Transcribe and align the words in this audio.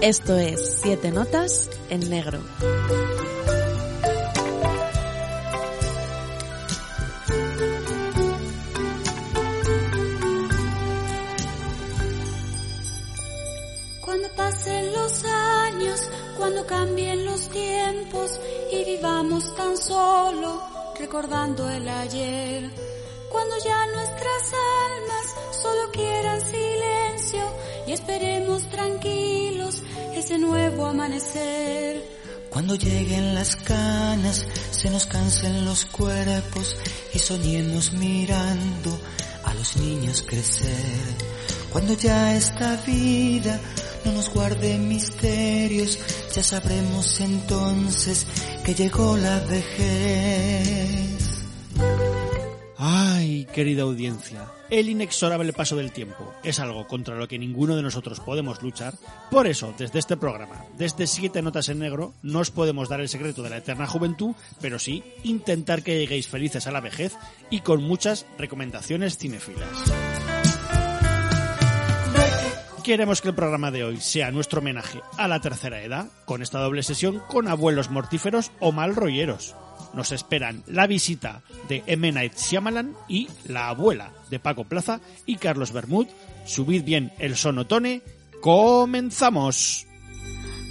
Esto 0.00 0.38
es 0.38 0.78
Siete 0.80 1.10
Notas 1.10 1.68
en 1.90 2.08
Negro. 2.08 2.38
Cuando 14.04 14.28
pasen 14.36 14.92
los 14.92 15.24
años, 15.24 16.00
cuando 16.36 16.64
cambien 16.64 17.24
los 17.24 17.48
tiempos 17.48 18.40
y 18.70 18.84
vivamos 18.84 19.52
tan 19.56 19.76
solo 19.76 20.62
recordando 20.96 21.68
el 21.68 21.88
ayer. 21.88 22.70
Cuando 23.30 23.56
ya 23.64 23.86
nuestras 23.86 24.52
almas 24.86 25.62
solo 25.62 25.90
quieran 25.92 26.40
silencio 26.40 27.44
y 27.86 27.92
esperemos 27.92 28.68
tranquilos 28.70 29.82
ese 30.14 30.38
nuevo 30.38 30.86
amanecer. 30.86 32.02
Cuando 32.50 32.74
lleguen 32.74 33.34
las 33.34 33.56
canas, 33.56 34.46
se 34.70 34.90
nos 34.90 35.06
cansen 35.06 35.64
los 35.64 35.84
cuerpos 35.84 36.76
y 37.12 37.18
soñemos 37.18 37.92
mirando 37.92 38.98
a 39.44 39.54
los 39.54 39.76
niños 39.76 40.24
crecer. 40.26 41.14
Cuando 41.70 41.92
ya 41.92 42.34
esta 42.34 42.76
vida 42.86 43.60
no 44.04 44.12
nos 44.12 44.32
guarde 44.32 44.78
misterios, 44.78 45.98
ya 46.34 46.42
sabremos 46.42 47.20
entonces 47.20 48.26
que 48.64 48.74
llegó 48.74 49.16
la 49.16 49.38
vejez. 49.40 51.27
Ay, 52.80 53.44
querida 53.52 53.82
audiencia, 53.82 54.46
el 54.70 54.88
inexorable 54.88 55.52
paso 55.52 55.74
del 55.74 55.90
tiempo 55.90 56.32
es 56.44 56.60
algo 56.60 56.86
contra 56.86 57.16
lo 57.16 57.26
que 57.26 57.36
ninguno 57.36 57.74
de 57.74 57.82
nosotros 57.82 58.20
podemos 58.20 58.62
luchar. 58.62 58.94
Por 59.32 59.48
eso, 59.48 59.74
desde 59.76 59.98
este 59.98 60.16
programa, 60.16 60.64
desde 60.76 61.08
Siete 61.08 61.42
Notas 61.42 61.68
en 61.70 61.80
Negro, 61.80 62.14
no 62.22 62.38
os 62.38 62.52
podemos 62.52 62.88
dar 62.88 63.00
el 63.00 63.08
secreto 63.08 63.42
de 63.42 63.50
la 63.50 63.56
eterna 63.56 63.88
juventud, 63.88 64.36
pero 64.60 64.78
sí 64.78 65.02
intentar 65.24 65.82
que 65.82 65.98
lleguéis 65.98 66.28
felices 66.28 66.68
a 66.68 66.70
la 66.70 66.80
vejez 66.80 67.16
y 67.50 67.62
con 67.62 67.82
muchas 67.82 68.26
recomendaciones 68.38 69.18
cinefilas. 69.18 69.68
Queremos 72.84 73.20
que 73.20 73.28
el 73.30 73.34
programa 73.34 73.72
de 73.72 73.82
hoy 73.82 73.96
sea 74.00 74.30
nuestro 74.30 74.60
homenaje 74.60 75.00
a 75.16 75.26
la 75.26 75.40
tercera 75.40 75.82
edad, 75.82 76.06
con 76.24 76.42
esta 76.42 76.60
doble 76.60 76.84
sesión 76.84 77.20
con 77.26 77.48
abuelos 77.48 77.90
mortíferos 77.90 78.52
o 78.60 78.70
mal 78.70 78.94
rolleros 78.94 79.56
nos 79.94 80.12
esperan 80.12 80.62
la 80.66 80.86
visita 80.86 81.42
de 81.68 81.82
M. 81.86 82.10
Night 82.12 82.36
Shyamalan 82.36 82.94
y 83.08 83.28
La 83.46 83.68
abuela 83.68 84.12
de 84.30 84.38
Paco 84.38 84.64
Plaza 84.64 85.00
y 85.26 85.36
Carlos 85.36 85.72
Bermud. 85.72 86.06
Subid 86.44 86.84
bien 86.84 87.12
el 87.18 87.36
sonotone. 87.36 88.02
¡Comenzamos! 88.40 89.86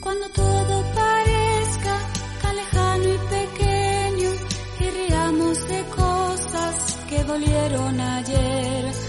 Cuando 0.02 0.30
todo 0.30 0.84
parezca 0.96 2.00
tan 2.42 2.56
lejano 2.56 3.03
y 3.03 3.18
pequeño 3.18 4.30
y 4.80 5.08
riamos 5.08 5.68
de 5.68 5.84
cosas 5.96 6.97
que 7.09 7.24
dolieron 7.24 8.00
ayer. 8.00 9.06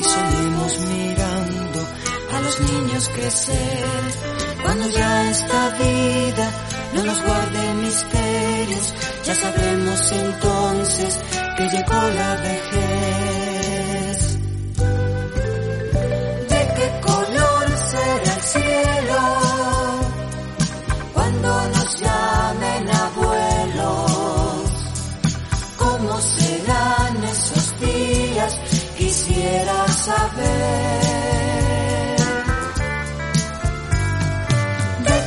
Y 0.00 0.04
soñemos 0.04 0.78
mirando 0.80 1.80
a 2.32 2.40
los 2.40 2.60
niños 2.60 3.08
crecer. 3.14 3.86
Cuando 4.62 4.88
ya 4.88 5.30
esta 5.30 5.68
vida 5.78 6.50
no 6.94 7.02
nos 7.04 7.22
guarde 7.22 7.74
misterios, 7.74 8.94
ya 9.24 9.34
sabremos 9.34 10.12
entonces 10.12 11.07
¿De 30.08 30.14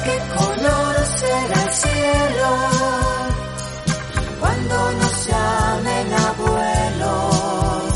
qué 0.06 0.18
color 0.36 0.96
será 1.20 1.60
el 1.64 1.72
cielo 1.72 2.52
cuando 4.40 4.92
nos 4.94 5.28
llamen 5.28 6.14
abuelos? 6.30 7.94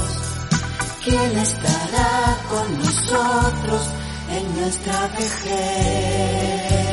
¿Quién 1.04 1.32
estará 1.40 2.38
con 2.52 2.78
nosotros 2.78 3.84
en 4.30 4.44
nuestra 4.62 5.08
vejez? 5.18 6.85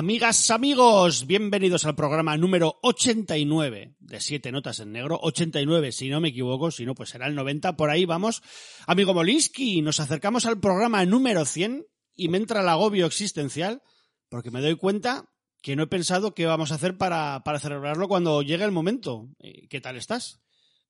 Amigas, 0.00 0.50
amigos, 0.50 1.26
bienvenidos 1.26 1.84
al 1.84 1.94
programa 1.94 2.34
número 2.38 2.78
89 2.82 3.96
de 3.98 4.20
Siete 4.22 4.50
Notas 4.50 4.80
en 4.80 4.92
Negro. 4.92 5.20
89, 5.20 5.92
si 5.92 6.08
no 6.08 6.22
me 6.22 6.28
equivoco, 6.28 6.70
si 6.70 6.86
no, 6.86 6.94
pues 6.94 7.10
será 7.10 7.26
el 7.26 7.34
90. 7.34 7.76
Por 7.76 7.90
ahí 7.90 8.06
vamos. 8.06 8.42
Amigo 8.86 9.12
Molinsky, 9.12 9.82
nos 9.82 10.00
acercamos 10.00 10.46
al 10.46 10.58
programa 10.58 11.04
número 11.04 11.44
100 11.44 11.86
y 12.14 12.28
me 12.28 12.38
entra 12.38 12.62
el 12.62 12.70
agobio 12.70 13.04
existencial 13.04 13.82
porque 14.30 14.50
me 14.50 14.62
doy 14.62 14.76
cuenta 14.76 15.28
que 15.60 15.76
no 15.76 15.82
he 15.82 15.86
pensado 15.86 16.32
qué 16.32 16.46
vamos 16.46 16.72
a 16.72 16.76
hacer 16.76 16.96
para, 16.96 17.42
para 17.44 17.58
celebrarlo 17.58 18.08
cuando 18.08 18.40
llegue 18.40 18.64
el 18.64 18.72
momento. 18.72 19.28
Eh, 19.38 19.68
¿Qué 19.68 19.82
tal 19.82 19.98
estás? 19.98 20.40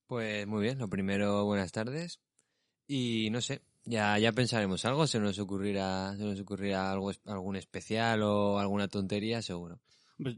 Pues 0.06 0.47
muy 0.47 0.62
bien, 0.62 0.78
lo 0.78 0.88
primero, 0.88 1.44
buenas 1.47 1.72
tardes. 1.72 2.20
Y 2.87 3.28
no 3.32 3.41
sé, 3.41 3.62
ya, 3.90 4.18
ya 4.18 4.32
pensaremos 4.32 4.84
algo, 4.84 5.06
se 5.06 5.18
nos 5.18 5.38
ocurrirá, 5.38 6.14
se 6.16 6.22
nos 6.22 6.40
ocurrirá 6.40 6.90
algo, 6.92 7.10
algún 7.26 7.56
especial 7.56 8.22
o 8.22 8.58
alguna 8.58 8.88
tontería, 8.88 9.42
seguro. 9.42 9.80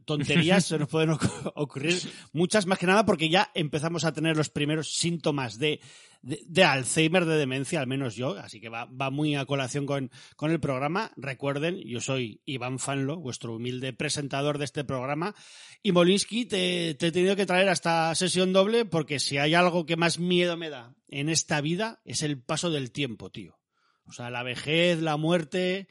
Tonterías 0.04 0.66
se 0.66 0.78
nos 0.78 0.88
pueden 0.88 1.10
ocurrir 1.54 2.00
muchas 2.32 2.66
más 2.66 2.78
que 2.78 2.86
nada 2.86 3.04
porque 3.04 3.28
ya 3.28 3.50
empezamos 3.54 4.04
a 4.04 4.12
tener 4.12 4.36
los 4.36 4.48
primeros 4.48 4.94
síntomas 4.94 5.58
de, 5.58 5.80
de, 6.22 6.42
de 6.46 6.64
Alzheimer, 6.64 7.24
de 7.24 7.36
demencia, 7.36 7.80
al 7.80 7.86
menos 7.86 8.14
yo, 8.14 8.38
así 8.38 8.60
que 8.60 8.68
va, 8.68 8.86
va 8.86 9.10
muy 9.10 9.34
a 9.34 9.44
colación 9.44 9.86
con, 9.86 10.10
con, 10.36 10.50
el 10.50 10.60
programa. 10.60 11.12
Recuerden, 11.16 11.80
yo 11.80 12.00
soy 12.00 12.40
Iván 12.44 12.78
Fanlo, 12.78 13.18
vuestro 13.18 13.56
humilde 13.56 13.92
presentador 13.92 14.58
de 14.58 14.64
este 14.64 14.84
programa, 14.84 15.34
y 15.82 15.92
Molinsky, 15.92 16.46
te, 16.46 16.94
te 16.94 17.08
he 17.08 17.12
tenido 17.12 17.36
que 17.36 17.46
traer 17.46 17.68
a 17.68 17.72
esta 17.72 18.14
sesión 18.14 18.52
doble 18.52 18.84
porque 18.84 19.18
si 19.18 19.38
hay 19.38 19.54
algo 19.54 19.86
que 19.86 19.96
más 19.96 20.18
miedo 20.18 20.56
me 20.56 20.70
da 20.70 20.94
en 21.08 21.28
esta 21.28 21.60
vida 21.60 22.00
es 22.04 22.22
el 22.22 22.40
paso 22.40 22.70
del 22.70 22.92
tiempo, 22.92 23.30
tío. 23.30 23.61
O 24.06 24.12
sea, 24.12 24.30
la 24.30 24.42
vejez, 24.42 25.00
la 25.00 25.16
muerte. 25.16 25.88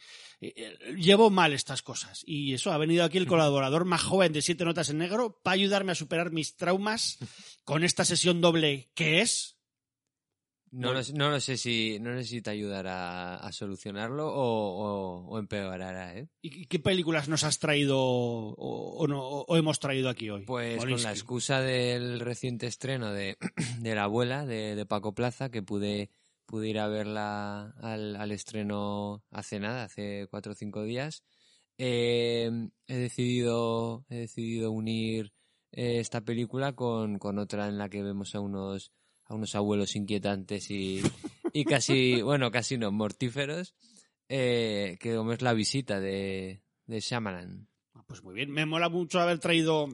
Llevo 0.98 1.30
mal 1.30 1.54
estas 1.54 1.82
cosas. 1.82 2.24
Y 2.26 2.54
eso, 2.54 2.72
ha 2.72 2.78
venido 2.78 3.04
aquí 3.04 3.18
el 3.18 3.28
colaborador 3.28 3.86
más 3.86 4.02
joven 4.02 4.34
de 4.34 4.42
Siete 4.42 4.66
Notas 4.66 4.90
en 4.90 4.98
Negro 4.98 5.40
para 5.44 5.54
ayudarme 5.54 5.92
a 5.92 5.96
superar 5.96 6.32
mis 6.32 6.56
traumas 6.56 7.18
con 7.64 7.84
esta 7.84 8.06
sesión 8.06 8.42
doble 8.42 8.90
que 8.94 9.22
es. 9.22 9.58
No, 10.74 10.94
no 10.94 11.40
sé 11.42 11.58
si 11.58 12.00
no 12.00 12.18
sé 12.18 12.24
si 12.24 12.42
te 12.42 12.50
ayudará 12.50 13.36
a 13.36 13.52
solucionarlo 13.52 14.26
o, 14.26 14.38
o, 14.38 15.28
o 15.28 15.38
empeorará, 15.38 16.18
¿eh? 16.18 16.30
¿Y 16.42 16.66
qué 16.68 16.80
películas 16.80 17.28
nos 17.28 17.44
has 17.44 17.60
traído 17.60 18.00
o, 18.00 18.56
o 18.56 19.06
no, 19.06 19.22
o 19.22 19.58
hemos 19.58 19.82
traído 19.82 20.08
aquí 20.08 20.30
hoy? 20.30 20.46
Pues 20.46 20.78
con 20.78 21.04
la 21.04 21.12
excusa 21.12 21.60
del 21.60 22.22
reciente 22.22 22.68
estreno 22.68 23.12
de, 23.12 23.38
de 23.82 23.96
La 23.96 24.04
abuela 24.04 24.46
de, 24.46 24.78
de 24.78 24.86
Paco 24.86 25.14
Plaza, 25.14 25.52
que 25.52 25.62
pude, 25.62 26.10
pude 26.52 26.70
ir 26.70 26.80
a 26.80 26.88
verla 26.88 27.74
al, 27.82 28.16
al 28.16 28.32
estreno 28.32 29.24
hace 29.32 29.60
nada, 29.60 29.86
hace 29.86 30.28
cuatro 30.30 30.52
o 30.52 30.56
cinco 30.56 30.84
días, 30.84 31.24
eh, 31.78 32.52
he 32.88 32.98
decidido 32.98 34.06
he 34.10 34.18
decidido 34.18 34.72
unir 34.72 35.34
eh, 35.72 36.00
esta 36.00 36.22
película 36.22 36.74
con, 36.74 37.18
con 37.18 37.40
otra 37.40 37.68
en 37.68 37.78
la 37.78 37.90
que 37.90 38.04
vemos 38.04 38.36
a 38.36 38.40
unos 38.40 38.92
a 39.26 39.34
unos 39.34 39.56
abuelos 39.56 39.96
inquietantes 39.96 40.70
y, 40.70 41.02
y 41.54 41.66
casi 41.66 42.22
bueno 42.22 42.52
casi 42.52 42.78
no 42.78 42.92
mortíferos 42.92 43.74
eh, 44.30 44.98
que 45.00 45.18
es 45.34 45.42
la 45.42 45.54
visita 45.54 46.00
de 46.00 46.62
de 46.86 47.00
Shyamalan. 47.00 47.68
Ah, 47.94 48.04
Pues 48.06 48.24
muy 48.24 48.36
bien, 48.36 48.52
me 48.52 48.66
mola 48.66 48.90
mucho 48.90 49.20
haber 49.20 49.40
traído, 49.40 49.88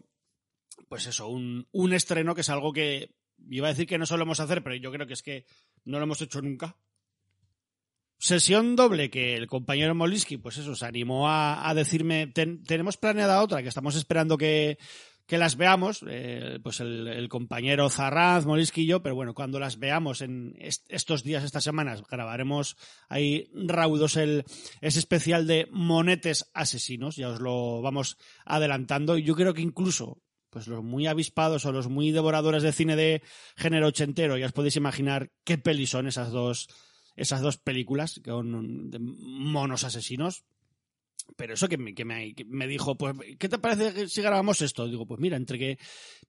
pues 0.89 1.05
eso, 1.07 1.27
un, 1.27 1.67
un 1.71 1.93
estreno 1.93 2.35
que 2.35 2.41
es 2.41 2.49
algo 2.49 2.73
que 2.73 3.11
iba 3.49 3.67
a 3.67 3.71
decir 3.71 3.87
que 3.87 3.97
no 3.97 4.05
solemos 4.05 4.39
hacer, 4.39 4.63
pero 4.63 4.75
yo 4.75 4.91
creo 4.91 5.07
que 5.07 5.13
es 5.13 5.21
que 5.21 5.45
no 5.85 5.97
lo 5.97 6.03
hemos 6.03 6.21
hecho 6.21 6.41
nunca. 6.41 6.75
Sesión 8.19 8.75
doble 8.75 9.11
que 9.11 9.35
el 9.35 9.45
compañero 9.45 9.93
Molinsky, 9.93 10.37
pues 10.37 10.57
eso, 10.57 10.75
se 10.75 10.85
animó 10.87 11.29
a, 11.29 11.69
a 11.69 11.73
decirme, 11.75 12.27
"Ten- 12.27 12.63
tenemos 12.63 12.97
planeada 12.97 13.43
otra, 13.43 13.61
que 13.61 13.69
estamos 13.69 13.95
esperando 13.95 14.39
que, 14.39 14.79
que 15.27 15.37
las 15.37 15.55
veamos, 15.55 16.03
eh, 16.09 16.57
pues 16.63 16.79
el, 16.79 17.29
compañero 17.29 17.89
Zarraz, 17.91 18.47
Molinsky 18.47 18.81
y 18.81 18.87
yo, 18.87 19.03
pero 19.03 19.13
bueno, 19.13 19.35
cuando 19.35 19.59
las 19.59 19.77
veamos 19.77 20.21
en 20.21 20.55
est- 20.57 20.87
estos 20.89 21.21
días, 21.23 21.43
estas 21.43 21.63
semanas, 21.63 22.01
grabaremos. 22.09 22.75
Ahí 23.07 23.51
raudos 23.53 24.15
el, 24.17 24.45
ese 24.81 24.97
especial 24.97 25.45
de 25.45 25.67
monetes 25.69 26.49
asesinos, 26.55 27.17
ya 27.17 27.29
os 27.29 27.39
lo 27.39 27.83
vamos 27.83 28.17
adelantando, 28.45 29.17
yo 29.19 29.35
creo 29.35 29.53
que 29.53 29.61
incluso 29.61 30.23
pues 30.57 30.67
los 30.67 30.83
muy 30.83 31.05
avispados 31.05 31.65
o 31.65 31.71
los 31.71 31.87
muy 31.87 32.09
devoradores 32.11 32.63
de 32.63 32.71
cine 32.71 32.95
de 32.95 33.21
género 33.55 33.87
ochentero, 33.87 34.37
ya 34.37 34.47
os 34.47 34.53
podéis 34.53 34.75
imaginar 34.75 35.29
qué 35.43 35.59
peli 35.59 35.85
son 35.85 36.07
esas 36.07 36.31
dos, 36.31 36.67
esas 37.15 37.41
dos 37.41 37.57
películas 37.57 38.19
de 38.23 38.97
monos 38.99 39.83
asesinos. 39.83 40.43
Pero 41.35 41.53
eso 41.53 41.67
que 41.67 41.77
me, 41.77 41.93
que 41.93 42.05
me, 42.05 42.33
que 42.33 42.45
me 42.45 42.67
dijo, 42.67 42.97
pues, 42.97 43.13
¿qué 43.37 43.49
te 43.49 43.59
parece 43.59 44.07
si 44.07 44.21
grabamos 44.21 44.61
esto? 44.61 44.87
Digo, 44.87 45.05
pues 45.05 45.19
mira, 45.19 45.37
entre 45.37 45.59
que 45.59 45.77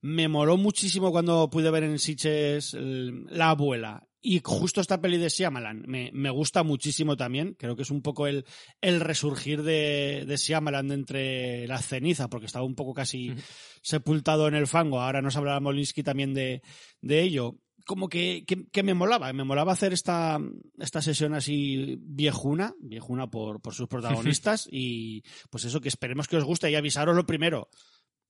me 0.03 0.29
moló 0.29 0.57
muchísimo 0.57 1.11
cuando 1.11 1.49
pude 1.49 1.71
ver 1.71 1.85
en 1.85 1.99
Sitges 1.99 2.75
el- 2.75 3.25
La 3.31 3.51
abuela 3.51 4.07
y 4.31 4.43
justo 4.45 4.83
esta 4.83 5.01
peli 5.01 5.17
de 5.17 5.31
Shyamalan 5.31 5.85
me, 5.87 6.11
me 6.13 6.29
gusta 6.29 6.63
muchísimo 6.63 7.17
también. 7.17 7.57
Creo 7.59 7.77
que 7.77 7.81
es 7.81 7.91
un 7.91 8.03
poco 8.03 8.27
el, 8.27 8.45
el 8.83 9.01
resurgir 9.01 9.63
de, 9.63 10.25
de 10.27 10.37
Shyamalan 10.37 10.89
de 10.89 10.95
entre 10.95 11.67
la 11.67 11.79
ceniza, 11.79 12.29
porque 12.29 12.45
estaba 12.45 12.67
un 12.67 12.75
poco 12.75 12.93
casi 12.93 13.33
sepultado 13.81 14.47
en 14.47 14.55
el 14.55 14.67
fango. 14.67 15.01
Ahora 15.01 15.23
nos 15.23 15.35
hablará 15.37 15.61
Molinsky 15.61 16.03
también 16.03 16.35
de, 16.35 16.61
de 17.01 17.23
ello. 17.23 17.57
Como 17.87 18.11
que, 18.11 18.45
que, 18.47 18.67
que 18.71 18.83
me 18.83 18.93
molaba, 18.93 19.33
me 19.33 19.45
molaba 19.45 19.73
hacer 19.73 19.95
esta, 19.95 20.39
esta 20.79 21.01
sesión 21.01 21.33
así 21.33 21.97
viejuna, 21.99 22.75
viejuna 22.81 23.31
por, 23.31 23.63
por 23.63 23.73
sus 23.73 23.89
protagonistas, 23.89 24.69
y 24.71 25.23
pues 25.49 25.65
eso, 25.65 25.81
que 25.81 25.89
esperemos 25.89 26.29
que 26.29 26.37
os 26.37 26.45
guste 26.45 26.71
y 26.71 26.75
avisaros 26.75 27.17
lo 27.17 27.25
primero. 27.25 27.71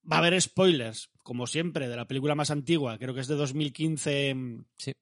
Va 0.09 0.15
a 0.15 0.19
haber 0.21 0.41
spoilers, 0.41 1.11
como 1.25 1.49
siempre, 1.49 1.89
de 1.89 1.97
la 1.97 2.07
película 2.07 2.37
más 2.37 2.53
antigua, 2.53 2.99
creo 2.99 3.15
que 3.15 3.21
es 3.21 3.27
de 3.27 3.35
2015, 3.35 4.37
Sí. 4.77 4.93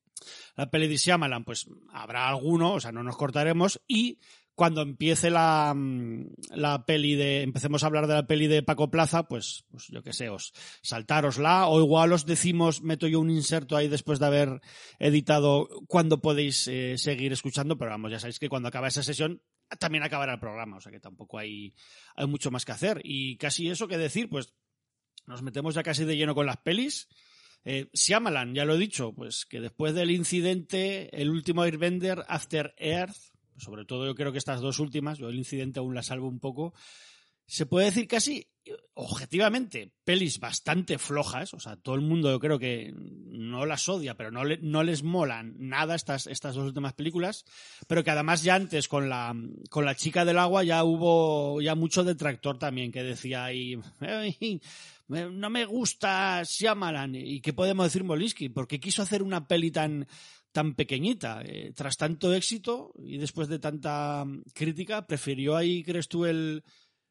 La 0.57 0.71
peli 0.71 0.89
de 0.89 0.97
Shyamalan, 0.97 1.45
pues 1.45 1.67
habrá 1.93 2.29
alguno, 2.29 2.75
o 2.75 2.81
sea, 2.81 2.93
no 2.93 3.03
nos 3.03 3.17
cortaremos, 3.17 3.81
y 3.87 4.19
cuando 4.55 4.81
empiece 4.81 5.29
la, 5.29 5.75
mm, 5.77 6.29
la 6.51 6.87
peli 6.87 7.15
de, 7.15 7.43
empecemos 7.43 7.83
a 7.83 7.87
hablar 7.87 8.07
de 8.07 8.15
la 8.15 8.27
peli 8.27 8.47
de 8.47 8.63
Paco 8.63 8.91
Plaza, 8.91 9.25
pues, 9.25 9.67
pues 9.71 9.89
yo 9.89 10.03
qué 10.03 10.13
sé, 10.13 10.31
os 10.31 10.53
saltárosla, 10.83 11.67
o 11.67 11.81
igual 11.81 12.13
os 12.13 12.25
decimos, 12.25 12.83
meto 12.83 13.07
yo 13.07 13.21
un 13.21 13.31
inserto 13.31 13.77
ahí 13.77 13.89
después 13.89 14.19
de 14.19 14.27
haber 14.27 14.61
editado 14.99 15.69
cuando 15.87 16.23
podéis 16.23 16.67
eh, 16.69 16.97
seguir 16.97 17.33
escuchando, 17.33 17.77
pero 17.77 17.91
vamos, 17.91 18.11
ya 18.11 18.19
sabéis 18.19 18.39
que 18.39 18.49
cuando 18.49 18.69
acaba 18.69 18.89
esa 18.89 19.03
sesión 19.03 19.43
también 19.79 20.05
acabará 20.05 20.35
el 20.35 20.41
programa, 20.41 20.77
o 20.77 20.81
sea 20.81 20.93
que 20.93 21.01
tampoco 21.01 21.39
hay, 21.39 21.75
hay 22.15 22.27
mucho 22.27 22.51
más 22.51 22.65
que 22.65 22.73
hacer. 22.73 23.01
Y 23.05 23.37
casi 23.37 23.69
eso 23.69 23.89
que 23.89 23.99
decir, 23.99 24.29
pues 24.29 24.55
nos 25.27 25.43
metemos 25.43 25.75
ya 25.75 25.83
casi 25.83 26.05
de 26.05 26.17
lleno 26.17 26.35
con 26.35 26.47
las 26.47 26.59
pelis. 26.59 27.09
Eh, 27.69 27.89
Shyamalan, 27.93 28.55
ya 28.55 28.65
lo 28.65 28.77
he 28.77 28.79
dicho, 28.79 29.13
pues 29.13 29.45
que 29.45 29.61
después 29.61 29.93
del 29.93 30.13
incidente, 30.13 31.11
el 31.21 31.31
último 31.31 31.63
Airbender, 31.65 32.25
After 32.29 32.73
Earth, 32.79 33.17
sobre 33.59 33.85
todo 33.85 34.07
yo 34.07 34.15
creo 34.15 34.31
que 34.31 34.39
estas 34.39 34.61
dos 34.61 34.79
últimas, 34.79 35.19
yo 35.19 35.29
el 35.29 35.37
incidente 35.37 35.81
aún 35.81 35.93
la 35.95 36.05
salvo 36.05 36.29
un 36.29 36.39
poco, 36.39 36.75
se 37.45 37.67
puede 37.67 37.87
decir 37.87 38.07
casi 38.07 38.47
objetivamente 38.95 39.93
pelis 40.05 40.41
bastante 40.41 40.99
flojas, 40.99 41.55
o 41.55 41.61
sea, 41.61 41.77
todo 41.77 41.95
el 41.95 42.01
mundo 42.01 42.31
yo 42.31 42.41
creo 42.41 42.59
que 42.59 42.93
no 42.97 43.67
las 43.67 43.89
odia, 43.89 44.17
pero 44.17 44.31
no, 44.31 44.45
le- 44.45 44.59
no 44.59 44.83
les 44.83 45.03
molan 45.03 45.55
nada 45.59 45.95
estas, 45.95 46.27
estas 46.27 46.55
dos 46.55 46.65
últimas 46.67 46.93
películas, 46.95 47.45
pero 47.87 48.03
que 48.03 48.11
además 48.11 48.43
ya 48.43 48.55
antes 48.57 48.89
con 48.89 49.09
la, 49.09 49.35
con 49.71 49.85
la 49.85 49.95
chica 49.95 50.25
del 50.25 50.39
agua 50.39 50.65
ya 50.65 50.83
hubo 50.85 51.61
ya 51.61 51.75
mucho 51.75 52.03
detractor 52.05 52.59
también 52.59 52.91
que 52.93 53.03
decía 53.05 53.45
ahí, 53.45 53.79
"Ay, 54.01 54.37
me- 54.41 54.61
no 55.09 55.51
me 55.51 55.65
gusta 55.65 56.43
Shyamalan. 56.45 57.15
¿Y 57.15 57.41
qué 57.41 57.53
podemos 57.53 57.87
decir 57.87 58.05
Molinsky? 58.05 58.49
Porque 58.49 58.81
quiso 58.81 59.03
hacer 59.03 59.23
una 59.23 59.47
peli 59.47 59.71
tan, 59.71 60.07
tan 60.53 60.75
pequeñita. 60.75 61.43
Eh, 61.45 61.73
tras 61.75 61.97
tanto 61.97 62.35
éxito 62.35 62.93
y 62.99 63.19
después 63.19 63.49
de 63.49 63.59
tanta 63.59 64.25
mm, 64.25 64.43
crítica, 64.53 65.07
prefirió 65.07 65.57
ahí, 65.57 65.83
crees 65.85 66.09
tú, 66.09 66.25
el, 66.25 66.65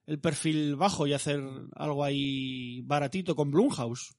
el 0.06 0.20
perfil 0.20 0.76
bajo 0.76 1.08
y 1.08 1.14
hacer 1.14 1.42
algo 1.76 2.04
ahí 2.04 2.82
baratito 2.82 3.36
con 3.36 3.52
Blumhouse. 3.52 4.16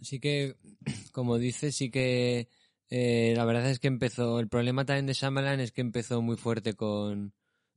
Sí 0.00 0.18
que, 0.18 0.56
como 1.12 1.38
dices, 1.38 1.76
sí 1.76 1.90
que 1.90 2.48
eh, 2.90 3.34
la 3.36 3.44
verdad 3.44 3.70
es 3.70 3.78
que 3.78 3.88
empezó. 3.88 4.40
El 4.40 4.48
problema 4.48 4.84
también 4.84 5.06
de 5.06 5.14
Shyamalan 5.14 5.60
es 5.60 5.72
que 5.72 5.80
empezó 5.80 6.20
muy 6.20 6.36
fuerte 6.36 6.74
con 6.74 7.32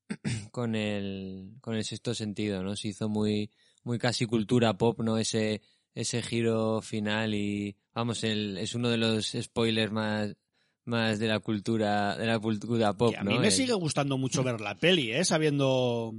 con 0.51 0.75
el 0.75 1.53
con 1.61 1.75
el 1.75 1.83
sexto 1.85 2.15
sentido, 2.15 2.63
¿no? 2.63 2.75
Se 2.75 2.89
hizo 2.89 3.09
muy 3.09 3.51
muy 3.83 3.97
casi 3.99 4.25
cultura 4.25 4.77
pop, 4.77 4.99
¿no? 5.01 5.17
Ese 5.17 5.61
ese 5.95 6.21
giro 6.23 6.81
final 6.81 7.35
y 7.35 7.75
vamos, 7.93 8.23
el, 8.23 8.57
es 8.57 8.73
uno 8.73 8.89
de 8.89 8.97
los 8.97 9.35
spoilers 9.39 9.91
más 9.91 10.35
más 10.85 11.19
de 11.19 11.27
la 11.27 11.39
cultura 11.39 12.17
de 12.17 12.25
la 12.25 12.39
cultura 12.39 12.93
pop, 12.93 13.11
que 13.11 13.17
a 13.17 13.23
¿no? 13.23 13.31
mí 13.31 13.39
me 13.39 13.47
El- 13.47 13.51
sigue 13.53 13.73
gustando 13.73 14.17
mucho 14.17 14.43
ver 14.43 14.59
la 14.59 14.75
peli, 14.75 15.11
¿eh? 15.11 15.23
sabiendo, 15.23 16.13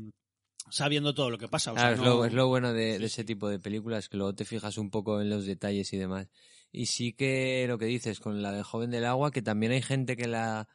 sabiendo 0.71 1.15
todo 1.15 1.31
lo 1.31 1.39
que 1.39 1.49
pasa. 1.49 1.73
O 1.73 1.75
sea, 1.77 1.95
Claro, 1.95 1.95
es, 1.97 2.01
lo, 2.01 2.25
es 2.25 2.33
lo 2.33 2.49
bueno 2.49 2.73
de, 2.73 2.99
de 2.99 3.07
ese 3.07 3.25
tipo 3.25 3.49
de 3.49 3.59
películas, 3.59 4.09
que 4.09 4.17
luego 4.17 4.35
te 4.35 4.45
fijas 4.45 4.79
un 4.79 4.91
poco 4.91 5.21
en 5.21 5.29
los 5.31 5.45
detalles 5.47 5.93
y 5.93 5.97
demás. 5.99 6.29
Y 6.73 6.87
sí 6.87 7.13
que 7.13 7.67
lo 7.69 7.79
que 7.79 7.85
dices 7.87 8.21
con 8.21 8.43
la 8.43 8.53
de 8.53 8.63
Joven 8.63 8.91
del 8.91 9.05
Agua, 9.05 9.31
que 9.31 9.43
también 9.43 9.73
hay 9.73 9.83
gente 9.83 10.17
que 10.17 10.27
la 10.27 10.67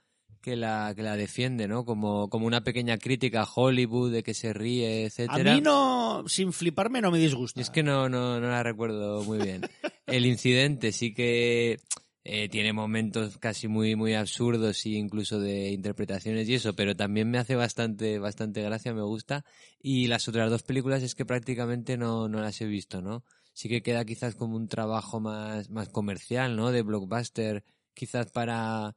que 0.41 0.55
la 0.55 0.93
que 0.95 1.03
la 1.03 1.15
defiende, 1.15 1.67
¿no? 1.67 1.85
Como, 1.85 2.29
como 2.29 2.45
una 2.47 2.63
pequeña 2.63 2.97
crítica 2.97 3.41
a 3.41 3.49
Hollywood, 3.53 4.11
de 4.11 4.23
que 4.23 4.33
se 4.33 4.53
ríe, 4.53 5.03
A 5.03 5.07
etcétera. 5.07 5.55
mí 5.55 5.61
no, 5.61 6.23
sin 6.27 6.53
fliparme, 6.53 7.01
no 7.01 7.11
me 7.11 7.19
disgusta. 7.19 7.61
Es 7.61 7.69
que 7.69 7.83
no, 7.83 8.09
no, 8.09 8.39
no 8.39 8.47
la 8.49 8.63
recuerdo 8.63 9.23
muy 9.23 9.39
bien. 9.39 9.61
El 10.07 10.25
incidente 10.25 10.91
sí 10.91 11.13
que 11.13 11.79
eh, 12.23 12.49
tiene 12.49 12.73
momentos 12.73 13.37
casi 13.37 13.67
muy, 13.67 13.95
muy 13.95 14.13
absurdos 14.13 14.85
y 14.85 14.97
incluso 14.97 15.39
de 15.39 15.69
interpretaciones 15.69 16.47
y 16.49 16.55
eso, 16.55 16.75
pero 16.75 16.95
también 16.95 17.29
me 17.29 17.37
hace 17.37 17.55
bastante, 17.55 18.19
bastante 18.19 18.61
gracia, 18.61 18.93
me 18.93 19.01
gusta. 19.01 19.45
Y 19.81 20.07
las 20.07 20.27
otras 20.27 20.49
dos 20.49 20.63
películas 20.63 21.01
es 21.01 21.15
que 21.15 21.25
prácticamente 21.25 21.97
no, 21.97 22.27
no 22.27 22.41
las 22.41 22.59
he 22.61 22.65
visto, 22.65 23.01
¿no? 23.01 23.23
Sí 23.53 23.67
que 23.69 23.81
queda 23.81 24.05
quizás 24.05 24.35
como 24.35 24.55
un 24.57 24.67
trabajo 24.67 25.19
más, 25.19 25.69
más 25.69 25.89
comercial, 25.89 26.55
¿no? 26.55 26.71
De 26.71 26.81
blockbuster, 26.81 27.63
quizás 27.93 28.29
para, 28.31 28.95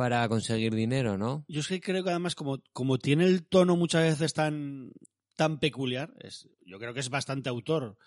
para 0.00 0.26
conseguir 0.30 0.74
dinero, 0.74 1.18
¿no? 1.18 1.44
Yo 1.46 1.60
es 1.60 1.68
que 1.68 1.78
creo 1.78 2.02
que 2.02 2.08
además 2.08 2.34
como, 2.34 2.62
como 2.72 2.96
tiene 2.96 3.26
el 3.26 3.46
tono 3.46 3.76
muchas 3.76 4.02
veces 4.02 4.32
tan, 4.32 4.92
tan 5.36 5.58
peculiar, 5.58 6.14
es, 6.20 6.48
yo 6.64 6.78
creo 6.78 6.94
que 6.94 7.00
es 7.00 7.10
bastante 7.10 7.50
autor. 7.50 7.98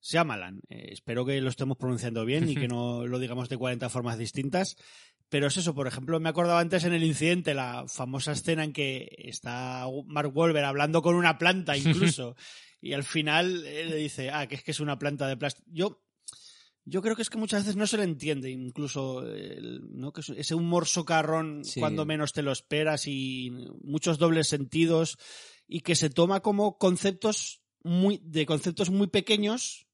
Shyamalan, 0.00 0.60
eh, 0.68 0.90
espero 0.92 1.26
que 1.26 1.40
lo 1.40 1.50
estemos 1.50 1.76
pronunciando 1.76 2.24
bien 2.24 2.48
y 2.48 2.54
que 2.54 2.68
no 2.68 3.04
lo 3.04 3.18
digamos 3.18 3.48
de 3.48 3.56
40 3.56 3.88
formas 3.88 4.16
distintas. 4.16 4.76
Pero 5.28 5.48
es 5.48 5.56
eso, 5.56 5.74
por 5.74 5.88
ejemplo, 5.88 6.20
me 6.20 6.28
acordaba 6.28 6.60
antes 6.60 6.84
en 6.84 6.92
el 6.92 7.02
incidente, 7.02 7.52
la 7.52 7.84
famosa 7.88 8.30
escena 8.30 8.62
en 8.62 8.72
que 8.72 9.08
está 9.18 9.86
Mark 10.06 10.30
Wahlberg 10.32 10.66
hablando 10.66 11.02
con 11.02 11.16
una 11.16 11.36
planta 11.36 11.76
incluso, 11.76 12.36
y 12.80 12.92
al 12.92 13.02
final 13.02 13.64
le 13.64 13.96
dice, 13.96 14.30
ah, 14.30 14.46
que 14.46 14.54
es 14.54 14.62
que 14.62 14.70
es 14.70 14.78
una 14.78 15.00
planta 15.00 15.26
de 15.26 15.36
plástico. 15.36 15.68
Yo, 15.72 16.00
yo 16.84 17.02
creo 17.02 17.14
que 17.16 17.22
es 17.22 17.30
que 17.30 17.38
muchas 17.38 17.62
veces 17.64 17.76
no 17.76 17.86
se 17.86 17.96
le 17.98 18.04
entiende, 18.04 18.50
incluso 18.50 19.22
el- 19.26 19.80
¿no? 19.92 20.12
que 20.12 20.22
es 20.22 20.30
ese 20.30 20.54
humor 20.54 20.86
socarrón 20.86 21.64
Sí. 21.64 21.80
cuando 21.80 22.04
menos 22.06 22.32
te 22.32 22.42
lo 22.42 22.52
esperas 22.52 23.06
y 23.06 23.50
muchos 23.82 24.18
dobles 24.18 24.48
sentidos 24.48 25.18
y 25.68 25.80
que 25.80 25.94
se 25.94 26.10
toma 26.10 26.40
como 26.40 26.78
conceptos 26.78 27.62
muy 27.82 28.20
de 28.24 28.44
conceptos 28.46 28.90
muy 28.90 29.06
pequeños 29.06 29.86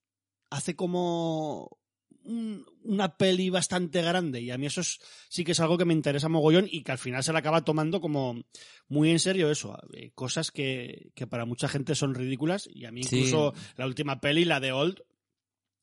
hace 0.50 0.74
como 0.76 1.78
un- 2.22 2.64
una 2.82 3.16
peli 3.16 3.50
bastante 3.50 4.02
grande 4.02 4.40
y 4.40 4.50
a 4.50 4.58
mí 4.58 4.66
eso 4.66 4.80
es- 4.80 4.98
sí 5.28 5.44
que 5.44 5.52
es 5.52 5.60
algo 5.60 5.78
que 5.78 5.84
me 5.84 5.92
interesa 5.94 6.28
mogollón 6.28 6.66
y 6.68 6.82
que 6.82 6.90
al 6.92 6.98
final 6.98 7.22
se 7.22 7.32
le 7.32 7.38
acaba 7.38 7.64
tomando 7.64 8.00
como 8.00 8.42
muy 8.88 9.10
en 9.10 9.20
serio 9.20 9.48
eso, 9.50 9.76
eh, 9.92 10.10
cosas 10.14 10.50
que, 10.50 11.10
que 11.14 11.26
para 11.28 11.44
mucha 11.44 11.68
gente 11.68 11.94
son 11.94 12.14
ridículas 12.16 12.68
y 12.72 12.84
a 12.84 12.90
mí 12.90 13.04
Sí. 13.04 13.18
incluso 13.18 13.52
la 13.76 13.86
última 13.86 14.20
peli, 14.20 14.44
la 14.44 14.58
de 14.58 14.72
Old, 14.72 15.02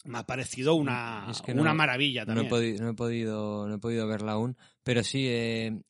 me 0.03 0.17
ha 0.19 0.25
parecido 0.25 0.75
una, 0.75 1.27
Es 1.31 1.41
que 1.41 1.53
una 1.53 1.72
no- 1.72 1.75
maravilla 1.75 2.25
No 2.25 2.33
también. 2.36 2.48
he, 2.48 2.50
podi- 2.50 2.79
no 2.79 2.89
he 2.89 2.93
podido 2.93 3.67
no 3.67 3.75
he 3.75 3.79
podido 3.79 4.07
verla 4.07 4.33
aún, 4.33 4.57
pero 4.83 5.03
sí 5.03 5.25
eh, 5.27 5.81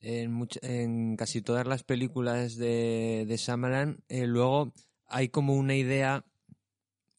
en, 0.00 0.32
much- 0.32 0.58
en 0.62 1.16
casi 1.16 1.40
todas 1.42 1.66
las 1.66 1.84
películas 1.84 2.56
de, 2.56 3.24
de 3.28 3.36
Shyamalan 3.36 4.02
eh, 4.08 4.26
luego 4.26 4.72
hay 5.06 5.28
como 5.28 5.54
una 5.54 5.74
idea 5.76 6.24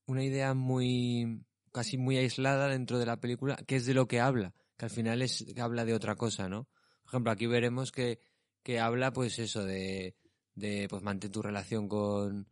una 0.05 0.24
idea 0.24 0.53
muy 0.53 1.41
casi 1.72 1.98
muy 1.98 2.17
aislada 2.17 2.67
dentro 2.67 3.00
de 3.00 3.05
la 3.05 3.20
película 3.20 3.55
que 3.55 3.77
es 3.77 3.86
de 3.86 3.93
lo 3.93 4.08
que 4.08 4.20
habla, 4.20 4.53
que 4.77 4.86
al 4.86 4.91
final 4.91 5.22
es 5.22 5.46
que 5.55 5.62
habla 5.62 5.86
de 5.86 5.93
otra 5.93 6.15
cosa, 6.15 6.50
¿no? 6.50 6.67
Por 7.03 7.10
ejemplo, 7.12 7.31
aquí 7.31 7.46
veremos 7.48 7.91
que, 7.91 8.20
que 8.63 8.79
habla 8.79 9.13
pues 9.13 9.39
eso 9.39 9.63
de, 9.63 10.15
de 10.55 10.88
pues 10.89 11.01
mantén 11.01 11.31
tu 11.31 11.41
relación 11.41 11.88
con 11.88 12.48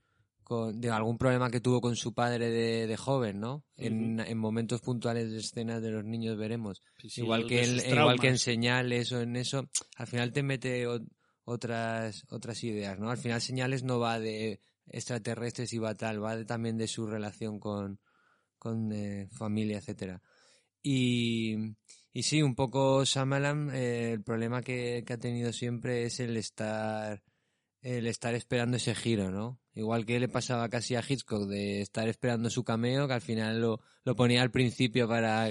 con, 0.50 0.82
de 0.82 0.90
algún 0.90 1.20
problema 1.20 1.52
que 1.52 1.62
tuvo 1.62 1.80
con 1.80 1.96
su 1.96 2.12
padre 2.16 2.50
de, 2.50 2.88
de 2.88 2.98
joven, 2.98 3.40
¿no? 3.40 3.64
En, 3.78 4.20
en 4.20 4.38
momentos 4.40 4.82
puntuales 4.82 5.32
de 5.32 5.38
escenas 5.38 5.80
de 5.84 5.92
los 5.92 6.04
niños 6.04 6.38
veremos. 6.38 6.82
Sí, 6.98 7.10
sí, 7.12 7.22
igual, 7.22 7.46
que 7.46 7.64
en, 7.64 7.70
igual 8.00 8.20
que 8.20 8.28
en 8.30 8.38
señales 8.40 9.12
o 9.12 9.22
en 9.22 9.36
eso, 9.36 9.70
al 9.96 10.08
final 10.08 10.32
te 10.34 10.42
mete 10.42 10.88
o- 10.88 11.00
otras, 11.46 12.26
otras 12.32 12.64
ideas, 12.64 12.98
¿no? 12.98 13.12
Al 13.12 13.18
final 13.20 13.42
señales 13.42 13.84
no 13.84 14.00
va 14.00 14.20
de 14.20 14.60
extraterrestres 14.88 15.72
y 15.74 15.78
va 15.78 15.94
tal, 15.94 16.24
va 16.24 16.36
de- 16.36 16.46
también 16.46 16.78
de 16.78 16.88
su 16.88 17.06
relación 17.06 17.60
con, 17.60 18.00
con 18.58 18.92
eh, 18.92 19.28
familia, 19.32 19.78
etcétera. 19.78 20.20
Y, 20.82 21.56
y 22.12 22.24
sí, 22.24 22.42
un 22.42 22.56
poco 22.56 23.04
Shyamalan, 23.06 23.70
eh, 23.74 24.14
el 24.14 24.24
problema 24.24 24.62
que, 24.64 25.04
que 25.06 25.14
ha 25.14 25.18
tenido 25.20 25.54
siempre 25.54 26.06
es 26.06 26.20
el 26.20 26.38
estar 26.38 27.22
el 27.82 28.08
estar 28.08 28.36
esperando 28.36 28.78
ese 28.78 28.96
giro, 28.96 29.32
¿no? 29.32 29.60
Igual 29.74 30.06
que 30.06 30.20
le 30.20 30.28
pasaba 30.28 30.70
casi 30.70 30.96
a 30.96 31.04
Hitchcock 31.08 31.48
de 31.48 31.82
estar 31.82 32.08
esperando 32.10 32.50
su 32.50 32.64
cameo, 32.64 33.08
que 33.08 33.14
al 33.14 33.22
final 33.22 33.62
lo, 33.62 33.80
lo 34.04 34.16
ponía 34.16 34.42
al 34.42 34.52
principio 34.52 35.08
para, 35.08 35.50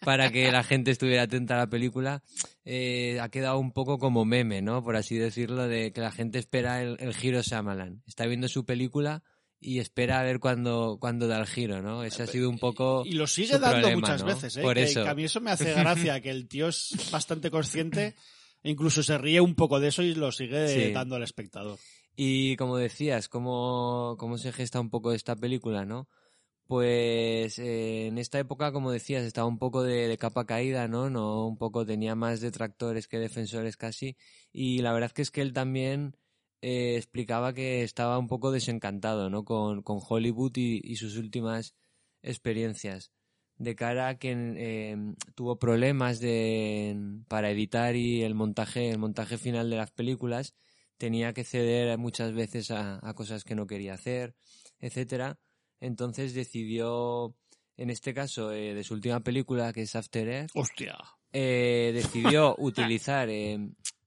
para 0.00 0.30
que 0.30 0.50
la 0.50 0.62
gente 0.62 0.90
estuviera 0.90 1.24
atenta 1.24 1.54
a 1.54 1.58
la 1.58 1.66
película, 1.68 2.22
eh, 2.64 3.18
ha 3.20 3.28
quedado 3.28 3.58
un 3.58 3.72
poco 3.72 3.98
como 3.98 4.24
meme, 4.24 4.62
¿no? 4.62 4.82
Por 4.82 4.96
así 4.96 5.16
decirlo, 5.16 5.68
de 5.68 5.92
que 5.92 6.00
la 6.00 6.12
gente 6.12 6.38
espera 6.38 6.82
el, 6.82 6.96
el 7.00 7.14
giro 7.14 7.42
Shyamalan. 7.42 8.02
Está 8.06 8.26
viendo 8.26 8.48
su 8.48 8.64
película 8.64 9.22
y 9.60 9.78
espera 9.78 10.20
a 10.20 10.22
ver 10.22 10.38
cuándo, 10.38 10.98
cuándo 11.00 11.28
da 11.28 11.38
el 11.38 11.46
giro, 11.46 11.82
¿no? 11.82 12.04
Ese 12.04 12.22
ha 12.22 12.26
sido 12.26 12.48
un 12.48 12.58
poco... 12.58 13.02
Y 13.04 13.12
lo 13.12 13.26
sigue 13.26 13.58
dando 13.58 13.80
problema, 13.80 14.00
muchas 14.00 14.20
¿no? 14.22 14.28
veces, 14.28 14.56
¿eh? 14.56 14.62
Por 14.62 14.74
que, 14.74 14.84
eso. 14.84 15.02
que 15.02 15.08
a 15.08 15.14
mí 15.14 15.24
eso 15.24 15.40
me 15.40 15.50
hace 15.50 15.74
gracia, 15.74 16.20
que 16.20 16.30
el 16.30 16.48
tío 16.48 16.68
es 16.68 16.94
bastante 17.10 17.50
consciente 17.50 18.14
incluso 18.68 19.02
se 19.02 19.16
ríe 19.18 19.40
un 19.40 19.54
poco 19.54 19.80
de 19.80 19.88
eso 19.88 20.02
y 20.02 20.14
lo 20.14 20.30
sigue 20.32 20.68
Sí. 20.68 20.92
dando 20.92 21.16
al 21.16 21.22
espectador. 21.22 21.78
Y 22.16 22.56
como 22.56 22.76
decías, 22.76 23.28
¿cómo, 23.28 24.16
cómo 24.18 24.38
se 24.38 24.52
gesta 24.52 24.80
un 24.80 24.90
poco 24.90 25.12
esta 25.12 25.36
película, 25.36 25.84
no? 25.84 26.08
Pues 26.66 27.58
eh, 27.60 28.08
en 28.08 28.18
esta 28.18 28.38
época, 28.40 28.72
como 28.72 28.90
decías, 28.90 29.22
estaba 29.24 29.46
un 29.46 29.58
poco 29.58 29.82
de, 29.84 30.08
de 30.08 30.18
capa 30.18 30.46
caída, 30.46 30.88
¿no? 30.88 31.10
No, 31.10 31.46
un 31.46 31.56
poco 31.58 31.86
tenía 31.86 32.14
más 32.16 32.40
detractores 32.40 33.06
que 33.06 33.18
defensores 33.18 33.76
casi. 33.76 34.16
Y 34.52 34.78
la 34.80 34.92
verdad 34.92 35.12
que 35.12 35.22
es 35.22 35.30
que 35.30 35.42
él 35.42 35.52
también 35.52 36.16
eh, 36.62 36.96
explicaba 36.96 37.52
que 37.52 37.84
estaba 37.84 38.18
un 38.18 38.26
poco 38.26 38.50
desencantado, 38.50 39.30
¿no? 39.30 39.44
Con, 39.44 39.82
con 39.82 40.00
Hollywood 40.06 40.56
y, 40.56 40.80
y 40.82 40.96
sus 40.96 41.16
últimas 41.18 41.74
experiencias. 42.22 43.12
De 43.58 43.74
cara 43.74 44.08
a 44.08 44.18
que 44.18 44.32
eh, 44.56 44.96
tuvo 45.34 45.58
problemas 45.58 46.20
de, 46.20 46.96
para 47.28 47.50
editar 47.50 47.96
y 47.96 48.22
el 48.22 48.34
montaje, 48.34 48.90
el 48.90 48.98
montaje 48.98 49.38
final 49.38 49.70
de 49.70 49.76
las 49.76 49.90
películas 49.90 50.54
tenía 50.98 51.32
que 51.32 51.44
ceder 51.44 51.96
muchas 51.98 52.32
veces 52.32 52.70
a, 52.70 52.98
a 53.02 53.14
cosas 53.14 53.44
que 53.44 53.54
no 53.54 53.66
quería 53.66 53.94
hacer, 53.94 54.34
etcétera. 54.80 55.38
Entonces 55.80 56.34
decidió, 56.34 57.34
en 57.76 57.90
este 57.90 58.14
caso, 58.14 58.52
eh, 58.52 58.74
de 58.74 58.84
su 58.84 58.94
última 58.94 59.20
película, 59.20 59.72
que 59.72 59.82
es 59.82 59.94
After 59.96 60.28
Earth, 60.28 60.50
Hostia. 60.54 60.96
eh, 61.32 61.92
decidió 61.94 62.54
utilizar 62.58 63.28
eh, 63.30 63.58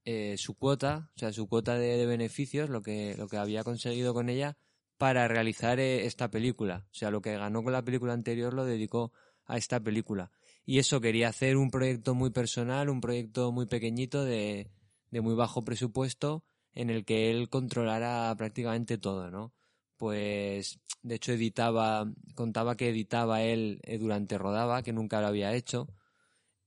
eh, 0.06 0.36
su 0.38 0.56
cuota, 0.56 1.12
o 1.15 1.20
sea, 1.20 1.32
su 1.32 1.48
cuota 1.48 1.77
de, 1.77 1.98
de 1.98 2.06
beneficios, 2.06 2.70
lo 2.70 2.82
que, 2.82 3.15
lo 3.18 3.27
que 3.27 3.38
había 3.38 3.63
conseguido 3.63 4.13
con 4.13 4.29
ella, 4.29 4.58
para 4.98 5.27
realizar 5.27 5.79
esta 5.79 6.29
película. 6.29 6.86
O 6.91 6.94
sea, 6.96 7.10
lo 7.12 7.22
que 7.22 7.38
ganó 7.38 7.63
con 7.63 7.72
la 7.74 7.84
película 7.84 8.13
anterior 8.13 8.53
lo 8.53 8.65
dedicó 8.65 9.13
a 9.50 9.58
esta 9.58 9.82
película. 9.82 10.32
Y 10.65 10.77
eso 10.77 11.01
quería 11.01 11.27
hacer 11.27 11.58
un 11.58 11.72
proyecto 11.72 12.13
muy 12.15 12.29
personal, 12.29 12.89
un 12.89 13.01
proyecto 13.01 13.51
muy 13.51 13.65
pequeñito, 13.65 14.24
de, 14.24 14.70
de 15.10 15.22
muy 15.22 15.34
bajo 15.34 15.65
presupuesto, 15.65 16.46
en 16.74 16.91
el 16.91 17.03
que 17.03 17.32
él 17.32 17.50
controlara 17.50 18.34
prácticamente 18.38 19.00
todo, 19.00 19.32
¿no? 19.32 19.53
Pues, 19.98 20.79
de 21.01 21.15
hecho, 21.15 21.34
editaba, 21.34 22.10
contaba 22.36 22.77
que 22.77 22.89
editaba 22.89 23.41
él 23.41 23.82
eh, 23.84 23.98
durante 23.98 24.38
rodaba, 24.38 24.84
que 24.84 24.94
nunca 24.94 25.20
lo 25.20 25.27
había 25.27 25.56
hecho, 25.56 25.89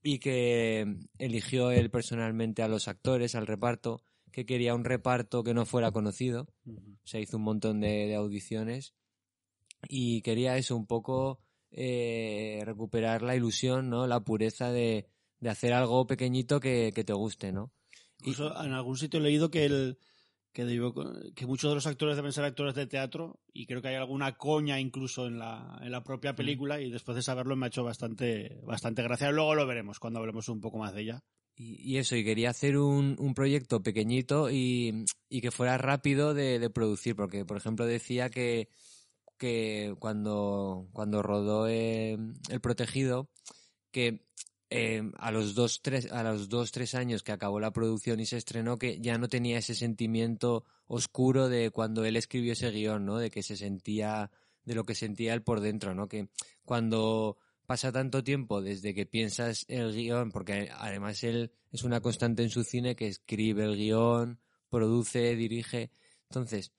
y 0.03 0.19
que 0.19 0.99
eligió 1.19 1.71
él 1.71 1.89
personalmente 1.89 2.63
a 2.63 2.69
los 2.69 2.89
actores, 2.89 3.37
al 3.37 3.47
reparto, 3.47 4.03
que 4.33 4.45
quería 4.45 4.75
un 4.75 4.85
reparto 4.85 5.45
que 5.45 5.55
no 5.55 5.65
fuera 5.65 5.93
conocido. 5.93 6.49
Se 7.05 7.21
hizo 7.21 7.37
un 7.37 7.45
montón 7.45 7.81
de, 7.81 8.07
de 8.09 8.17
audiciones 8.17 8.95
y 9.89 10.23
quería 10.23 10.57
eso, 10.57 10.75
un 10.75 10.87
poco 10.87 11.39
eh, 11.73 12.63
recuperar 12.65 13.23
la 13.23 13.35
ilusión, 13.37 13.91
¿no? 13.91 14.07
La 14.07 14.21
pureza 14.21 14.71
de, 14.71 15.07
de 15.41 15.51
hacer 15.51 15.73
algo 15.73 16.07
pequeñito 16.07 16.61
que, 16.61 16.93
que 16.95 17.05
te 17.05 17.13
guste, 17.13 17.53
¿no? 17.53 17.73
Incluso 18.19 18.63
en 18.65 18.73
algún 18.73 18.97
sitio 18.97 19.19
he 19.19 19.23
leído 19.23 19.51
que 19.51 19.65
el 19.65 19.99
que, 20.53 20.65
debió- 20.67 20.95
que 21.35 21.47
muchos 21.47 21.71
de 21.71 21.75
los 21.77 21.87
actores 21.87 22.15
deben 22.15 22.31
ser 22.33 22.45
actores 22.45 22.75
de 22.75 22.87
teatro 22.87 23.41
y 23.53 23.67
creo 23.67 23.81
que 23.81 23.89
hay 23.89 23.95
alguna 23.97 24.37
coña 24.37 24.79
incluso 24.79 25.27
en 25.27 25.39
la, 25.39 25.81
en 25.83 25.91
la 25.91 26.01
Mm. 26.01 26.05
propia 26.05 26.35
película 26.35 26.81
y 26.81 26.91
después 26.91 27.17
de 27.17 27.23
saberlo 27.23 27.57
me 27.57 27.67
ha 27.67 27.69
hecho 27.69 27.83
bastante, 27.85 28.61
bastante 28.63 29.03
gracia. 29.03 29.31
Luego 29.31 29.55
lo 29.55 29.67
veremos 29.67 29.99
cuando 29.99 30.21
hablemos 30.21 30.49
un 30.49 30.61
poco 30.61 30.79
más 30.79 30.95
de 30.95 31.03
ella. 31.03 31.25
Y, 31.57 31.93
y 31.93 31.97
eso, 31.99 32.17
y 32.17 32.25
quería 32.25 32.51
hacer 32.51 32.77
un, 32.79 33.17
un 33.19 33.35
proyecto 33.35 33.83
pequeñito 33.83 34.51
y, 34.51 35.05
y 35.29 35.41
que 35.41 35.51
fuera 35.51 35.79
rápido 35.79 36.33
de, 36.35 36.59
de 36.59 36.71
producir, 36.71 37.17
porque, 37.17 37.45
por 37.45 37.57
ejemplo, 37.57 37.85
decía 37.87 38.31
que, 38.31 38.69
que 39.43 39.97
cuando, 39.99 40.87
cuando 40.93 41.21
rodó 41.21 41.67
eh, 41.67 42.17
El 42.49 42.61
Protegido, 42.61 43.29
que 43.91 44.25
eh, 44.71 45.03
a 45.19 45.33
los 45.33 45.57
dos 45.57 45.83
tres 45.83 46.13
a 46.13 46.23
los 46.23 46.49
dos 46.49 46.71
tres 46.71 46.95
años 46.95 47.25
que 47.25 47.33
acabó 47.33 47.59
la 47.59 47.73
producción 47.73 48.21
y 48.21 48.27
se 48.27 48.37
estrenó 48.37 48.79
que 48.79 49.01
ya 49.01 49.19
no 49.19 49.27
tenía 49.27 49.59
ese 49.59 49.75
sentimiento 49.75 50.65
oscuro 50.87 51.49
de 51.49 51.73
cuando 51.73 52.05
él 52.05 52.15
escribió 52.15 52.53
ese 52.53 52.71
guion 52.71 53.05
no 53.05 53.19
de 53.19 53.33
que 53.33 53.43
se 53.43 53.57
sentía 53.57 54.31
de 54.65 54.77
lo 54.77 54.85
que 54.85 54.95
sentía 54.95 55.35
él 55.35 55.43
por 55.43 55.59
dentro 55.59 55.93
no 55.93 56.07
que 56.07 56.29
cuando 56.65 57.37
pasa 57.67 57.91
tanto 57.91 58.23
tiempo 58.23 58.63
desde 58.63 58.95
que 58.95 59.07
piensas 59.07 59.67
el 59.67 59.93
guion 59.93 60.31
porque 60.31 60.71
además 60.73 61.23
él 61.25 61.51
es 61.73 61.83
una 61.83 62.01
constante 62.01 62.45
en 62.45 62.51
su 62.51 62.63
cine 62.63 62.95
que 62.95 63.09
escribe 63.09 63.65
el 63.65 63.77
guion 63.77 64.39
produce 64.71 65.35
dirige 65.35 65.91
entonces 66.31 66.73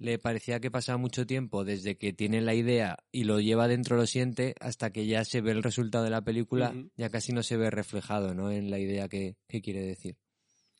le 0.00 0.18
parecía 0.18 0.60
que 0.60 0.70
pasaba 0.70 0.96
mucho 0.96 1.26
tiempo 1.26 1.62
desde 1.62 1.98
que 1.98 2.14
tiene 2.14 2.40
la 2.40 2.54
idea 2.54 2.96
y 3.12 3.24
lo 3.24 3.38
lleva 3.38 3.68
dentro, 3.68 3.98
lo 3.98 4.06
siente, 4.06 4.54
hasta 4.58 4.92
que 4.92 5.06
ya 5.06 5.26
se 5.26 5.42
ve 5.42 5.50
el 5.50 5.62
resultado 5.62 6.04
de 6.04 6.10
la 6.10 6.24
película, 6.24 6.74
ya 6.96 7.10
casi 7.10 7.32
no 7.32 7.42
se 7.42 7.58
ve 7.58 7.70
reflejado 7.70 8.34
¿no? 8.34 8.50
en 8.50 8.70
la 8.70 8.78
idea 8.78 9.08
que, 9.10 9.36
que 9.46 9.60
quiere 9.60 9.82
decir. 9.82 10.16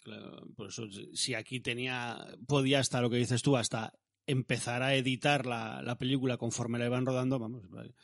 Claro, 0.02 0.42
por 0.56 0.68
eso, 0.68 0.84
si 1.12 1.34
aquí 1.34 1.60
tenía, 1.60 2.16
podía 2.46 2.80
hasta 2.80 3.02
lo 3.02 3.10
que 3.10 3.18
dices 3.18 3.42
tú, 3.42 3.58
hasta 3.58 3.92
empezar 4.26 4.82
a 4.82 4.94
editar 4.94 5.44
la, 5.44 5.82
la 5.82 5.98
película 5.98 6.38
conforme 6.38 6.78
la 6.78 6.86
iban 6.86 7.04
rodando, 7.04 7.38
vamos. 7.38 7.68
vale. 7.68 7.94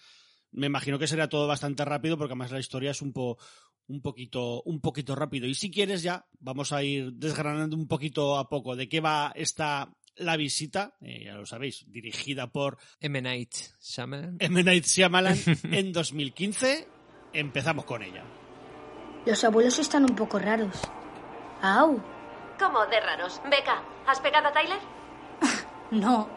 Me 0.52 0.66
imagino 0.66 0.98
que 0.98 1.06
sería 1.06 1.30
todo 1.30 1.46
bastante 1.46 1.86
rápido 1.86 2.18
porque 2.18 2.32
además 2.32 2.52
la 2.52 2.60
historia 2.60 2.90
es 2.90 3.00
un 3.00 3.14
po, 3.14 3.38
un 3.86 4.02
poquito, 4.02 4.62
un 4.64 4.82
poquito 4.82 5.14
rápido. 5.14 5.46
Y 5.46 5.54
si 5.54 5.70
quieres 5.70 6.02
ya, 6.02 6.26
vamos 6.40 6.72
a 6.72 6.82
ir 6.82 7.14
desgranando 7.14 7.74
un 7.74 7.88
poquito 7.88 8.36
a 8.36 8.50
poco 8.50 8.76
de 8.76 8.86
qué 8.86 9.00
va 9.00 9.32
esta 9.34 9.96
la 10.16 10.36
visita, 10.36 10.96
eh, 11.00 11.24
ya 11.24 11.34
lo 11.34 11.46
sabéis, 11.46 11.84
dirigida 11.88 12.46
por 12.48 12.78
M. 13.00 13.20
Night 13.20 13.54
Shyamalan. 13.80 14.36
M. 14.40 14.62
Night 14.62 14.84
Shyamalan 14.84 15.36
en 15.70 15.92
2015. 15.92 16.88
Empezamos 17.32 17.84
con 17.84 18.02
ella. 18.02 18.24
Los 19.26 19.42
abuelos 19.44 19.78
están 19.78 20.04
un 20.04 20.16
poco 20.16 20.38
raros. 20.38 20.80
¡Au! 21.62 22.00
¿Cómo 22.58 22.86
de 22.86 23.00
raros? 23.00 23.40
Beca, 23.50 23.82
¿has 24.06 24.20
pegado 24.20 24.48
a 24.48 24.52
Tyler? 24.52 24.78
No. 25.90 26.28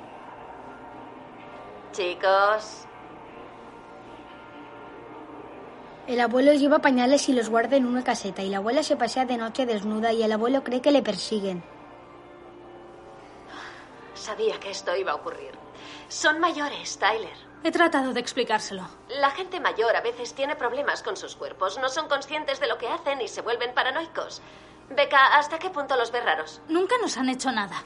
Chicos, 1.91 2.88
El 6.09 6.21
abuelo 6.21 6.53
lleva 6.55 6.79
pañales 6.79 7.29
y 7.29 7.33
los 7.33 7.50
guarda 7.50 7.77
en 7.77 7.86
una 7.86 8.03
caseta 8.03 8.41
y 8.41 8.50
la 8.50 8.57
abuela 8.57 8.81
se 8.81 8.95
pasea 8.95 9.25
de 9.25 9.38
noche 9.38 9.67
desnuda 9.67 10.12
y 10.12 10.24
el 10.24 10.31
abuelo 10.31 10.63
cree 10.63 10.81
que 10.81 10.91
le 10.91 11.03
persiguen. 11.03 11.62
Sabía 14.19 14.59
que 14.59 14.69
esto 14.69 14.95
iba 14.95 15.13
a 15.13 15.15
ocurrir. 15.15 15.57
Son 16.07 16.39
mayores, 16.39 16.97
Tyler. 16.99 17.35
He 17.63 17.71
tratado 17.71 18.13
de 18.13 18.19
explicárselo. 18.19 18.88
La 19.09 19.31
gente 19.31 19.59
mayor 19.59 19.95
a 19.95 20.01
veces 20.01 20.33
tiene 20.33 20.55
problemas 20.55 21.03
con 21.03 21.17
sus 21.17 21.35
cuerpos. 21.35 21.77
No 21.79 21.89
son 21.89 22.07
conscientes 22.07 22.59
de 22.59 22.67
lo 22.67 22.77
que 22.77 22.88
hacen 22.88 23.21
y 23.21 23.27
se 23.27 23.41
vuelven 23.41 23.73
paranoicos. 23.73 24.41
Beca, 24.89 25.38
¿hasta 25.38 25.59
qué 25.59 25.69
punto 25.69 25.95
los 25.97 26.11
ves 26.11 26.23
raros? 26.23 26.61
Nunca 26.67 26.95
nos 27.01 27.17
han 27.17 27.29
hecho 27.29 27.51
nada. 27.51 27.83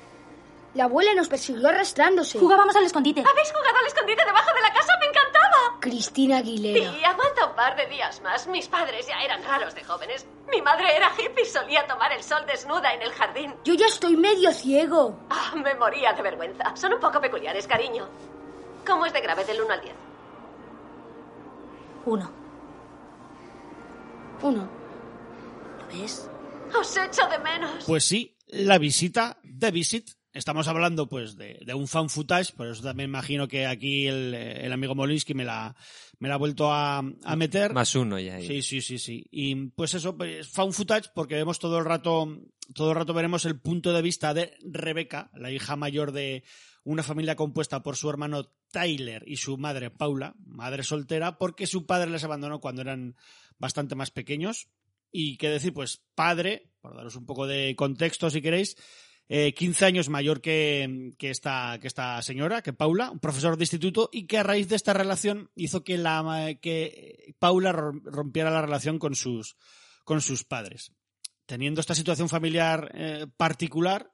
La 0.73 0.85
abuela 0.85 1.13
nos 1.13 1.27
persiguió 1.27 1.69
arrastrándose. 1.69 2.39
Jugábamos 2.39 2.75
al 2.75 2.85
escondite. 2.85 3.21
¿Habéis 3.21 3.51
jugado 3.51 3.77
al 3.77 3.85
escondite 3.85 4.25
debajo 4.25 4.51
de 4.55 4.61
la 4.61 4.73
casa? 4.73 4.91
¡Me 4.99 5.05
encantaba! 5.05 5.79
Cristina 5.79 6.37
Aguilera. 6.37 6.97
Y 6.97 7.03
aguanta 7.03 7.47
un 7.47 7.55
par 7.55 7.75
de 7.75 7.85
días 7.87 8.21
más. 8.21 8.47
Mis 8.47 8.67
padres 8.67 9.05
ya 9.07 9.21
eran 9.23 9.43
raros 9.43 9.75
de 9.75 9.83
jóvenes. 9.83 10.25
Mi 10.49 10.61
madre 10.63 10.95
era 10.95 11.11
hippie 11.15 11.43
y 11.43 11.45
solía 11.45 11.85
tomar 11.85 12.11
el 12.11 12.23
sol 12.23 12.43
desnuda 12.47 12.91
en 12.93 13.03
el 13.03 13.11
jardín. 13.11 13.53
Yo 13.63 13.75
ya 13.75 13.85
estoy 13.85 14.17
medio 14.17 14.51
ciego. 14.51 15.19
Ah, 15.29 15.53
me 15.55 15.75
moría 15.75 16.13
de 16.13 16.23
vergüenza. 16.23 16.75
Son 16.75 16.93
un 16.93 16.99
poco 16.99 17.21
peculiares, 17.21 17.67
cariño. 17.67 18.07
¿Cómo 18.85 19.05
es 19.05 19.13
de 19.13 19.21
grave 19.21 19.45
del 19.45 19.61
1 19.61 19.73
al 19.73 19.81
10? 19.81 19.95
Uno. 22.05 22.31
Uno. 24.41 24.69
¿Lo 25.79 25.87
ves? 25.99 26.29
Os 26.77 26.97
echo 26.97 27.27
de 27.27 27.37
menos. 27.37 27.83
Pues 27.85 28.05
sí, 28.05 28.35
la 28.47 28.79
visita, 28.79 29.37
The 29.43 29.69
Visit. 29.71 30.22
Estamos 30.33 30.67
hablando 30.67 31.07
pues 31.07 31.35
de, 31.35 31.59
de 31.63 31.73
un 31.75 31.87
fan 31.87 32.09
footage, 32.09 32.53
por 32.53 32.67
eso 32.67 32.81
también 32.81 33.09
imagino 33.09 33.47
que 33.47 33.67
aquí 33.67 34.07
el, 34.07 34.33
el 34.33 34.73
amigo 34.73 34.95
Molinsky 34.95 35.35
me 35.35 35.45
la, 35.45 35.75
me 36.17 36.27
la 36.27 36.35
ha 36.35 36.39
vuelto 36.39 36.73
a, 36.73 36.97
a 36.97 37.35
meter. 37.35 37.71
Más 37.71 37.93
uno 37.95 38.17
ya. 38.17 38.35
ahí. 38.35 38.47
Sí, 38.47 38.61
sí, 38.63 38.81
sí, 38.81 38.97
sí. 38.97 39.27
Y 39.29 39.55
pues 39.67 39.93
eso, 39.93 40.17
pues, 40.17 40.49
fan 40.49 40.73
footage 40.73 41.11
porque 41.13 41.35
vemos 41.35 41.59
todo 41.59 41.77
el 41.77 41.85
rato, 41.85 42.39
todo 42.73 42.89
el 42.89 42.95
rato 42.95 43.13
veremos 43.13 43.45
el 43.45 43.59
punto 43.59 43.93
de 43.93 44.01
vista 44.01 44.33
de 44.33 44.57
Rebeca, 44.63 45.29
la 45.35 45.51
hija 45.51 45.75
mayor 45.75 46.11
de 46.11 46.43
una 46.83 47.03
familia 47.03 47.35
compuesta 47.35 47.83
por 47.83 47.95
su 47.95 48.09
hermano 48.09 48.49
Tyler 48.71 49.23
y 49.27 49.37
su 49.37 49.57
madre 49.57 49.91
Paula, 49.91 50.35
madre 50.45 50.83
soltera, 50.83 51.37
porque 51.37 51.67
su 51.67 51.85
padre 51.85 52.09
les 52.09 52.23
abandonó 52.23 52.59
cuando 52.59 52.81
eran 52.81 53.15
bastante 53.59 53.95
más 53.95 54.09
pequeños. 54.09 54.67
Y 55.11 55.37
qué 55.37 55.49
decir, 55.49 55.73
pues 55.73 56.01
padre, 56.15 56.71
por 56.81 56.95
daros 56.95 57.15
un 57.15 57.27
poco 57.27 57.45
de 57.45 57.75
contexto 57.75 58.31
si 58.31 58.41
queréis, 58.41 58.75
eh, 59.35 59.55
15 59.55 59.85
años 59.85 60.09
mayor 60.09 60.41
que, 60.41 61.11
que, 61.17 61.31
esta, 61.31 61.79
que 61.81 61.87
esta 61.87 62.21
señora, 62.21 62.61
que 62.61 62.71
Paula, 62.71 63.09
un 63.09 63.17
profesor 63.17 63.57
de 63.57 63.63
instituto, 63.63 64.11
y 64.13 64.27
que 64.27 64.37
a 64.37 64.43
raíz 64.43 64.69
de 64.69 64.75
esta 64.75 64.93
relación 64.93 65.49
hizo 65.55 65.83
que, 65.83 65.97
la, 65.97 66.55
que 66.61 67.33
Paula 67.39 67.71
rompiera 67.71 68.51
la 68.51 68.61
relación 68.61 68.99
con 68.99 69.15
sus, 69.15 69.57
con 70.03 70.21
sus 70.21 70.43
padres. 70.43 70.91
Teniendo 71.47 71.81
esta 71.81 71.95
situación 71.95 72.29
familiar 72.29 72.91
eh, 72.93 73.25
particular, 73.35 74.13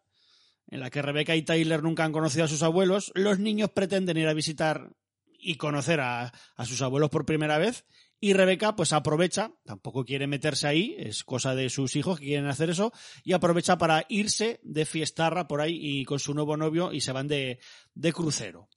en 0.68 0.80
la 0.80 0.90
que 0.90 1.02
Rebeca 1.02 1.36
y 1.36 1.42
Tyler 1.42 1.84
nunca 1.84 2.06
han 2.06 2.14
conocido 2.14 2.46
a 2.46 2.48
sus 2.48 2.64
abuelos, 2.64 3.12
los 3.14 3.40
niños 3.40 3.72
pretenden 3.72 4.16
ir 4.16 4.30
a 4.30 4.34
visitar 4.34 4.94
y 5.38 5.56
conocer 5.56 6.00
a, 6.00 6.32
a 6.56 6.66
sus 6.66 6.82
abuelos 6.82 7.10
por 7.10 7.26
primera 7.26 7.58
vez 7.58 7.84
y 8.20 8.34
Rebeca 8.34 8.76
pues 8.76 8.94
aprovecha, 8.94 9.54
tampoco 9.64 10.04
quiere 10.04 10.28
meterse 10.28 10.68
ahí, 10.68 10.96
es 10.98 11.24
cosa 11.24 11.56
de 11.56 11.70
sus 11.70 11.96
hijos 11.96 12.20
que 12.20 12.26
quieren 12.26 12.48
hacer 12.48 12.70
eso, 12.70 12.92
y 13.24 13.34
aprovecha 13.34 13.78
para 13.78 14.06
irse 14.10 14.60
de 14.64 14.86
fiestarra 14.86 15.48
por 15.48 15.62
ahí 15.62 15.80
y 15.82 16.06
con 16.06 16.20
su 16.20 16.34
nuevo 16.34 16.58
novio 16.58 16.92
y 16.92 17.02
se 17.02 17.12
van 17.12 17.28
de, 17.28 17.60
de 17.94 18.14
crucero. 18.14 18.70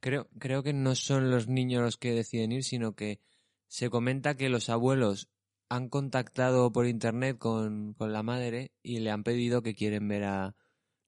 Creo, 0.00 0.28
creo 0.38 0.62
que 0.64 0.72
no 0.72 0.96
son 0.96 1.30
los 1.30 1.46
niños 1.46 1.82
los 1.82 1.96
que 1.96 2.12
deciden 2.12 2.50
ir, 2.50 2.64
sino 2.64 2.94
que 2.96 3.20
se 3.68 3.88
comenta 3.88 4.36
que 4.36 4.48
los 4.48 4.68
abuelos 4.68 5.28
han 5.68 5.88
contactado 5.88 6.72
por 6.72 6.86
internet 6.86 7.38
con, 7.38 7.94
con 7.94 8.12
la 8.12 8.22
madre 8.22 8.72
y 8.82 8.98
le 8.98 9.10
han 9.10 9.22
pedido 9.22 9.62
que 9.62 9.74
quieren 9.74 10.08
ver 10.08 10.24
a, 10.24 10.56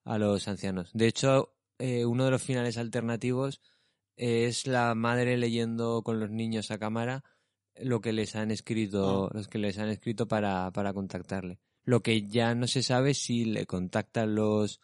a 0.05 0.17
los 0.17 0.47
ancianos. 0.47 0.91
De 0.93 1.07
hecho, 1.07 1.55
eh, 1.77 2.05
uno 2.05 2.25
de 2.25 2.31
los 2.31 2.41
finales 2.41 2.77
alternativos 2.77 3.61
es 4.15 4.65
la 4.65 4.95
madre 4.95 5.37
leyendo 5.37 6.01
con 6.03 6.21
los 6.21 6.31
niños 6.31 6.71
a 6.71 6.79
cámara 6.79 7.23
lo 7.81 8.01
que 8.01 8.13
les 8.13 8.35
han 8.35 8.51
escrito, 8.51 9.29
los 9.33 9.47
que 9.47 9.57
les 9.57 9.77
han 9.79 9.89
escrito 9.89 10.27
para, 10.27 10.71
para 10.71 10.93
contactarle. 10.93 11.59
Lo 11.83 12.01
que 12.01 12.23
ya 12.23 12.55
no 12.55 12.67
se 12.67 12.81
sabe 12.83 13.13
si 13.13 13.45
le 13.45 13.65
contactan 13.65 14.33
los 14.35 14.79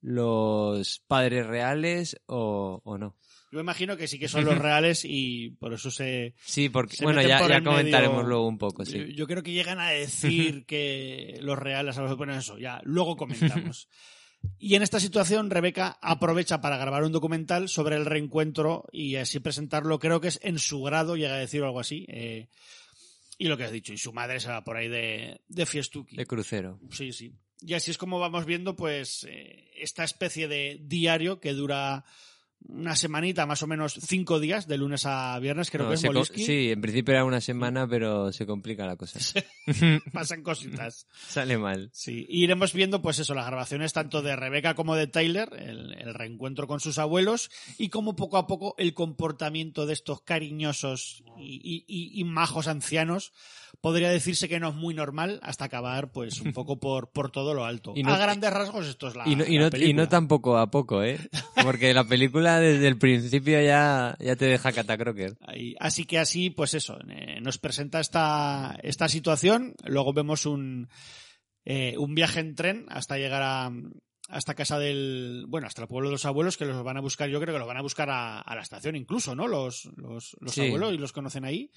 los 0.00 1.00
padres 1.06 1.46
reales 1.46 2.20
o, 2.26 2.80
o 2.84 2.98
no. 2.98 3.16
Yo 3.52 3.56
me 3.56 3.60
imagino 3.60 3.96
que 3.96 4.08
sí 4.08 4.18
que 4.18 4.28
son 4.28 4.44
los 4.44 4.58
reales 4.58 5.02
y 5.04 5.50
por 5.50 5.72
eso 5.72 5.90
se. 5.90 6.34
Sí, 6.44 6.68
porque 6.68 6.96
se 6.96 7.04
bueno, 7.04 7.22
ya, 7.22 7.38
por 7.38 7.50
ya 7.50 7.58
en 7.58 7.64
comentaremos 7.64 8.16
medio- 8.16 8.28
luego 8.28 8.48
un 8.48 8.58
poco, 8.58 8.82
Yo, 8.84 8.90
sí. 8.90 9.14
yo 9.14 9.26
creo 9.26 9.42
que 9.42 9.52
llegan 9.52 9.78
a 9.78 9.90
decir 9.90 10.64
que 10.66 11.38
los 11.42 11.58
reales 11.58 11.98
a 11.98 12.02
los 12.02 12.16
bueno, 12.16 12.34
eso, 12.34 12.58
ya, 12.58 12.80
luego 12.84 13.16
comentamos. 13.16 13.88
Y 14.58 14.74
en 14.74 14.82
esta 14.82 15.00
situación, 15.00 15.50
Rebeca 15.50 15.98
aprovecha 16.00 16.60
para 16.60 16.76
grabar 16.76 17.04
un 17.04 17.12
documental 17.12 17.68
sobre 17.68 17.96
el 17.96 18.06
reencuentro 18.06 18.84
y 18.92 19.16
así 19.16 19.40
presentarlo, 19.40 19.98
creo 19.98 20.20
que 20.20 20.28
es 20.28 20.40
en 20.42 20.58
su 20.58 20.82
grado, 20.82 21.16
llega 21.16 21.34
a 21.34 21.38
decir 21.38 21.62
algo 21.62 21.80
así. 21.80 22.06
eh, 22.08 22.48
y 23.38 23.48
lo 23.48 23.56
que 23.56 23.64
has 23.64 23.72
dicho, 23.72 23.92
y 23.92 23.98
su 23.98 24.12
madre 24.12 24.38
se 24.38 24.48
va 24.48 24.62
por 24.62 24.76
ahí 24.76 24.88
de, 24.88 25.40
de 25.48 25.66
fiestuki. 25.66 26.14
De 26.14 26.26
crucero. 26.26 26.78
Sí, 26.90 27.12
sí. 27.12 27.32
Y 27.60 27.74
así 27.74 27.90
es 27.90 27.98
como 27.98 28.20
vamos 28.20 28.44
viendo, 28.44 28.76
pues, 28.76 29.26
eh, 29.28 29.68
esta 29.76 30.04
especie 30.04 30.46
de 30.46 30.78
diario 30.82 31.40
que 31.40 31.52
dura 31.52 32.04
una 32.68 32.96
semanita, 32.96 33.44
más 33.46 33.62
o 33.62 33.66
menos 33.66 33.94
cinco 34.06 34.40
días, 34.40 34.66
de 34.66 34.78
lunes 34.78 35.04
a 35.06 35.38
viernes, 35.38 35.70
creo 35.70 35.84
No, 35.84 35.88
que 35.90 35.94
es 35.96 36.04
Molinsky. 36.04 36.44
sí, 36.44 36.70
en 36.72 36.80
principio 36.80 37.14
era 37.14 37.24
una 37.24 37.40
semana, 37.40 37.86
pero 37.86 38.32
se 38.32 38.46
complica 38.46 38.86
la 38.86 38.96
cosa. 38.96 39.18
Pasan 40.12 40.42
cositas. 40.42 41.06
Sale 41.28 41.58
mal. 41.58 41.90
Sí, 41.92 42.26
y 42.28 42.44
iremos 42.44 42.72
viendo, 42.72 43.02
pues 43.02 43.18
eso, 43.18 43.34
las 43.34 43.46
grabaciones 43.46 43.92
tanto 43.92 44.22
de 44.22 44.36
Rebeca 44.36 44.74
como 44.74 44.94
de 44.96 45.06
Tyler, 45.06 45.48
el, 45.58 45.94
el 45.98 46.14
reencuentro 46.14 46.66
con 46.66 46.80
sus 46.80 46.98
abuelos, 46.98 47.50
y 47.78 47.88
cómo 47.88 48.16
poco 48.16 48.36
a 48.38 48.46
poco 48.46 48.74
el 48.78 48.94
comportamiento 48.94 49.86
de 49.86 49.92
estos 49.92 50.22
cariñosos 50.22 51.22
y, 51.38 51.84
y- 51.86 52.20
y- 52.20 52.24
majos 52.24 52.68
ancianos 52.68 53.32
podría 53.80 54.10
decirse 54.10 54.48
que 54.48 54.60
no 54.60 54.68
es 54.68 54.74
muy 54.74 54.94
normal 54.94 55.40
hasta 55.42 55.64
acabar, 55.64 56.12
pues, 56.12 56.40
un 56.40 56.52
poco 56.52 56.78
por, 56.78 57.10
por 57.10 57.30
todo 57.30 57.54
lo 57.54 57.64
alto. 57.64 57.92
Y 58.02 58.02
no- 58.02 58.12
a 58.14 58.18
grandes 58.18 58.52
rasgos, 58.52 58.86
esto 58.86 59.08
es 59.08 59.16
la. 59.16 59.26
Y 59.28 59.36
no, 59.36 59.44
y, 59.44 59.58
la 59.58 59.70
no, 59.70 59.76
y 59.78 59.92
no 59.94 60.08
tan 60.08 60.28
poco 60.28 60.58
a 60.58 60.70
poco, 60.70 61.02
¿eh? 61.02 61.18
Porque 61.62 61.92
la 61.94 62.04
película 62.04 62.51
desde 62.60 62.88
el 62.88 62.98
principio 62.98 63.60
ya, 63.62 64.16
ya 64.20 64.36
te 64.36 64.46
deja 64.46 64.72
catacroker. 64.72 65.34
Así 65.80 66.04
que 66.04 66.18
así, 66.18 66.50
pues 66.50 66.74
eso, 66.74 66.98
eh, 67.08 67.40
nos 67.40 67.58
presenta 67.58 68.00
esta, 68.00 68.76
esta 68.82 69.08
situación, 69.08 69.74
luego 69.84 70.12
vemos 70.12 70.46
un, 70.46 70.88
eh, 71.64 71.94
un 71.98 72.14
viaje 72.14 72.40
en 72.40 72.54
tren 72.54 72.86
hasta 72.88 73.18
llegar 73.18 73.42
a 73.42 73.70
hasta 74.28 74.54
casa 74.54 74.78
del, 74.78 75.44
bueno, 75.48 75.66
hasta 75.66 75.82
el 75.82 75.88
pueblo 75.88 76.08
de 76.08 76.12
los 76.12 76.24
abuelos 76.24 76.56
que 76.56 76.64
los 76.64 76.82
van 76.82 76.96
a 76.96 77.00
buscar, 77.02 77.28
yo 77.28 77.38
creo 77.38 77.52
que 77.52 77.58
los 77.58 77.68
van 77.68 77.76
a 77.76 77.82
buscar 77.82 78.08
a, 78.08 78.40
a 78.40 78.54
la 78.54 78.62
estación 78.62 78.96
incluso, 78.96 79.34
¿no? 79.34 79.46
Los, 79.46 79.90
los, 79.96 80.36
los 80.40 80.54
Sí. 80.54 80.62
abuelos 80.68 80.94
y 80.94 80.98
los 80.98 81.12
conocen 81.12 81.44
ahí. 81.44 81.70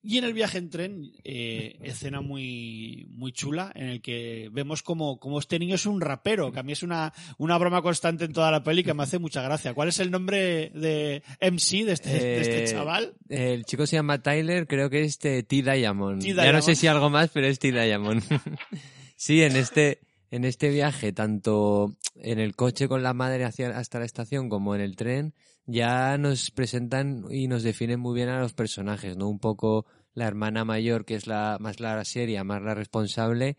Y 0.00 0.18
en 0.18 0.24
el 0.24 0.32
viaje 0.32 0.58
en 0.58 0.70
tren, 0.70 1.10
eh, 1.24 1.76
escena 1.82 2.20
muy, 2.20 3.06
muy 3.10 3.32
chula 3.32 3.72
en 3.74 3.88
el 3.88 4.00
que 4.00 4.48
vemos 4.52 4.82
como, 4.84 5.18
como 5.18 5.40
este 5.40 5.58
niño 5.58 5.74
es 5.74 5.86
un 5.86 6.00
rapero, 6.00 6.52
que 6.52 6.60
a 6.60 6.62
mí 6.62 6.72
es 6.72 6.84
una, 6.84 7.12
una 7.36 7.58
broma 7.58 7.82
constante 7.82 8.24
en 8.24 8.32
toda 8.32 8.52
la 8.52 8.62
peli 8.62 8.84
que 8.84 8.94
me 8.94 9.02
hace 9.02 9.18
mucha 9.18 9.42
gracia. 9.42 9.74
¿Cuál 9.74 9.88
es 9.88 9.98
el 9.98 10.12
nombre 10.12 10.70
de 10.74 11.22
MC 11.40 11.84
de 11.84 11.92
este, 11.92 12.10
de 12.10 12.40
este 12.40 12.64
Eh, 12.64 12.66
chaval? 12.68 13.14
El 13.28 13.64
chico 13.64 13.86
se 13.86 13.96
llama 13.96 14.22
Tyler, 14.22 14.68
creo 14.68 14.88
que 14.88 15.00
es 15.02 15.08
este 15.08 15.42
T. 15.42 15.62
Diamond. 15.62 16.22
T. 16.22 16.28
Ya 16.28 16.34
no 16.36 16.42
Diamond. 16.42 16.62
sé 16.64 16.74
si 16.76 16.86
algo 16.86 17.10
más, 17.10 17.30
pero 17.34 17.48
es 17.48 17.58
T. 17.58 17.72
Diamond. 17.72 18.22
sí, 19.16 19.42
en 19.42 19.56
este, 19.56 19.98
en 20.30 20.44
este 20.44 20.70
viaje, 20.70 21.12
tanto 21.12 21.96
en 22.14 22.38
el 22.38 22.54
coche 22.54 22.86
con 22.86 23.02
la 23.02 23.14
madre 23.14 23.44
hacia, 23.44 23.76
hasta 23.76 23.98
la 23.98 24.04
estación 24.04 24.48
como 24.48 24.76
en 24.76 24.80
el 24.80 24.94
tren, 24.94 25.34
ya 25.68 26.16
nos 26.16 26.50
presentan 26.50 27.26
y 27.30 27.46
nos 27.46 27.62
definen 27.62 28.00
muy 28.00 28.14
bien 28.14 28.30
a 28.30 28.40
los 28.40 28.54
personajes, 28.54 29.16
¿no? 29.16 29.28
Un 29.28 29.38
poco 29.38 29.86
la 30.14 30.26
hermana 30.26 30.64
mayor, 30.64 31.04
que 31.04 31.14
es 31.14 31.26
la 31.26 31.58
más 31.60 31.78
la 31.78 32.04
seria, 32.04 32.42
más 32.42 32.62
la 32.62 32.74
responsable, 32.74 33.58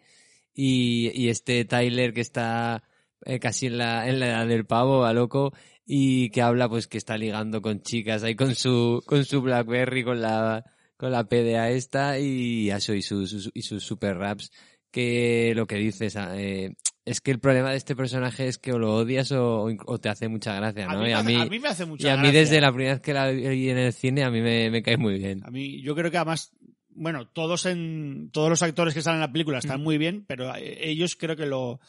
y, 0.54 1.12
y 1.14 1.30
este 1.30 1.64
Tyler 1.66 2.12
que 2.14 2.22
está 2.22 2.84
eh, 3.26 3.40
casi 3.40 3.68
en 3.68 3.78
la, 3.78 4.10
en 4.10 4.20
la 4.20 4.28
edad 4.28 4.48
del 4.48 4.66
pavo, 4.66 5.06
a 5.06 5.14
loco, 5.14 5.54
y 5.86 6.32
que 6.32 6.42
habla 6.42 6.68
pues 6.68 6.88
que 6.88 6.98
está 6.98 7.16
ligando 7.16 7.62
con 7.62 7.82
chicas 7.82 8.24
ahí 8.24 8.36
con 8.36 8.56
su, 8.56 9.04
con 9.06 9.24
su 9.24 9.42
Blackberry, 9.42 10.04
con 10.04 10.20
la, 10.20 10.66
con 10.98 11.12
la 11.12 11.26
PDA 11.30 11.70
esta, 11.70 12.18
y 12.20 12.72
eso, 12.72 12.96
y 12.96 13.04
sus, 13.04 13.52
y 13.54 13.62
sus 13.62 13.84
super 13.84 14.18
raps, 14.18 14.52
que 14.92 15.54
lo 15.56 15.68
que 15.68 15.76
dices, 15.76 16.16
ah, 16.16 16.34
eh, 16.36 16.74
es 17.10 17.22
que 17.22 17.32
el 17.32 17.40
problema 17.40 17.72
de 17.72 17.78
este 17.78 17.96
personaje 17.96 18.48
es 18.48 18.58
que 18.60 18.72
o 18.72 18.78
lo 18.78 18.96
odias 18.96 19.32
o, 19.32 19.68
o 19.86 19.98
te 19.98 20.10
hace 20.10 20.28
mucha 20.28 20.54
gracia, 20.54 20.88
A 20.88 20.94
¿no? 20.94 21.02
mí 21.02 21.10
y 21.10 21.12
a 21.14 21.24
mí, 21.24 21.36
a 21.36 21.46
mí 21.46 21.60
me 21.60 21.68
hace 21.70 21.86
mucha 21.86 22.08
y 22.08 22.10
a 22.12 22.16
mí 22.18 22.24
gracia. 22.24 22.40
desde 22.40 22.62
la 22.62 22.72
primera 22.72 22.94
vez 22.94 23.02
que 23.02 23.14
la 23.14 23.30
vi 23.30 23.70
en 23.70 23.78
el 23.80 23.94
cine, 23.94 24.24
a 24.24 24.30
mí 24.30 24.42
me, 24.42 24.70
me 24.70 24.84
cae 24.84 24.98
muy 24.98 25.18
bien. 25.18 25.42
A 25.44 25.50
mí, 25.50 25.82
yo 25.82 25.96
creo 25.96 26.12
que 26.12 26.18
además, 26.18 26.52
bueno, 26.90 27.28
todos 27.28 27.66
en, 27.66 28.30
todos 28.32 28.50
los 28.50 28.62
actores 28.62 28.94
que 28.94 29.02
salen 29.02 29.18
en 29.18 29.22
la 29.22 29.32
película 29.32 29.58
están 29.58 29.82
muy 29.82 29.98
bien, 29.98 30.24
pero 30.28 30.56
eh, 30.56 30.78
ellos 30.90 31.16
creo 31.16 31.36
que 31.36 31.46
lo, 31.48 31.80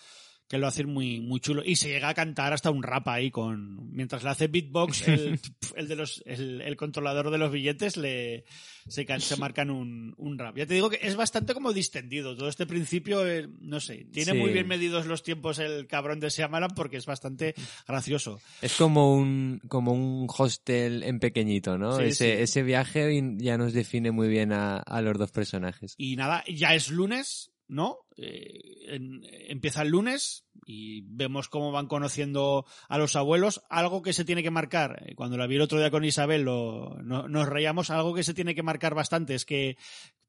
que 0.51 0.59
lo 0.59 0.67
hacen 0.67 0.89
muy, 0.93 1.21
muy 1.21 1.39
chulo. 1.39 1.63
Y 1.65 1.77
se 1.77 1.89
llega 1.89 2.09
a 2.09 2.15
cantar 2.15 2.53
hasta 2.53 2.73
un 2.73 2.83
rap 2.83 3.07
ahí 3.07 3.31
con. 3.31 3.89
Mientras 3.95 4.25
le 4.25 4.31
hace 4.31 4.49
beatbox, 4.49 5.07
el, 5.09 5.39
el 5.77 5.87
de 5.89 5.95
los, 5.95 6.25
el, 6.27 6.61
el 6.63 6.77
controlador 6.77 7.31
de 7.31 7.39
los 7.39 7.53
billetes 7.53 7.97
le 7.97 8.45
se, 8.89 9.07
se 9.21 9.37
marcan 9.37 9.71
un, 9.71 10.13
un 10.19 10.39
rap. 10.41 10.57
Ya 10.57 10.67
te 10.67 10.75
digo 10.75 10.91
que 10.91 10.99
es 11.03 11.15
bastante 11.15 11.55
como 11.55 11.73
distendido. 11.73 12.37
Todo 12.37 12.49
este 12.49 12.67
principio, 12.67 13.25
eh, 13.29 13.49
no 13.61 13.79
sé, 13.79 14.09
tiene 14.13 14.33
Sí. 14.33 14.39
muy 14.39 14.51
bien 14.53 14.67
medidos 14.67 15.07
los 15.07 15.23
tiempos 15.23 15.61
el 15.61 15.87
cabrón 15.87 16.19
de 16.19 16.31
Shyamalan 16.31 16.71
porque 16.75 16.97
es 16.97 17.07
bastante 17.07 17.55
gracioso. 17.87 18.41
Es 18.61 18.75
como 18.75 19.15
un, 19.15 19.61
como 19.69 19.93
un 19.93 20.27
hostel 20.37 21.05
en 21.05 21.21
pequeñito, 21.21 21.79
¿no? 21.79 21.97
Sí, 21.99 22.03
ese, 22.07 22.37
sí. 22.37 22.43
ese 22.43 22.63
viaje 22.65 23.23
ya 23.37 23.57
nos 23.57 23.73
define 23.73 24.11
muy 24.11 24.27
bien 24.27 24.53
a, 24.53 24.79
a 24.79 25.01
los 25.01 25.17
dos 25.17 25.31
personajes. 25.31 25.95
Y 25.97 26.17
nada, 26.17 26.43
ya 26.49 26.75
es 26.75 26.91
lunes, 26.91 27.53
¿no? 27.69 27.99
Eh, 28.23 28.95
en- 28.95 29.23
empieza 29.49 29.83
el 29.83 29.89
lunes 29.89 30.45
y 30.67 31.03
vemos 31.07 31.49
cómo 31.49 31.73
van 31.73 31.87
conociendo 31.87 32.67
a 32.89 32.99
los 32.99 33.17
abuelos. 33.17 33.63
Algo 33.71 34.03
que 34.03 34.13
se 34.13 34.25
tiene 34.25 34.43
que 34.43 34.51
marcar, 34.51 35.03
eh, 35.07 35.15
cuando 35.15 35.37
la 35.37 35.47
vi 35.47 35.57
el 35.57 35.63
otro 35.63 35.79
día 35.79 35.91
con 35.91 36.05
Isabel, 36.05 36.43
lo, 36.43 36.97
no- 37.03 37.29
nos 37.29 37.49
reíamos, 37.49 37.91
algo 37.91 38.15
que 38.15 38.23
se 38.25 38.35
tiene 38.35 38.55
que 38.55 38.63
marcar 38.63 38.95
bastante 38.95 39.35
es 39.35 39.45
que 39.45 39.77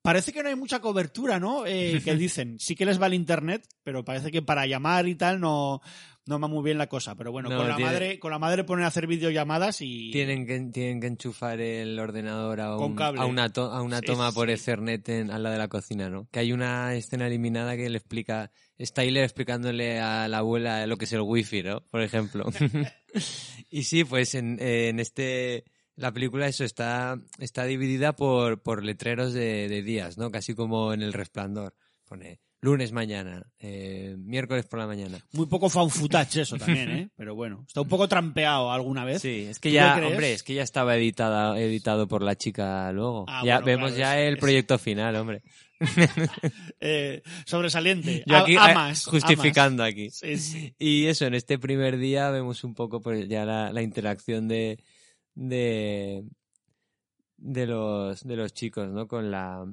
parece 0.04 0.34
que 0.34 0.42
no 0.42 0.50
hay 0.50 0.56
mucha 0.56 0.80
cobertura, 0.80 1.40
¿no? 1.40 1.66
Eh, 1.68 2.02
que 2.04 2.16
dicen, 2.16 2.58
sí 2.60 2.76
que 2.76 2.86
les 2.86 3.00
va 3.02 3.08
el 3.08 3.14
internet, 3.14 3.68
pero 3.84 4.04
parece 4.06 4.32
que 4.32 4.42
para 4.42 4.66
llamar 4.66 5.08
y 5.08 5.16
tal 5.16 5.40
no, 5.40 5.82
no 6.28 6.40
va 6.40 6.48
muy 6.48 6.64
bien 6.64 6.78
la 6.78 6.88
cosa. 6.88 7.16
Pero 7.16 7.32
bueno, 7.32 7.50
No, 7.50 7.58
con, 7.58 7.68
la 7.68 7.76
tiene- 7.76 7.92
madre, 7.92 8.20
con 8.20 8.32
la 8.32 8.40
madre 8.40 8.64
ponen 8.64 8.86
a 8.86 8.88
hacer 8.90 9.08
videollamadas 9.08 9.82
y... 9.82 10.12
Tienen 10.12 10.46
que, 10.46 10.60
tienen 10.72 11.00
que 11.02 11.08
enchufar 11.08 11.60
el 11.62 11.98
ordenador 12.00 12.62
a, 12.62 12.76
Con 12.76 12.92
un- 12.92 12.96
cable. 12.96 13.22
a 13.22 13.26
una, 13.26 13.50
to- 13.50 13.72
a 13.72 13.82
una 13.82 14.00
Sí, 14.00 14.06
toma 14.06 14.30
sí, 14.30 14.36
por. 14.36 14.50
Ethernet 14.50 15.08
en, 15.10 15.32
al 15.32 15.44
lado 15.44 15.54
de 15.54 15.60
la 15.60 15.68
cocina, 15.68 16.10
¿no? 16.10 16.28
Que 16.32 16.40
hay 16.40 16.52
una 16.54 16.94
escena 16.96 17.28
eliminada 17.28 17.76
que 17.76 17.90
le 17.90 17.98
explica, 17.98 18.52
es 18.78 18.94
Tyler 18.94 19.24
explicándole 19.24 20.00
a 20.00 20.28
la 20.28 20.38
abuela 20.40 20.86
lo 20.88 20.98
que 20.98 21.06
es 21.06 21.14
el 21.14 21.22
wifi, 21.22 21.64
¿no? 21.64 21.82
Por 21.90 22.02
ejemplo. 22.02 22.46
y 23.70 23.84
sí, 23.84 24.04
pues 24.04 24.36
en, 24.36 24.58
en 24.62 25.00
este, 25.00 25.66
la 25.96 26.12
película 26.12 26.48
eso 26.48 26.64
está, 26.64 27.20
está 27.40 27.66
dividida 27.66 28.16
por, 28.16 28.62
por 28.62 28.84
letreros 28.84 29.34
de, 29.34 29.68
de 29.68 29.82
días, 29.82 30.18
¿no? 30.18 30.32
Casi 30.32 30.54
como 30.56 30.94
en 30.94 31.02
El 31.02 31.14
Resplandor. 31.14 31.76
Pone 32.08 32.42
lunes 32.62 32.92
mañana, 32.92 33.44
eh, 33.60 34.16
miércoles 34.20 34.66
por 34.68 34.78
la 34.80 34.86
mañana. 34.88 35.18
Muy 35.34 35.48
poco 35.48 35.68
fan 35.70 35.90
footage 35.90 36.42
eso 36.42 36.58
también, 36.58 36.90
¿eh? 36.92 37.10
Pero 37.18 37.34
bueno, 37.36 37.66
está 37.68 37.82
un 37.82 37.88
poco 37.88 38.08
trampeado 38.08 38.72
alguna 38.72 39.04
vez. 39.04 39.22
Sí, 39.22 39.48
es 39.50 39.60
que 39.60 39.70
¿Tú 39.70 39.76
ya, 39.76 39.96
hombre, 39.96 40.34
es 40.34 40.44
que 40.44 40.54
ya 40.54 40.62
estaba 40.64 40.96
editada, 40.96 41.60
editado 41.60 42.08
por 42.08 42.22
la 42.22 42.36
chica 42.36 42.92
luego. 42.92 43.26
Ah, 43.28 43.42
ya 43.44 43.56
bueno, 43.62 43.66
vemos 43.66 43.92
claro, 43.94 44.00
ya 44.00 44.20
es- 44.22 44.28
el 44.28 44.34
es- 44.36 44.40
proyecto 44.40 44.78
final, 44.78 45.16
hombre. 45.16 45.42
Eh, 46.80 47.22
sobresaliente. 47.46 48.24
Yo 48.28 48.38
aquí, 48.38 48.56
amas, 48.56 49.06
justificando 49.06 49.84
amas. 49.84 49.94
aquí. 49.94 50.10
Sí, 50.12 50.38
sí. 50.38 50.76
Y 50.78 51.08
eso, 51.08 51.26
en 51.26 51.34
este 51.34 51.58
primer 51.60 51.98
día 51.98 52.30
vemos 52.30 52.64
un 52.64 52.74
poco 52.76 53.02
pues 53.02 53.28
ya 53.28 53.46
la, 53.46 53.72
la 53.74 53.82
interacción 53.82 54.48
de, 54.48 54.78
de 55.36 56.24
de 57.38 57.66
los 57.66 58.24
de 58.24 58.36
los 58.36 58.54
chicos, 58.54 58.88
¿no? 58.90 59.08
Con 59.08 59.32
la 59.32 59.66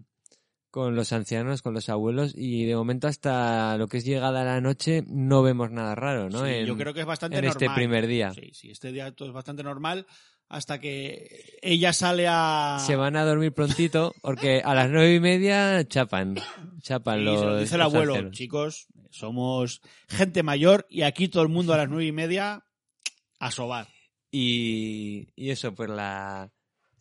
con 0.70 0.94
los 0.94 1.12
ancianos, 1.12 1.62
con 1.62 1.72
los 1.74 1.88
abuelos 1.88 2.35
y 2.37 2.64
de 2.66 2.76
momento 2.76 3.07
hasta 3.09 3.76
lo 3.78 3.88
que 3.88 3.96
es 3.98 4.04
llegada 4.04 4.44
la 4.44 4.61
noche 4.61 5.02
no 5.09 5.42
vemos 5.42 5.70
nada 5.70 5.94
raro, 5.94 6.28
¿no? 6.28 6.44
Sí, 6.44 6.50
En- 6.52 6.66
yo 6.66 6.76
creo 6.76 6.92
que 6.94 7.00
es 7.00 7.07
bastante 7.07 7.38
en 7.38 7.44
normal. 7.46 7.62
este 7.62 7.74
primer 7.74 8.07
día. 8.07 8.33
Sí, 8.35 8.50
sí, 8.52 8.70
este 8.70 8.92
día 8.92 9.11
todo 9.12 9.28
es 9.28 9.35
bastante 9.35 9.62
normal 9.62 10.07
hasta 10.50 10.78
que 10.81 11.59
ella 11.62 11.92
sale 11.92 12.26
a... 12.28 12.78
Se 12.87 12.96
van 12.96 13.16
a 13.16 13.24
dormir 13.24 13.52
prontito 13.52 14.14
porque 14.22 14.62
a 14.64 14.74
las 14.74 14.90
nueve 14.90 15.14
y 15.14 15.20
media 15.20 15.87
chapan, 15.88 16.37
chapan 16.83 17.20
y 17.20 17.24
los. 17.24 17.40
se 17.40 17.46
lo 17.46 17.59
dice 17.59 17.74
el 17.74 17.83
abuelo, 17.83 18.12
ancianos. 18.14 18.37
chicos, 18.37 18.87
somos 19.11 19.81
gente 20.09 20.42
mayor 20.42 20.87
y 20.90 21.02
aquí 21.02 21.28
todo 21.28 21.42
el 21.42 21.48
mundo 21.50 21.72
a 21.74 21.78
las 21.78 21.88
nueve 21.88 22.07
y 22.07 22.12
media 22.12 22.64
a 23.38 23.50
sobar. 23.50 23.88
Y, 24.31 25.28
y 25.37 25.50
eso, 25.50 25.74
pues 25.74 25.88
la, 25.90 26.50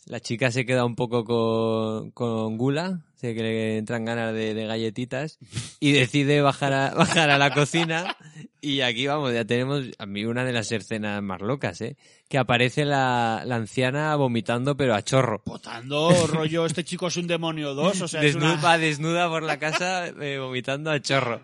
la 0.08 0.20
chica 0.20 0.52
se 0.52 0.66
queda 0.66 0.86
un 0.86 0.96
poco 0.96 1.24
con, 1.26 2.12
con 2.12 2.58
gula, 2.58 3.02
sé 3.16 3.36
que 3.36 3.42
le 3.42 3.78
entran 3.78 4.06
ganas 4.06 4.34
de, 4.34 4.54
de 4.54 4.66
galletitas 4.66 5.38
y 5.80 5.92
decide 5.92 6.42
bajar 6.42 6.74
a, 6.74 6.94
bajar 6.94 7.30
a 7.30 7.38
la 7.38 7.54
cocina. 7.54 8.16
Y 8.60 8.82
aquí 8.82 9.06
vamos, 9.08 9.34
ya 9.34 9.46
tenemos 9.46 9.86
a 9.98 10.06
mí 10.06 10.26
una 10.26 10.44
de 10.44 10.52
las 10.52 10.72
escenas 10.72 11.22
más 11.22 11.42
locas, 11.42 11.80
¿eh? 11.82 11.96
Que 12.28 12.38
aparece 12.38 12.86
la, 12.86 13.44
la 13.46 13.56
anciana 13.56 14.16
vomitando, 14.16 14.76
pero 14.76 14.96
a 14.96 15.02
chorro. 15.04 15.44
Potando 15.44 16.10
rollo, 16.28 16.66
este 16.66 16.84
chico 16.84 17.08
es 17.08 17.18
un 17.18 17.28
demonio 17.28 17.74
dos, 17.76 18.02
o 18.02 18.08
sea, 18.08 18.22
es 18.22 18.34
Desnuda, 18.34 18.54
una... 18.54 18.62
va 18.62 18.78
desnuda 18.78 19.30
por 19.30 19.44
la 19.44 19.60
casa 19.60 20.08
eh, 20.08 20.40
vomitando 20.40 20.92
a 20.92 21.00
chorro. 21.02 21.42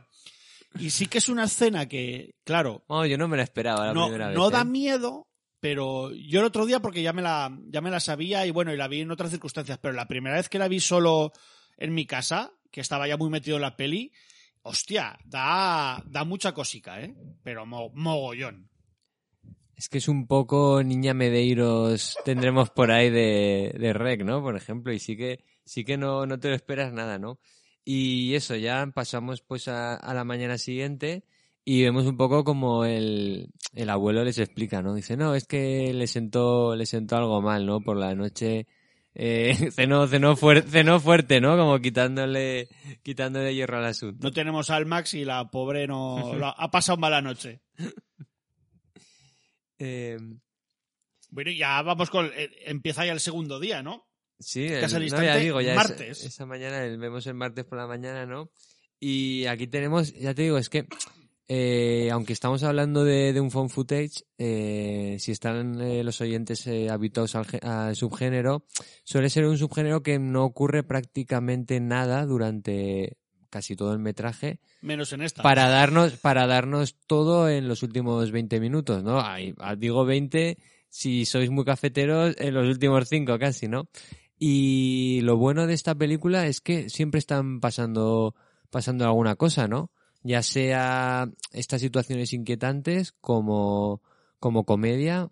Y 0.80 0.89
sí 0.89 1.06
que 1.06 1.19
es 1.19 1.30
una 1.30 1.43
escena 1.43 1.88
que, 1.88 2.34
claro, 2.43 2.84
Vamos, 2.88 3.08
yo 3.08 3.17
no 3.17 3.28
me 3.28 3.38
la 3.38 3.43
esperaba 3.43 3.86
la 3.86 3.93
no, 3.93 4.06
primera 4.08 4.30
vez. 4.30 4.38
no 4.38 4.49
da 4.49 4.62
¿eh? 4.62 4.65
miedo, 4.65 5.28
pero 5.63 6.12
yo 6.12 6.41
el 6.41 6.45
otro 6.45 6.65
día 6.65 6.82
porque 6.82 7.02
ya 7.02 7.13
me 7.13 7.21
la 7.21 7.49
ya 7.69 7.80
me 7.80 7.89
la 7.89 8.02
sabía 8.02 8.45
y 8.45 8.52
bueno, 8.52 8.73
y 8.73 8.78
la 8.78 8.89
vi 8.89 8.99
en 8.99 9.12
otras 9.12 9.32
circunstancias, 9.32 9.80
pero 9.82 9.93
la 9.93 10.10
primera 10.10 10.36
vez 10.36 10.49
que 10.49 10.60
la 10.60 10.67
vi 10.67 10.82
solo 10.82 11.32
en 11.78 11.93
mi 11.93 12.06
casa, 12.06 12.52
que 12.69 12.82
estaba 12.82 13.08
ya 13.08 13.15
muy 13.15 13.30
metido 13.30 13.56
en 13.56 13.62
la 13.62 13.78
peli, 13.78 14.12
hostia, 14.62 15.17
da 15.23 16.04
da 16.06 16.26
mucha 16.26 16.52
cosica, 16.52 16.99
¿eh? 16.99 17.15
Pero 17.45 17.65
mo- 17.65 17.91
mogollón. 17.93 18.69
Es 19.78 19.88
que 19.88 19.99
es 19.99 20.10
un 20.10 20.28
poco 20.28 20.84
Niña 20.84 21.13
Medeiros 21.13 22.17
tendremos 22.26 22.69
por 22.69 22.91
ahí 22.91 23.10
de, 23.10 23.73
de 23.80 23.93
Rec, 23.93 24.26
¿no? 24.26 24.41
Por 24.41 24.58
ejemplo, 24.58 24.91
y 24.91 24.99
sí 24.99 25.15
que, 25.15 25.45
sí 25.63 25.86
que 25.86 25.95
no, 25.95 26.26
no 26.26 26.41
te 26.41 26.49
lo 26.49 26.56
esperas 26.56 26.91
nada, 26.91 27.19
¿no? 27.19 27.39
Y 27.86 28.36
eso, 28.36 28.58
ya 28.58 28.86
pasamos 28.93 29.41
pues 29.41 29.69
a, 29.69 29.95
a 29.95 30.13
la 30.13 30.26
mañana 30.26 30.58
siguiente 30.58 31.23
y 31.65 31.84
vemos 31.84 32.06
un 32.06 32.17
poco 32.17 32.43
como 32.43 32.86
el, 32.86 33.49
el 33.73 33.89
abuelo 33.89 34.23
les 34.23 34.38
explica, 34.38 34.82
¿no? 34.82 34.93
Dice, 34.95 35.15
no, 35.17 35.34
es 35.36 35.45
que 35.45 35.93
le 35.93 36.08
sentó, 36.08 36.76
le 36.76 36.86
sentó 36.86 37.15
algo 37.17 37.41
mal, 37.41 37.65
¿no? 37.65 37.80
Por 37.82 37.97
la 37.97 38.13
noche 38.15 38.67
eh, 39.15 39.56
cenó, 39.71 40.08
cenó, 40.08 40.36
fuer- 40.36 40.63
cenó 40.65 40.99
fuerte, 40.99 41.39
¿no? 41.39 41.56
Como 41.58 41.80
quitándole, 41.80 42.67
quitándole 43.04 43.54
hierro 43.56 43.78
al 43.78 43.86
asunto. 43.86 44.19
No 44.28 44.32
tenemos 44.34 44.69
al 44.69 44.86
Max 44.86 45.13
y 45.13 45.23
la 45.26 45.49
pobre 45.52 45.88
no 45.88 46.17
ha- 46.58 46.71
pasado 46.71 46.97
mala 46.97 47.21
noche. 47.21 47.62
Eh, 49.80 50.17
Bueno, 51.30 51.52
ya 51.52 51.82
vamos 51.82 52.10
con 52.10 52.26
eh, 52.36 52.49
empieza 52.65 53.06
ya 53.06 53.12
el 53.13 53.19
segundo 53.19 53.60
día, 53.60 53.82
¿no? 53.82 54.08
Sí, 54.39 54.67
Casi 54.67 54.95
al 54.95 55.04
el- 55.04 55.10
ya 55.10 55.36
digo, 55.38 55.62
ya 55.62 55.76
martes. 55.76 56.19
Esa, 56.19 56.28
esa 56.28 56.45
mañana, 56.45 56.84
el- 56.84 56.97
vemos 56.97 57.26
el 57.28 57.34
martes 57.36 57.65
por 57.65 57.78
la 57.78 57.88
mañana, 57.88 58.26
¿no? 58.26 58.52
Y 58.99 59.45
aquí 59.47 59.67
tenemos, 59.67 60.13
ya 60.13 60.34
te 60.34 60.43
digo, 60.43 60.58
es 60.58 60.69
que 60.69 60.88
eh, 61.56 62.10
aunque 62.12 62.34
estamos 62.34 62.63
hablando 62.63 63.04
de, 63.04 63.32
de 63.32 63.39
un 63.39 63.52
phone 63.52 63.70
footage, 63.70 64.24
eh, 64.39 65.18
si 65.20 65.32
están 65.32 65.80
eh, 65.80 66.04
los 66.04 66.20
oyentes 66.20 66.66
eh, 66.66 66.89
habituados 66.89 67.36
al, 67.36 67.46
al 67.62 67.96
subgénero, 67.96 68.66
suele 69.04 69.30
ser 69.30 69.46
un 69.46 69.60
subgénero 69.60 70.02
que 70.02 70.18
no 70.18 70.46
ocurre 70.46 70.82
prácticamente 70.82 71.80
nada 71.80 72.26
durante 72.26 73.18
casi 73.52 73.76
todo 73.76 73.94
el 73.94 74.00
metraje 74.00 74.62
Menos 74.82 75.13
en 75.13 75.22
esta. 75.22 75.44
para 75.44 75.70
darnos 75.70 76.13
para 76.13 76.48
darnos 76.48 76.96
todo 77.06 77.48
en 77.48 77.68
los 77.68 77.84
últimos 77.84 78.32
20 78.32 78.60
minutos, 78.60 79.04
¿no? 79.04 79.24
Digo 79.78 80.06
20 80.06 80.58
si 80.89 81.26
sois 81.26 81.52
muy 81.52 81.66
cafeteros 81.66 82.36
en 82.39 82.56
los 82.56 82.68
últimos 82.68 83.08
5 83.08 83.38
casi, 83.38 83.68
¿no? 83.68 83.89
Y 84.39 85.22
lo 85.22 85.38
bueno 85.38 85.68
de 85.68 85.76
esta 85.76 85.94
película 85.94 86.48
es 86.48 86.62
que 86.62 86.89
siempre 86.89 87.20
están 87.20 87.60
pasando 87.60 88.34
pasando 88.72 89.06
alguna 89.06 89.36
cosa, 89.36 89.68
¿no? 89.68 89.92
Ya 90.23 90.41
sea 90.41 91.29
estas 91.51 91.81
situaciones 91.81 92.33
inquietantes 92.33 93.12
como 93.12 94.01
como 94.39 94.65
comedia, 94.65 95.31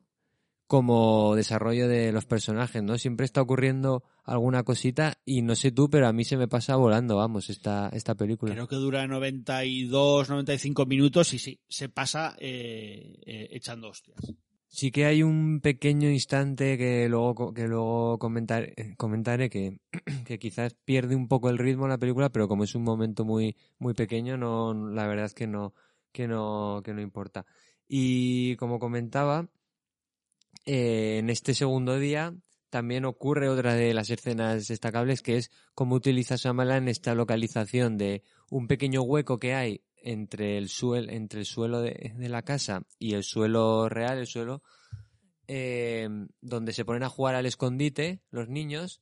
como 0.67 1.35
desarrollo 1.35 1.89
de 1.89 2.13
los 2.13 2.25
personajes, 2.25 2.81
¿no? 2.81 2.97
Siempre 2.97 3.25
está 3.25 3.41
ocurriendo 3.41 4.03
alguna 4.23 4.63
cosita 4.63 5.15
y 5.25 5.41
no 5.41 5.55
sé 5.55 5.71
tú, 5.71 5.89
pero 5.89 6.07
a 6.07 6.13
mí 6.13 6.23
se 6.23 6.37
me 6.37 6.47
pasa 6.47 6.77
volando, 6.77 7.17
vamos, 7.17 7.49
esta 7.49 7.89
esta 7.89 8.15
película. 8.15 8.53
Creo 8.53 8.69
que 8.69 8.77
dura 8.77 9.05
92, 9.05 10.29
95 10.29 10.85
minutos 10.85 11.33
y 11.33 11.39
sí, 11.39 11.59
se 11.67 11.89
pasa 11.89 12.35
eh, 12.39 13.19
eh, 13.25 13.49
echando 13.51 13.89
hostias. 13.89 14.33
Sí 14.73 14.89
que 14.91 15.05
hay 15.05 15.21
un 15.21 15.59
pequeño 15.61 16.09
instante 16.09 16.77
que 16.77 17.09
luego 17.09 17.53
que 17.53 17.67
luego 17.67 18.13
eh, 18.15 18.95
comentaré 18.97 19.49
que, 19.49 19.79
que 20.25 20.39
quizás 20.39 20.73
pierde 20.85 21.15
un 21.15 21.27
poco 21.27 21.49
el 21.49 21.57
ritmo 21.57 21.89
la 21.89 21.97
película, 21.97 22.29
pero 22.29 22.47
como 22.47 22.63
es 22.63 22.73
un 22.73 22.83
momento 22.83 23.25
muy 23.25 23.57
muy 23.79 23.93
pequeño, 23.93 24.37
no 24.37 24.73
la 24.73 25.07
verdad 25.07 25.25
es 25.25 25.33
que 25.33 25.45
no 25.45 25.73
que 26.13 26.27
no 26.27 26.81
que 26.85 26.93
no 26.93 27.01
importa. 27.01 27.45
Y 27.87 28.55
como 28.55 28.79
comentaba, 28.79 29.49
eh, 30.65 31.17
en 31.19 31.29
este 31.29 31.53
segundo 31.53 31.99
día 31.99 32.33
también 32.69 33.03
ocurre 33.05 33.49
otra 33.49 33.75
de 33.75 33.93
las 33.93 34.09
escenas 34.09 34.67
destacables 34.69 35.21
que 35.21 35.37
es 35.37 35.51
cómo 35.75 35.95
utiliza 35.95 36.37
Shyamalan 36.37 36.87
esta 36.87 37.13
localización 37.15 37.97
de 37.97 38.23
un 38.49 38.67
pequeño 38.67 39.01
hueco 39.01 39.37
que 39.37 39.53
hay 39.53 39.81
entre 40.01 40.57
el 40.57 40.69
suelo 40.69 41.11
entre 41.11 41.41
el 41.41 41.45
suelo 41.45 41.81
de, 41.81 42.13
de 42.15 42.29
la 42.29 42.41
casa 42.41 42.83
y 42.99 43.13
el 43.13 43.23
suelo 43.23 43.87
real 43.89 44.17
el 44.17 44.27
suelo 44.27 44.63
eh, 45.47 46.07
donde 46.41 46.73
se 46.73 46.85
ponen 46.85 47.03
a 47.03 47.09
jugar 47.09 47.35
al 47.35 47.45
escondite 47.45 48.21
los 48.31 48.47
niños 48.47 49.01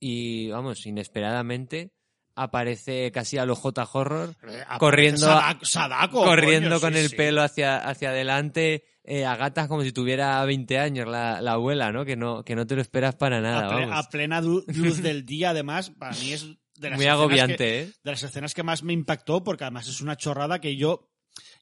y 0.00 0.50
vamos 0.50 0.86
inesperadamente 0.86 1.92
aparece 2.38 3.10
casi 3.12 3.36
a 3.38 3.44
lo 3.44 3.54
J 3.56 3.88
horror, 3.92 4.34
Aparece 4.40 4.78
corriendo, 4.78 5.40
Sadako, 5.62 6.24
corriendo 6.24 6.70
coño, 6.70 6.80
con 6.80 6.92
sí, 6.94 7.00
el 7.00 7.08
sí. 7.10 7.16
pelo 7.16 7.42
hacia, 7.42 7.78
hacia 7.78 8.10
adelante, 8.10 8.84
eh, 9.04 9.24
a 9.24 9.36
gatas 9.36 9.68
como 9.68 9.82
si 9.82 9.92
tuviera 9.92 10.44
20 10.44 10.78
años 10.78 11.08
la, 11.08 11.40
la 11.42 11.52
abuela, 11.52 11.92
¿no? 11.92 12.04
Que 12.04 12.16
no, 12.16 12.44
que 12.44 12.54
no 12.54 12.66
te 12.66 12.76
lo 12.76 12.82
esperas 12.82 13.16
para 13.16 13.40
nada, 13.40 13.68
a, 13.68 13.74
vamos. 13.74 14.06
a 14.06 14.08
plena 14.08 14.40
luz 14.40 15.02
del 15.02 15.26
día, 15.26 15.50
además, 15.50 15.90
para 15.90 16.12
mí 16.16 16.32
es 16.32 16.46
de 16.78 16.90
las 16.90 16.96
Muy 16.98 17.06
agobiante, 17.06 17.56
que- 17.56 17.80
¿eh? 17.82 17.92
de 18.04 18.10
las 18.10 18.22
escenas 18.22 18.54
que 18.54 18.62
más 18.62 18.82
me 18.82 18.92
impactó, 18.92 19.42
porque 19.44 19.64
además 19.64 19.88
es 19.88 20.00
una 20.00 20.16
chorrada 20.16 20.60
que 20.60 20.76
yo, 20.76 21.10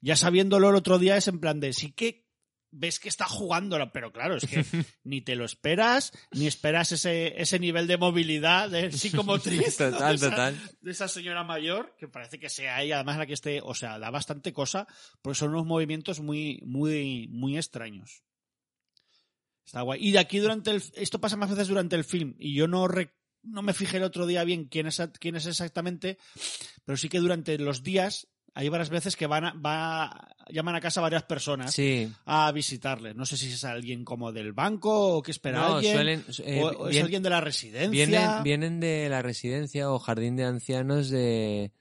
ya 0.00 0.16
sabiéndolo 0.16 0.70
el 0.70 0.76
otro 0.76 0.98
día, 0.98 1.16
es 1.16 1.28
en 1.28 1.40
plan 1.40 1.60
de 1.60 1.72
sí 1.72 1.92
que 1.92 2.24
ves 2.78 2.98
que 3.00 3.08
está 3.08 3.24
jugándolo, 3.26 3.90
pero 3.92 4.12
claro, 4.12 4.36
es 4.36 4.44
que 4.46 4.62
ni 5.04 5.22
te 5.22 5.34
lo 5.36 5.46
esperas, 5.46 6.12
ni 6.32 6.46
esperas 6.46 6.92
ese, 6.92 7.40
ese 7.40 7.58
nivel 7.58 7.86
de 7.86 7.96
movilidad 7.96 8.68
de 8.68 8.92
psicomotriz. 8.92 9.76
Total, 9.78 10.10
de, 10.10 10.14
esa, 10.16 10.30
total. 10.30 10.60
de 10.82 10.90
esa 10.90 11.08
señora 11.08 11.42
mayor, 11.44 11.94
que 11.98 12.08
parece 12.08 12.38
que 12.38 12.50
sea 12.50 12.82
ella, 12.82 12.96
además 12.96 13.16
la 13.18 13.26
que 13.26 13.32
esté, 13.34 13.60
o 13.62 13.74
sea, 13.74 13.98
da 13.98 14.10
bastante 14.10 14.52
cosa, 14.52 14.86
porque 15.22 15.38
son 15.38 15.50
unos 15.50 15.64
movimientos 15.64 16.20
muy, 16.20 16.60
muy, 16.66 17.28
muy 17.28 17.56
extraños. 17.56 18.22
Está 19.64 19.80
guay. 19.82 20.06
Y 20.06 20.12
de 20.12 20.18
aquí 20.18 20.38
durante 20.38 20.70
el, 20.70 20.82
esto 20.94 21.20
pasa 21.20 21.36
más 21.36 21.50
veces 21.50 21.68
durante 21.68 21.96
el 21.96 22.04
film, 22.04 22.34
y 22.38 22.54
yo 22.54 22.68
no 22.68 22.86
rec- 22.86 23.14
no 23.46 23.62
me 23.62 23.72
fijé 23.74 23.96
el 23.98 24.02
otro 24.04 24.26
día 24.26 24.44
bien 24.44 24.64
quién 24.66 24.86
es, 24.86 25.00
quién 25.18 25.36
es 25.36 25.46
exactamente, 25.46 26.18
pero 26.84 26.96
sí 26.96 27.08
que 27.08 27.18
durante 27.20 27.58
los 27.58 27.82
días 27.82 28.28
hay 28.54 28.68
varias 28.70 28.88
veces 28.88 29.16
que 29.16 29.26
van 29.26 29.44
a, 29.44 29.52
va, 29.54 30.28
llaman 30.50 30.76
a 30.76 30.80
casa 30.80 31.02
varias 31.02 31.24
personas 31.24 31.74
Sí. 31.74 32.10
a 32.24 32.50
visitarles. 32.52 33.14
No 33.14 33.26
sé 33.26 33.36
si 33.36 33.48
es 33.52 33.64
alguien 33.64 34.02
como 34.02 34.32
del 34.32 34.54
banco 34.54 35.16
o 35.18 35.22
que 35.22 35.30
espera 35.32 35.58
No, 35.60 35.74
alguien. 35.76 35.92
suelen, 35.94 36.24
eh, 36.42 36.62
o, 36.62 36.68
o 36.68 36.88
es 36.88 37.02
alguien 37.02 37.22
de 37.22 37.28
la 37.30 37.42
residencia. 37.42 37.90
Vienen, 37.90 38.42
vienen 38.42 38.80
de 38.80 39.08
la 39.10 39.20
residencia 39.20 39.90
o 39.92 39.98
jardín 39.98 40.36
de 40.36 40.44
ancianos 40.44 41.10
de, 41.10 41.72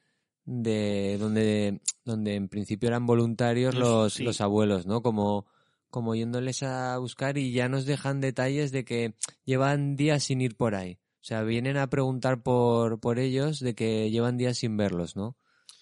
de 0.45 1.17
donde, 1.17 1.79
donde 2.03 2.35
en 2.35 2.49
principio 2.49 2.87
eran 2.89 3.05
voluntarios 3.05 3.73
Los- 3.73 3.87
los, 3.89 4.13
sí. 4.15 4.23
los 4.23 4.41
abuelos, 4.41 4.85
¿no? 4.85 5.01
Como, 5.01 5.45
como 5.89 6.13
yéndoles 6.13 6.61
a 6.63 6.97
buscar 6.97 7.37
y 7.37 7.53
ya 7.53 7.69
nos 7.69 7.85
dejan 7.85 8.19
detalles 8.19 8.73
de 8.73 8.83
que 8.83 9.13
llevan 9.45 9.95
días 9.95 10.23
sin 10.25 10.41
ir 10.41 10.57
por 10.57 10.75
ahí. 10.75 10.99
O 11.25 11.27
sea, 11.27 11.41
vienen 11.41 11.75
a 11.77 11.89
preguntar 11.89 12.43
por, 12.43 12.99
por 12.99 13.17
ellos 13.17 13.59
de 13.59 13.73
que 13.73 14.11
llevan 14.11 14.37
días 14.37 14.59
sin 14.59 14.77
verlos, 14.77 15.15
¿no? 15.15 15.35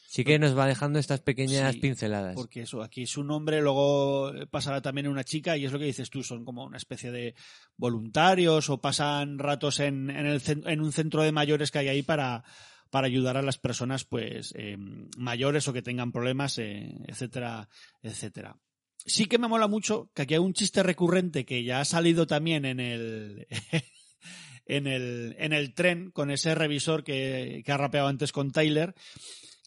Sí 0.08 0.24
que 0.24 0.40
nos 0.40 0.58
va 0.58 0.68
dejando 0.68 1.00
estas 1.00 1.20
pequeñas 1.20 1.74
Sí, 1.74 1.82
pinceladas. 1.82 2.36
Porque 2.36 2.62
eso, 2.62 2.82
aquí 2.82 3.06
su 3.06 3.26
nombre, 3.26 3.62
luego 3.62 4.32
pasará 4.52 4.82
también 4.82 5.10
una 5.10 5.26
chica, 5.26 5.58
y 5.58 5.66
es 5.66 5.74
lo 5.74 5.80
que 5.80 5.86
dices 5.86 6.10
tú, 6.10 6.24
son 6.24 6.46
como 6.46 6.64
una 6.64 6.78
especie 6.78 7.12
de 7.12 7.36
voluntarios 7.76 8.70
o 8.70 8.80
pasan 8.80 9.38
ratos 9.38 9.82
en, 9.82 10.10
en, 10.12 10.28
el, 10.28 10.42
en 10.66 10.80
un 10.80 10.94
centro 10.94 11.24
de 11.24 11.34
mayores 11.34 11.72
que 11.72 11.80
hay 11.80 11.90
ahí 11.90 12.04
para, 12.04 12.46
para 12.90 13.08
ayudar 13.08 13.36
a 13.36 13.42
las 13.42 13.58
personas 13.58 14.06
pues 14.06 14.54
eh, 14.58 14.78
mayores 15.18 15.68
o 15.68 15.74
que 15.74 15.82
tengan 15.82 16.14
problemas, 16.14 16.58
eh, 16.58 16.96
etcétera, 17.06 17.68
etcétera. 18.02 18.56
Sí 19.06 19.26
que 19.26 19.40
me 19.40 19.50
mola 19.50 19.68
mucho 19.68 20.10
que 20.14 20.22
aquí 20.22 20.36
hay 20.36 20.40
un 20.40 20.54
chiste 20.54 20.84
recurrente 20.84 21.44
que 21.44 21.66
ya 21.66 21.82
ha 21.82 21.86
salido 21.86 22.28
también 22.28 22.64
en 22.64 22.80
el 22.80 23.46
en 24.66 24.88
el, 24.88 25.36
en 25.40 25.54
el 25.54 25.74
tren 25.74 26.12
con 26.12 26.32
ese 26.32 26.56
revisor 26.56 27.04
que, 27.04 27.62
que 27.66 27.72
ha 27.72 27.78
rapeado 27.78 28.08
antes 28.08 28.32
con 28.32 28.52
Tyler, 28.52 28.94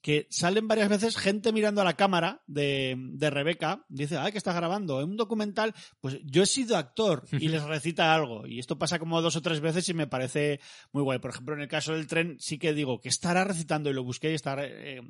que 0.02 0.28
salen 0.30 0.68
varias 0.68 0.88
veces 0.88 1.16
gente 1.16 1.52
mirando 1.52 1.80
a 1.80 1.84
la 1.84 1.96
cámara 1.96 2.40
de, 2.46 2.94
de 2.96 3.28
Rebeca, 3.28 3.84
dice, 3.88 4.16
ah, 4.16 4.30
que 4.30 4.38
estás 4.38 4.54
grabando, 4.54 5.00
en 5.00 5.10
un 5.10 5.16
documental, 5.16 5.74
pues 6.00 6.18
yo 6.22 6.44
he 6.44 6.46
sido 6.46 6.76
actor 6.76 7.24
y 7.32 7.48
les 7.48 7.64
recita 7.64 8.14
algo. 8.14 8.46
Y 8.46 8.60
esto 8.60 8.78
pasa 8.78 9.00
como 9.00 9.20
dos 9.20 9.34
o 9.34 9.42
tres 9.42 9.58
veces 9.58 9.88
y 9.88 9.94
me 9.94 10.06
parece 10.06 10.60
muy 10.92 11.02
guay. 11.02 11.18
Por 11.18 11.32
ejemplo, 11.32 11.54
en 11.56 11.62
el 11.62 11.66
caso 11.68 11.92
del 11.92 12.06
tren 12.06 12.36
sí 12.38 12.56
que 12.56 12.72
digo 12.72 13.00
que 13.00 13.08
estará 13.08 13.42
recitando 13.42 13.90
y 13.90 13.94
lo 13.94 14.04
busqué 14.04 14.30
y 14.30 14.34
está 14.34 14.54
eh, 14.60 15.00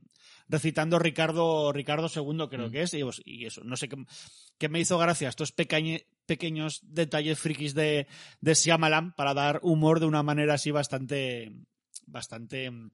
recitando 0.48 0.98
Ricardo, 0.98 1.72
Ricardo 1.72 2.08
II 2.08 2.46
creo 2.48 2.68
Mm. 2.68 2.72
que 2.72 2.82
es, 2.82 2.94
y, 2.94 3.02
pues, 3.02 3.20
y 3.26 3.44
eso, 3.44 3.62
no 3.64 3.76
sé 3.76 3.90
qué, 3.90 3.96
qué 4.56 4.70
me 4.70 4.80
hizo 4.80 4.96
gracia 4.96 5.28
estos 5.28 5.52
pequeñe- 5.54 6.06
pequeños 6.26 6.80
detalles 6.82 7.38
frikis 7.38 7.74
de, 7.74 8.06
de 8.40 8.54
Shyamalan 8.54 9.14
para 9.14 9.32
dar 9.34 9.60
humor 9.62 10.00
de 10.00 10.06
una 10.06 10.22
manera 10.22 10.54
así 10.54 10.70
bastante, 10.70 11.52
bastante 12.06 12.70
mm, 12.70 12.90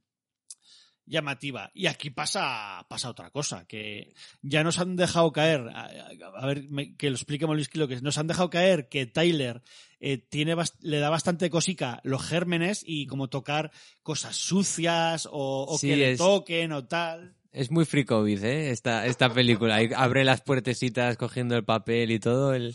llamativa. 1.05 1.71
Y 1.75 1.87
aquí 1.87 2.11
pasa, 2.11 2.87
pasa 2.89 3.11
otra 3.11 3.31
cosa, 3.31 3.67
que 3.67 4.15
ya 4.41 4.63
nos 4.63 4.79
han 4.79 4.95
dejado 4.97 5.33
caer, 5.33 5.69
a, 5.75 6.47
ver, 6.47 6.65
me- 6.71 6.97
que 6.97 7.11
lo 7.11 7.17
explique 7.17 7.47
Molisky 7.47 7.79
lo 7.79 7.89
que 7.89 7.95
es, 7.95 8.03
nos 8.03 8.19
han 8.19 8.29
dejado 8.29 8.51
caer 8.51 8.89
que 8.89 9.07
Tyler 9.07 9.63
eh, 10.01 10.19
tiene 10.19 10.55
le 10.81 10.99
da 11.01 11.11
bastante 11.11 11.51
cosica 11.51 12.01
los 12.05 12.23
gérmenes 12.25 12.85
y 12.87 13.07
como 13.07 13.29
tocar 13.29 13.73
cosas 14.03 14.37
sucias 14.37 15.27
o, 15.31 15.67
o 15.69 15.79
Sí, 15.79 15.89
que 15.89 15.97
le 15.97 16.13
es- 16.13 16.19
toquen 16.19 16.73
o 16.73 16.85
tal. 16.87 17.37
Es 17.51 17.71
muy 17.71 17.85
fricovid, 17.85 18.43
¿eh? 18.45 18.71
Esta, 18.71 19.05
esta 19.05 19.29
película. 19.35 19.75
Ahí 19.75 19.91
Abre 19.95 20.25
las 20.25 20.41
puertecitas 20.41 21.19
cogiendo 21.19 21.55
el 21.55 21.65
papel 21.67 22.11
y 22.11 22.19
todo. 22.19 22.55
Él, 22.55 22.75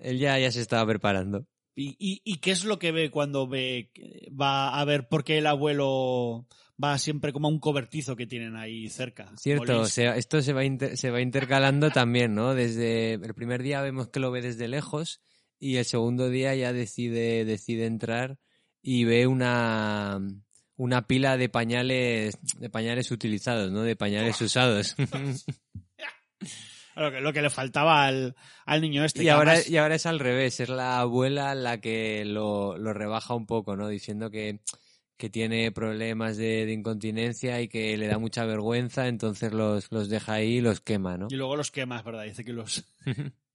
él 0.00 0.18
ya, 0.18 0.38
ya 0.38 0.50
se 0.50 0.60
estaba 0.60 0.86
preparando. 0.86 1.46
¿Y, 1.74 1.96
y, 1.98 2.20
y 2.24 2.36
qué 2.40 2.50
es 2.50 2.64
lo 2.64 2.78
que 2.78 2.92
ve 2.92 3.10
cuando 3.10 3.46
ve 3.46 3.90
va 4.38 4.78
a 4.78 4.84
ver 4.84 5.08
por 5.08 5.24
qué 5.24 5.38
el 5.38 5.46
abuelo 5.46 6.46
va 6.82 6.98
siempre 6.98 7.32
como 7.32 7.48
a 7.48 7.50
un 7.50 7.60
cobertizo 7.60 8.16
que 8.16 8.26
tienen 8.26 8.56
ahí 8.56 8.88
cerca? 8.88 9.32
Cierto, 9.36 9.84
sea, 9.86 10.16
esto 10.16 10.42
se 10.42 10.52
va, 10.52 10.64
inter- 10.64 10.96
se 10.96 11.10
va 11.10 11.20
intercalando 11.20 11.90
también, 11.90 12.34
¿no? 12.34 12.54
Desde 12.54 13.14
el 13.14 13.34
primer 13.34 13.62
día 13.62 13.80
vemos 13.82 14.08
que 14.08 14.20
lo 14.20 14.30
ve 14.30 14.42
desde 14.42 14.68
lejos 14.68 15.20
y 15.58 15.76
el 15.76 15.84
segundo 15.84 16.28
día 16.28 16.54
ya 16.54 16.72
decide, 16.72 17.44
decide 17.44 17.86
entrar 17.86 18.38
y 18.82 19.04
ve 19.04 19.26
una, 19.26 20.20
una 20.76 21.06
pila 21.06 21.36
de 21.36 21.48
pañales, 21.48 22.36
de 22.58 22.70
pañales 22.70 23.10
utilizados, 23.10 23.70
¿no? 23.70 23.82
De 23.82 23.96
pañales 23.96 24.40
usados. 24.40 24.96
Lo 27.00 27.10
que, 27.10 27.20
lo 27.20 27.32
que 27.32 27.40
le 27.42 27.48
faltaba 27.50 28.04
al, 28.04 28.36
al 28.66 28.80
niño 28.82 29.04
este. 29.04 29.22
y, 29.24 29.28
ahora, 29.28 29.52
además- 29.52 29.70
y 29.70 29.76
ahora 29.78 29.94
es 29.94 30.04
al 30.06 30.18
revés, 30.18 30.60
es 30.60 30.68
la 30.68 31.00
abuela 31.00 31.54
la 31.54 31.80
que 31.80 32.24
lo, 32.26 32.76
lo 32.76 32.92
rebaja 32.92 33.34
un 33.34 33.46
poco, 33.46 33.74
¿no? 33.76 33.88
Diciendo 33.88 34.30
que, 34.30 34.60
que 35.16 35.30
tiene 35.30 35.72
problemas 35.72 36.36
de, 36.36 36.66
de 36.66 36.72
incontinencia 36.72 37.60
y 37.62 37.68
que 37.68 37.96
le 37.96 38.06
da 38.06 38.18
mucha 38.18 38.44
vergüenza, 38.44 39.08
entonces 39.08 39.52
los, 39.52 39.90
los 39.90 40.08
deja 40.10 40.34
ahí 40.34 40.56
y 40.58 40.60
los 40.60 40.80
quema, 40.80 41.16
¿no? 41.16 41.28
Y 41.30 41.36
luego 41.36 41.56
los 41.56 41.70
quema, 41.70 42.02
verdad, 42.02 42.24
dice 42.24 42.44
que 42.44 42.52
los, 42.52 42.84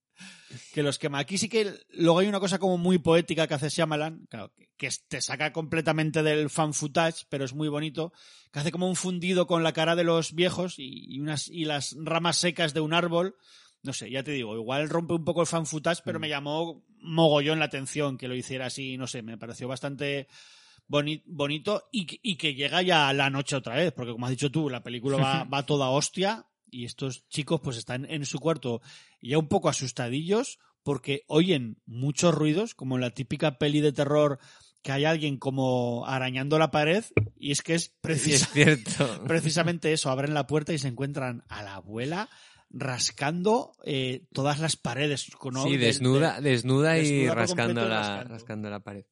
que 0.73 0.83
los 0.83 0.97
quema. 0.99 1.19
Aquí 1.19 1.37
sí 1.37 1.49
que 1.49 1.73
luego 1.93 2.19
hay 2.19 2.27
una 2.27 2.39
cosa 2.39 2.59
como 2.59 2.77
muy 2.77 2.97
poética 2.97 3.47
que 3.47 3.53
hace 3.53 3.69
Shyamalan, 3.69 4.25
claro, 4.29 4.51
que, 4.77 4.89
te 5.07 5.21
saca 5.21 5.51
completamente 5.53 6.23
del 6.23 6.49
fan 6.49 6.73
footage, 6.73 7.25
pero 7.29 7.45
es 7.45 7.53
muy 7.53 7.67
bonito, 7.69 8.11
que 8.51 8.59
hace 8.59 8.71
como 8.71 8.87
un 8.87 8.95
fundido 8.95 9.47
con 9.47 9.63
la 9.63 9.73
cara 9.73 9.95
de 9.95 10.03
los 10.03 10.33
viejos 10.33 10.75
y, 10.77 11.19
unas, 11.19 11.47
y 11.47 11.65
las 11.65 11.95
ramas 11.99 12.37
secas 12.37 12.73
de 12.73 12.81
un 12.81 12.93
árbol. 12.93 13.35
No 13.83 13.93
sé, 13.93 14.09
ya 14.09 14.23
te 14.23 14.31
digo, 14.31 14.55
igual 14.55 14.89
rompe 14.89 15.13
un 15.13 15.23
poco 15.23 15.41
el 15.41 15.47
fan 15.47 15.65
footage, 15.67 16.01
pero 16.03 16.19
me 16.19 16.29
llamó 16.29 16.83
mogollón 16.99 17.59
la 17.59 17.65
atención 17.65 18.17
que 18.17 18.27
lo 18.27 18.35
hiciera 18.35 18.65
así, 18.65 18.97
no 18.97 19.05
sé, 19.05 19.21
me 19.21 19.37
pareció 19.37 19.67
bastante 19.67 20.27
boni- 20.87 21.21
bonito 21.27 21.87
y, 21.91 22.05
que- 22.07 22.19
y 22.23 22.35
que 22.35 22.55
llega 22.55 22.81
ya 22.81 23.13
la 23.13 23.29
noche 23.29 23.55
otra 23.55 23.75
vez, 23.75 23.91
porque 23.93 24.11
como 24.11 24.25
has 24.25 24.31
dicho 24.31 24.49
tú, 24.51 24.69
la 24.71 24.81
película 24.83 25.17
va, 25.17 25.43
va 25.53 25.65
toda 25.65 25.89
hostia 25.89 26.45
y 26.75 26.85
estos 26.85 27.27
chicos 27.29 27.61
pues 27.63 27.77
están 27.77 28.05
en 28.09 28.25
su 28.25 28.39
cuarto 28.39 28.81
ya 29.21 29.37
un 29.37 29.47
poco 29.47 29.69
asustadillos 29.69 30.59
porque 30.83 31.23
oyen 31.27 31.77
muchos 31.85 32.35
ruidos, 32.35 32.75
como 32.75 32.95
en 32.95 33.01
la 33.01 33.09
típica 33.11 33.57
peli 33.57 33.81
de 33.81 33.91
terror 33.91 34.39
que 34.83 34.91
hay 34.91 35.05
alguien 35.05 35.37
como 35.37 36.05
arañando 36.05 36.59
la 36.59 36.69
pared 36.69 37.03
y 37.35 37.51
es 37.51 37.63
que 37.63 37.73
es 37.73 37.83
Sí, 37.85 37.91
precisa- 38.01 38.45
es 38.45 38.49
cierto. 38.51 39.23
precisamente 39.27 39.91
eso, 39.93 40.11
abren 40.11 40.33
la 40.35 40.45
puerta 40.45 40.73
y 40.73 40.77
se 40.77 40.87
encuentran 40.89 41.43
a 41.49 41.63
la 41.63 41.75
abuela 41.75 42.29
rascando 42.69 43.71
eh, 43.83 44.25
todas 44.33 44.59
las 44.59 44.75
paredes. 44.75 45.27
¿no? 45.51 45.63
Sí, 45.63 45.77
desnuda, 45.77 46.39
desnuda 46.41 46.97
y 46.99 47.27
rascando 47.29 47.81
la, 47.87 47.99
rascando. 47.99 48.29
rascando 48.33 48.69
la 48.69 48.79
pared. 48.81 49.05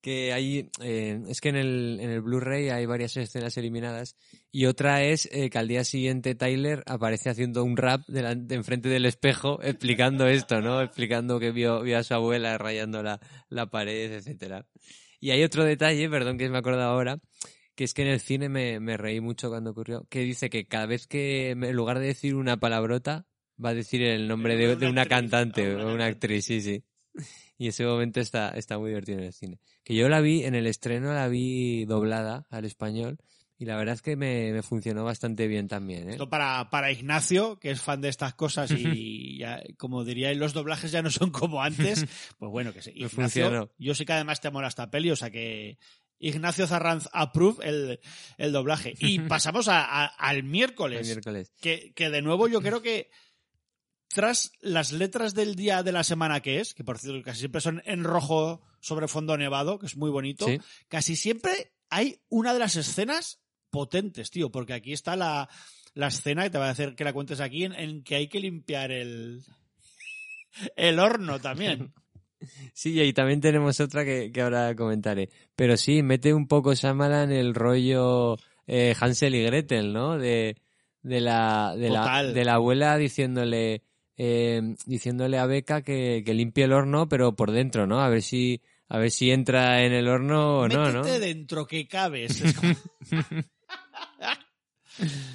Que 0.00 0.32
hay, 0.32 0.70
eh, 0.80 1.20
es 1.26 1.40
que 1.40 1.48
en 1.48 1.56
el, 1.56 1.98
en 2.00 2.10
el 2.10 2.20
Blu-ray 2.20 2.68
hay 2.68 2.86
varias 2.86 3.16
escenas 3.16 3.56
eliminadas 3.56 4.16
y 4.52 4.66
otra 4.66 5.02
es 5.02 5.28
eh, 5.32 5.50
que 5.50 5.58
al 5.58 5.66
día 5.66 5.82
siguiente 5.82 6.36
Tyler 6.36 6.84
aparece 6.86 7.30
haciendo 7.30 7.64
un 7.64 7.76
rap 7.76 8.02
delante, 8.06 8.54
enfrente 8.54 8.88
del 8.88 9.06
espejo 9.06 9.60
explicando 9.62 10.26
esto, 10.28 10.60
¿no? 10.60 10.80
Explicando 10.82 11.40
que 11.40 11.50
vio, 11.50 11.82
vio 11.82 11.98
a 11.98 12.04
su 12.04 12.14
abuela 12.14 12.56
rayando 12.58 13.02
la, 13.02 13.20
la 13.48 13.66
pared, 13.66 14.12
etcétera. 14.12 14.66
Y 15.20 15.30
hay 15.32 15.42
otro 15.42 15.64
detalle, 15.64 16.08
perdón 16.08 16.38
que 16.38 16.48
me 16.48 16.58
acuerdo 16.58 16.82
ahora, 16.82 17.18
que 17.74 17.84
es 17.84 17.92
que 17.92 18.02
en 18.02 18.08
el 18.08 18.20
cine 18.20 18.48
me, 18.48 18.80
me 18.80 18.96
reí 18.96 19.20
mucho 19.20 19.48
cuando 19.50 19.70
ocurrió, 19.70 20.06
que 20.08 20.20
dice 20.20 20.48
que 20.48 20.66
cada 20.66 20.86
vez 20.86 21.06
que 21.06 21.50
en 21.50 21.72
lugar 21.74 21.98
de 21.98 22.06
decir 22.06 22.36
una 22.36 22.56
palabrota, 22.56 23.26
va 23.62 23.70
a 23.70 23.74
decir 23.74 24.02
el 24.02 24.28
nombre 24.28 24.56
de, 24.56 24.76
de 24.76 24.88
una 24.88 25.06
cantante 25.06 25.74
o 25.74 25.88
o 25.88 25.94
una 25.94 26.06
actriz, 26.06 26.44
sí, 26.44 26.60
sí. 26.60 26.84
Y 27.58 27.68
ese 27.68 27.84
momento 27.84 28.20
está, 28.20 28.50
está 28.50 28.78
muy 28.78 28.90
divertido 28.90 29.18
en 29.18 29.24
el 29.24 29.32
cine. 29.32 29.60
Que 29.84 29.94
yo 29.94 30.08
la 30.08 30.20
vi, 30.20 30.44
en 30.44 30.54
el 30.54 30.66
estreno 30.66 31.12
la 31.12 31.26
vi 31.28 31.84
doblada 31.86 32.46
al 32.50 32.64
español 32.64 33.18
y 33.60 33.64
la 33.64 33.76
verdad 33.76 33.94
es 33.96 34.02
que 34.02 34.14
me, 34.14 34.52
me 34.52 34.62
funcionó 34.62 35.02
bastante 35.04 35.48
bien 35.48 35.66
también, 35.66 36.08
¿eh? 36.08 36.12
Esto 36.12 36.28
para, 36.30 36.70
para 36.70 36.92
Ignacio, 36.92 37.58
que 37.58 37.72
es 37.72 37.80
fan 37.80 38.00
de 38.00 38.08
estas 38.08 38.34
cosas 38.34 38.70
y 38.70 39.36
ya, 39.40 39.60
como 39.76 40.04
diría, 40.04 40.32
los 40.34 40.52
doblajes 40.52 40.92
ya 40.92 41.02
no 41.02 41.10
son 41.10 41.30
como 41.30 41.60
antes. 41.60 42.06
Pues 42.38 42.50
bueno, 42.52 42.72
que 42.72 42.80
sí. 42.82 42.90
Ignacio, 42.94 43.16
funcionó. 43.48 43.70
yo 43.76 43.94
sé 43.96 44.04
que 44.06 44.12
además 44.12 44.40
te 44.40 44.50
mola 44.52 44.68
esta 44.68 44.88
peli, 44.90 45.10
o 45.10 45.16
sea 45.16 45.30
que 45.32 45.78
Ignacio 46.20 46.66
Zarranz 46.68 47.08
approve 47.12 47.68
el, 47.68 48.00
el 48.38 48.52
doblaje. 48.52 48.94
Y 49.00 49.18
pasamos 49.28 49.66
a- 49.66 49.84
a- 49.84 50.06
al 50.06 50.44
miércoles. 50.44 51.00
El 51.00 51.06
miércoles. 51.06 51.52
Que, 51.60 51.92
que 51.96 52.10
de 52.10 52.22
nuevo 52.22 52.46
yo 52.46 52.60
creo 52.60 52.80
que 52.82 53.10
tras 54.14 54.52
las 54.60 54.92
letras 54.92 55.34
del 55.34 55.54
día 55.54 55.82
de 55.82 55.92
la 55.92 56.04
semana 56.04 56.40
que 56.40 56.60
es, 56.60 56.74
que 56.74 56.84
por 56.84 56.98
cierto 56.98 57.22
casi 57.22 57.40
siempre 57.40 57.60
son 57.60 57.82
en 57.84 58.04
rojo 58.04 58.62
sobre 58.80 59.08
fondo 59.08 59.36
nevado, 59.36 59.78
que 59.78 59.86
es 59.86 59.96
muy 59.96 60.10
bonito, 60.10 60.46
Sí. 60.46 60.58
casi 60.88 61.16
siempre 61.16 61.72
hay 61.90 62.20
una 62.28 62.52
de 62.52 62.58
las 62.60 62.76
escenas 62.76 63.40
potentes, 63.70 64.30
tío, 64.30 64.50
porque 64.50 64.72
aquí 64.72 64.92
está 64.92 65.14
la, 65.16 65.48
la 65.94 66.08
escena 66.08 66.44
que 66.44 66.50
te 66.50 66.58
va 66.58 66.68
a 66.68 66.70
hacer 66.70 66.94
que 66.94 67.04
la 67.04 67.12
cuentes 67.12 67.40
aquí 67.40 67.64
en, 67.64 67.74
en 67.74 68.02
que 68.02 68.14
hay 68.16 68.28
que 68.28 68.40
limpiar 68.40 68.90
el, 68.90 69.42
el 70.76 70.98
horno 70.98 71.40
también. 71.40 71.92
Sí, 72.72 73.00
y 73.02 73.12
también 73.12 73.40
tenemos 73.40 73.80
otra 73.80 74.04
que, 74.04 74.30
que 74.30 74.42
ahora 74.42 74.76
comentaré. 74.76 75.28
Pero 75.56 75.76
sí, 75.76 76.04
mete 76.04 76.32
un 76.32 76.46
poco 76.46 76.72
Shyamalan 76.72 77.32
el 77.32 77.52
rollo 77.52 78.36
eh, 78.68 78.94
Hansel 79.00 79.34
y 79.34 79.42
Gretel, 79.42 79.92
¿no? 79.92 80.16
De, 80.16 80.56
de, 81.02 81.20
la, 81.20 81.74
de, 81.76 81.90
la, 81.90 82.22
de 82.22 82.44
la 82.44 82.54
abuela 82.54 82.96
diciéndole 82.96 83.82
eh, 84.18 84.60
diciéndole 84.84 85.38
a 85.38 85.46
Beca 85.46 85.80
que, 85.82 86.22
que 86.26 86.34
limpie 86.34 86.64
el 86.64 86.72
horno, 86.74 87.08
pero 87.08 87.34
por 87.34 87.50
dentro, 87.52 87.86
¿no? 87.86 88.00
A 88.02 88.08
ver 88.10 88.20
si 88.22 88.60
a 88.90 88.98
ver 88.98 89.10
si 89.10 89.30
entra 89.30 89.84
en 89.84 89.92
el 89.92 90.08
horno 90.08 90.58
o 90.60 90.68
no, 90.68 90.90
¿no? 90.92 91.02
Métete 91.02 91.18
dentro 91.20 91.66
que 91.66 91.86
cabes. 91.88 92.42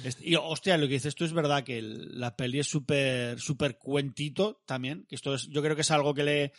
Este- 0.04 0.28
Y 0.28 0.34
hostia, 0.36 0.76
lo 0.76 0.86
que 0.86 0.94
dices 0.94 1.14
tú 1.14 1.24
es 1.24 1.32
verdad 1.32 1.64
que 1.64 1.80
la 1.82 2.36
peli 2.36 2.58
es 2.58 2.66
súper 2.66 3.40
súper 3.40 3.78
cuentito 3.78 4.60
también, 4.66 5.06
que 5.08 5.14
esto 5.14 5.34
es, 5.34 5.48
yo 5.48 5.62
creo 5.62 5.74
que 5.74 5.80
es 5.82 5.90
algo 5.90 6.12
que 6.12 6.22
le 6.24 6.52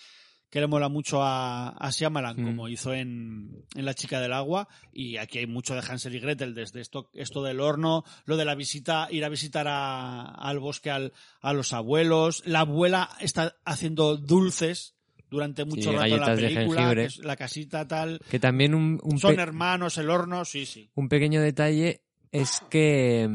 que 0.49 0.60
le 0.62 0.67
mola 0.67 0.88
mucho 0.89 1.21
a, 1.21 1.69
a 1.69 1.89
Shyamalan, 1.89 2.36
Mm. 2.41 2.43
como 2.45 2.69
hizo 2.69 2.93
en, 2.93 3.65
en 3.75 3.86
La 3.86 3.93
chica 3.93 4.19
del 4.21 4.31
agua, 4.34 4.67
y 4.93 5.17
aquí 5.17 5.39
hay 5.39 5.47
mucho 5.47 5.73
de 5.75 5.81
Hansel 5.81 6.15
y 6.15 6.19
Gretel, 6.19 6.53
desde 6.55 6.79
esto, 6.81 7.10
esto 7.13 7.43
del 7.43 7.60
horno, 7.60 8.03
lo 8.25 8.38
de 8.38 8.45
la 8.45 8.55
visita, 8.55 9.08
ir 9.12 9.25
a 9.25 9.29
visitar 9.29 9.67
a- 9.67 10.21
al 10.23 10.60
bosque 10.60 10.89
al- 10.91 11.12
a 11.41 11.51
los 11.53 11.73
abuelos, 11.73 12.41
la 12.45 12.62
abuela 12.62 13.10
está 13.19 13.55
haciendo 13.65 14.15
dulces 14.17 14.95
durante 15.29 15.65
mucho 15.65 15.91
rato 15.91 16.05
en 16.05 16.19
la 16.21 16.36
de 16.36 16.47
película, 16.49 16.95
que 16.95 17.05
es 17.05 17.17
la 17.17 17.36
casita 17.36 17.88
tal, 17.88 18.19
Que 18.29 18.39
también 18.39 18.73
un, 18.75 18.99
un 19.03 19.17
son 19.19 19.38
hermanos, 19.39 19.97
el 19.97 20.10
horno, 20.10 20.45
sí, 20.45 20.65
sí. 20.65 20.89
un 20.95 21.10
pequeño 21.10 21.41
detalle 21.41 22.03
es 22.31 22.62
que 22.69 23.27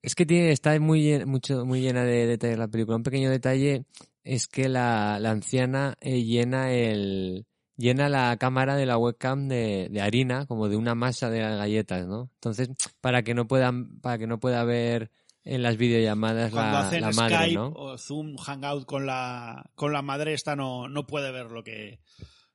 es 0.00 0.14
que 0.14 0.26
tiene 0.26 0.52
está 0.52 0.78
muy 0.80 1.24
mucho 1.26 1.64
muy 1.64 1.80
llena 1.80 2.04
de 2.04 2.26
detalles 2.26 2.58
la 2.58 2.68
película 2.68 2.96
un 2.96 3.02
pequeño 3.02 3.30
detalle 3.30 3.84
es 4.24 4.46
que 4.48 4.68
la, 4.68 5.18
la 5.20 5.30
anciana 5.30 5.96
eh, 6.00 6.22
llena 6.22 6.72
el 6.72 7.46
llena 7.76 8.08
la 8.08 8.36
cámara 8.36 8.76
de 8.76 8.86
la 8.86 8.98
webcam 8.98 9.48
de, 9.48 9.88
de 9.90 10.00
harina 10.00 10.46
como 10.46 10.68
de 10.68 10.76
una 10.76 10.94
masa 10.94 11.30
de 11.30 11.40
las 11.40 11.56
galletas 11.58 12.06
no 12.06 12.30
entonces 12.34 12.68
para 13.00 13.22
que 13.22 13.34
no 13.34 13.48
puedan 13.48 13.98
para 14.00 14.18
que 14.18 14.26
no 14.26 14.38
pueda 14.38 14.62
ver 14.64 15.10
en 15.44 15.62
las 15.62 15.76
videollamadas 15.76 16.52
Cuando 16.52 16.78
la, 16.78 16.86
hacen 16.86 17.00
la 17.00 17.10
madre 17.10 17.34
Skype 17.36 17.54
no 17.54 17.72
o 17.74 17.98
Zoom, 17.98 18.36
Hangout 18.36 18.84
con 18.84 19.06
la, 19.06 19.70
con 19.74 19.92
la 19.92 20.02
madre, 20.02 20.34
esta 20.34 20.54
no, 20.54 20.88
no 20.88 21.04
puede 21.06 21.32
ver 21.32 21.50
lo 21.50 21.64
que, 21.64 21.98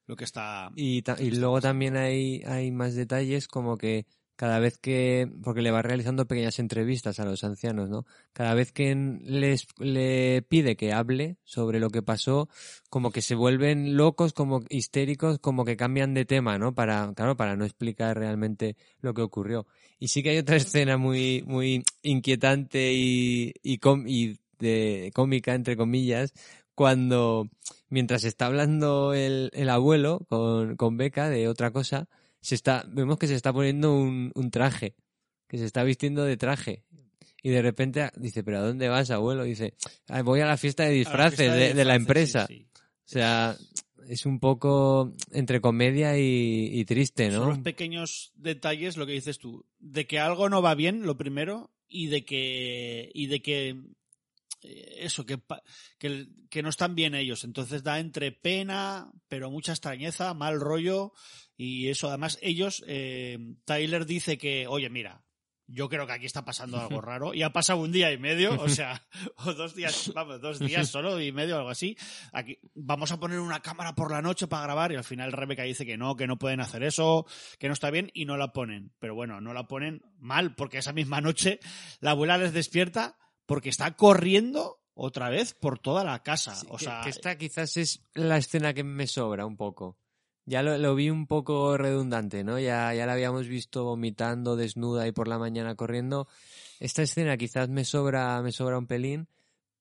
lo 0.05 0.15
que 0.15 0.23
está. 0.23 0.71
Y, 0.75 1.01
ta- 1.01 1.17
y 1.19 1.31
luego 1.31 1.59
también 1.59 1.97
hay, 1.97 2.41
hay 2.45 2.71
más 2.71 2.95
detalles 2.95 3.49
como 3.49 3.77
que 3.77 4.05
cada 4.37 4.59
vez 4.59 4.77
que, 4.77 5.29
porque 5.43 5.61
le 5.61 5.71
va 5.71 5.81
realizando 5.81 6.27
pequeñas 6.27 6.59
entrevistas 6.59 7.19
a 7.19 7.25
los 7.25 7.43
ancianos, 7.43 7.89
¿no? 7.89 8.05
Cada 8.33 8.53
vez 8.53 8.71
que 8.71 8.95
les, 9.23 9.67
le 9.79 10.43
pide 10.43 10.77
que 10.77 10.93
hable 10.93 11.37
sobre 11.43 11.79
lo 11.79 11.89
que 11.89 12.03
pasó, 12.03 12.47
como 12.89 13.11
que 13.11 13.23
se 13.23 13.35
vuelven 13.35 13.97
locos, 13.97 14.33
como 14.33 14.61
histéricos, 14.69 15.39
como 15.39 15.65
que 15.65 15.75
cambian 15.75 16.13
de 16.13 16.25
tema, 16.25 16.59
¿no? 16.59 16.75
Para, 16.75 17.11
claro, 17.15 17.35
para 17.35 17.55
no 17.57 17.65
explicar 17.65 18.17
realmente 18.17 18.77
lo 19.01 19.13
que 19.15 19.23
ocurrió. 19.23 19.65
Y 19.99 20.09
sí 20.09 20.21
que 20.23 20.29
hay 20.29 20.37
otra 20.37 20.55
escena 20.57 20.97
muy, 20.97 21.43
muy 21.47 21.83
inquietante 22.03 22.93
y, 22.93 23.53
y, 23.63 23.79
com- 23.79 24.07
y 24.07 24.37
de 24.59 25.11
cómica, 25.15 25.55
entre 25.55 25.75
comillas, 25.75 26.31
cuando 26.75 27.49
mientras 27.89 28.23
está 28.23 28.45
hablando 28.45 29.13
el, 29.15 29.49
el 29.53 29.69
abuelo 29.69 30.25
con, 30.29 30.75
con 30.75 30.95
Beca 30.97 31.27
de 31.27 31.47
otra 31.47 31.71
cosa, 31.71 32.07
se 32.47 32.55
está, 32.55 32.85
vemos 32.87 33.17
que 33.17 33.27
se 33.27 33.35
está 33.35 33.51
poniendo 33.51 33.93
un, 33.93 34.31
un 34.33 34.51
traje, 34.51 34.95
que 35.49 35.57
se 35.57 35.65
está 35.65 35.83
vistiendo 35.83 36.23
de 36.23 36.37
traje. 36.37 36.85
Y 37.43 37.49
de 37.49 37.61
repente 37.61 38.09
dice, 38.15 38.41
¿pero 38.41 38.59
a 38.59 38.61
dónde 38.61 38.87
vas, 38.87 39.11
abuelo? 39.11 39.43
dice, 39.43 39.73
"Ah, 40.07 40.21
voy 40.21 40.39
a 40.39 40.45
la 40.45 40.55
fiesta 40.55 40.83
de 40.83 40.91
la 40.91 40.95
disfraces 40.95 41.39
fiesta 41.39 41.55
de, 41.55 41.73
de 41.73 41.83
la 41.85 41.95
empresa. 41.95 42.47
sí, 42.47 42.59
sí. 42.59 42.67
O 42.73 43.09
sea, 43.09 43.57
es 44.07 44.25
un 44.25 44.39
poco 44.39 45.13
entre 45.33 45.59
comedia 45.59 46.17
y, 46.17 46.69
y 46.71 46.85
triste, 46.85 47.29
Son 47.31 47.41
¿no? 47.41 47.49
los 47.49 47.59
pequeños 47.59 48.31
detalles, 48.35 48.95
lo 48.95 49.05
que 49.05 49.11
dices 49.11 49.39
tú, 49.39 49.65
de 49.79 50.07
que 50.07 50.17
algo 50.19 50.47
no 50.47 50.61
va 50.61 50.73
bien, 50.73 51.05
lo 51.05 51.17
primero, 51.17 51.69
y 51.85 52.07
de 52.07 52.23
que, 52.23 53.11
y 53.13 53.27
de 53.27 53.41
que, 53.41 53.75
eso, 54.61 55.25
que, 55.25 55.39
que, 55.97 56.27
que 56.49 56.63
no 56.63 56.69
están 56.69 56.95
bien 56.95 57.15
ellos. 57.15 57.43
Entonces 57.43 57.83
da 57.83 57.99
entre 57.99 58.31
pena, 58.31 59.11
pero 59.27 59.51
mucha 59.51 59.71
extrañeza, 59.71 60.33
mal 60.33 60.59
rollo, 60.59 61.13
y 61.55 61.89
eso. 61.89 62.07
Además, 62.09 62.37
ellos, 62.41 62.83
eh, 62.87 63.37
Tyler 63.65 64.05
dice 64.05 64.37
que, 64.37 64.67
oye, 64.67 64.89
mira, 64.89 65.23
yo 65.69 65.89
creo 65.89 66.07
que 66.07 66.13
aquí 66.13 66.25
está 66.25 66.45
pasando 66.45 66.79
algo 66.81 67.01
raro. 67.01 67.33
Y 67.33 67.43
ha 67.43 67.51
pasado 67.51 67.79
un 67.79 67.91
día 67.91 68.11
y 68.11 68.17
medio, 68.17 68.59
o 68.59 68.69
sea, 68.69 69.05
o 69.45 69.53
dos 69.53 69.75
días, 69.75 70.11
vamos, 70.13 70.41
dos 70.41 70.59
días 70.59 70.89
solo 70.89 71.19
y 71.21 71.31
medio, 71.31 71.57
algo 71.57 71.69
así. 71.69 71.97
Aquí 72.31 72.57
vamos 72.73 73.11
a 73.11 73.19
poner 73.19 73.39
una 73.39 73.61
cámara 73.61 73.93
por 73.93 74.11
la 74.11 74.21
noche 74.21 74.47
para 74.47 74.63
grabar. 74.63 74.91
Y 74.91 74.95
al 74.95 75.03
final 75.03 75.31
Rebeca 75.31 75.63
dice 75.63 75.85
que 75.85 75.97
no, 75.97 76.15
que 76.15 76.27
no 76.27 76.37
pueden 76.37 76.61
hacer 76.61 76.83
eso, 76.83 77.25
que 77.59 77.67
no 77.67 77.73
está 77.73 77.91
bien, 77.91 78.09
y 78.13 78.25
no 78.25 78.37
la 78.37 78.53
ponen. 78.53 78.93
Pero 78.99 79.15
bueno, 79.15 79.41
no 79.41 79.53
la 79.53 79.67
ponen 79.67 80.01
mal, 80.19 80.55
porque 80.55 80.77
esa 80.77 80.93
misma 80.93 81.21
noche 81.21 81.59
la 81.99 82.11
abuela 82.11 82.37
les 82.37 82.53
despierta 82.53 83.17
porque 83.47 83.69
está 83.69 83.95
corriendo 83.95 84.79
otra 84.93 85.29
vez 85.29 85.55
por 85.55 85.79
toda 85.79 86.03
la 86.03 86.21
casa. 86.21 86.53
Sí, 86.55 86.67
o 86.69 86.77
sea, 86.77 87.01
que 87.03 87.09
esta 87.09 87.37
quizás 87.37 87.77
es 87.77 88.03
la 88.13 88.37
escena 88.37 88.75
que 88.75 88.83
me 88.83 89.07
sobra 89.07 89.47
un 89.47 89.57
poco. 89.57 89.97
Ya 90.45 90.61
lo, 90.63 90.77
lo 90.77 90.95
vi 90.95 91.09
un 91.09 91.27
poco 91.27 91.77
redundante, 91.77 92.43
¿no? 92.43 92.59
Ya, 92.59 92.93
ya 92.93 93.05
la 93.05 93.13
habíamos 93.13 93.47
visto 93.47 93.83
vomitando, 93.83 94.55
desnuda 94.55 95.07
y 95.07 95.11
por 95.11 95.27
la 95.27 95.39
mañana 95.39 95.75
corriendo. 95.75 96.27
Esta 96.79 97.01
escena 97.01 97.37
quizás 97.37 97.69
me 97.69 97.83
sobra, 97.83 98.41
me 98.41 98.51
sobra 98.51 98.77
un 98.77 98.87
pelín, 98.87 99.27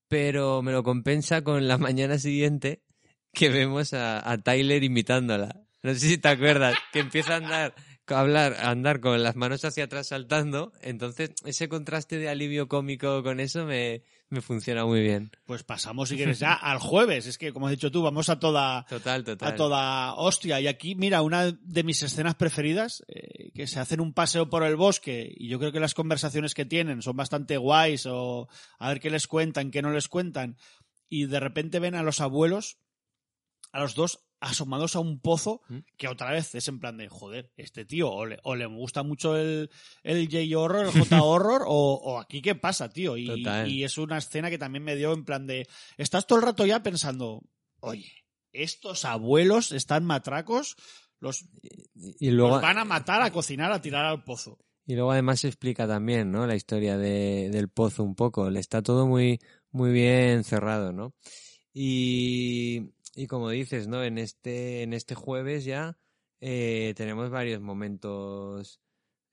pero 0.07 0.61
me 0.61 0.71
lo 0.71 0.83
compensa 0.83 1.43
con 1.43 1.67
la 1.67 1.77
mañana 1.77 2.17
siguiente 2.17 2.81
que 3.33 3.49
vemos 3.49 3.93
a, 3.93 4.29
a 4.29 4.37
Tyler 4.39 4.83
imitándola. 4.83 5.61
No 5.83 5.93
sé 5.93 5.99
si 5.99 6.17
te 6.17 6.29
acuerdas, 6.29 6.75
que 6.91 6.99
empieza 6.99 7.33
a 7.33 7.37
andar, 7.37 7.75
hablar, 8.09 8.55
andar 8.61 8.99
con 8.99 9.21
las 9.23 9.35
manos 9.35 9.63
hacia 9.65 9.85
atrás 9.85 10.07
saltando. 10.07 10.73
Entonces, 10.81 11.31
ese 11.45 11.67
contraste 11.69 12.17
de 12.17 12.29
alivio 12.29 12.67
cómico 12.67 13.23
con 13.23 13.39
eso 13.39 13.65
me, 13.65 14.03
me 14.29 14.41
funciona 14.41 14.85
muy 14.85 15.01
bien. 15.01 15.31
pues 15.45 15.63
pasamos, 15.63 16.09
si 16.09 16.15
quieres, 16.15 16.39
ya 16.39 16.53
al 16.53 16.79
jueves. 16.79 17.25
Es 17.27 17.37
que, 17.37 17.53
como 17.53 17.67
has 17.67 17.71
dicho 17.71 17.91
tú, 17.91 18.01
vamos 18.01 18.29
a 18.29 18.39
toda, 18.39 18.85
Total, 18.89 19.23
total. 19.23 19.49
a 19.53 19.55
toda 19.55 20.13
hostia. 20.15 20.59
Y 20.61 20.67
aquí, 20.67 20.95
mira, 20.95 21.21
una 21.21 21.51
de 21.51 21.83
mis 21.83 22.01
escenas 22.03 22.35
preferidas, 22.35 23.03
eh, 23.07 23.51
que 23.53 23.67
se 23.67 23.79
hacen 23.79 23.99
un 24.01 24.13
paseo 24.13 24.49
por 24.49 24.63
el 24.63 24.75
bosque 24.75 25.33
y 25.35 25.47
yo 25.49 25.59
creo 25.59 25.71
que 25.71 25.79
las 25.79 25.93
conversaciones 25.93 26.53
que 26.53 26.65
tienen 26.65 27.01
son 27.01 27.15
bastante 27.15 27.57
guays 27.57 28.05
o 28.05 28.47
a 28.79 28.89
ver 28.89 28.99
qué 28.99 29.09
les 29.09 29.27
cuentan, 29.27 29.71
qué 29.71 29.81
no 29.81 29.91
les 29.91 30.07
cuentan. 30.07 30.57
Y 31.09 31.25
de 31.25 31.39
repente 31.39 31.79
ven 31.79 31.95
a 31.95 32.03
los 32.03 32.19
abuelos, 32.19 32.77
a 33.71 33.79
los 33.79 33.95
dos, 33.95 34.19
asomados 34.39 34.95
a 34.95 34.99
un 34.99 35.19
pozo 35.19 35.61
¿Mm? 35.67 35.79
que 35.97 36.07
otra 36.07 36.31
vez 36.31 36.53
es 36.55 36.67
en 36.67 36.79
plan 36.79 36.97
de, 36.97 37.09
joder, 37.09 37.51
este 37.57 37.85
tío 37.85 38.09
o 38.11 38.25
le, 38.25 38.39
o 38.43 38.55
le 38.55 38.65
gusta 38.65 39.03
mucho 39.03 39.35
el, 39.35 39.69
el 40.03 40.27
J-Horror, 40.29 40.87
el 40.87 40.91
J-Horror, 41.09 41.63
o, 41.65 41.93
o 41.93 42.19
aquí 42.19 42.41
qué 42.41 42.55
pasa, 42.55 42.89
tío. 42.89 43.17
Y, 43.17 43.83
es 43.83 43.97
una 43.97 44.17
escena 44.17 44.49
que 44.49 44.57
también 44.57 44.83
me 44.83 44.95
dio 44.95 45.13
en 45.13 45.25
plan 45.25 45.47
de, 45.47 45.67
estás 45.97 46.27
todo 46.27 46.39
el 46.39 46.45
rato 46.45 46.65
ya 46.65 46.83
pensando, 46.83 47.43
oye, 47.79 48.11
estos 48.51 49.05
abuelos 49.05 49.71
están 49.71 50.05
matracos, 50.05 50.75
los, 51.19 51.45
Y 51.95 52.29
luego, 52.29 52.55
los 52.55 52.61
van 52.61 52.77
a 52.77 52.85
matar, 52.85 53.21
a 53.21 53.31
cocinar, 53.31 53.71
a 53.71 53.81
tirar 53.81 54.05
al 54.05 54.23
pozo. 54.23 54.59
y 54.85 54.93
luego 54.93 55.11
además 55.11 55.39
se 55.39 55.47
explica 55.47 55.87
también, 55.87 56.31
¿no? 56.31 56.45
La 56.45 56.55
historia 56.55 56.97
de, 56.97 57.49
del 57.51 57.69
pozo 57.69 58.03
un 58.03 58.13
poco. 58.13 58.49
Le 58.51 58.59
está 58.59 58.83
todo 58.83 59.07
muy, 59.07 59.39
muy 59.71 59.91
bien 59.91 60.43
cerrado, 60.43 60.93
¿no? 60.93 61.15
Y, 61.73 62.91
y 63.17 63.27
como 63.27 63.49
dices, 63.49 63.87
¿no? 63.87 64.03
En 64.03 64.17
este, 64.17 64.83
en 64.83 64.93
este 64.93 65.15
jueves 65.15 65.65
ya 65.65 65.97
eh, 66.39 66.93
tenemos 66.95 67.29
varios 67.29 67.59
momentos 67.61 68.79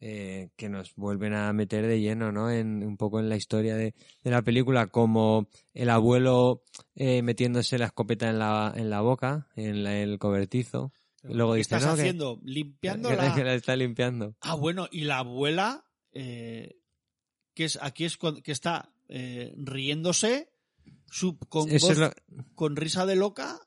eh, 0.01 0.51
que 0.57 0.69
nos 0.69 0.95
vuelven 0.97 1.33
a 1.35 1.53
meter 1.53 1.87
de 1.87 2.01
lleno, 2.01 2.33
¿no? 2.33 2.51
En, 2.51 2.83
un 2.85 2.97
poco 2.97 3.21
en 3.21 3.29
la 3.29 3.37
historia 3.37 3.75
de, 3.77 3.95
de 4.23 4.31
la 4.31 4.43
película, 4.43 4.87
como 4.89 5.49
el 5.73 5.89
abuelo 5.91 6.65
eh, 6.95 7.23
metiéndose 7.23 7.79
la 7.79 7.87
escopeta 7.87 8.29
en 8.29 8.39
la, 8.39 8.73
en 8.77 8.91
la 8.91 9.01
boca, 9.01 9.49
en 9.57 9.85
la- 9.85 9.99
el 9.99 10.19
cobertizo. 10.19 10.93
Luego 11.23 11.53
¿Qué 11.53 11.59
dice, 11.59 11.77
estás 11.77 11.85
"No, 11.89 11.95
que- 11.95 12.01
haciendo? 12.03 12.39
Limpiando 12.43 13.09
que, 13.09 13.17
la... 13.17 13.35
que 13.35 13.45
la 13.45 13.55
está 13.55 13.77
limpiando. 13.77 14.35
Ah, 14.41 14.55
bueno, 14.57 14.89
y 14.93 15.05
la 15.05 15.19
abuela, 15.19 15.87
eh, 16.13 16.77
que 17.55 17.65
es 17.65 17.79
aquí 17.81 18.05
es 18.05 18.19
que 18.19 18.53
está 18.53 18.91
riéndose, 19.57 20.51
su, 21.11 21.39
con, 21.39 21.71
Eso 21.71 21.87
voz- 21.89 21.93
es 21.93 21.99
lo- 21.99 22.13
con 22.55 22.77
risa 22.77 23.07
de 23.07 23.17
loca, 23.17 23.59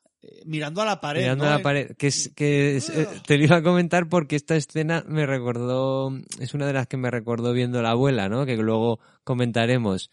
mirando 0.45 0.81
a 0.81 0.85
la 0.85 0.99
pared. 1.01 1.21
mirando 1.21 1.45
¿no? 1.45 1.51
a 1.51 1.57
la 1.57 1.63
pared. 1.63 1.95
Que 1.97 2.07
es, 2.07 2.31
que 2.35 2.77
es- 2.77 2.89
eh, 2.89 3.07
te 3.25 3.37
lo 3.37 3.45
iba 3.45 3.57
a 3.57 3.63
comentar 3.63 4.09
porque 4.09 4.35
esta 4.35 4.55
escena 4.55 5.03
me 5.07 5.25
recordó, 5.25 6.11
es 6.39 6.53
una 6.53 6.67
de 6.67 6.73
las 6.73 6.87
que 6.87 6.97
me 6.97 7.11
recordó 7.11 7.53
viendo 7.53 7.81
la 7.81 7.91
abuela, 7.91 8.29
¿no? 8.29 8.45
Que 8.45 8.57
luego 8.57 8.99
comentaremos. 9.23 10.09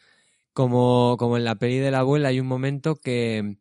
Como, 0.52 1.16
como 1.18 1.36
en 1.36 1.44
la 1.44 1.56
peli 1.56 1.78
de 1.78 1.90
la 1.90 1.98
abuela 2.00 2.28
hay 2.28 2.38
un 2.38 2.46
momento 2.46 2.94
que, 2.94 3.56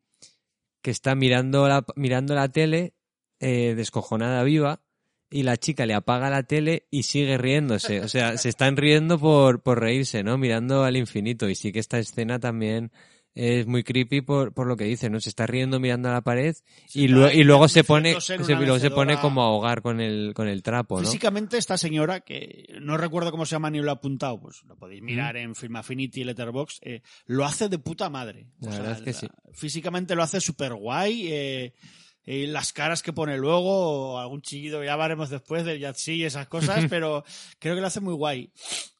que 0.83 0.91
está 0.91 1.15
mirando 1.15 1.67
la, 1.67 1.83
mirando 1.95 2.35
la 2.35 2.49
tele, 2.49 2.93
eh, 3.39 3.73
descojonada 3.75 4.43
viva, 4.43 4.81
y 5.31 5.41
la 5.41 5.57
chica 5.57 5.87
le 5.87 5.95
apaga 5.95 6.29
la 6.29 6.43
tele 6.43 6.85
y 6.91 7.03
sigue 7.03 7.39
riéndose. 7.39 8.01
O 8.01 8.07
sea, 8.07 8.37
se 8.37 8.49
están 8.49 8.77
riendo 8.77 9.17
por, 9.17 9.63
por 9.63 9.79
reírse, 9.79 10.21
¿no? 10.23 10.37
Mirando 10.37 10.83
al 10.83 10.95
infinito. 10.95 11.49
Y 11.49 11.55
sí 11.55 11.71
que 11.71 11.79
esta 11.79 11.97
escena 11.97 12.39
también 12.39 12.91
es 13.35 13.65
muy 13.65 13.83
creepy 13.83 14.21
por, 14.21 14.53
por 14.53 14.67
lo 14.67 14.77
que 14.77 14.83
dice, 14.85 15.09
¿no? 15.09 15.19
Se 15.19 15.29
está 15.29 15.47
riendo 15.47 15.79
mirando 15.79 16.09
a 16.09 16.13
la 16.13 16.21
pared 16.21 16.55
y, 16.93 17.11
ahí 17.13 17.39
y 17.39 17.43
luego 17.43 17.67
se 17.67 17.83
pone, 17.83 18.21
se, 18.21 18.37
luego 18.37 18.79
se 18.79 18.91
pone 18.91 19.19
como 19.19 19.41
a 19.41 19.45
ahogar 19.45 19.81
con 19.81 19.99
el, 19.99 20.33
con 20.35 20.47
el 20.47 20.61
trapo, 20.61 20.99
¿no? 20.99 21.05
Físicamente 21.05 21.57
esta 21.57 21.77
señora, 21.77 22.21
que 22.21 22.65
no 22.81 22.97
recuerdo 22.97 23.31
cómo 23.31 23.45
se 23.45 23.55
llama 23.55 23.69
ni 23.69 23.79
lo 23.79 23.89
he 23.89 23.91
apuntado, 23.91 24.39
pues 24.39 24.63
lo 24.67 24.75
podéis 24.75 25.01
mirar 25.01 25.37
en 25.37 25.55
Film 25.55 25.75
Affinity 25.75 26.21
y 26.21 26.23
Letterboxd, 26.25 26.79
eh, 26.83 27.01
lo 27.25 27.45
hace 27.45 27.69
de 27.69 27.79
puta 27.79 28.09
madre. 28.09 28.47
La 28.59 28.71
verdad 28.71 28.91
es 28.97 29.01
que 29.01 29.13
sí. 29.13 29.27
Físicamente 29.53 30.15
lo 30.15 30.23
hace 30.23 30.39
súper 30.39 30.73
guay. 30.73 31.27
Eh, 31.31 31.73
eh, 32.25 32.47
las 32.47 32.71
caras 32.73 33.01
que 33.03 33.13
pone 33.13 33.37
luego, 33.37 34.13
o 34.13 34.17
algún 34.19 34.41
chillido, 34.41 34.83
ya 34.83 34.95
veremos 34.95 35.29
después 35.29 35.65
del 35.65 35.79
Yatsi 35.79 36.13
y 36.13 36.23
esas 36.23 36.47
cosas, 36.47 36.85
pero 36.89 37.23
creo 37.59 37.75
que 37.75 37.81
lo 37.81 37.87
hace 37.87 37.99
muy 38.01 38.13
guay. 38.13 38.51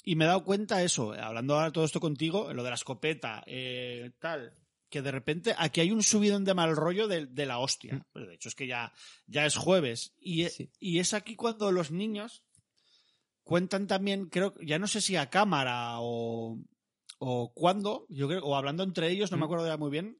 Y 0.04 0.16
me 0.16 0.26
he 0.26 0.28
dado 0.28 0.44
cuenta 0.44 0.84
eso, 0.84 1.14
hablando 1.14 1.56
ahora 1.56 1.72
todo 1.72 1.86
esto 1.86 2.00
contigo, 2.00 2.52
lo 2.54 2.64
de 2.64 2.70
la 2.70 2.76
escopeta, 2.76 3.44
eh, 3.48 4.12
tal, 4.20 4.54
que 4.90 5.02
de 5.02 5.12
repente 5.12 5.56
aquí 5.58 5.80
hay 5.82 5.92
un 5.92 6.04
subidón 6.04 6.44
de 6.44 6.54
mal 6.54 6.76
rollo 6.76 7.08
de, 7.08 7.26
de 7.26 7.46
la 7.46 7.60
hostia. 7.60 8.06
Pero 8.14 8.28
de 8.28 8.36
hecho 8.36 8.50
es 8.50 8.56
que 8.56 8.68
ya, 8.68 8.92
ya 9.28 9.46
es 9.46 9.56
jueves. 9.56 10.14
Y, 10.20 10.46
Sí. 10.50 10.70
y 10.80 11.00
es 11.00 11.14
aquí 11.14 11.36
cuando 11.36 11.72
los 11.72 11.90
niños 11.92 12.44
cuentan 13.44 13.88
también, 13.88 14.28
creo, 14.30 14.54
ya 14.62 14.80
no 14.80 14.88
sé 14.88 15.02
si 15.02 15.16
a 15.16 15.30
cámara 15.30 15.96
o, 16.00 16.60
o 17.20 17.54
cuándo, 17.54 18.06
yo 18.10 18.28
creo, 18.28 18.44
o 18.46 18.56
hablando 18.56 18.84
entre 18.84 19.10
ellos, 19.10 19.32
no 19.32 19.38
me 19.38 19.46
acuerdo 19.46 19.66
ya 19.68 19.78
muy 19.78 19.90
bien, 19.90 20.20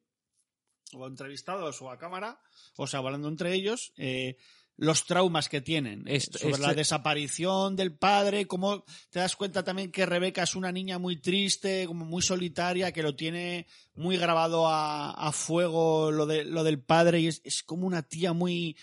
o 0.96 1.08
entrevistados 1.08 1.82
o 1.82 1.90
a 1.92 1.98
cámara, 1.98 2.40
o 2.78 2.88
sea, 2.88 3.00
hablando 3.00 3.28
entre 3.28 3.54
ellos, 3.54 3.94
eh, 3.98 4.38
los 4.76 5.06
traumas 5.06 5.50
que 5.50 5.62
tienen. 5.62 6.04
Esto- 6.08 6.40
sobre 6.40 6.54
esto- 6.54 6.68
la 6.68 6.74
desaparición 6.74 7.76
del 7.76 7.96
padre, 7.96 8.48
cómo 8.48 8.84
te 9.12 9.20
das 9.20 9.36
cuenta 9.36 9.64
también 9.64 9.92
que 9.92 10.06
Rebeca 10.08 10.42
es 10.44 10.56
una 10.56 10.72
niña 10.72 10.98
muy 10.98 11.18
triste, 11.22 11.86
como 11.86 12.06
muy 12.06 12.24
solitaria, 12.24 12.92
que 12.92 13.04
lo 13.04 13.16
tiene 13.16 13.68
muy 13.94 14.18
grabado 14.18 14.68
a, 14.68 15.12
a 15.12 15.32
fuego 15.32 16.10
lo, 16.12 16.26
de, 16.26 16.44
lo 16.46 16.64
del 16.64 16.82
padre 16.82 17.20
y 17.20 17.28
es, 17.28 17.42
es 17.44 17.62
como 17.62 17.86
una 17.86 18.02
tía 18.02 18.34
muy, 18.34 18.76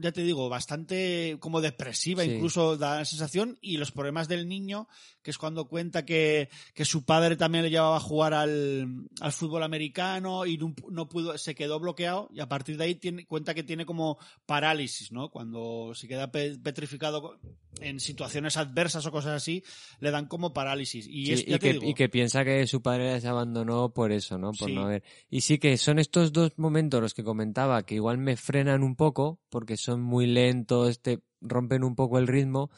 ya 0.00 0.12
te 0.12 0.22
digo, 0.22 0.48
bastante 0.48 1.36
como 1.40 1.60
depresiva, 1.60 2.22
Sí. 2.24 2.30
incluso 2.32 2.76
da 2.76 2.98
la 2.98 3.04
sensación, 3.04 3.58
y 3.60 3.76
los 3.76 3.92
problemas 3.92 4.26
del 4.28 4.48
niño, 4.48 4.88
que 5.22 5.30
es 5.30 5.38
cuando 5.38 5.66
cuenta 5.68 6.04
que, 6.04 6.48
que 6.74 6.84
su 6.84 7.04
padre 7.04 7.36
también 7.36 7.64
le 7.64 7.70
llevaba 7.70 7.96
a 7.96 8.00
jugar 8.00 8.32
al, 8.34 9.06
al 9.20 9.32
fútbol 9.32 9.62
americano 9.62 10.46
y 10.46 10.56
no, 10.56 10.74
no 10.90 11.08
pudo, 11.08 11.36
se 11.36 11.54
quedó 11.54 11.78
bloqueado 11.78 12.28
y 12.32 12.40
a 12.40 12.48
partir 12.48 12.76
de 12.78 12.84
ahí 12.84 12.94
tiene, 12.94 13.26
cuenta 13.26 13.54
que 13.54 13.62
tiene 13.62 13.84
como 13.84 14.18
parálisis, 14.46 15.12
¿no? 15.12 15.30
Cuando 15.30 15.92
se 15.94 16.08
queda 16.08 16.30
pe- 16.30 16.58
petrificado 16.58 17.38
en 17.80 18.00
situaciones 18.00 18.56
adversas 18.56 19.04
o 19.06 19.10
cosas 19.12 19.32
así, 19.34 19.62
le 20.00 20.10
dan 20.10 20.26
como 20.26 20.52
parálisis. 20.52 21.06
Y, 21.06 21.26
Sí, 21.26 21.32
es, 21.32 21.46
ya 21.46 21.56
y, 21.56 21.58
te 21.58 21.66
que, 21.66 21.72
digo, 21.74 21.86
y 21.86 21.94
que 21.94 22.08
piensa 22.08 22.44
que 22.44 22.66
su 22.66 22.80
padre 22.82 23.12
les 23.12 23.24
abandonó 23.26 23.92
por 23.92 24.10
eso, 24.12 24.38
¿no? 24.38 24.52
Por 24.52 24.68
Sí. 24.70 24.74
no 24.74 24.82
haber. 24.84 25.02
Y 25.28 25.42
sí 25.42 25.58
que 25.58 25.76
son 25.76 25.98
estos 25.98 26.32
dos 26.32 26.52
momentos 26.56 27.00
los 27.00 27.14
que 27.14 27.22
comentaba 27.24 27.82
que 27.84 27.96
igual 27.96 28.18
me 28.18 28.36
frenan 28.36 28.82
un 28.82 28.96
poco 28.96 29.38
porque 29.50 29.76
son 29.76 30.00
muy 30.00 30.26
lentos, 30.26 31.00
te 31.02 31.20
rompen 31.40 31.84
un 31.84 31.94
poco 31.94 32.18
el 32.18 32.26
ritmo, 32.26 32.70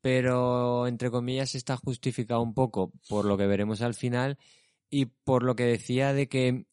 pero 0.00 0.86
entre 0.86 1.10
comillas 1.10 1.54
está 1.54 1.76
justificado 1.76 2.42
un 2.42 2.54
poco 2.54 2.92
por 3.08 3.24
lo 3.24 3.36
que 3.36 3.46
veremos 3.46 3.82
al 3.82 3.94
final 3.94 4.38
y 4.90 5.06
por 5.06 5.42
lo 5.42 5.56
que 5.56 5.64
decía 5.64 6.12
de 6.12 6.28
que 6.28 6.66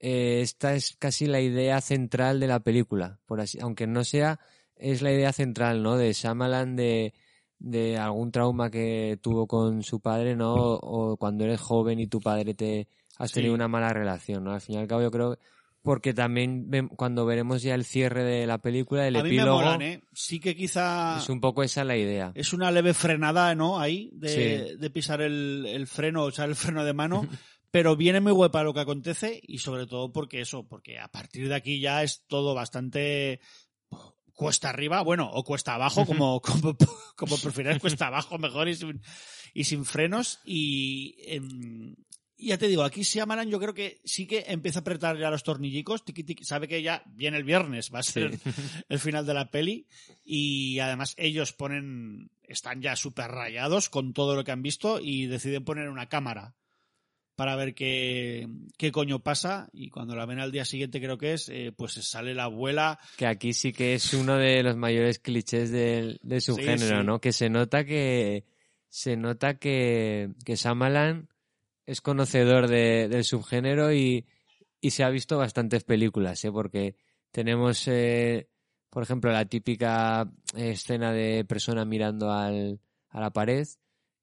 eh, 0.00 0.40
esta 0.42 0.74
es 0.74 0.96
casi 0.98 1.26
la 1.26 1.40
idea 1.40 1.80
central 1.80 2.40
de 2.40 2.48
la 2.48 2.60
película, 2.60 3.20
por 3.26 3.40
así, 3.40 3.58
aunque 3.60 3.86
no 3.86 4.04
sea, 4.04 4.40
es 4.74 5.00
la 5.02 5.12
idea 5.12 5.32
central, 5.32 5.82
¿no? 5.82 5.96
De 5.96 6.12
Shyamalan 6.12 6.76
de 6.76 7.14
de 7.64 7.96
algún 7.96 8.32
trauma 8.32 8.70
que 8.72 9.20
tuvo 9.22 9.46
con 9.46 9.84
su 9.84 10.00
padre, 10.00 10.34
¿no? 10.34 10.52
O 10.74 11.16
cuando 11.16 11.44
eres 11.44 11.60
joven 11.60 12.00
y 12.00 12.08
tu 12.08 12.20
padre 12.20 12.54
te 12.54 12.88
has 13.18 13.30
Sí. 13.30 13.34
tenido 13.34 13.54
una 13.54 13.68
mala 13.68 13.92
relación, 13.92 14.42
¿no? 14.42 14.50
Al 14.52 14.60
fin 14.60 14.74
y 14.74 14.78
al 14.78 14.88
cabo 14.88 15.00
yo 15.02 15.12
creo 15.12 15.38
porque 15.82 16.14
también 16.14 16.88
cuando 16.96 17.26
veremos 17.26 17.62
ya 17.62 17.74
el 17.74 17.84
cierre 17.84 18.22
de 18.22 18.46
la 18.46 18.58
película, 18.58 19.06
el 19.06 19.16
a 19.16 19.22
mí 19.22 19.30
me 19.30 19.36
epílogo, 19.36 19.60
molan, 19.60 19.82
¿eh? 19.82 20.02
Sí 20.12 20.40
que 20.40 20.54
quizá 20.54 21.18
es 21.18 21.28
un 21.28 21.40
poco 21.40 21.62
esa 21.62 21.84
la 21.84 21.96
idea. 21.96 22.32
es 22.34 22.52
una 22.52 22.70
leve 22.70 22.94
frenada, 22.94 23.54
¿no? 23.54 23.78
Ahí, 23.78 24.10
de, 24.12 24.28
Sí. 24.28 24.76
de 24.78 24.90
pisar 24.90 25.20
el, 25.20 25.66
el 25.66 25.86
freno, 25.86 26.24
o 26.24 26.30
sea, 26.30 26.44
el 26.44 26.54
freno 26.54 26.84
de 26.84 26.92
mano. 26.92 27.26
pero 27.72 27.96
viene 27.96 28.20
muy 28.20 28.32
guapa 28.32 28.62
lo 28.62 28.74
que 28.74 28.80
acontece 28.80 29.40
y 29.42 29.58
sobre 29.58 29.86
todo 29.86 30.12
porque 30.12 30.40
eso, 30.42 30.68
porque 30.68 30.98
a 30.98 31.08
partir 31.08 31.48
de 31.48 31.54
aquí 31.54 31.80
ya 31.80 32.02
es 32.02 32.22
todo 32.26 32.54
bastante 32.54 33.40
cuesta 34.34 34.68
arriba, 34.70 35.02
bueno, 35.02 35.30
o 35.32 35.42
cuesta 35.42 35.74
abajo, 35.74 36.04
como, 36.06 36.40
como, 36.40 36.76
como 37.16 37.38
prefieras, 37.38 37.80
cuesta 37.80 38.08
abajo 38.08 38.38
mejor 38.38 38.68
y 38.68 38.74
sin, 38.74 39.00
y 39.54 39.64
sin 39.64 39.84
frenos. 39.84 40.40
Y 40.44 41.14
em, 41.26 41.94
ya 42.46 42.58
te 42.58 42.68
digo, 42.68 42.82
aquí 42.82 43.02
Shyamalan 43.02 43.48
yo 43.50 43.58
creo 43.60 43.74
que 43.74 44.00
sí 44.04 44.26
que 44.26 44.44
empieza 44.48 44.78
a 44.78 44.82
apretar 44.82 45.18
ya 45.18 45.30
los 45.30 45.42
tornillicos, 45.42 46.04
tiqui, 46.04 46.24
tiqui, 46.24 46.44
sabe 46.44 46.68
que 46.68 46.82
ya 46.82 47.02
viene 47.06 47.36
el 47.36 47.44
viernes, 47.44 47.90
va 47.94 48.00
a 48.00 48.02
ser 48.02 48.38
el 48.88 48.98
final 48.98 49.26
de 49.26 49.34
la 49.34 49.50
peli 49.50 49.86
y 50.24 50.78
además 50.78 51.14
ellos 51.16 51.52
ponen, 51.52 52.30
están 52.42 52.82
ya 52.82 52.96
súper 52.96 53.30
rayados 53.30 53.88
con 53.88 54.12
todo 54.12 54.34
lo 54.36 54.44
que 54.44 54.52
han 54.52 54.62
visto 54.62 55.00
y 55.00 55.26
deciden 55.26 55.64
poner 55.64 55.88
una 55.88 56.08
cámara 56.08 56.54
para 57.34 57.56
ver 57.56 57.74
qué, 57.74 58.46
qué 58.76 58.92
coño 58.92 59.20
pasa 59.20 59.68
y 59.72 59.88
cuando 59.88 60.14
la 60.14 60.26
ven 60.26 60.38
al 60.38 60.52
día 60.52 60.64
siguiente 60.66 61.00
creo 61.00 61.16
que 61.16 61.32
es, 61.32 61.48
eh, 61.48 61.72
pues 61.74 61.94
sale 61.94 62.34
la 62.34 62.44
abuela 62.44 62.98
Que 63.16 63.26
aquí 63.26 63.54
sí 63.54 63.72
que 63.72 63.94
es 63.94 64.12
uno 64.12 64.36
de 64.36 64.62
los 64.62 64.76
mayores 64.76 65.18
clichés 65.18 65.70
del, 65.70 66.20
de 66.22 66.40
su 66.42 66.54
Sí, 66.54 66.62
género, 66.62 67.00
sí. 67.00 67.06
¿no? 67.06 67.20
Que 67.20 67.32
se 67.32 67.48
nota 67.48 67.84
que 67.84 68.44
se 68.88 69.16
nota 69.16 69.58
que, 69.58 70.28
que 70.44 70.56
Shyamalan 70.56 71.30
es 71.86 72.00
conocedor 72.00 72.68
de- 72.68 73.08
del 73.08 73.24
subgénero 73.24 73.92
y, 73.92 74.26
y 74.80 74.90
se 74.90 75.04
ha 75.04 75.10
visto 75.10 75.38
bastantes 75.38 75.84
películas, 75.84 76.44
¿eh? 76.44 76.52
Porque 76.52 76.96
tenemos, 77.30 77.86
eh, 77.88 78.48
por 78.90 79.02
ejemplo, 79.02 79.30
la 79.32 79.44
típica 79.46 80.30
escena 80.54 81.12
de 81.12 81.44
persona 81.44 81.84
mirando 81.84 82.30
al, 82.32 82.80
a 83.08 83.20
la 83.20 83.30
pared 83.30 83.66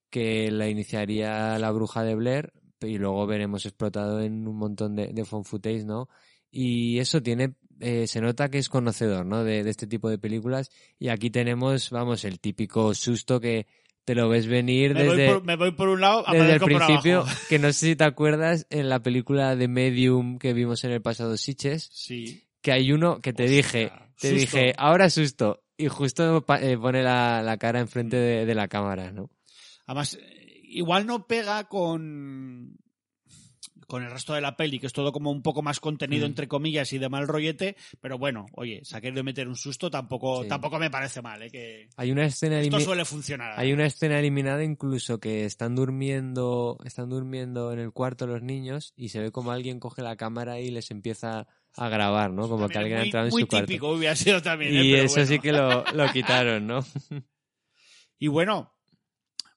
que 0.10 0.51
la 0.51 0.68
iniciaría 0.68 1.57
la 1.60 1.72
bruja 1.72 2.03
de 2.03 2.16
Blair 2.16 2.51
y 2.82 2.97
luego 2.97 3.28
veremos 3.28 3.66
explotado 3.66 4.22
en 4.22 4.47
un 4.47 4.55
montón 4.57 4.95
de, 4.95 5.07
de 5.07 5.86
¿no? 5.86 6.10
Y 6.51 6.97
eso 6.99 7.22
tiene, 7.22 7.55
eh, 7.80 8.07
se 8.07 8.22
nota 8.22 8.49
que 8.49 8.57
es 8.57 8.70
conocedor, 8.70 9.26
¿no? 9.26 9.43
De, 9.43 9.64
de 9.64 9.70
este 9.70 9.86
tipo 9.88 10.10
de 10.10 10.18
películas. 10.18 10.72
Y 10.97 11.10
aquí 11.10 11.30
tenemos, 11.30 11.89
vamos, 11.91 12.24
el 12.26 12.39
típico 12.39 12.93
susto 12.95 13.39
que 13.39 13.68
te 14.10 14.16
lo 14.16 14.28
ves 14.28 14.47
venir 14.47 14.95
me, 14.95 15.05
voy 15.05 15.18
desde, 15.18 15.34
por, 15.34 15.43
me 15.43 15.55
voy 15.55 15.70
por 15.70 15.88
un 15.88 16.01
lado, 16.01 16.26
desde 16.32 16.53
el 16.53 16.60
por 16.60 16.70
principio, 16.74 17.26
que 17.47 17.60
no 17.60 17.72
sé 17.72 17.89
si 17.89 17.95
te 17.95 18.05
acuerdas 18.05 18.66
en 18.72 18.89
la 18.89 19.03
película 19.03 19.55
de 19.55 19.68
Medium 19.68 20.39
que 20.39 20.53
vimos 20.53 20.84
en 20.84 20.89
el 20.89 20.99
pasado 20.99 21.38
Sitches, 21.38 21.91
Sí. 21.93 22.41
que 22.64 22.72
hay 22.72 22.91
uno 22.91 23.20
que 23.22 23.34
te 23.34 23.43
Hostia, 23.43 23.55
dije, 23.57 23.91
te 24.20 24.30
susto. 24.30 24.39
dije, 24.57 24.74
ahora 24.80 25.12
susto, 25.12 25.62
y 25.78 25.89
justo 25.89 26.43
eh, 26.60 26.76
pone 26.82 27.03
la, 27.03 27.43
la 27.43 27.57
cara 27.57 27.80
enfrente 27.82 28.18
de, 28.18 28.47
de 28.47 28.55
la 28.55 28.68
cámara, 28.68 29.12
¿no? 29.12 29.30
Además, 29.86 30.18
igual 30.64 31.05
no 31.05 31.28
pega 31.28 31.66
con 31.66 32.80
con 33.90 34.04
el 34.04 34.12
resto 34.12 34.34
de 34.36 34.42
la 34.42 34.56
peli, 34.56 34.80
que 34.80 34.86
es 34.88 34.94
todo 34.94 35.12
como 35.12 35.32
un 35.32 35.42
poco 35.42 35.62
más 35.64 35.80
contenido, 35.80 36.26
Mm. 36.28 36.30
entre 36.30 36.48
comillas, 36.48 36.94
y 36.94 37.00
de 37.00 37.10
mal 37.10 37.28
rollete, 37.28 37.76
pero 38.00 38.18
bueno, 38.20 38.46
oye, 38.54 38.84
ha 38.94 39.02
querido 39.02 39.24
meter 39.24 39.48
un 39.48 39.56
susto, 39.56 39.90
tampoco, 39.90 40.44
Sí. 40.44 40.48
tampoco 40.50 40.78
me 40.78 40.92
parece 40.92 41.22
mal, 41.24 41.42
¿eh? 41.42 41.50
que 41.50 41.90
Hay 41.98 42.12
una 42.12 42.26
escena 42.26 42.62
esto 42.62 42.80
suele 42.80 43.04
funcionar. 43.04 43.60
Hay 43.60 43.74
una 43.74 43.88
escena 43.88 44.20
eliminada 44.20 44.64
incluso 44.64 45.20
que 45.20 45.44
están 45.46 45.76
durmiendo, 45.76 46.78
están 46.86 47.10
durmiendo 47.10 47.74
en 47.74 47.80
el 47.80 47.92
cuarto 47.92 48.28
los 48.28 48.44
niños 48.44 48.94
y 48.96 49.10
se 49.10 49.20
ve 49.20 49.32
como 49.32 49.52
alguien 49.52 49.80
coge 49.80 50.04
la 50.04 50.16
cámara 50.16 50.60
y 50.60 50.70
les 50.70 50.92
empieza 50.92 51.48
a 51.76 51.90
grabar, 51.90 52.32
¿no? 52.32 52.48
Como 52.48 52.68
que 52.70 52.78
alguien 52.78 52.98
ha 52.98 53.00
muy, 53.02 53.08
entrado 53.08 53.26
en 53.28 53.32
muy 53.32 53.42
su 53.42 53.48
cuarto. 53.48 53.66
típico 53.68 53.90
hubiera 53.92 54.16
sido 54.16 54.42
también, 54.42 54.76
¿eh? 54.76 54.84
Y 54.84 54.92
Pero 54.92 55.04
eso 55.06 55.16
bueno. 55.16 55.28
sí 55.28 55.40
que 55.40 55.52
lo, 55.52 55.84
lo 55.94 56.06
quitaron, 56.14 56.68
¿no? 56.68 56.86
Y 58.20 58.28
bueno, 58.28 58.72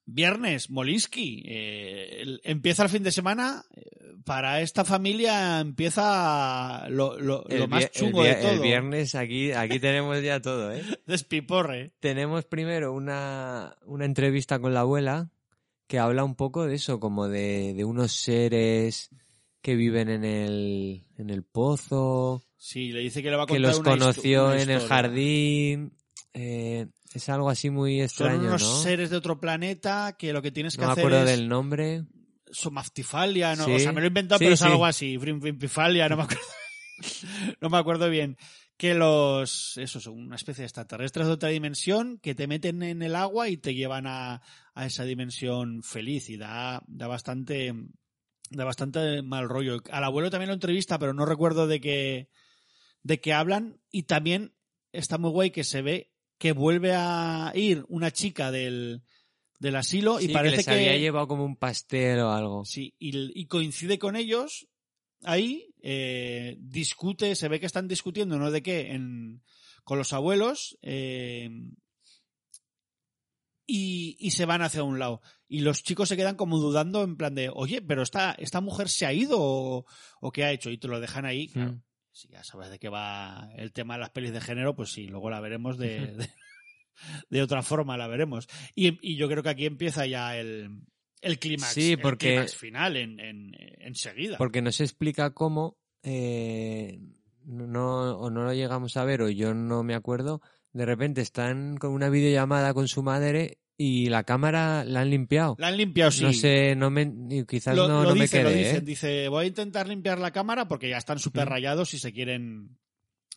viernes, 0.07 0.71
Molinsky, 0.71 1.43
eh, 1.47 2.39
empieza 2.45 2.83
el 2.85 2.89
fin 2.89 3.03
de 3.03 3.13
semana, 3.13 3.65
eh, 3.75 3.83
para 4.25 4.61
esta 4.61 4.85
familia 4.85 5.61
empieza 5.61 6.87
lo, 6.89 7.19
lo- 7.19 7.45
lo 7.45 7.49
El, 7.49 7.69
más 7.69 7.91
chungo 7.91 8.23
de 8.23 8.35
todo. 8.35 8.51
el 8.53 8.61
viernes 8.61 9.15
aquí, 9.15 9.53
aquí 9.53 9.79
tenemos 9.81 10.23
ya 10.23 10.41
todo, 10.41 10.73
¿eh? 10.73 10.83
Despiporre. 11.07 11.93
Tenemos 12.01 12.45
primero 12.45 12.93
una, 12.93 13.77
una 13.85 14.05
entrevista 14.05 14.59
con 14.61 14.75
la 14.75 14.81
abuela 14.81 15.31
que 15.87 15.99
habla 15.99 16.25
un 16.25 16.35
poco 16.37 16.67
de 16.67 16.77
eso, 16.77 17.01
como 17.01 17.29
de, 17.29 17.75
de 17.75 17.85
unos 17.85 18.13
seres 18.13 19.11
que 19.61 19.75
viven 19.77 20.09
en 20.09 20.25
el, 20.25 21.05
en 21.19 21.31
el 21.31 21.43
pozo, 21.45 22.43
Sí, 22.57 22.93
le 22.93 23.01
dice 23.01 23.23
que 23.25 23.31
le 23.31 23.37
va 23.37 23.43
a 23.43 23.47
que 23.47 23.55
contar 23.55 23.71
los 23.71 23.79
una 23.81 23.91
histo- 23.91 23.99
conoció 23.99 24.47
una 24.47 24.63
en 24.63 24.71
el 24.71 24.81
jardín. 24.81 25.93
eh, 26.33 26.87
es 27.19 27.29
algo 27.29 27.51
así 27.51 27.71
muy 27.71 27.97
Son 27.97 28.05
extraño, 28.05 28.49
unos 28.49 28.63
¿no? 28.63 28.83
seres 28.83 29.11
de 29.11 29.17
otro 29.17 29.41
planeta 29.41 30.17
que 30.19 30.33
lo 30.33 30.43
que 30.43 30.51
tienes 30.53 30.77
que 30.77 30.83
No 30.83 30.89
me 30.89 30.93
hacer 30.93 31.05
acuerdo 31.07 31.25
es 31.25 31.31
del 31.31 31.49
nombre. 31.49 32.05
Somaftifalia, 32.51 33.57
¿no? 33.57 33.65
Sí. 33.65 33.73
o 33.73 33.79
sea, 33.79 33.93
me 33.93 34.01
lo 34.01 34.07
he 34.07 34.09
inventado, 34.09 34.39
Sí, 34.39 34.45
pero 34.45 34.55
es 34.55 34.63
algo 34.63 34.85
así, 34.87 35.19
Frimfifalia, 35.19 36.09
no 36.09 36.17
me 36.17 36.23
acuerdo. 36.25 36.43
no 37.61 37.71
me 37.71 37.79
acuerdo 37.79 38.11
bien. 38.11 38.37
Que 38.77 38.95
los, 38.95 39.77
eso, 39.77 40.01
son 40.01 40.15
una 40.19 40.37
especie 40.37 40.63
de 40.63 40.67
extraterrestres 40.67 41.27
de 41.27 41.33
otra 41.33 41.51
dimensión 41.51 42.19
que 42.19 42.35
te 42.35 42.47
meten 42.47 42.83
en 42.83 43.03
el 43.03 43.15
agua 43.15 43.49
y 43.49 43.57
te 43.57 43.75
llevan 43.75 44.07
a, 44.07 44.43
a 44.75 44.87
esa 44.87 45.05
dimensión 45.05 45.83
feliz 45.83 46.29
y 46.31 46.37
da, 46.37 46.83
da 46.89 47.07
bastante, 47.07 47.73
da 48.51 48.65
bastante 48.65 49.23
mal 49.23 49.49
rollo. 49.49 49.81
Al 49.91 50.05
abuelo 50.05 50.31
también 50.31 50.49
lo 50.49 50.55
entrevista, 50.55 50.99
pero 50.99 51.15
no 51.15 51.27
recuerdo 51.27 51.67
de 51.67 51.81
qué, 51.81 52.29
de 53.03 53.21
qué 53.21 53.33
hablan 53.33 53.81
y 53.91 54.05
también 54.05 54.55
está 54.91 55.17
muy 55.17 55.31
guay 55.31 55.51
que 55.51 55.65
se 55.65 55.83
ve 55.83 56.12
que 56.43 56.51
vuelve 56.51 56.93
a 56.93 57.53
ir 57.55 57.85
una 57.87 58.11
chica 58.11 58.51
del, 58.51 59.05
del 59.61 59.77
asilo 59.77 60.19
y 60.19 60.27
parece 60.27 60.51
que 60.51 60.57
les 60.57 60.67
que 60.67 60.73
había 60.73 60.97
llevado 60.97 61.29
como 61.29 61.45
un 61.45 61.55
pastel 61.55 62.19
o 62.19 62.33
algo. 62.33 62.65
Sí, 62.65 62.97
y, 62.99 63.41
y 63.41 63.47
coincide 63.47 63.97
con 64.01 64.17
ellos 64.17 64.67
ahí, 65.23 65.73
eh, 65.83 66.57
discute, 66.59 67.37
se 67.37 67.47
ve 67.47 67.61
que 67.61 67.67
están 67.67 67.87
discutiendo, 67.87 68.41
no 68.41 68.51
de 68.51 68.61
qué, 68.61 68.91
en, 68.91 69.45
con 69.85 69.99
los 69.99 70.13
abuelos, 70.13 70.77
eh, 70.83 71.49
y, 73.65 74.17
y 74.19 74.33
se 74.33 74.45
van 74.45 74.63
hacia 74.63 74.83
un 74.83 74.99
lado. 74.99 75.23
Y 75.47 75.61
los 75.61 75.85
chicos 75.85 76.09
se 76.09 76.17
quedan 76.17 76.35
como 76.35 76.59
dudando 76.59 77.05
en 77.05 77.17
plan 77.17 77.37
de, 77.37 77.53
oye, 77.55 77.83
pero 77.83 78.03
esta, 78.03 78.33
esta 78.33 78.61
mujer 78.61 78.89
se 78.89 79.07
ha 79.07 79.13
ido 79.13 79.37
o, 79.39 79.87
o 80.21 80.33
qué 80.33 80.43
ha 80.43 80.51
hecho, 80.51 80.71
y 80.71 80.79
te 80.79 80.89
lo 80.89 80.99
dejan 80.99 81.25
ahí, 81.25 81.47
claro. 81.47 81.75
Mm. 81.75 81.83
Si 82.13 82.29
ya 82.29 82.45
sabes 82.45 82.71
de 82.71 82.79
qué 82.79 82.89
va 82.89 83.51
el 83.57 83.73
tema 83.73 83.95
de 83.95 84.01
las 84.01 84.11
pelis 84.11 84.33
de 84.33 84.41
género, 84.41 84.77
pues 84.77 84.93
sí, 84.93 85.07
luego 85.07 85.31
la 85.31 85.41
veremos 85.41 85.79
de, 85.79 86.07
de, 86.15 86.29
de 87.31 87.43
otra 87.43 87.63
forma, 87.63 87.97
la 87.97 88.07
veremos. 88.07 88.49
Y, 88.75 88.99
y 89.07 89.17
yo 89.17 89.29
creo 89.29 89.43
que 89.43 89.49
aquí 89.49 89.65
empieza 89.67 90.07
ya 90.07 90.37
el, 90.37 90.83
el 91.23 91.39
clímax 91.39 91.73
Sí, 91.73 91.97
porque- 91.97 92.47
final 92.49 92.97
en, 92.97 93.19
en, 93.19 93.53
enseguida. 93.81 94.37
Porque 94.39 94.61
no 94.63 94.71
se 94.73 94.85
explica 94.85 95.31
cómo, 95.33 95.79
eh, 96.03 97.01
no, 97.45 98.19
o 98.19 98.31
no 98.31 98.45
lo 98.45 98.53
llegamos 98.53 98.97
a 98.97 99.05
ver, 99.05 99.23
o 99.23 99.31
yo 99.31 99.55
no 99.55 99.83
me 99.83 99.95
acuerdo. 99.95 100.43
De 100.73 100.85
repente 100.87 101.21
están 101.23 101.77
con 101.77 101.93
una 101.93 102.09
videollamada 102.11 102.75
con 102.75 102.89
su 102.89 103.03
madre 103.03 103.59
y 103.85 104.07
la 104.09 104.25
cámara 104.25 104.85
la 104.85 105.01
han 105.01 105.11
limpiado. 105.11 105.57
La 105.59 105.69
han 105.69 105.77
limpiado, 105.77 106.11
sí. 106.11 106.23
No 106.25 106.33
sé, 106.33 106.75
no 106.77 106.91
me, 106.91 107.03
y 107.31 107.45
quizás 107.45 107.75
lo, 107.77 107.89
no, 107.89 108.03
lo 108.03 108.11
no 108.11 108.15
dice, 108.15 108.39
me 108.39 108.43
lo 108.45 108.49
quedé. 108.51 108.59
dicen. 108.59 108.77
¿eh? 108.77 108.81
Dice, 108.81 109.29
voy 109.29 109.45
a 109.45 109.49
intentar 109.49 109.89
limpiar 109.89 110.19
la 110.19 110.31
cámara 110.31 110.69
porque 110.69 110.89
ya 110.89 110.99
están 110.99 111.19
súper 111.19 111.49
rayados 111.49 111.93
y 111.95 111.99
se 111.99 112.13
quieren, 112.13 112.77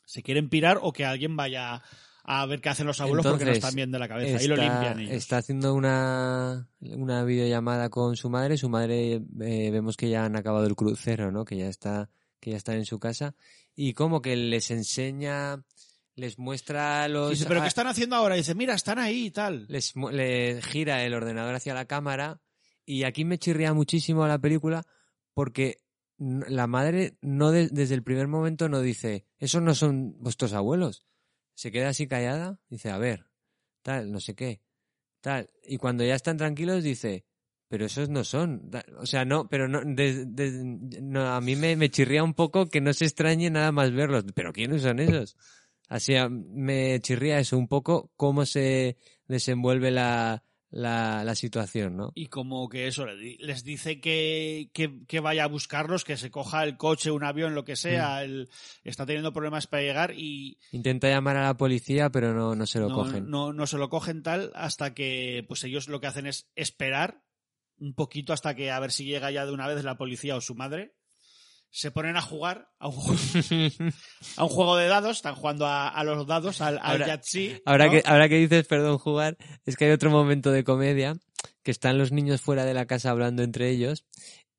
se 0.06 0.22
quieren 0.24 0.50
pirar 0.50 0.80
o 0.82 0.94
que 0.94 1.06
alguien 1.06 1.36
vaya 1.36 1.82
a 2.28 2.46
ver 2.48 2.60
qué 2.60 2.70
hacen 2.70 2.88
los 2.88 3.00
abuelos 3.02 3.26
porque 3.26 3.46
no 3.46 3.52
están 3.52 3.76
bien 3.76 3.92
de 3.92 4.00
la 4.00 4.08
cabeza. 4.08 4.38
Ahí 4.38 4.48
lo 4.48 4.56
está- 4.56 4.66
limpian 4.68 5.00
ellos. 5.00 5.14
Está 5.14 5.38
haciendo 5.38 5.74
una, 5.76 6.68
una 6.80 7.24
videollamada 7.24 7.90
con 7.90 8.16
su 8.16 8.30
madre. 8.30 8.58
Su 8.58 8.68
madre, 8.70 9.22
eh, 9.42 9.70
vemos 9.72 9.96
que 9.96 10.10
ya 10.10 10.26
han 10.26 10.36
acabado 10.36 10.66
el 10.66 10.76
crucero, 10.76 11.32
¿no? 11.32 11.46
Que 11.46 11.58
ya 11.58 11.68
está, 11.68 12.10
que 12.40 12.52
ya 12.52 12.58
están 12.58 12.76
en 12.78 12.86
su 12.86 12.98
casa. 13.00 13.36
Y 13.76 13.94
como 13.94 14.22
que 14.22 14.36
les 14.36 14.72
enseña, 14.72 15.62
les 16.16 16.40
muestra 16.40 17.08
los... 17.08 17.32
Dice, 17.32 17.46
pero 17.46 17.62
¿qué 17.62 17.68
están 17.68 17.88
haciendo 17.88 18.16
ahora? 18.16 18.36
Dice, 18.36 18.56
mira, 18.56 18.74
están 18.74 19.00
ahí 19.00 19.26
y 19.28 19.32
tal. 19.32 19.66
les, 19.68 19.94
gira 20.66 21.04
el 21.04 21.14
ordenador 21.14 21.56
hacia 21.56 21.74
la 21.74 21.86
cámara 21.86 22.42
y 22.86 23.04
aquí 23.04 23.26
me 23.26 23.38
chirría 23.38 23.74
muchísimo 23.74 24.26
la 24.28 24.40
película 24.40 24.84
porque 25.34 25.78
la 26.18 26.68
madre 26.68 27.18
no 27.22 27.52
de- 27.52 27.68
desde 27.70 27.96
el 27.96 28.04
primer 28.04 28.28
momento 28.28 28.70
no 28.70 28.80
dice 28.80 29.26
esos 29.40 29.62
no 29.62 29.76
son 29.76 30.16
vuestros 30.20 30.54
abuelos 30.54 31.06
se 31.56 31.72
queda 31.74 31.90
así 31.90 32.08
callada 32.08 32.58
dice 32.70 32.90
a 32.90 32.98
ver 32.98 33.26
tal 33.82 34.12
no 34.14 34.22
sé 34.22 34.34
qué 34.36 34.62
tal 35.20 35.50
y 35.68 35.76
cuando 35.78 36.06
ya 36.06 36.16
están 36.16 36.38
tranquilos 36.38 36.84
dice 36.86 37.26
pero 37.68 37.86
esos 37.88 38.08
no 38.08 38.24
son 38.24 38.72
o 38.98 39.06
sea 39.06 39.26
no 39.26 39.50
pero 39.50 39.68
no, 39.68 39.82
de- 39.84 40.24
de- 40.26 40.52
no, 41.02 41.28
a 41.34 41.42
mí 41.42 41.58
me, 41.58 41.76
me 41.76 41.90
chirría 41.90 42.24
un 42.24 42.34
poco 42.34 42.68
que 42.68 42.80
no 42.80 42.94
se 42.94 43.04
extrañe 43.06 43.50
nada 43.50 43.74
más 43.74 43.92
verlos 43.92 44.24
pero 44.34 44.54
quiénes 44.54 44.84
son 44.84 45.00
esos 45.00 45.36
Así 45.90 46.16
a- 46.16 46.30
me 46.30 47.00
chirría 47.02 47.40
eso 47.40 47.58
un 47.58 47.68
poco 47.68 48.12
cómo 48.16 48.46
se 48.46 48.98
desenvuelve 49.28 49.92
la, 49.92 50.44
la, 50.72 51.24
la 51.24 51.36
situación, 51.36 51.96
¿no? 51.96 52.12
Y 52.16 52.28
como 52.28 52.68
que 52.70 52.88
eso, 52.88 53.06
les 53.06 53.64
dice 53.64 54.00
que, 54.02 54.70
que, 54.74 55.06
que 55.08 55.20
vaya 55.20 55.44
a 55.46 55.48
buscarlos, 55.48 56.04
que 56.04 56.18
se 56.18 56.32
coja 56.32 56.64
el 56.64 56.76
coche, 56.78 57.12
un 57.12 57.24
avión, 57.24 57.56
lo 57.56 57.64
que 57.66 57.76
sea. 57.76 58.26
Mm. 58.28 58.46
está 58.84 59.06
teniendo 59.06 59.32
problemas 59.32 59.68
para 59.68 59.84
llegar 59.84 60.14
y 60.16 60.58
Intenta 60.72 61.08
llamar 61.10 61.38
a 61.38 61.44
la 61.44 61.58
policía, 61.58 62.10
pero 62.10 62.34
no, 62.34 62.56
no 62.56 62.66
se 62.66 62.80
lo 62.80 62.90
no, 62.90 62.96
cogen. 62.96 63.30
no, 63.30 63.54
no 63.54 63.68
se 63.68 63.78
lo 63.78 63.90
cogen 63.90 64.24
tal 64.24 64.52
hasta 64.56 64.94
que 64.94 65.46
pues 65.48 65.64
ellos 65.64 65.88
lo 65.88 66.00
que 66.02 66.08
hacen 66.08 66.26
es 66.28 66.50
esperar 66.56 67.24
un 67.78 67.94
poquito 67.94 68.32
hasta 68.34 68.56
que 68.56 68.72
a 68.72 68.80
ver 68.80 68.92
si 68.92 69.06
llega 69.06 69.32
ya 69.32 69.46
de 69.46 69.52
una 69.52 69.68
vez 69.68 69.84
la 69.84 69.98
policía 69.98 70.36
o 70.36 70.42
su 70.42 70.56
madre. 70.56 70.96
Se 71.78 71.92
ponen 71.92 72.16
a 72.16 72.22
jugar 72.22 72.70
a 72.80 72.88
un, 72.88 72.94
juego- 72.94 73.20
a 74.38 74.44
un 74.46 74.50
juego 74.50 74.78
de 74.78 74.88
dados, 74.88 75.18
están 75.18 75.36
jugando 75.36 75.66
a, 75.66 75.90
a 75.90 76.04
los 76.06 76.26
dados, 76.26 76.62
al, 76.62 76.78
al 76.78 76.92
Ahora- 76.94 77.08
Yahtzee, 77.08 77.62
Ahora, 77.66 77.86
¿no? 77.88 77.92
que, 77.92 78.04
ahora 78.06 78.30
que 78.30 78.38
dices, 78.38 78.66
perdón, 78.66 78.98
jugar, 78.98 79.38
es 79.66 79.76
que 79.76 79.84
hay 79.86 79.92
otro 79.92 80.10
momento 80.10 80.52
de 80.52 80.64
comedia 80.64 81.18
que 81.64 81.72
están 81.72 81.98
los 81.98 82.14
niños 82.14 82.40
fuera 82.40 82.64
de 82.64 82.74
la 82.74 82.86
casa 82.86 83.10
hablando 83.10 83.44
entre 83.44 83.70
ellos 83.72 84.06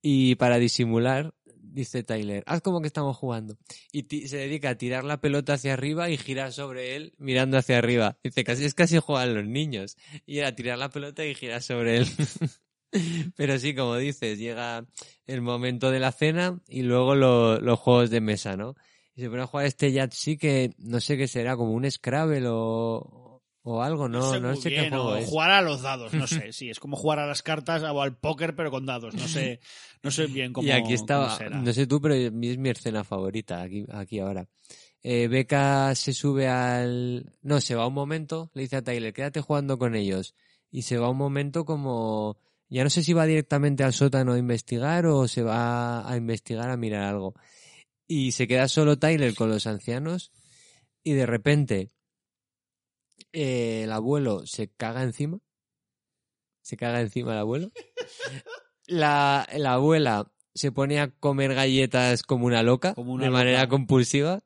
y 0.03 0.35
para 0.35 0.59
disimular, 0.59 1.33
dice 1.55 2.03
Tyler, 2.03 2.43
haz 2.47 2.61
como 2.61 2.83
que 2.83 2.87
estamos 2.87 3.17
jugando. 3.17 3.57
Y 3.93 4.03
se 4.29 4.37
dedica 4.37 4.69
a 4.71 4.75
tirar 4.77 5.05
la 5.05 5.21
pelota 5.23 5.55
hacia 5.55 5.73
arriba 5.73 6.11
y 6.11 6.19
girar 6.19 6.53
sobre 6.53 6.97
él 6.97 7.15
mirando 7.17 7.57
hacia 7.57 7.79
arriba. 7.79 8.19
Dice, 8.23 8.45
casi 8.45 8.67
es 8.67 8.75
casi 8.75 8.99
juegan 8.99 9.35
los 9.35 9.47
niños. 9.47 9.97
Y 10.27 10.39
era 10.41 10.55
tirar 10.55 10.77
la 10.79 10.91
pelota 10.91 11.25
y 11.25 11.35
girar 11.35 11.63
sobre 11.63 11.97
él. 11.99 12.07
Pero 13.37 13.59
sí, 13.59 13.75
como 13.75 13.97
dices, 13.97 14.39
llega 14.39 14.85
el 15.27 15.43
momento 15.43 15.91
de 15.91 16.01
la 16.01 16.13
cena 16.13 16.61
y 16.69 16.83
luego 16.83 17.15
lo- 17.15 17.61
los 17.61 17.79
juegos 17.79 18.11
de 18.11 18.21
mesa, 18.21 18.57
¿no? 18.57 18.75
Y 19.15 19.23
se 19.23 19.31
pone 19.31 19.43
a 19.43 19.47
jugar 19.47 19.67
este 19.67 19.93
Yahtzee 19.93 20.37
que 20.39 20.73
no 20.79 21.01
sé 21.01 21.17
qué 21.17 21.27
será, 21.27 21.57
como 21.57 21.73
un 21.73 21.91
Scrabble 21.91 22.47
o, 22.49 23.43
o 23.63 23.83
algo, 23.83 24.09
no, 24.09 24.39
no, 24.41 24.55
sé 24.57 24.71
qué 24.71 24.81
bien, 24.81 24.91
juego 24.91 25.09
o 25.11 25.17
es. 25.17 25.29
Jugar 25.29 25.51
a 25.51 25.63
los 25.63 25.83
dados, 25.83 26.13
no 26.13 26.27
sé, 26.27 26.53
sí, 26.53 26.69
es 26.69 26.79
como 26.79 26.97
jugar 26.97 27.21
a 27.21 27.27
las 27.27 27.43
cartas 27.43 27.83
o 27.83 28.03
al 28.03 28.17
póker 28.17 28.55
pero 28.55 28.71
con 28.71 28.85
dados, 28.85 29.15
no 29.15 29.27
sé, 29.27 29.61
no 30.03 30.11
sé 30.11 30.27
bien 30.27 30.53
cómo 30.53 30.67
y 30.67 30.71
aquí 30.71 30.83
cómo 30.83 30.95
estaba, 30.95 31.37
será. 31.37 31.59
no 31.59 31.73
sé 31.73 31.87
tú, 31.87 32.01
pero 32.01 32.15
es 32.15 32.33
mi 32.33 32.69
escena 32.69 33.05
favorita, 33.05 33.63
aquí, 33.63 33.87
aquí 33.91 34.19
ahora. 34.19 34.47
Eh, 35.09 35.29
Beca 35.29 35.95
se 35.95 36.13
sube 36.13 36.49
al... 36.49 37.33
No, 37.43 37.61
se 37.61 37.77
va 37.77 37.87
un 37.87 37.95
momento, 37.95 38.51
le 38.55 38.63
dice 38.63 38.75
a 38.75 38.83
Tyler, 38.83 39.13
quédate 39.13 39.41
jugando 39.41 39.79
con 39.79 39.95
ellos. 39.95 40.35
Y 40.73 40.83
se 40.83 40.99
va 40.99 41.09
un 41.09 41.17
momento 41.17 41.65
como... 41.65 42.37
Ya 42.69 42.83
no 42.83 42.91
sé 42.91 43.05
si 43.05 43.13
va 43.13 43.27
directamente 43.27 43.85
al 43.85 43.93
sótano 43.93 44.33
a 44.33 44.39
investigar 44.39 45.07
o 45.07 45.29
se 45.29 45.43
va 45.43 46.11
a 46.11 46.17
investigar 46.17 46.71
a 46.71 46.77
mirar 46.77 47.03
algo. 47.03 47.35
Y 48.09 48.33
se 48.33 48.47
queda 48.49 48.69
solo 48.69 48.99
Tyler 48.99 49.35
con 49.35 49.51
los 49.51 49.67
ancianos 49.67 50.33
y 51.03 51.13
de 51.13 51.27
repente 51.27 51.91
eh, 53.33 53.83
el 53.85 53.93
abuelo 53.93 54.47
se 54.47 54.69
caga 54.69 55.03
encima. 55.03 55.39
Se 56.63 56.77
caga 56.77 57.01
encima 57.01 57.33
el 57.33 57.39
abuelo. 57.39 57.73
La, 58.89 59.49
la 59.57 59.73
abuela 59.73 60.31
se 60.55 60.71
pone 60.71 61.01
a 61.01 61.11
comer 61.11 61.55
galletas 61.55 62.23
como 62.23 62.47
una 62.47 62.63
loca, 62.63 62.95
Como 62.95 63.13
una 63.13 63.25
de 63.25 63.31
manera 63.31 63.69
compulsiva. 63.69 64.45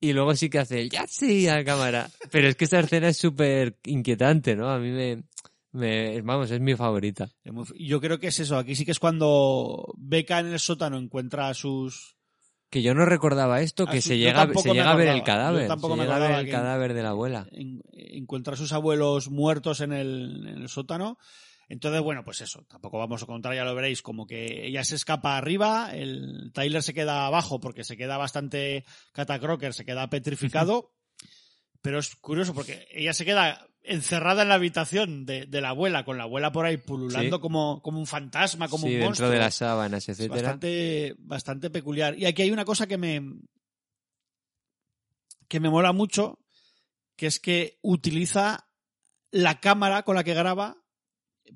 Y 0.00 0.12
luego 0.12 0.34
sí 0.34 0.50
que 0.50 0.58
hace 0.58 0.80
el 0.80 0.90
ya 0.90 1.06
sí 1.06 1.48
a 1.48 1.56
la 1.56 1.64
cámara. 1.64 2.10
Pero 2.30 2.48
es 2.48 2.56
que 2.56 2.64
esta 2.64 2.80
escena 2.80 3.08
es 3.08 3.16
súper 3.16 3.78
inquietante, 3.84 4.56
¿no? 4.56 4.68
A 4.68 4.78
mí 4.78 4.90
me, 4.90 5.22
me- 5.76 6.20
Vamos, 6.22 6.50
es 6.50 6.60
mi 6.60 6.74
favorita. 6.74 7.28
Yo 7.78 8.00
creo 8.00 8.18
que 8.18 8.28
es 8.28 8.40
eso, 8.40 8.56
aquí 8.58 8.74
sí 8.74 8.84
que 8.84 8.90
es 8.92 8.98
cuando 8.98 9.92
Beca 9.96 10.40
en 10.40 10.46
el 10.46 10.58
sótano 10.60 10.98
encuentra 10.98 11.48
a 11.48 11.54
sus... 11.54 12.16
Que 12.68 12.82
yo 12.82 12.94
no 12.94 13.04
recordaba 13.06 13.60
esto, 13.60 13.86
que 13.86 14.00
se 14.02 14.18
llega, 14.18 14.48
se 14.60 14.72
llega 14.72 14.90
a 14.90 14.96
ver 14.96 15.08
el. 15.08 15.18
Yo 15.18 15.24
cadáver. 15.24 15.68
tampoco 15.68 15.94
se 15.94 15.98
me 16.00 16.04
llega 16.04 16.16
a 16.16 16.28
ver 16.28 16.38
el 16.46 16.50
cadáver 16.50 16.94
de 16.94 17.02
la 17.02 17.10
abuela. 17.10 17.46
en- 17.52 17.80
encuentra 17.92 18.54
a 18.54 18.56
sus 18.56 18.72
abuelos 18.72 19.30
muertos 19.30 19.80
en 19.80 19.92
el, 19.92 20.44
en 20.48 20.58
el 20.62 20.68
sótano. 20.68 21.16
Entonces, 21.68 22.00
bueno, 22.00 22.22
pues 22.24 22.40
eso, 22.40 22.64
tampoco 22.68 22.98
vamos 22.98 23.22
a 23.22 23.26
contar, 23.26 23.54
ya 23.54 23.64
lo 23.64 23.74
veréis, 23.74 24.02
como 24.02 24.26
que 24.26 24.66
ella 24.66 24.84
se 24.84 24.94
escapa 24.96 25.36
arriba, 25.36 25.90
el 25.92 26.50
Tyler 26.54 26.82
se 26.82 26.94
queda 26.94 27.26
abajo 27.26 27.58
porque 27.60 27.82
se 27.84 27.96
queda 27.96 28.16
bastante 28.16 28.84
catacroker, 29.12 29.72
se 29.74 29.84
queda 29.84 30.08
petrificado, 30.08 30.92
pero 31.82 31.98
es 31.98 32.14
curioso 32.16 32.52
porque 32.54 32.86
ella 32.92 33.12
se 33.12 33.24
queda 33.24 33.66
encerrada 33.86 34.42
en 34.42 34.48
la 34.48 34.54
habitación 34.56 35.24
de, 35.26 35.46
de 35.46 35.60
la 35.60 35.70
abuela, 35.70 36.04
con 36.04 36.18
la 36.18 36.24
abuela 36.24 36.52
por 36.52 36.66
ahí 36.66 36.76
pululando 36.76 37.36
Sí. 37.36 37.40
como, 37.40 37.80
como 37.82 37.98
un 37.98 38.06
fantasma, 38.06 38.68
como 38.68 38.82
sí, 38.82 38.86
un 38.88 38.92
dentro 38.92 39.06
monstruo. 39.08 39.30
de 39.30 39.38
las 39.38 39.54
sábanas, 39.54 40.08
Es 40.08 40.18
etcétera. 40.18 40.42
bastante, 40.42 41.14
bastante 41.18 41.70
peculiar. 41.70 42.18
Y 42.18 42.26
aquí 42.26 42.42
hay 42.42 42.50
una 42.50 42.64
cosa 42.64 42.86
que 42.86 42.98
me, 42.98 43.22
que 45.48 45.60
me 45.60 45.70
mola 45.70 45.92
mucho, 45.92 46.38
que 47.16 47.26
es 47.26 47.38
que 47.40 47.78
utiliza 47.82 48.68
la 49.30 49.60
cámara 49.60 50.02
con 50.02 50.16
la 50.16 50.24
que 50.24 50.34
graba 50.34 50.76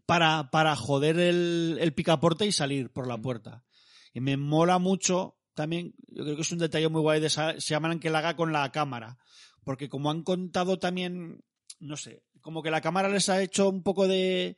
para, 0.07 0.51
para 0.51 0.77
joder 0.77 1.19
el, 1.19 1.79
el 1.81 1.93
picaporte 1.95 2.47
y 2.47 2.53
salir 2.53 2.91
por 2.93 3.07
la 3.07 3.19
puerta. 3.19 3.65
Y 4.13 4.21
me 4.21 4.37
mola 4.37 4.79
mucho 4.79 5.37
también, 5.55 5.95
yo 6.09 6.25
creo 6.25 6.37
que 6.37 6.43
es 6.43 6.53
un 6.53 6.59
detalle 6.59 6.89
muy 6.89 7.01
guay 7.01 7.21
de 7.21 7.31
Sa- 7.31 7.55
Shyamalan 7.59 8.01
que 8.01 8.11
la 8.11 8.19
haga 8.21 8.37
con 8.37 8.53
la 8.53 8.71
cámara. 8.73 9.19
Porque 9.65 9.89
como 9.89 10.11
han 10.11 10.23
contado 10.23 10.79
también, 10.79 11.45
no 11.81 11.97
sé, 11.97 12.23
como 12.41 12.63
que 12.63 12.71
la 12.71 12.81
cámara 12.81 13.09
les 13.09 13.29
ha 13.29 13.43
hecho 13.43 13.69
un 13.69 13.83
poco 13.83 14.07
de 14.07 14.57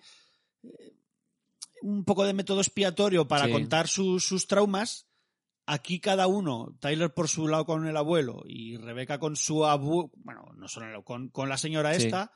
eh, 0.63 0.93
un 1.83 2.05
poco 2.05 2.25
de 2.25 2.33
método 2.35 2.61
expiatorio 2.61 3.27
para 3.27 3.47
Sí. 3.47 3.51
contar 3.53 3.89
sus, 3.89 4.25
sus 4.27 4.47
traumas. 4.47 5.09
Aquí 5.67 6.01
cada 6.01 6.27
uno, 6.27 6.77
Tyler 6.81 7.13
por 7.15 7.29
su 7.29 7.49
lado 7.49 7.65
con 7.67 7.87
el 7.87 7.97
abuelo 7.97 8.43
y 8.47 8.77
Rebeca 8.77 9.19
con 9.19 9.37
su 9.37 9.65
abuelo, 9.65 10.11
bueno, 10.17 10.45
no 10.57 10.69
solo 10.69 10.87
el- 10.99 11.05
con, 11.05 11.29
con 11.31 11.49
la 11.49 11.57
señora 11.57 11.95
Sí. 11.95 12.05
esta, 12.05 12.33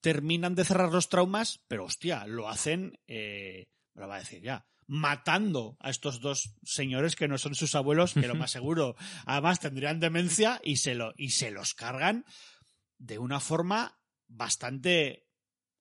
terminan 0.00 0.54
de 0.54 0.64
cerrar 0.64 0.92
los 0.92 1.08
traumas, 1.08 1.60
pero 1.68 1.84
hostia, 1.84 2.26
lo 2.26 2.48
hacen, 2.48 2.98
eh, 3.06 3.66
me 3.94 4.02
lo 4.02 4.08
va 4.08 4.16
a 4.16 4.20
decir 4.20 4.42
ya, 4.42 4.66
matando 4.86 5.76
a 5.80 5.90
estos 5.90 6.20
dos 6.20 6.54
señores 6.62 7.16
que 7.16 7.28
no 7.28 7.38
son 7.38 7.54
sus 7.54 7.74
abuelos, 7.74 8.14
que 8.14 8.28
lo 8.28 8.34
más 8.48 8.50
seguro, 8.52 8.94
además 9.24 9.58
tendrían 9.60 9.98
demencia 10.00 10.60
y 10.62 10.76
se, 10.76 10.94
lo, 10.94 11.12
y 11.16 11.30
se 11.30 11.50
los 11.50 11.74
cargan 11.74 12.24
de 12.98 13.18
una 13.18 13.40
forma 13.40 13.98
bastante 14.28 15.26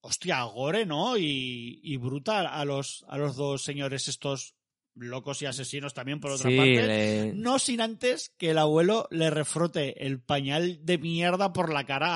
hostia, 0.01 0.43
gore, 0.43 0.85
¿no? 0.85 1.17
Y, 1.17 1.79
y 1.83 1.97
bruta 1.97 2.41
a 2.41 2.63
los, 2.65 3.05
a 3.07 3.17
los 3.17 3.35
dos 3.35 3.63
señores 3.63 4.07
estos 4.07 4.55
locos 4.93 5.41
y 5.41 5.45
asesinos 5.45 5.93
también, 5.93 6.19
por 6.19 6.31
otra 6.31 6.49
Sí, 6.49 6.55
parte. 6.55 6.87
le- 6.87 7.33
No 7.33 7.59
sin 7.59 7.81
antes 7.81 8.31
que 8.37 8.51
el 8.51 8.57
abuelo 8.57 9.07
le 9.11 9.29
refrote 9.29 10.05
el 10.05 10.21
pañal 10.21 10.79
de 10.85 10.97
mierda 10.97 11.51
por 11.51 11.73
la 11.73 11.85
cara 11.85 12.07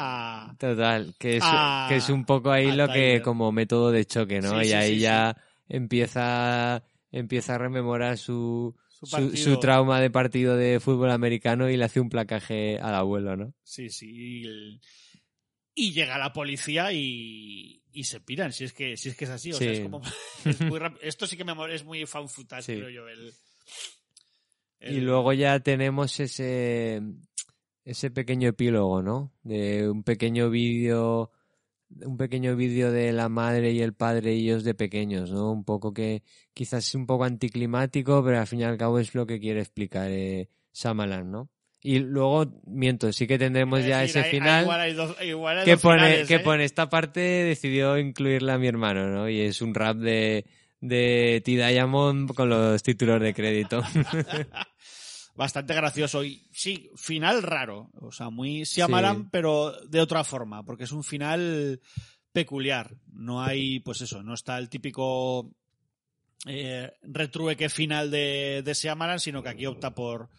a... 0.52 0.56
Total, 0.58 1.14
que 1.20 1.38
es, 1.38 1.44
a- 1.46 1.88
que 1.90 1.98
es 1.98 2.10
un 2.10 2.24
poco 2.26 2.52
ahí 2.52 2.70
a 2.70 2.76
lo 2.76 2.88
que 2.94 3.22
como 3.22 3.52
método 3.52 3.92
de 3.92 4.06
choque, 4.06 4.40
¿no? 4.40 4.60
Sí, 4.62 4.68
y 4.68 4.70
sí, 4.70 4.74
ahí 4.74 5.00
ya 5.00 5.36
empieza 5.68 6.84
empieza 7.12 7.56
a 7.56 7.58
rememorar 7.58 8.18
su, 8.18 8.76
Su 8.94 9.60
trauma 9.60 10.00
de 10.00 10.12
partido 10.12 10.56
de 10.56 10.80
fútbol 10.80 11.10
americano 11.12 11.70
y 11.70 11.76
le 11.76 11.86
hace 11.86 12.00
un 12.00 12.10
placaje 12.10 12.78
al 12.80 12.94
abuelo, 12.94 13.36
¿no? 13.36 13.54
Sí, 13.64 13.90
sí. 13.90 14.10
Y, 14.12 14.46
el- 14.46 14.82
y 15.88 15.92
llega 15.94 16.18
la 16.18 16.34
policía 16.34 16.92
y, 16.92 17.82
y 17.92 18.04
se 18.04 18.20
piran, 18.20 18.52
si 18.52 18.66
es 18.66 18.74
que, 18.74 18.98
si 18.98 19.10
es, 19.10 19.16
que 19.18 19.26
es 19.26 19.32
así. 19.32 19.52
O 19.52 19.56
sea, 19.56 19.72
es 19.72 19.80
como, 19.82 20.02
es 20.46 20.60
muy 20.62 20.80
rap- 20.80 20.98
Esto 21.02 21.26
sí 21.28 21.38
que 21.38 21.44
me 21.46 21.54
es 21.74 21.84
muy 21.84 22.06
fan 22.06 22.28
footage, 22.28 22.64
Sí. 22.64 22.74
creo 22.76 22.90
yo. 22.90 23.08
El, 23.08 23.34
Y 24.82 25.02
luego 25.02 25.34
ya 25.34 25.60
tenemos 25.60 26.20
ese 26.20 27.02
ese 27.86 28.12
pequeño 28.12 28.50
epílogo, 28.50 29.02
¿no? 29.02 29.34
De 29.44 29.90
un 29.90 30.04
pequeño 30.04 30.50
vídeo 30.50 31.32
un 32.02 32.18
pequeño 32.18 32.56
vídeo 32.56 32.92
de 32.92 33.12
la 33.12 33.30
madre 33.30 33.72
y 33.72 33.82
el 33.82 33.96
padre 33.96 34.34
ellos 34.34 34.64
de 34.64 34.76
pequeños, 34.76 35.32
¿no? 35.32 35.52
Un 35.52 35.64
poco 35.64 35.92
que 35.92 36.22
quizás 36.54 36.88
es 36.88 36.94
un 36.94 37.08
poco 37.08 37.24
anticlimático, 37.24 38.24
pero 38.24 38.40
al 38.40 38.46
fin 38.46 38.60
y 38.60 38.64
al 38.64 38.78
cabo 38.78 39.00
es 39.00 39.16
lo 39.16 39.26
que 39.26 39.40
quiere 39.40 39.62
explicar 39.62 40.12
eh, 40.12 40.50
Shyamalan, 40.72 41.32
¿no? 41.32 41.50
Y 41.82 42.00
luego, 42.00 42.62
miento, 42.66 43.14
sí 43.14 43.26
que 43.26 43.38
tendremos 43.38 43.80
es 43.80 43.86
ya 43.88 44.00
decir, 44.00 44.18
ese 44.18 44.20
hay- 44.20 44.26
hay 44.26 44.32
final 44.32 44.64
igual 44.64 44.80
hay 44.82 44.94
dos- 44.94 45.22
igual 45.24 45.64
que 45.64 45.78
pone, 45.78 46.00
finales, 46.00 46.28
que 46.28 46.36
¿eh? 46.36 46.40
pone 46.40 46.64
esta 46.66 46.90
parte 46.90 47.20
decidió 47.22 47.98
incluirla 47.98 48.56
a 48.56 48.58
mi 48.58 48.68
hermano, 48.68 49.08
¿no? 49.08 49.30
Y 49.30 49.40
es 49.40 49.62
un 49.62 49.74
rap 49.74 49.96
de, 49.98 50.46
de 50.82 51.42
T. 51.46 51.52
Diamond 51.52 52.34
con 52.34 52.50
los 52.50 52.84
títulos 52.84 53.22
de 53.22 53.34
crédito. 53.34 53.82
Bastante 55.36 55.74
gracioso. 55.74 56.24
Y 56.24 56.46
sí, 56.52 56.90
final 56.98 57.42
raro. 57.44 57.90
O 58.02 58.12
sea, 58.12 58.30
muy 58.30 58.64
Shyamalan, 58.64 59.24
Sí. 59.24 59.28
pero 59.32 59.72
de 59.88 60.02
otra 60.02 60.24
forma, 60.26 60.64
porque 60.66 60.84
es 60.84 60.92
un 60.92 61.04
final 61.04 61.80
peculiar. 62.34 62.98
No 63.14 63.42
hay, 63.42 63.80
pues 63.80 64.02
eso, 64.02 64.22
no 64.22 64.34
está 64.34 64.58
el 64.58 64.68
típico 64.70 65.50
eh, 66.46 66.92
retrueque 67.04 67.70
final 67.70 68.12
de, 68.12 68.64
de 68.66 68.74
Shyamalan, 68.74 69.20
sino 69.20 69.42
que 69.42 69.50
aquí 69.50 69.66
opta 69.66 69.96
por 69.96 70.30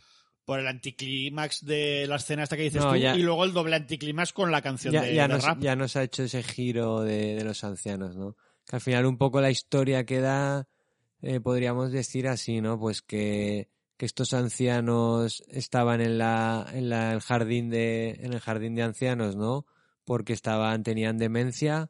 por 0.50 0.58
el 0.58 0.66
anticlímax 0.66 1.64
de 1.64 2.06
la 2.08 2.16
escena 2.16 2.42
esta 2.42 2.56
que 2.56 2.64
dices 2.64 2.82
No, 2.84 2.90
tú 2.90 2.96
ya- 2.96 3.14
y 3.14 3.22
luego 3.22 3.44
el 3.44 3.52
doble 3.52 3.76
anticlímax 3.76 4.32
con 4.32 4.50
la 4.50 4.60
canción 4.60 4.92
ya, 4.92 5.02
de, 5.02 5.14
ya 5.14 5.28
de 5.28 5.34
nos, 5.34 5.44
rap. 5.44 5.60
ya 5.60 5.76
nos 5.76 5.94
ha 5.94 6.02
hecho 6.02 6.24
ese 6.24 6.42
giro 6.42 7.02
de, 7.02 7.36
de 7.36 7.44
los 7.44 7.62
ancianos, 7.62 8.16
¿no? 8.16 8.34
Que 8.66 8.74
al 8.74 8.82
final 8.82 9.06
un 9.06 9.16
poco 9.16 9.40
la 9.40 9.52
historia 9.52 10.04
queda, 10.04 10.66
eh, 11.22 11.38
podríamos 11.38 11.92
decir 11.92 12.26
así, 12.26 12.60
¿no? 12.60 12.80
Pues 12.80 13.00
que, 13.00 13.68
que 13.96 14.06
estos 14.06 14.34
ancianos 14.34 15.44
estaban 15.46 16.00
en 16.00 16.18
la, 16.18 16.66
en 16.72 16.88
la, 16.90 17.12
el 17.12 17.20
jardín 17.20 17.70
de, 17.70 18.18
en 18.20 18.32
el 18.32 18.40
jardín 18.40 18.74
de 18.74 18.82
ancianos, 18.82 19.36
¿no? 19.36 19.66
Porque 20.04 20.32
estaban, 20.32 20.82
tenían 20.82 21.16
demencia, 21.16 21.86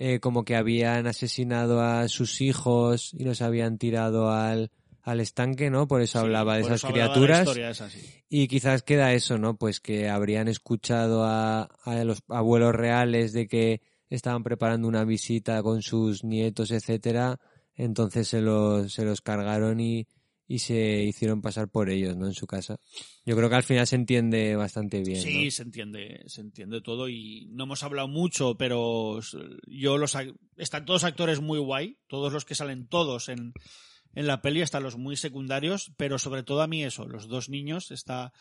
eh, 0.00 0.18
como 0.18 0.44
que 0.44 0.56
habían 0.56 1.06
asesinado 1.06 1.80
a 1.80 2.08
sus 2.08 2.40
hijos 2.40 3.14
y 3.14 3.22
los 3.22 3.40
habían 3.40 3.78
tirado 3.78 4.32
al, 4.32 4.72
al 5.02 5.20
estanque, 5.20 5.70
¿no? 5.70 5.88
Por 5.88 6.02
eso 6.02 6.18
Sí, 6.18 6.24
hablaba 6.24 6.56
de 6.56 6.62
por 6.62 6.70
esas 6.72 6.80
eso 6.80 6.86
hablaba 6.88 7.04
de 7.04 7.08
la 7.08 7.14
criaturas. 7.14 7.48
historia 7.48 7.70
esa, 7.70 7.90
sí. 7.90 8.00
Y 8.28 8.48
quizás 8.48 8.82
queda 8.82 9.12
eso, 9.14 9.38
¿no? 9.38 9.56
Pues 9.56 9.80
que 9.80 10.08
habrían 10.08 10.48
escuchado 10.48 11.24
a, 11.24 11.62
a 11.84 12.04
los 12.04 12.22
abuelos 12.28 12.74
reales 12.74 13.32
de 13.32 13.48
que 13.48 13.80
estaban 14.08 14.42
preparando 14.42 14.88
una 14.88 15.04
visita 15.04 15.62
con 15.62 15.82
sus 15.82 16.24
nietos, 16.24 16.70
etcétera. 16.70 17.38
Entonces 17.74 18.28
se 18.28 18.40
los, 18.40 18.92
se 18.92 19.04
los 19.04 19.20
cargaron 19.20 19.80
y, 19.80 20.06
y 20.46 20.58
se 20.58 21.04
hicieron 21.04 21.40
pasar 21.40 21.68
por 21.68 21.88
ellos, 21.90 22.16
¿no? 22.16 22.26
En 22.26 22.34
su 22.34 22.46
casa. 22.46 22.78
Yo 23.24 23.36
creo 23.36 23.48
que 23.48 23.54
al 23.54 23.62
final 23.62 23.86
se 23.86 23.96
entiende 23.96 24.56
bastante 24.56 25.00
bien. 25.00 25.22
Sí, 25.22 25.44
¿no? 25.46 25.50
se 25.52 25.62
entiende, 25.62 26.22
se 26.26 26.40
entiende 26.40 26.80
todo 26.82 27.08
y 27.08 27.46
no 27.52 27.64
hemos 27.64 27.82
hablado 27.84 28.08
mucho, 28.08 28.56
pero 28.58 29.20
yo 29.66 29.96
los 29.96 30.16
están 30.56 30.84
todos 30.84 31.04
actores 31.04 31.40
muy 31.40 31.58
guay, 31.60 31.98
todos 32.08 32.32
los 32.32 32.44
que 32.44 32.56
salen 32.56 32.88
todos 32.88 33.28
en, 33.28 33.52
en 34.14 34.26
la 34.26 34.42
peli, 34.42 34.62
hasta 34.62 34.80
los 34.80 34.96
muy 34.96 35.16
secundarios, 35.16 35.92
pero 35.96 36.18
sobre 36.18 36.42
todo 36.42 36.62
a 36.62 36.66
mí 36.66 36.84
eso, 36.84 37.06
los 37.06 37.28
dos 37.28 37.48
niños, 37.48 37.90
está 37.90 38.32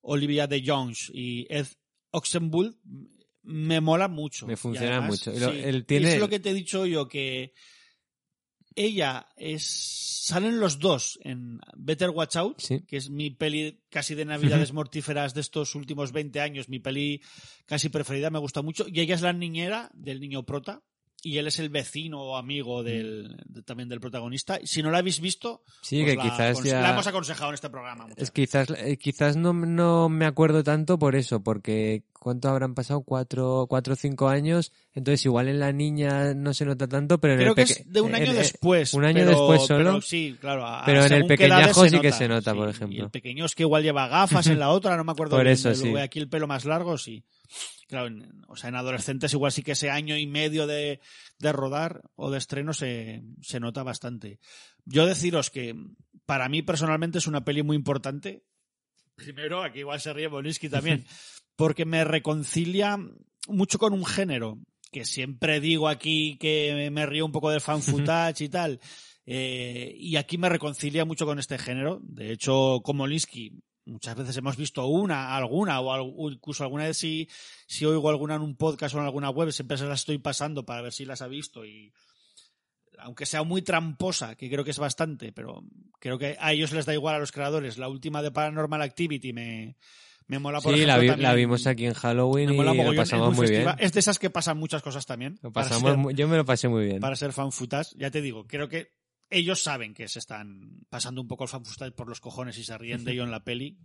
Olivia 0.00 0.46
de 0.46 0.62
Jones 0.64 1.10
y 1.12 1.46
Ed 1.52 1.66
Oxenbull, 2.10 2.78
me 3.42 3.80
mola 3.80 4.08
mucho. 4.08 4.46
Me 4.46 4.56
funciona 4.56 4.98
además, 4.98 5.10
mucho. 5.26 5.32
Lo- 5.38 5.52
sí, 5.52 5.60
él 5.62 5.84
tiene- 5.86 6.14
es 6.14 6.20
lo 6.20 6.28
que 6.28 6.40
te 6.40 6.50
he 6.50 6.54
dicho 6.54 6.86
yo, 6.86 7.08
que 7.08 7.52
ella 8.74 9.28
es... 9.36 10.04
Salen 10.26 10.58
los 10.58 10.80
dos 10.80 11.20
en 11.22 11.60
Better 11.76 12.10
Watch 12.10 12.34
Out, 12.36 12.60
Sí. 12.60 12.80
que 12.80 12.96
es 12.96 13.10
mi 13.10 13.30
peli 13.30 13.80
casi 13.90 14.16
de 14.16 14.24
navidades 14.68 14.72
mortíferas 14.72 15.34
de 15.34 15.40
estos 15.40 15.74
últimos 15.76 16.10
20 16.12 16.40
años, 16.40 16.68
mi 16.68 16.80
peli 16.80 17.22
casi 17.64 17.88
preferida, 17.88 18.28
me 18.30 18.40
gusta 18.40 18.60
mucho. 18.62 18.86
Y 18.88 19.00
ella 19.00 19.14
es 19.14 19.22
la 19.22 19.32
niñera 19.32 19.90
del 19.94 20.18
niño 20.20 20.44
prota 20.44 20.82
y 21.22 21.38
él 21.38 21.46
es 21.48 21.58
el 21.58 21.70
vecino 21.70 22.20
o 22.22 22.36
amigo 22.36 22.82
del, 22.82 23.36
de- 23.46 23.62
también 23.62 23.88
del 23.88 24.00
protagonista. 24.00 24.58
Si 24.64 24.82
no 24.82 24.90
la 24.90 24.98
habéis 24.98 25.20
visto, 25.20 25.62
Sí, 25.80 26.04
que 26.04 26.14
la, 26.16 26.22
quizás 26.22 26.62
ya- 26.62 26.80
la 26.80 26.90
hemos 26.92 27.06
aconsejado 27.06 27.50
en 27.50 27.54
este 27.54 27.70
programa. 27.70 28.06
Es 28.16 28.30
quizás, 28.30 28.68
eh, 28.76 28.96
quizás 28.96 29.36
no, 29.36 29.52
no 29.52 30.08
me 30.08 30.26
acuerdo 30.26 30.62
tanto 30.62 30.98
por 30.98 31.16
eso, 31.16 31.42
porque 31.42 32.04
¿cuánto 32.12 32.48
habrán 32.48 32.74
pasado? 32.74 33.00
Cuatro, 33.02 33.66
cuatro 33.68 33.94
o 33.94 33.96
cinco 33.96 34.28
años. 34.28 34.72
Entonces 34.94 35.24
igual 35.24 35.48
en 35.48 35.58
la 35.60 35.72
niña 35.72 36.34
no 36.34 36.52
se 36.54 36.64
nota 36.64 36.86
tanto, 36.86 37.18
pero 37.18 37.34
en 37.34 37.38
Creo 37.40 37.50
el 37.50 37.54
que 37.56 37.62
es 37.62 37.82
de 37.92 38.00
un 38.00 38.14
año 38.14 38.32
después. 38.32 38.94
Un 38.94 39.04
año 39.04 39.18
pero- 39.24 39.30
después 39.30 39.62
solo. 39.66 39.84
Pero 39.90 40.00
sí, 40.02 40.36
claro. 40.40 40.66
a- 40.66 40.84
Pero 40.84 41.04
en 41.04 41.12
el 41.12 41.26
pequeñajo 41.26 41.88
sí 41.88 41.98
que 42.00 42.12
se 42.12 42.28
nota, 42.28 42.54
por 42.54 42.68
ejemplo. 42.68 42.96
Y 42.96 43.00
el 43.00 43.10
pequeño 43.10 43.44
es 43.46 43.54
que 43.54 43.62
igual 43.64 43.82
lleva 43.82 44.06
gafas 44.08 44.46
en 44.48 44.58
la 44.58 44.70
otra, 44.70 44.96
no 44.96 45.04
me 45.04 45.12
acuerdo 45.12 45.36
Por 45.36 45.44
bien, 45.44 45.54
eso, 45.54 45.74
sí. 45.74 45.96
aquí 45.96 46.18
el 46.18 46.28
pelo 46.28 46.46
más 46.46 46.64
largo, 46.64 46.96
sí. 46.98 47.24
Claro, 47.88 48.08
en, 48.08 48.42
o 48.48 48.56
sea, 48.56 48.68
en 48.68 48.76
adolescentes 48.76 49.32
igual 49.32 49.52
sí 49.52 49.62
que 49.62 49.72
ese 49.72 49.90
año 49.90 50.16
y 50.16 50.26
medio 50.26 50.66
de, 50.66 51.00
de 51.38 51.52
rodar 51.52 52.02
o 52.14 52.30
de 52.30 52.38
estreno 52.38 52.72
se, 52.72 53.22
se 53.42 53.60
nota 53.60 53.82
bastante. 53.82 54.40
Yo 54.84 55.06
deciros 55.06 55.50
que 55.50 55.74
para 56.26 56.48
mí 56.48 56.62
personalmente 56.62 57.18
es 57.18 57.26
una 57.26 57.44
peli 57.44 57.62
muy 57.62 57.76
importante. 57.76 58.44
Primero, 59.14 59.62
aquí 59.62 59.80
igual 59.80 60.00
se 60.00 60.12
ríe 60.12 60.28
Boniski 60.28 60.68
también, 60.68 61.06
porque 61.56 61.84
me 61.84 62.04
reconcilia 62.04 62.98
mucho 63.48 63.78
con 63.78 63.92
un 63.92 64.04
género 64.04 64.58
que 64.92 65.04
siempre 65.04 65.60
digo 65.60 65.88
aquí 65.88 66.36
que 66.38 66.90
me 66.92 67.06
río 67.06 67.24
un 67.26 67.32
poco 67.32 67.50
de 67.50 67.60
fan 67.60 67.82
footage 67.82 68.44
y 68.44 68.48
tal. 68.48 68.80
eh, 69.24 69.92
y 69.96 70.16
aquí 70.16 70.38
me 70.38 70.48
reconcilia 70.48 71.04
mucho 71.04 71.26
con 71.26 71.38
este 71.38 71.58
género. 71.58 72.00
De 72.02 72.32
hecho, 72.32 72.80
como 72.82 73.06
Linsky, 73.06 73.52
muchas 73.86 74.14
veces 74.16 74.36
hemos 74.36 74.56
visto 74.56 74.86
una, 74.86 75.34
alguna, 75.36 75.80
o, 75.80 76.30
incluso 76.30 76.62
alguna 76.64 76.84
vez 76.84 76.96
si, 76.98 77.28
si 77.66 77.84
oigo 77.86 78.10
alguna 78.10 78.34
en 78.34 78.42
un 78.42 78.56
podcast 78.56 78.94
o 78.94 78.98
en 78.98 79.04
alguna 79.04 79.30
web, 79.30 79.50
siempre 79.52 79.78
se 79.78 79.86
las 79.86 80.00
estoy 80.00 80.18
pasando 80.18 80.64
para 80.66 80.82
ver 80.82 80.92
si 80.92 81.04
las 81.04 81.22
ha 81.22 81.28
visto 81.28 81.64
y 81.64 81.92
aunque 82.98 83.26
sea 83.26 83.42
muy 83.42 83.62
tramposa, 83.62 84.36
que 84.36 84.48
creo 84.48 84.64
que 84.64 84.70
es 84.70 84.78
bastante, 84.78 85.30
pero 85.32 85.62
creo 86.00 86.18
que 86.18 86.36
a 86.40 86.52
ellos 86.52 86.72
les 86.72 86.86
da 86.86 86.94
igual 86.94 87.14
a 87.14 87.18
los 87.18 87.30
creadores. 87.30 87.76
La 87.78 87.88
última 87.88 88.22
de 88.22 88.30
Paranormal 88.30 88.80
Activity 88.80 89.32
me, 89.34 89.76
me 90.26 90.38
mola 90.38 90.60
por 90.62 90.74
Sí, 90.74 90.80
ejemplo, 90.82 91.06
la, 91.06 91.14
vi- 91.16 91.22
la 91.22 91.34
vimos 91.34 91.66
aquí 91.66 91.84
en 91.84 91.92
Halloween 91.92 92.48
me 92.56 92.56
y 92.56 92.84
lo 92.84 92.94
pasamos 92.94 93.36
muy 93.36 93.48
bien. 93.48 93.66
Es 93.78 93.92
de 93.92 94.00
esas 94.00 94.18
que 94.18 94.30
pasan 94.30 94.56
muchas 94.56 94.80
cosas 94.82 95.04
también. 95.04 95.38
Lo 95.42 95.52
pasamos 95.52 96.06
ser- 96.06 96.16
yo 96.16 96.26
me 96.26 96.38
lo 96.38 96.44
pasé 96.46 96.68
muy 96.68 96.86
bien. 96.86 97.00
para 97.00 97.16
ser 97.16 97.32
fan 97.34 97.52
footage, 97.52 97.90
ya 97.98 98.10
te 98.10 98.22
digo, 98.22 98.46
creo 98.46 98.68
que 98.70 98.92
ellos 99.30 99.62
saben 99.62 99.94
que 99.94 100.08
se 100.08 100.18
están 100.18 100.80
pasando 100.88 101.20
un 101.20 101.28
poco 101.28 101.44
el 101.44 101.50
fan 101.50 101.64
footage 101.64 101.92
por 101.92 102.08
los 102.08 102.20
cojones 102.20 102.58
y 102.58 102.64
se 102.64 102.76
ríen 102.78 103.04
de 103.04 103.12
ello 103.12 103.24
en 103.24 103.30
la 103.30 103.44
peli. 103.44 103.76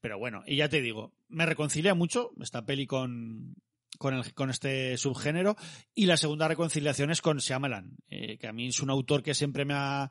Pero 0.00 0.18
bueno, 0.18 0.42
y 0.46 0.56
ya 0.56 0.68
te 0.68 0.80
digo, 0.82 1.14
me 1.28 1.46
reconcilia 1.46 1.94
mucho 1.94 2.30
esta 2.40 2.64
peli 2.64 2.86
con, 2.86 3.54
con, 3.98 4.14
el- 4.14 4.34
con 4.34 4.50
este 4.50 4.96
subgénero. 4.98 5.56
Y 5.94 6.06
la 6.06 6.16
segunda 6.16 6.48
reconciliación 6.48 7.10
es 7.10 7.22
con 7.22 7.38
Shyamalan, 7.38 7.96
eh, 8.08 8.38
que 8.38 8.46
a 8.46 8.52
mí 8.52 8.68
es 8.68 8.80
un 8.80 8.90
autor 8.90 9.22
que 9.22 9.34
siempre 9.34 9.64
me 9.64 9.74
ha 9.74 10.10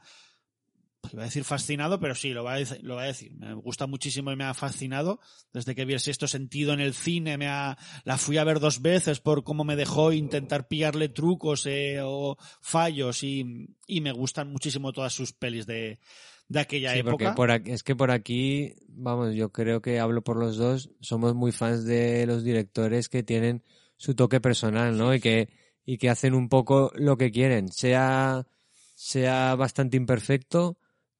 iba 1.14 1.24
a 1.24 1.26
decir 1.26 1.44
fascinado, 1.44 2.00
pero 2.00 2.16
sí, 2.16 2.30
lo 2.30 2.44
va 2.44 2.54
a, 2.54 2.58
decir, 2.58 2.80
lo 2.84 2.96
va 2.96 3.04
a 3.04 3.08
decir. 3.08 3.34
Me 3.34 3.54
gusta 3.54 3.88
muchísimo 3.88 4.32
y 4.32 4.36
me 4.36 4.44
ha 4.44 4.54
fascinado. 4.54 5.20
Desde 5.54 5.76
que 5.76 5.86
vi 5.86 5.94
el 5.94 6.00
sexto 6.00 6.28
sentido 6.28 6.74
en 6.74 6.80
el 6.80 6.94
cine, 6.94 7.38
me 7.38 7.48
ha, 7.48 7.78
la 8.04 8.18
fui 8.18 8.38
a 8.38 8.44
ver 8.44 8.60
dos 8.60 8.82
veces 8.82 9.20
por 9.20 9.44
cómo 9.44 9.64
me 9.64 9.76
dejó 9.76 10.12
intentar 10.12 10.68
pillarle 10.68 11.10
trucos 11.10 11.66
eh, 11.66 12.00
o 12.04 12.38
fallos 12.62 13.24
y, 13.24 13.68
y, 13.88 14.02
me 14.02 14.12
gustan 14.12 14.52
muchísimo 14.52 14.94
todas 14.94 15.14
sus 15.14 15.34
pelis 15.34 15.66
de, 15.66 16.00
de 16.48 16.60
aquella 16.60 16.94
sí, 16.94 17.00
época. 17.00 17.12
Porque 17.12 17.36
por 17.36 17.52
aquí, 17.52 17.72
es 17.72 17.84
que 17.84 17.96
por 17.96 18.12
aquí, 18.12 18.76
vamos, 18.88 19.34
yo 19.36 19.52
creo 19.52 19.82
que 19.82 20.00
hablo 20.00 20.24
por 20.24 20.38
los 20.38 20.58
dos, 20.58 20.92
somos 21.00 21.36
muy 21.36 21.52
fans 21.52 21.86
de 21.86 22.26
los 22.26 22.44
directores 22.44 23.10
que 23.10 23.24
tienen 23.24 23.64
su 23.98 24.16
toque 24.16 24.42
personal, 24.42 24.98
¿no? 24.98 25.14
Y 25.14 25.20
que, 25.20 25.50
y 25.86 25.98
que 25.98 26.10
hacen 26.10 26.34
un 26.34 26.50
poco 26.50 26.92
lo 26.96 27.18
que 27.18 27.32
quieren, 27.32 27.72
sea, 27.72 28.48
sea 28.96 29.56
bastante 29.56 29.98
imperfecto, 29.98 30.78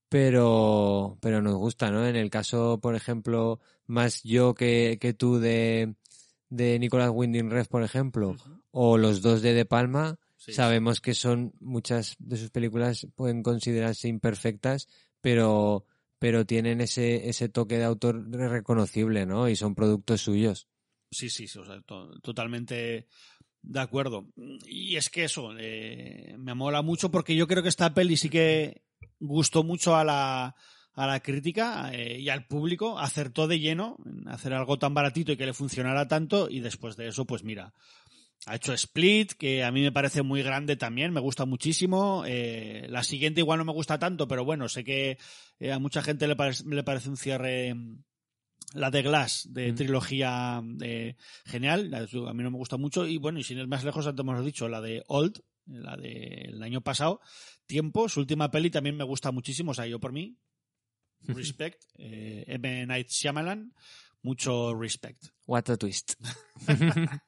pero, 0.10 1.18
pero 1.22 1.42
nos 1.42 1.56
gusta, 1.56 1.92
¿no? 1.92 2.06
En 2.06 2.16
el 2.16 2.30
caso, 2.30 2.80
por 2.82 2.96
ejemplo, 2.96 3.60
más 3.88 4.24
yo 4.24 4.54
que, 4.54 4.98
que 5.00 5.14
tú 5.14 5.40
de, 5.40 5.96
de 6.50 6.80
Nicolas 6.80 7.12
Winding 7.14 7.50
Refn, 7.50 7.70
por 7.70 7.84
ejemplo, 7.84 8.30
uh 8.30 8.36
-huh. 8.36 8.62
o 8.72 8.98
los 8.98 9.22
dos 9.22 9.42
de 9.42 9.54
De 9.54 9.66
Palma, 9.66 10.20
sí, 10.38 10.54
sabemos 10.54 10.98
sí. 10.98 11.02
que 11.02 11.14
son 11.14 11.54
muchas 11.60 12.16
de 12.20 12.38
sus 12.38 12.52
películas 12.52 13.08
pueden 13.16 13.44
considerarse 13.44 14.08
imperfectas, 14.08 14.88
pero, 15.22 15.86
pero 16.20 16.46
tienen 16.46 16.82
ese, 16.82 17.30
ese 17.30 17.50
toque 17.50 17.78
de 17.78 17.86
autor 17.86 18.30
reconocible, 18.30 19.26
¿no? 19.26 19.50
Y 19.50 19.56
son 19.56 19.76
productos 19.76 20.22
suyos. 20.22 20.68
Sí, 21.12 21.30
sí, 21.30 21.46
o 21.58 21.66
sea, 21.66 21.82
to 21.82 22.20
totalmente 22.22 23.08
de 23.62 23.80
acuerdo. 23.80 24.28
Y 24.66 24.96
es 24.96 25.10
que 25.10 25.24
eso, 25.24 25.52
eh, 25.58 26.36
me 26.38 26.54
mola 26.54 26.82
mucho 26.82 27.10
porque 27.10 27.36
yo 27.36 27.48
creo 27.48 27.64
que 27.64 27.70
esta 27.70 27.94
peli 27.94 28.18
sí 28.18 28.30
que 28.30 28.85
gustó 29.20 29.64
mucho 29.64 29.96
a 29.96 30.04
la, 30.04 30.56
a 30.94 31.08
la 31.08 31.20
crítica 31.20 31.92
eh, 31.94 32.20
y 32.20 32.30
al 32.30 32.48
público, 32.48 33.00
acertó 33.00 33.48
de 33.48 33.60
lleno 33.60 33.98
en 34.06 34.28
hacer 34.28 34.54
algo 34.54 34.78
tan 34.78 34.94
baratito 34.94 35.32
y 35.32 35.38
que 35.38 35.46
le 35.46 35.54
funcionara 35.54 36.08
tanto 36.08 36.50
y 36.50 36.60
después 36.60 36.96
de 36.96 37.08
eso, 37.08 37.26
pues 37.26 37.44
mira, 37.44 37.74
ha 38.46 38.56
hecho 38.56 38.74
Split, 38.74 39.34
que 39.34 39.64
a 39.64 39.72
mí 39.72 39.82
me 39.82 39.92
parece 39.92 40.22
muy 40.22 40.44
grande 40.44 40.76
también, 40.76 41.14
me 41.14 41.20
gusta 41.20 41.46
muchísimo. 41.46 42.24
Eh, 42.28 42.86
la 42.90 43.04
siguiente 43.04 43.42
igual 43.42 43.60
no 43.60 43.66
me 43.66 43.74
gusta 43.74 43.98
tanto, 43.98 44.28
pero 44.28 44.46
bueno, 44.46 44.70
sé 44.70 44.84
que 44.84 45.18
eh, 45.60 45.72
a 45.72 45.80
mucha 45.80 46.04
gente 46.04 46.28
le, 46.28 46.36
parece, 46.36 46.64
le 46.68 46.84
parece 46.84 47.10
un 47.10 47.18
cierre 47.18 47.76
la 48.74 48.92
de 48.92 49.02
Glass, 49.02 49.48
de 49.52 49.72
mm. 49.72 49.76
trilogía 49.76 50.62
eh, 50.82 51.16
genial, 51.46 51.94
a 51.94 52.34
mí 52.34 52.44
no 52.44 52.52
me 52.52 52.58
gusta 52.58 52.78
mucho, 52.78 53.08
y 53.08 53.18
bueno, 53.18 53.40
y 53.40 53.44
sin 53.44 53.58
ir 53.58 53.68
más 53.68 53.84
lejos, 53.84 54.06
antes 54.06 54.22
hemos 54.22 54.46
dicho, 54.46 54.68
la 54.68 54.82
de 54.82 55.04
Old, 55.08 55.42
la 55.66 55.98
del 55.98 56.62
año 56.62 56.82
pasado, 56.82 57.22
Tiempo, 57.66 58.08
su 58.10 58.20
última 58.20 58.52
peli 58.52 58.70
también 58.70 58.96
me 58.96 59.04
gusta 59.04 59.32
muchísimo, 59.32 59.72
o 59.72 59.74
sea, 59.74 59.88
yo 59.88 60.00
por 60.00 60.12
mí, 60.12 60.38
respect, 61.22 61.84
eh, 61.98 62.46
M. 62.48 62.86
Night 62.86 63.08
Shyamalan, 63.10 63.74
mucho 64.22 64.74
respect. 64.76 65.24
What 65.48 65.70
a 65.70 65.78
twist. 65.78 66.14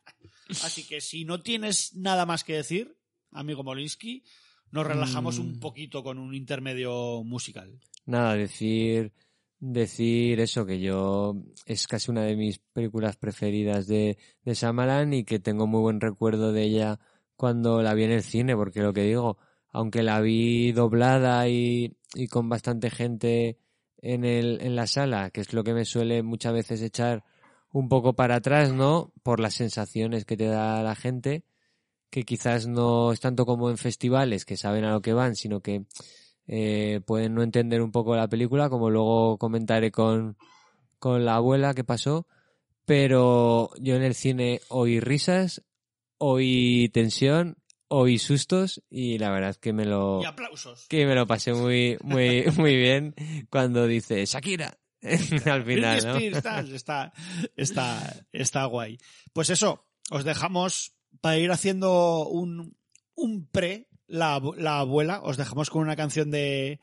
Así 0.50 0.88
que 0.88 1.02
si 1.02 1.26
no 1.26 1.42
tienes 1.42 1.96
nada 1.96 2.26
más 2.26 2.44
que 2.44 2.54
decir, 2.54 2.98
amigo 3.32 3.64
Molinsky, 3.64 4.24
nos 4.72 4.86
relajamos 4.86 5.40
mm. 5.40 5.42
un 5.42 5.60
poquito 5.60 6.04
con 6.04 6.20
un 6.20 6.34
intermedio 6.34 7.24
musical. 7.24 7.80
Nada, 8.06 8.36
decir 8.36 9.12
decir 9.60 10.40
eso, 10.40 10.66
que 10.66 10.80
yo 10.80 11.36
es 11.66 11.88
casi 11.88 12.12
una 12.12 12.24
de 12.24 12.36
mis 12.36 12.60
películas 12.60 13.18
preferidas 13.18 13.88
de, 13.88 14.18
de 14.44 14.54
Shyamalan 14.54 15.14
y 15.14 15.24
que 15.24 15.40
tengo 15.40 15.68
muy 15.68 15.82
buen 15.82 16.00
recuerdo 16.00 16.52
de 16.52 16.64
ella 16.64 17.00
cuando 17.38 17.82
la 17.82 17.94
vi 17.94 18.04
en 18.04 18.12
el 18.12 18.24
cine, 18.24 18.56
porque 18.56 18.82
lo 18.82 18.92
que 18.94 19.04
digo, 19.04 19.38
aunque 19.72 20.04
la 20.04 20.20
vi 20.20 20.72
doblada 20.74 21.48
y, 21.48 21.96
y 22.16 22.28
con 22.28 22.50
bastante 22.50 22.90
gente 22.90 23.58
en, 24.02 24.26
el, 24.26 24.60
en 24.62 24.76
la 24.76 24.88
sala, 24.88 25.30
que 25.30 25.42
es 25.42 25.54
lo 25.54 25.64
que 25.64 25.74
me 25.74 25.86
suele 25.86 26.24
muchas 26.24 26.54
veces 26.54 26.82
echar 26.82 27.24
un 27.72 27.90
poco 27.90 28.14
para 28.14 28.36
atrás, 28.36 28.74
¿no? 28.74 29.14
Por 29.24 29.40
las 29.40 29.54
sensaciones 29.54 30.26
que 30.26 30.38
te 30.38 30.48
da 30.48 30.82
la 30.84 30.96
gente, 30.96 31.44
que 32.10 32.24
quizás 32.24 32.68
no 32.68 33.12
es 33.12 33.20
tanto 33.20 33.46
como 33.46 33.70
en 33.70 33.78
festivales, 33.78 34.46
que 34.46 34.58
saben 34.58 34.86
a 34.86 34.92
lo 34.92 35.02
que 35.02 35.14
van, 35.14 35.36
sino 35.36 35.62
que 35.62 35.86
eh, 36.48 37.02
pueden 37.06 37.36
no 37.36 37.44
entender 37.44 37.82
un 37.82 37.92
poco 37.92 38.16
la 38.16 38.30
película, 38.30 38.70
como 38.70 38.90
luego 38.90 39.38
comentaré 39.38 39.92
con, 39.92 40.38
con 41.00 41.26
la 41.26 41.36
abuela 41.36 41.74
que 41.74 41.84
pasó, 41.84 42.26
pero 42.86 43.70
yo 43.80 43.96
en 43.96 44.04
el 44.04 44.16
cine 44.16 44.62
oí 44.70 45.00
risas, 45.00 45.62
oí 46.18 46.90
tensión, 46.90 47.58
oí 47.88 48.20
sustos 48.20 48.84
y 48.90 49.18
la 49.18 49.30
verdad 49.32 49.56
que 49.56 49.74
me 49.74 49.86
lo 49.86 50.22
y 50.22 50.26
aplausos. 50.26 50.88
que 50.88 51.06
me 51.06 51.16
lo 51.16 51.28
pasé 51.28 51.54
muy 51.54 51.98
muy 52.02 52.46
muy 52.58 52.76
bien 52.76 53.16
cuando 53.50 53.88
dice 53.88 54.26
Shakira 54.26 54.78
al 55.46 55.64
final, 55.64 56.06
¿no? 56.06 56.18
Está, 56.18 56.62
está, 56.62 57.14
está, 57.56 58.26
está 58.32 58.66
guay. 58.66 58.98
Pues 59.32 59.50
eso, 59.50 59.86
os 60.10 60.24
dejamos 60.24 60.96
para 61.22 61.38
ir 61.38 61.52
haciendo 61.52 62.28
un, 62.28 62.76
un 63.16 63.48
pre 63.48 63.88
la, 64.08 64.42
la 64.58 64.80
abuela, 64.80 65.22
os 65.22 65.38
dejamos 65.38 65.70
con 65.70 65.82
una 65.82 65.96
canción 65.96 66.32
de 66.32 66.80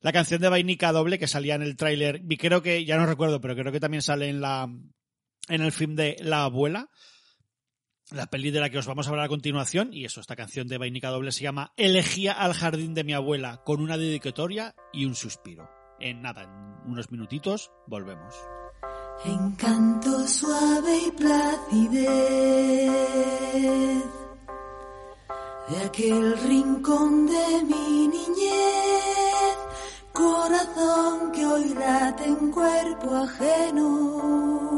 la 0.00 0.12
canción 0.12 0.40
de 0.40 0.48
Vainica 0.48 0.92
doble 0.92 1.18
que 1.18 1.26
salía 1.26 1.54
en 1.54 1.62
el 1.62 1.76
tráiler 1.76 2.22
y 2.28 2.36
creo 2.38 2.62
que 2.62 2.84
ya 2.84 2.96
no 2.96 3.06
recuerdo, 3.06 3.40
pero 3.40 3.54
creo 3.54 3.72
que 3.72 3.80
también 3.80 4.02
sale 4.02 4.28
en 4.28 4.40
la 4.40 4.68
en 5.48 5.62
el 5.62 5.72
film 5.72 5.96
de 5.96 6.16
La 6.20 6.44
abuela, 6.44 6.88
la 8.12 8.26
peli 8.26 8.50
de 8.50 8.60
la 8.60 8.70
que 8.70 8.78
os 8.78 8.86
vamos 8.86 9.06
a 9.06 9.10
hablar 9.10 9.26
a 9.26 9.28
continuación 9.28 9.90
y 9.92 10.04
eso, 10.04 10.20
esta 10.20 10.36
canción 10.36 10.68
de 10.68 10.78
Vainica 10.78 11.10
doble 11.10 11.32
se 11.32 11.44
llama 11.44 11.72
Elegía 11.76 12.32
al 12.32 12.54
jardín 12.54 12.94
de 12.94 13.04
mi 13.04 13.12
abuela 13.12 13.62
con 13.64 13.80
una 13.80 13.96
dedicatoria 13.96 14.74
y 14.92 15.04
un 15.04 15.14
suspiro. 15.14 15.70
En 16.00 16.22
nada, 16.22 16.42
en 16.42 16.90
unos 16.90 17.10
minutitos 17.10 17.70
volvemos. 17.86 18.34
Encanto 19.24 20.26
suave 20.26 20.98
y 21.06 21.10
placidez 21.12 22.10
de 25.68 25.84
aquel 25.84 26.38
rincón 26.38 27.26
de 27.26 27.64
mi 27.64 28.08
niñez, 28.08 29.56
corazón 30.12 31.30
que 31.32 31.46
hoy 31.46 31.74
late 31.74 32.24
en 32.24 32.50
cuerpo 32.50 33.14
ajeno, 33.14 34.69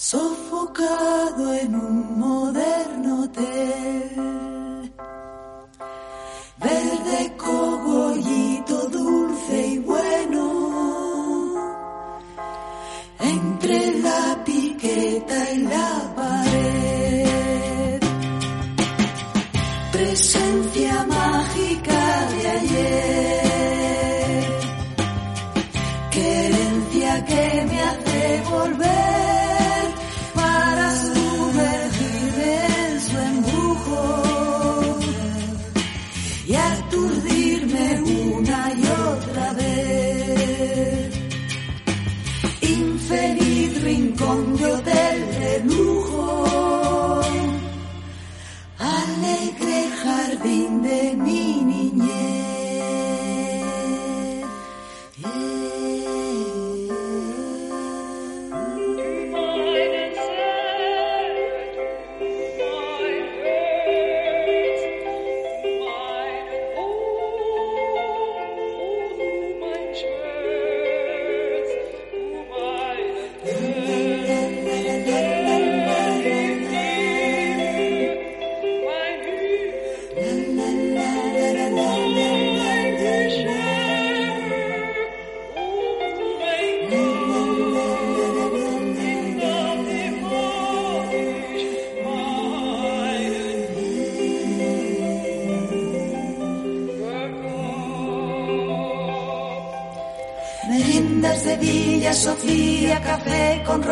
sofocado 0.00 1.52
en 1.52 1.74
un 1.74 2.18
moderno 2.18 3.24
hotel, 3.24 4.29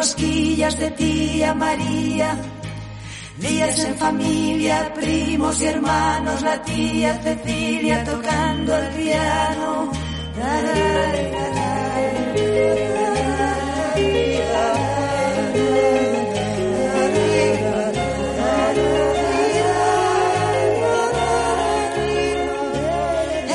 rosquillas 0.08 0.78
de 0.78 0.90
tía 0.92 1.52
María. 1.52 2.34
Días 3.36 3.84
en 3.84 3.94
familia, 3.96 4.92
primos 4.94 5.60
y 5.60 5.66
hermanos, 5.66 6.40
la 6.40 6.62
tía 6.62 7.20
Cecilia 7.22 8.04
tocando 8.04 8.74
el 8.74 8.88
piano. 8.94 9.92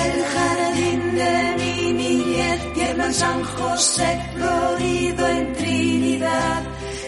El 0.03 0.23
jardín 0.33 1.15
de 1.15 1.55
mi 1.57 1.93
niñez, 1.93 2.73
tierno 2.75 3.05
en 3.05 3.13
San 3.13 3.43
José, 3.43 4.19
Trinidad, 6.33 6.63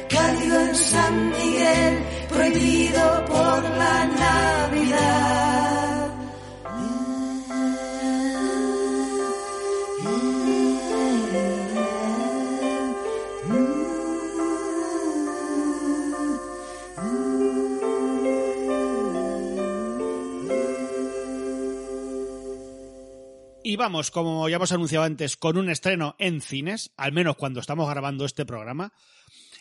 cálido 0.10 0.62
en 0.62 0.76
San 0.76 1.30
Miguel, 1.30 2.04
prohibido 2.30 3.26
por 3.26 3.64
la 3.64 4.06
Navidad. 4.06 5.75
Vamos, 23.76 24.12
como 24.12 24.48
ya 24.48 24.58
hemos 24.58 24.72
anunciado 24.72 25.06
antes, 25.06 25.36
con 25.38 25.58
un 25.58 25.70
estreno 25.70 26.16
en 26.20 26.42
cines, 26.42 26.94
al 26.98 27.12
menos 27.12 27.36
cuando 27.36 27.60
estamos 27.60 27.90
grabando 27.90 28.26
este 28.26 28.46
programa. 28.46 28.94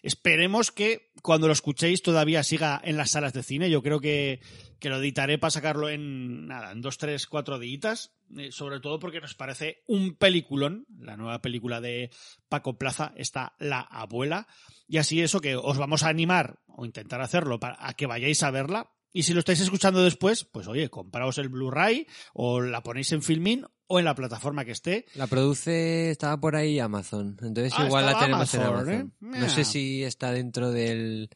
Esperemos 0.02 0.70
que 0.70 1.10
cuando 1.22 1.46
lo 1.46 1.54
escuchéis 1.54 2.02
todavía 2.02 2.42
siga 2.42 2.78
en 2.84 2.98
las 2.98 3.12
salas 3.12 3.32
de 3.32 3.42
cine. 3.42 3.70
Yo 3.70 3.82
creo 3.82 4.00
que, 4.00 4.40
que 4.78 4.90
lo 4.90 4.98
editaré 4.98 5.38
para 5.38 5.50
sacarlo 5.50 5.88
en 5.88 6.46
nada, 6.46 6.72
en 6.72 6.82
dos, 6.82 6.98
tres, 6.98 7.26
cuatro 7.26 7.58
días. 7.58 8.12
Eh, 8.36 8.52
sobre 8.52 8.80
todo 8.80 8.98
porque 8.98 9.22
nos 9.22 9.34
parece 9.34 9.82
un 9.86 10.14
peliculón. 10.14 10.86
La 10.98 11.16
nueva 11.16 11.40
película 11.40 11.80
de 11.80 12.10
Paco 12.50 12.76
Plaza 12.76 13.14
está 13.16 13.54
La 13.58 13.80
Abuela. 13.80 14.46
Y 14.86 14.98
así 14.98 15.22
eso 15.22 15.40
que 15.40 15.56
os 15.56 15.78
vamos 15.78 16.02
a 16.02 16.08
animar, 16.10 16.60
o 16.66 16.84
intentar 16.84 17.22
hacerlo, 17.22 17.58
para, 17.58 17.76
a 17.80 17.94
que 17.94 18.06
vayáis 18.06 18.42
a 18.42 18.50
verla. 18.50 18.90
Y 19.10 19.22
si 19.22 19.32
lo 19.32 19.38
estáis 19.38 19.60
escuchando 19.60 20.02
después, 20.02 20.44
pues 20.44 20.66
oye, 20.66 20.90
compraos 20.90 21.38
el 21.38 21.48
Blu-ray 21.48 22.06
o 22.34 22.60
la 22.60 22.82
ponéis 22.82 23.12
en 23.12 23.22
Filmin 23.22 23.64
o 23.86 23.98
en 23.98 24.04
la 24.04 24.14
plataforma 24.14 24.64
que 24.64 24.72
esté. 24.72 25.04
La 25.14 25.26
produce, 25.26 26.10
estaba 26.10 26.38
por 26.40 26.56
ahí 26.56 26.78
Amazon, 26.78 27.36
entonces 27.42 27.72
Ah, 27.76 27.86
igual 27.86 28.06
la 28.06 28.18
tenemos 28.18 28.54
en 28.54 28.62
Amazon. 28.62 28.90
¿eh? 28.90 29.06
No 29.20 29.48
sé 29.48 29.64
si 29.64 30.02
está 30.04 30.32
dentro 30.32 30.70
del 30.70 31.28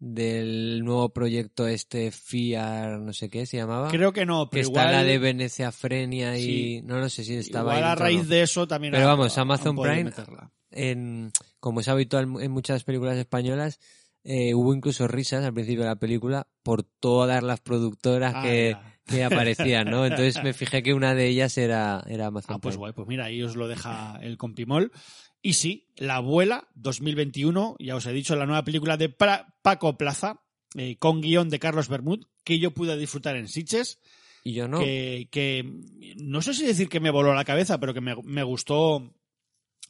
del 0.00 0.84
nuevo 0.84 1.12
proyecto 1.12 1.66
este 1.66 2.12
FIAR, 2.12 3.00
no 3.00 3.12
sé 3.12 3.28
qué 3.28 3.46
se 3.46 3.56
llamaba. 3.56 3.88
Creo 3.88 4.12
que 4.12 4.24
no, 4.24 4.44
que 4.48 4.58
pero 4.58 4.68
está 4.68 4.80
igual, 4.82 4.92
la 4.94 5.02
de 5.04 5.18
Venecia 5.18 5.72
Frenia 5.72 6.38
y 6.38 6.42
Sí. 6.44 6.82
no 6.84 6.98
lo 6.98 7.08
sé 7.08 7.24
si 7.24 7.34
estaba 7.34 7.72
igual 7.74 7.90
a 7.90 7.94
raíz 7.96 8.22
no. 8.24 8.28
de 8.28 8.42
eso 8.42 8.68
también 8.68 8.92
Pero 8.92 9.06
vamos, 9.06 9.36
Amazon 9.38 9.76
Prime, 9.76 10.12
en, 10.70 11.32
como 11.58 11.80
es 11.80 11.88
habitual 11.88 12.28
en 12.40 12.50
muchas 12.52 12.84
películas 12.84 13.16
españolas, 13.16 13.80
eh, 14.22 14.54
hubo 14.54 14.72
incluso 14.72 15.08
risas 15.08 15.44
al 15.44 15.54
principio 15.54 15.82
de 15.82 15.88
la 15.88 15.96
película 15.96 16.46
por 16.62 16.84
todas 16.84 17.42
las 17.42 17.58
productoras 17.60 18.34
Ah, 18.36 18.42
que, 18.42 18.70
ya. 18.80 18.97
Que 19.08 19.24
aparecían, 19.24 19.90
¿no? 19.90 20.04
Entonces 20.06 20.42
me 20.42 20.52
fijé 20.52 20.82
que 20.82 20.94
una 20.94 21.14
de 21.14 21.26
ellas 21.28 21.56
era, 21.58 22.04
era 22.06 22.26
Amazon 22.26 22.56
Ah, 22.56 22.58
pues 22.60 22.74
Prime. 22.74 22.78
guay, 22.78 22.92
pues 22.92 23.08
mira, 23.08 23.24
ahí 23.24 23.42
os 23.42 23.56
lo 23.56 23.66
deja 23.68 24.18
el 24.22 24.36
compimol. 24.36 24.92
Y 25.42 25.54
sí, 25.54 25.88
La 25.96 26.16
Abuela 26.16 26.68
2021, 26.74 27.76
ya 27.78 27.96
os 27.96 28.06
he 28.06 28.12
dicho, 28.12 28.36
la 28.36 28.46
nueva 28.46 28.64
película 28.64 28.96
de 28.96 29.16
Pra- 29.16 29.54
Paco 29.62 29.96
Plaza, 29.96 30.40
eh, 30.76 30.96
con 30.98 31.20
guion 31.20 31.48
de 31.48 31.58
Carlos 31.58 31.88
Bermud, 31.88 32.24
que 32.44 32.58
yo 32.58 32.72
pude 32.72 32.96
disfrutar 32.98 33.36
en 33.36 33.48
Sitges, 33.48 34.00
Y 34.44 34.52
yo 34.54 34.68
no. 34.68 34.78
que, 34.80 35.28
que 35.30 35.64
no 36.16 36.42
sé 36.42 36.54
si 36.54 36.66
decir 36.66 36.88
que 36.88 37.00
me 37.00 37.10
voló 37.10 37.34
la 37.34 37.44
cabeza, 37.44 37.78
pero 37.78 37.94
que 37.94 38.00
me, 38.00 38.14
me 38.24 38.42
gustó 38.42 39.14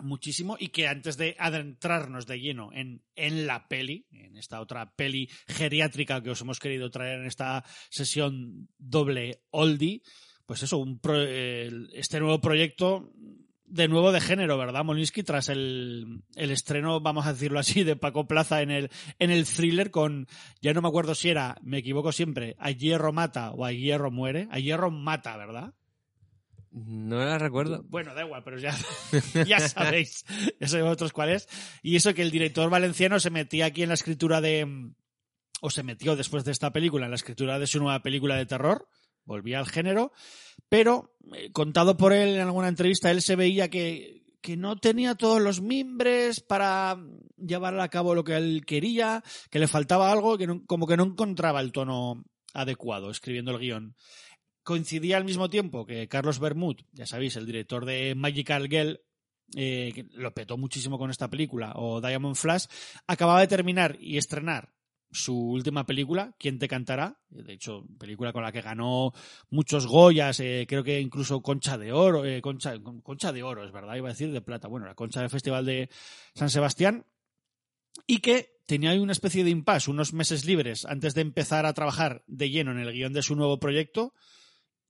muchísimo 0.00 0.56
y 0.58 0.68
que 0.68 0.88
antes 0.88 1.16
de 1.16 1.36
adentrarnos 1.38 2.26
de 2.26 2.40
lleno 2.40 2.70
en, 2.72 3.02
en 3.16 3.46
la 3.46 3.68
peli, 3.68 4.06
en 4.10 4.36
esta 4.36 4.60
otra 4.60 4.94
peli 4.94 5.28
geriátrica 5.46 6.22
que 6.22 6.30
os 6.30 6.40
hemos 6.40 6.58
querido 6.58 6.90
traer 6.90 7.20
en 7.20 7.26
esta 7.26 7.64
sesión 7.90 8.68
doble 8.78 9.42
oldie, 9.50 10.02
pues 10.46 10.62
eso, 10.62 10.78
un 10.78 10.98
pro- 10.98 11.22
este 11.22 12.20
nuevo 12.20 12.40
proyecto 12.40 13.12
de 13.70 13.86
nuevo 13.86 14.12
de 14.12 14.20
género, 14.22 14.56
¿verdad, 14.56 14.82
Molinsky? 14.82 15.22
Tras 15.22 15.50
el, 15.50 16.22
el 16.36 16.50
estreno, 16.50 17.00
vamos 17.00 17.26
a 17.26 17.34
decirlo 17.34 17.58
así, 17.58 17.84
de 17.84 17.96
Paco 17.96 18.26
Plaza 18.26 18.62
en 18.62 18.70
el, 18.70 18.88
en 19.18 19.30
el 19.30 19.44
thriller 19.44 19.90
con, 19.90 20.26
ya 20.62 20.72
no 20.72 20.80
me 20.80 20.88
acuerdo 20.88 21.14
si 21.14 21.28
era, 21.28 21.58
me 21.62 21.76
equivoco 21.78 22.10
siempre, 22.10 22.56
a 22.58 22.70
hierro 22.70 23.12
mata 23.12 23.50
o 23.50 23.66
a 23.66 23.72
hierro 23.72 24.10
muere. 24.10 24.48
A 24.50 24.58
hierro 24.58 24.90
mata, 24.90 25.36
¿verdad? 25.36 25.74
No 26.70 27.18
la 27.24 27.38
recuerdo. 27.38 27.82
Bueno, 27.88 28.14
da 28.14 28.24
igual, 28.24 28.42
pero 28.44 28.58
ya, 28.58 28.76
ya 29.46 29.58
sabéis, 29.60 30.24
ya 30.60 30.68
sabéis 30.68 30.84
vosotros 30.84 31.12
cuál 31.12 31.30
es. 31.30 31.48
Y 31.82 31.96
eso 31.96 32.12
que 32.14 32.22
el 32.22 32.30
director 32.30 32.68
valenciano 32.70 33.18
se 33.20 33.30
metía 33.30 33.66
aquí 33.66 33.82
en 33.82 33.88
la 33.88 33.94
escritura 33.94 34.40
de, 34.40 34.90
o 35.60 35.70
se 35.70 35.82
metió 35.82 36.14
después 36.16 36.44
de 36.44 36.52
esta 36.52 36.72
película 36.72 37.06
en 37.06 37.10
la 37.10 37.16
escritura 37.16 37.58
de 37.58 37.66
su 37.66 37.78
nueva 37.80 38.02
película 38.02 38.36
de 38.36 38.46
terror, 38.46 38.88
volvía 39.24 39.58
al 39.58 39.66
género, 39.68 40.12
pero 40.68 41.14
eh, 41.34 41.50
contado 41.52 41.96
por 41.96 42.12
él 42.12 42.34
en 42.36 42.40
alguna 42.42 42.68
entrevista, 42.68 43.10
él 43.10 43.22
se 43.22 43.36
veía 43.36 43.68
que, 43.70 44.24
que 44.40 44.56
no 44.56 44.76
tenía 44.76 45.14
todos 45.14 45.40
los 45.40 45.60
mimbres 45.60 46.40
para 46.40 46.96
llevar 47.36 47.78
a 47.80 47.88
cabo 47.88 48.14
lo 48.14 48.24
que 48.24 48.36
él 48.36 48.64
quería, 48.66 49.22
que 49.50 49.58
le 49.58 49.68
faltaba 49.68 50.12
algo, 50.12 50.36
que 50.38 50.46
no- 50.46 50.64
como 50.66 50.86
que 50.86 50.96
no 50.96 51.04
encontraba 51.04 51.60
el 51.60 51.72
tono 51.72 52.24
adecuado 52.54 53.10
escribiendo 53.10 53.50
el 53.52 53.58
guion 53.58 53.94
coincidía 54.68 55.16
al 55.16 55.24
mismo 55.24 55.48
tiempo 55.48 55.86
que 55.86 56.08
Carlos 56.08 56.40
Bermud, 56.40 56.76
ya 56.92 57.06
sabéis, 57.06 57.36
el 57.36 57.46
director 57.46 57.86
de 57.86 58.14
Magical 58.14 58.68
Girl, 58.68 59.00
eh, 59.56 59.92
que 59.94 60.04
lo 60.12 60.34
petó 60.34 60.58
muchísimo 60.58 60.98
con 60.98 61.08
esta 61.08 61.30
película, 61.30 61.72
o 61.76 62.02
Diamond 62.02 62.36
Flash, 62.36 62.66
acababa 63.06 63.40
de 63.40 63.46
terminar 63.46 63.96
y 63.98 64.18
estrenar 64.18 64.74
su 65.10 65.34
última 65.34 65.86
película, 65.86 66.34
¿Quién 66.38 66.58
te 66.58 66.68
cantará? 66.68 67.18
De 67.30 67.54
hecho, 67.54 67.86
película 67.98 68.34
con 68.34 68.42
la 68.42 68.52
que 68.52 68.60
ganó 68.60 69.14
muchos 69.48 69.86
Goyas, 69.86 70.38
eh, 70.40 70.66
creo 70.68 70.84
que 70.84 71.00
incluso 71.00 71.40
Concha 71.40 71.78
de 71.78 71.90
Oro, 71.90 72.26
eh, 72.26 72.42
Concha, 72.42 72.74
Concha 73.02 73.32
de 73.32 73.42
Oro, 73.42 73.64
es 73.64 73.72
verdad, 73.72 73.96
iba 73.96 74.10
a 74.10 74.12
decir 74.12 74.30
de 74.30 74.42
plata, 74.42 74.68
bueno, 74.68 74.84
la 74.84 74.94
Concha 74.94 75.20
del 75.20 75.30
Festival 75.30 75.64
de 75.64 75.88
San 76.34 76.50
Sebastián, 76.50 77.06
y 78.06 78.18
que 78.18 78.50
tenía 78.66 78.92
una 79.00 79.12
especie 79.12 79.44
de 79.44 79.50
impasse, 79.50 79.90
unos 79.90 80.12
meses 80.12 80.44
libres 80.44 80.84
antes 80.84 81.14
de 81.14 81.22
empezar 81.22 81.64
a 81.64 81.72
trabajar 81.72 82.22
de 82.26 82.50
lleno 82.50 82.72
en 82.72 82.80
el 82.80 82.92
guion 82.92 83.14
de 83.14 83.22
su 83.22 83.34
nuevo 83.34 83.58
proyecto, 83.58 84.12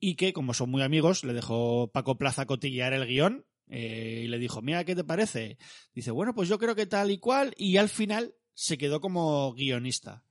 y 0.00 0.14
que, 0.14 0.32
como 0.32 0.54
son 0.54 0.70
muy 0.70 0.82
amigos, 0.82 1.24
le 1.24 1.32
dejó 1.32 1.90
Paco 1.92 2.18
Plaza 2.18 2.46
cotillear 2.46 2.92
el 2.92 3.06
guion 3.06 3.44
eh, 3.68 4.22
y 4.24 4.28
le 4.28 4.38
dijo, 4.38 4.62
mira, 4.62 4.84
¿qué 4.84 4.94
te 4.94 5.04
parece? 5.04 5.58
Dice, 5.94 6.10
bueno, 6.10 6.34
pues 6.34 6.48
yo 6.48 6.58
creo 6.58 6.74
que 6.74 6.86
tal 6.86 7.10
y 7.10 7.18
cual, 7.18 7.54
y 7.56 7.76
al 7.76 7.88
final 7.88 8.34
se 8.54 8.78
quedó 8.78 9.00
como 9.00 9.52
guionista. 9.54 10.24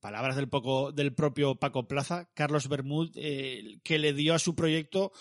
Palabras 0.00 0.34
del, 0.36 0.48
poco, 0.48 0.90
del 0.90 1.14
propio 1.14 1.56
Paco 1.56 1.86
Plaza, 1.86 2.28
Carlos 2.34 2.68
Bermud, 2.68 3.12
eh, 3.14 3.78
que 3.84 3.98
le 3.98 4.12
dio 4.12 4.34
a 4.34 4.38
su 4.38 4.54
proyecto 4.54 5.12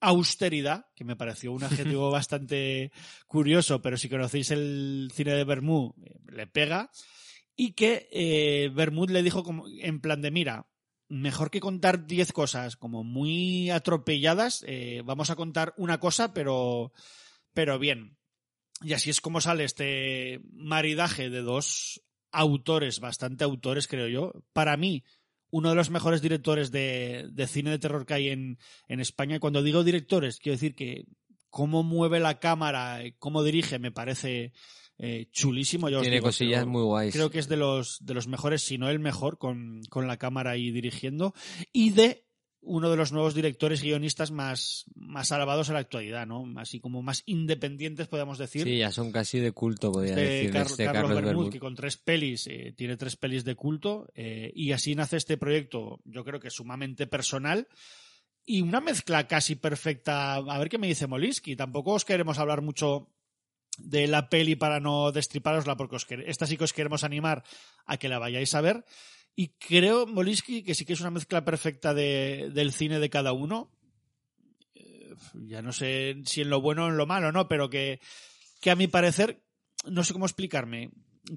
austeridad, 0.00 0.86
que 0.94 1.04
me 1.04 1.16
pareció 1.16 1.52
un 1.52 1.64
adjetivo 1.64 2.10
bastante 2.12 2.92
curioso, 3.26 3.80
pero 3.80 3.96
si 3.96 4.08
conocéis 4.08 4.50
el 4.50 5.10
cine 5.14 5.32
de 5.32 5.44
Bermud, 5.44 5.92
eh, 6.04 6.18
le 6.30 6.46
pega, 6.46 6.90
y 7.56 7.72
que 7.72 8.70
Bermud 8.72 9.10
le 9.10 9.22
dijo 9.22 9.42
como, 9.42 9.66
en 9.66 10.00
plan 10.00 10.22
de, 10.22 10.30
mira, 10.30 10.68
mejor 11.08 11.50
que 11.50 11.60
contar 11.60 12.06
10 12.06 12.32
cosas 12.32 12.76
como 12.76 13.04
muy 13.04 13.70
atropelladas, 13.70 14.64
eh, 14.66 15.02
vamos 15.04 15.30
a 15.30 15.36
contar 15.36 15.74
una 15.76 15.98
cosa, 15.98 16.32
pero, 16.32 16.92
pero 17.52 17.78
bien. 17.78 18.16
Y 18.82 18.92
así 18.92 19.10
es 19.10 19.20
como 19.20 19.40
sale 19.40 19.64
este 19.64 20.40
maridaje 20.52 21.30
de 21.30 21.42
dos 21.42 22.02
autores, 22.30 23.00
bastante 23.00 23.44
autores, 23.44 23.88
creo 23.88 24.08
yo. 24.08 24.32
Para 24.52 24.76
mí, 24.76 25.02
uno 25.50 25.70
de 25.70 25.74
los 25.74 25.90
mejores 25.90 26.22
directores 26.22 26.70
de, 26.70 27.30
cine 27.48 27.70
de 27.70 27.78
terror 27.78 28.06
que 28.06 28.14
hay 28.14 28.28
en, 28.28 28.58
en 28.86 29.00
España. 29.00 29.40
Cuando 29.40 29.62
digo 29.62 29.82
directores, 29.82 30.38
quiero 30.38 30.54
decir 30.54 30.74
que 30.74 31.06
cómo 31.50 31.82
mueve 31.82 32.20
la 32.20 32.38
cámara, 32.38 33.00
cómo 33.18 33.42
dirige, 33.42 33.78
me 33.78 33.90
parece 33.90 34.52
eh, 34.98 35.28
chulísimo. 35.30 35.88
Yo 35.88 35.98
os 35.98 36.02
Tiene 36.02 36.16
digo, 36.16 36.26
cosillas 36.26 36.62
creo- 36.62 36.72
muy 36.72 36.82
guays. 36.82 37.14
Creo 37.14 37.30
que 37.30 37.38
es 37.38 37.48
de 37.48 37.56
los, 37.56 37.98
de 38.04 38.14
los 38.14 38.26
mejores, 38.26 38.62
si 38.62 38.78
no 38.78 38.88
el 38.90 38.98
mejor, 38.98 39.38
con, 39.38 39.80
con 39.88 40.06
la 40.06 40.16
cámara 40.16 40.56
y 40.56 40.70
dirigiendo. 40.70 41.34
Y 41.72 41.90
de 41.90 42.24
uno 42.60 42.90
de 42.90 42.96
los 42.96 43.12
nuevos 43.12 43.34
directores 43.34 43.80
guionistas 43.82 44.32
más, 44.32 44.84
más 44.96 45.30
alabados 45.30 45.68
en 45.68 45.74
la 45.74 45.80
actualidad, 45.80 46.26
¿no? 46.26 46.44
Así 46.56 46.80
como 46.80 47.00
más 47.02 47.22
independientes, 47.24 48.08
podemos 48.08 48.36
decir. 48.36 48.64
Sí, 48.64 48.76
ya 48.78 48.90
son 48.90 49.12
casi 49.12 49.38
de 49.38 49.52
culto, 49.52 49.92
podría 49.92 50.16
decir, 50.16 50.50
Car- 50.50 50.66
este 50.66 50.84
Carlos, 50.84 51.02
Carlos 51.02 51.14
Bermud, 51.24 51.28
Bermud. 51.44 51.52
que 51.52 51.60
con 51.60 51.76
tres 51.76 51.96
pelis, 51.96 52.48
eh, 52.48 52.74
tiene 52.76 52.96
tres 52.96 53.16
pelis 53.16 53.44
de 53.44 53.54
culto, 53.54 54.08
eh, 54.14 54.50
y 54.54 54.72
así 54.72 54.94
nace 54.96 55.16
este 55.16 55.38
proyecto, 55.38 56.00
yo 56.04 56.24
creo 56.24 56.40
que 56.40 56.50
sumamente 56.50 57.06
personal, 57.06 57.68
y 58.44 58.60
una 58.60 58.80
mezcla 58.80 59.26
casi 59.28 59.54
perfecta. 59.54 60.34
A 60.34 60.58
ver 60.58 60.68
qué 60.68 60.78
me 60.78 60.88
dice 60.88 61.06
Molinsky. 61.06 61.54
Tampoco 61.54 61.92
os 61.92 62.04
queremos 62.04 62.38
hablar 62.38 62.60
mucho 62.60 63.08
de 63.78 64.06
la 64.06 64.28
peli 64.28 64.56
para 64.56 64.80
no 64.80 65.12
destriparosla, 65.12 65.76
porque 65.76 65.96
os 65.96 66.06
esta 66.26 66.46
sí 66.46 66.56
que 66.56 66.64
os 66.64 66.72
queremos 66.72 67.04
animar 67.04 67.44
a 67.86 67.96
que 67.96 68.08
la 68.08 68.18
vayáis 68.18 68.54
a 68.54 68.60
ver. 68.60 68.84
Y 69.34 69.48
creo, 69.58 70.06
Molisky, 70.06 70.64
que 70.64 70.74
sí 70.74 70.84
que 70.84 70.94
es 70.94 71.00
una 71.00 71.12
mezcla 71.12 71.44
perfecta 71.44 71.94
de, 71.94 72.50
del 72.52 72.72
cine 72.72 72.98
de 72.98 73.10
cada 73.10 73.32
uno. 73.32 73.70
Eh, 74.74 75.14
Ya 75.46 75.62
no 75.62 75.72
sé 75.72 76.16
si 76.24 76.40
en 76.40 76.50
lo 76.50 76.60
bueno 76.60 76.86
o 76.86 76.88
en 76.88 76.96
lo 76.96 77.06
malo, 77.06 77.30
¿no? 77.30 77.48
Pero 77.48 77.70
que, 77.70 78.00
que 78.60 78.70
a 78.70 78.76
mi 78.76 78.88
parecer, 78.88 79.44
no 79.86 80.02
sé 80.02 80.12
cómo 80.12 80.26
explicarme, 80.26 80.90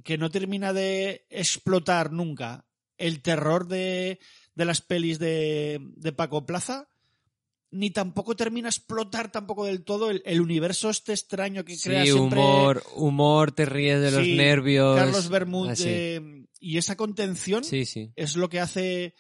que 0.04 0.18
no 0.18 0.30
termina 0.32 0.74
de 0.74 1.28
explotar 1.30 2.12
nunca 2.12 2.66
el 2.98 3.22
terror 3.22 3.68
de, 3.68 4.20
de 4.56 4.66
las 4.66 4.82
pelis 4.82 5.20
de, 5.20 5.80
de 5.96 6.12
Paco 6.12 6.46
Plaza, 6.46 6.88
ni 7.72 7.90
tampoco 7.90 8.36
termina 8.36 8.68
a 8.68 8.72
explotar 8.72 9.32
tampoco 9.32 9.66
del 9.66 9.84
todo 9.84 10.10
el, 10.12 10.22
el 10.26 10.42
universo 10.42 10.90
este 10.90 11.14
extraño 11.14 11.64
que 11.64 11.78
crea 11.78 12.04
Sí, 12.06 12.12
siempre 12.12 12.40
humor, 12.40 12.84
humor, 12.96 13.52
te 13.54 13.66
ríes 13.66 14.02
de 14.02 14.12
los 14.12 14.28
nervios. 14.28 14.98
Carlos 15.00 15.30
Bermud 15.30 15.70
así. 15.70 15.86
eh, 15.88 16.46
y 16.60 16.78
esa 16.78 16.96
contención 16.98 17.64
Sí, 17.64 17.86
sí. 17.86 18.12
es 18.16 18.36
lo 18.36 18.50
que 18.50 18.60
hace 18.60 19.16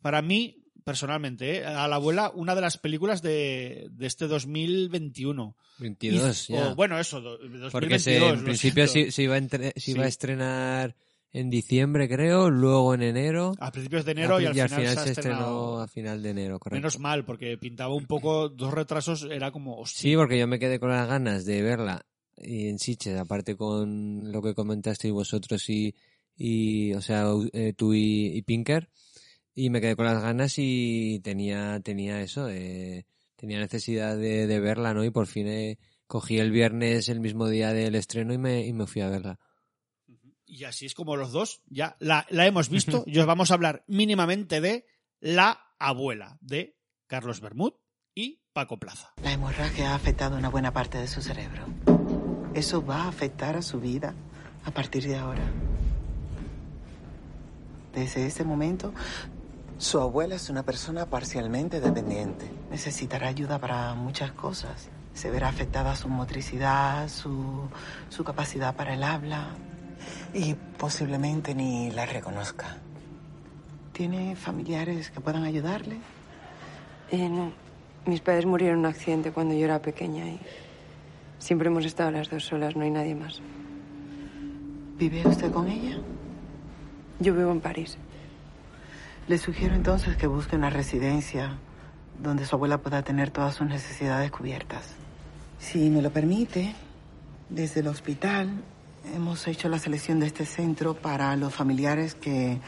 para 0.00 0.22
mí 0.22 0.64
personalmente 0.84 1.58
eh, 1.58 1.64
a 1.66 1.86
la 1.86 1.96
abuela 1.96 2.32
una 2.34 2.54
de 2.56 2.60
las 2.62 2.76
películas 2.78 3.22
de, 3.22 3.88
de 3.92 4.06
este 4.06 4.26
2021 4.26 5.56
22 5.78 6.50
Y- 6.50 6.52
ya. 6.54 6.68
o, 6.70 6.74
bueno 6.74 6.98
eso 6.98 7.20
do- 7.20 7.38
2022 7.38 7.72
Porque 7.72 7.98
se, 7.98 8.16
en 8.16 8.44
principio 8.44 8.86
se, 8.88 9.10
se 9.12 9.22
iba 9.22 9.34
a 9.34 9.38
entre- 9.38 9.72
se 9.76 9.90
iba 9.92 10.02
a 10.02 10.06
Sí. 10.06 10.08
estrenar 10.08 10.96
en 11.32 11.48
diciembre, 11.50 12.08
creo, 12.08 12.50
luego 12.50 12.94
en 12.94 13.02
enero. 13.02 13.54
a 13.58 13.72
principios 13.72 14.04
de 14.04 14.12
enero 14.12 14.40
y 14.40 14.46
al, 14.46 14.58
al 14.60 14.68
final, 14.68 14.98
se, 14.98 15.12
estrenó 15.12 15.80
a 15.80 15.88
final 15.88 16.22
de 16.22 16.30
enero, 16.30 16.58
correcto. 16.58 16.76
menos 16.76 16.98
mal 16.98 17.24
porque 17.24 17.56
pintaba 17.56 17.94
un 17.94 18.06
poco 18.06 18.48
dos 18.48 18.72
retrasos 18.72 19.26
era 19.30 19.50
como 19.50 19.78
hostia, 19.78 20.00
Sí, 20.00 20.16
porque 20.16 20.38
yo 20.38 20.46
me 20.46 20.58
quedé 20.58 20.78
con 20.78 20.90
las 20.90 21.08
ganas 21.08 21.44
de 21.44 21.62
verla 21.62 22.04
y 22.36 22.68
en 22.68 22.78
Sitges, 22.78 23.18
aparte 23.18 23.56
con 23.56 24.30
lo 24.30 24.42
que 24.42 24.54
comentasteis 24.54 25.12
vosotros 25.12 25.68
y, 25.70 25.94
y 26.36 26.92
o 26.94 27.00
sea, 27.00 27.26
eh, 27.52 27.72
tú 27.74 27.94
y, 27.94 28.26
y 28.36 28.42
Pinker, 28.42 28.90
y 29.54 29.70
me 29.70 29.80
quedé 29.80 29.96
con 29.96 30.06
las 30.06 30.22
ganas 30.22 30.54
y 30.58 31.20
tenía, 31.20 31.80
tenía 31.80 32.20
eso, 32.20 32.48
eh, 32.48 33.06
tenía 33.36 33.58
necesidad 33.58 34.16
de, 34.16 34.46
de 34.46 34.60
verla, 34.60 34.94
¿no? 34.94 35.04
Y 35.04 35.10
por 35.10 35.26
fin 35.26 35.46
eh, 35.46 35.78
cogí 36.06 36.38
el 36.38 36.50
viernes 36.50 37.08
el 37.08 37.20
mismo 37.20 37.48
día 37.48 37.72
del 37.72 37.94
estreno 37.94 38.32
y 38.34 38.38
me, 38.38 38.66
y 38.66 38.72
me 38.72 38.86
fui 38.86 39.02
a 39.02 39.08
verla. 39.08 39.38
Y 40.52 40.64
así 40.64 40.84
es 40.84 40.94
como 40.94 41.16
los 41.16 41.32
dos 41.32 41.62
ya 41.66 41.96
la, 41.98 42.26
la 42.28 42.46
hemos 42.46 42.68
visto 42.68 43.04
y 43.06 43.18
os 43.18 43.26
vamos 43.26 43.50
a 43.50 43.54
hablar 43.54 43.84
mínimamente 43.86 44.60
de 44.60 44.86
La 45.18 45.58
abuela 45.78 46.36
de 46.42 46.78
Carlos 47.06 47.40
Bermud 47.40 47.72
y 48.14 48.42
Paco 48.52 48.78
Plaza 48.78 49.14
La 49.22 49.32
hemorragia 49.32 49.92
ha 49.92 49.94
afectado 49.94 50.36
una 50.36 50.50
buena 50.50 50.72
parte 50.72 50.98
de 50.98 51.08
su 51.08 51.22
cerebro. 51.22 51.64
Eso 52.52 52.84
va 52.84 53.04
a 53.04 53.08
afectar 53.08 53.56
a 53.56 53.62
su 53.62 53.80
vida 53.80 54.14
a 54.66 54.70
partir 54.70 55.04
de 55.04 55.16
ahora. 55.16 55.42
Desde 57.94 58.26
ese 58.26 58.44
momento, 58.44 58.92
su 59.78 60.00
abuela 60.00 60.34
es 60.34 60.50
una 60.50 60.64
persona 60.64 61.06
parcialmente 61.06 61.80
dependiente. 61.80 62.50
Necesitará 62.70 63.28
ayuda 63.28 63.58
para 63.58 63.94
muchas 63.94 64.32
cosas. 64.32 64.90
Se 65.14 65.30
verá 65.30 65.48
afectada 65.48 65.96
su 65.96 66.08
motricidad, 66.08 67.08
su, 67.08 67.70
su 68.10 68.22
capacidad 68.22 68.76
para 68.76 68.94
el 68.94 69.02
habla 69.02 69.56
y 70.34 70.54
posiblemente 70.54 71.54
ni 71.54 71.90
la 71.90 72.06
reconozca. 72.06 72.78
¿Tiene 73.92 74.36
familiares 74.36 75.10
que 75.10 75.20
puedan 75.20 75.44
ayudarle? 75.44 75.98
Eh, 77.10 77.28
no. 77.28 77.52
Mis 78.06 78.20
padres 78.20 78.46
murieron 78.46 78.78
en 78.78 78.86
un 78.86 78.86
accidente 78.86 79.30
cuando 79.30 79.54
yo 79.54 79.64
era 79.64 79.80
pequeña 79.80 80.26
y 80.26 80.40
siempre 81.38 81.68
hemos 81.68 81.84
estado 81.84 82.10
las 82.10 82.30
dos 82.30 82.44
solas, 82.44 82.74
no 82.74 82.82
hay 82.82 82.90
nadie 82.90 83.14
más. 83.14 83.40
¿Vive 84.96 85.26
usted 85.26 85.52
con 85.52 85.68
ella? 85.68 85.98
Yo 87.20 87.34
vivo 87.34 87.52
en 87.52 87.60
París. 87.60 87.98
Le 89.28 89.38
sugiero 89.38 89.74
entonces 89.74 90.16
que 90.16 90.26
busque 90.26 90.56
una 90.56 90.70
residencia 90.70 91.58
donde 92.20 92.44
su 92.44 92.56
abuela 92.56 92.78
pueda 92.78 93.02
tener 93.02 93.30
todas 93.30 93.54
sus 93.54 93.66
necesidades 93.66 94.30
cubiertas. 94.30 94.94
Si 95.58 95.90
me 95.90 96.02
lo 96.02 96.10
permite, 96.10 96.74
desde 97.48 97.80
el 97.80 97.88
hospital 97.88 98.50
hemos 99.14 99.46
hecho 99.46 99.68
la 99.68 99.78
selección 99.78 100.20
de 100.20 100.26
este 100.26 100.44
centro 100.44 100.94
para 100.94 101.34
los 101.36 101.54
familiares 101.54 102.14
que 102.14 102.58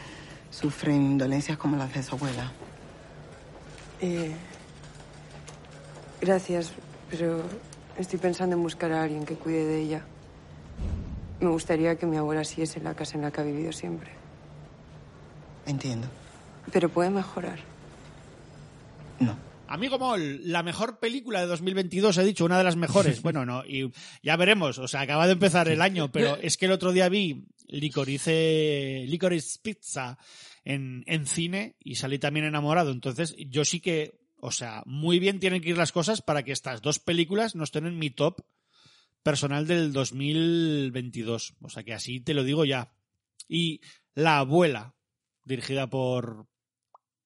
sufren 0.49 1.17
dolencias 1.17 1.57
como 1.57 1.77
las 1.77 1.93
de 1.93 2.03
su 2.03 2.15
abuela. 2.15 2.51
Eh, 4.01 4.33
gracias, 6.21 6.73
pero 7.09 7.41
estoy 7.97 8.19
pensando 8.19 8.55
en 8.55 8.63
buscar 8.63 8.91
a 8.91 9.03
alguien 9.03 9.25
que 9.25 9.35
cuide 9.35 9.65
de 9.65 9.81
ella. 9.81 10.05
Me 11.39 11.49
gustaría 11.49 11.95
que 11.95 12.05
mi 12.05 12.17
abuela 12.17 12.43
siguiese 12.43 12.79
en 12.79 12.85
la 12.85 12.93
casa 12.93 13.15
en 13.15 13.23
la 13.23 13.31
que 13.31 13.41
ha 13.41 13.43
vivido 13.43 13.71
siempre. 13.71 14.11
Entiendo. 15.65 16.07
Pero 16.71 16.89
puede 16.89 17.09
mejorar. 17.09 17.59
Amigo 19.67 19.97
Mol, 19.97 20.41
la 20.43 20.61
mejor 20.61 20.99
película 20.99 21.41
de 21.41 21.47
2022, 21.47 22.17
he 22.17 22.23
dicho, 22.23 22.45
una 22.45 22.57
de 22.57 22.63
las 22.63 22.75
mejores. 22.75 23.21
Bueno, 23.23 23.45
no, 23.45 23.65
y 23.65 23.91
ya 24.21 24.35
veremos, 24.35 24.77
o 24.77 24.87
sea, 24.87 25.01
acaba 25.01 25.25
de 25.25 25.33
empezar 25.33 25.67
el 25.67 25.81
año, 25.81 26.11
pero 26.11 26.37
es 26.41 26.57
que 26.57 26.65
el 26.65 26.71
otro 26.71 26.91
día 26.91 27.09
vi 27.09 27.47
Licorice, 27.67 29.05
Licorice 29.07 29.59
Pizza 29.61 30.17
en, 30.63 31.03
en 31.07 31.25
cine 31.25 31.75
y 31.79 31.95
salí 31.95 32.19
también 32.19 32.45
enamorado. 32.45 32.91
Entonces, 32.91 33.35
yo 33.37 33.65
sí 33.65 33.79
que, 33.79 34.19
o 34.39 34.51
sea, 34.51 34.83
muy 34.85 35.19
bien 35.19 35.39
tienen 35.39 35.61
que 35.61 35.69
ir 35.69 35.77
las 35.77 35.91
cosas 35.91 36.21
para 36.21 36.43
que 36.43 36.51
estas 36.51 36.81
dos 36.81 36.99
películas 36.99 37.55
no 37.55 37.63
estén 37.63 37.87
en 37.87 37.97
mi 37.97 38.11
top 38.11 38.41
personal 39.23 39.65
del 39.65 39.91
2022. 39.91 41.55
O 41.61 41.69
sea, 41.69 41.83
que 41.83 41.93
así 41.93 42.19
te 42.19 42.35
lo 42.35 42.43
digo 42.43 42.65
ya. 42.65 42.93
Y 43.47 43.81
La 44.13 44.37
abuela, 44.37 44.95
dirigida 45.43 45.89
por 45.89 46.47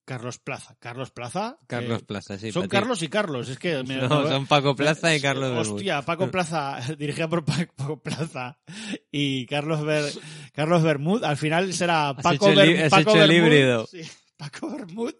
Carlos 0.09 0.39
Plaza. 0.39 0.75
Carlos 0.79 1.11
Plaza. 1.11 1.57
Carlos 1.67 2.01
eh, 2.01 2.05
Plaza, 2.05 2.39
sí. 2.39 2.51
Son 2.51 2.63
ti. 2.63 2.69
Carlos 2.69 3.03
y 3.03 3.09
Carlos. 3.09 3.47
Es 3.47 3.59
que 3.59 3.83
me- 3.83 3.97
No, 4.09 4.23
me- 4.23 4.29
son 4.29 4.47
Paco 4.47 4.75
Plaza 4.75 5.15
y 5.15 5.21
Carlos 5.21 5.51
Bermud. 5.55 5.75
Hostia, 5.75 6.01
Paco 6.01 6.31
Plaza, 6.31 6.79
dirigida 6.97 7.27
por 7.27 7.45
Paco 7.45 8.01
Plaza 8.01 8.57
y 9.11 9.45
Carlos 9.45 9.83
Ber- 9.85 10.11
Carlos 10.53 10.81
Bermud. 10.81 11.23
Al 11.23 11.37
final 11.37 11.71
será 11.73 12.09
Has 12.09 12.23
Paco, 12.23 12.49
hecho 12.49 12.49
el 12.49 12.55
Ber- 12.55 12.75
hí- 12.75 12.79
has 12.83 12.89
Paco 12.89 13.11
hecho 13.11 13.21
el 13.23 13.29
Bermud. 13.29 13.45
híbrido. 13.45 13.85
Sí, 13.87 14.01
Paco 14.37 14.69
Bermud. 14.71 15.13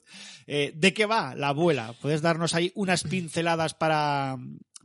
Eh, 0.47 0.73
¿De 0.75 0.93
qué 0.93 1.05
va 1.05 1.35
la 1.35 1.49
abuela? 1.49 1.93
¿Puedes 2.01 2.21
darnos 2.23 2.55
ahí 2.55 2.71
unas 2.73 3.03
pinceladas 3.03 3.75
para, 3.75 4.37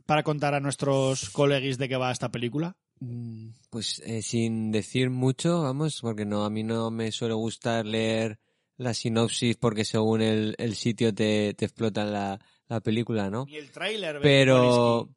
para 0.05 0.21
contar 0.21 0.53
a 0.53 0.59
nuestros 0.59 1.31
coleguis 1.31 1.79
de 1.79 1.89
qué 1.89 1.95
va 1.97 2.11
esta 2.11 2.29
película? 2.29 2.75
Mm, 2.99 3.49
Pues 3.71 4.03
eh, 4.05 4.21
sin 4.21 4.71
decir 4.71 5.09
mucho, 5.09 5.63
vamos, 5.63 5.99
porque 6.01 6.23
no, 6.25 6.45
a 6.45 6.49
mí 6.51 6.63
no 6.63 6.91
me 6.91 7.11
suele 7.11 7.33
gustar 7.33 7.85
leer 7.87 8.37
la 8.77 8.93
sinopsis 8.93 9.55
porque 9.57 9.85
según 9.85 10.21
el, 10.21 10.55
el 10.57 10.75
sitio 10.75 11.13
te, 11.13 11.53
te 11.53 11.65
explotan 11.65 12.11
la, 12.11 12.39
la 12.67 12.79
película, 12.81 13.29
¿no? 13.29 13.45
Y 13.47 13.55
el 13.57 13.71
tráiler. 13.71 14.19
Pero, 14.21 15.09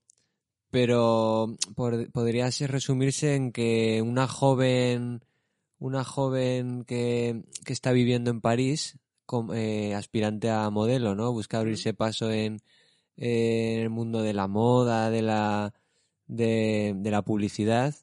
pero 0.70 1.56
por- 1.74 2.11
podría 2.12 2.50
ser 2.50 2.70
resumirse 2.70 3.34
en 3.34 3.52
que 3.52 4.02
una 4.02 4.26
joven, 4.28 5.24
una 5.78 6.04
joven 6.04 6.84
que, 6.84 7.42
que 7.64 7.72
está 7.72 7.92
viviendo 7.92 8.30
en 8.30 8.40
París, 8.40 8.98
com- 9.26 9.52
eh, 9.54 9.94
aspirante 9.94 10.50
a 10.50 10.68
modelo, 10.70 11.14
¿no? 11.14 11.32
Busca 11.32 11.59
abrirse 11.59 11.94
paso 11.94 12.30
en, 12.30 12.61
en 13.16 13.80
el 13.80 13.90
mundo 13.90 14.22
de 14.22 14.34
la 14.34 14.46
moda, 14.46 15.11
de 15.11 15.22
la, 15.22 15.74
de, 16.26 16.94
de 16.96 17.11
la 17.11 17.22
publicidad. 17.22 17.94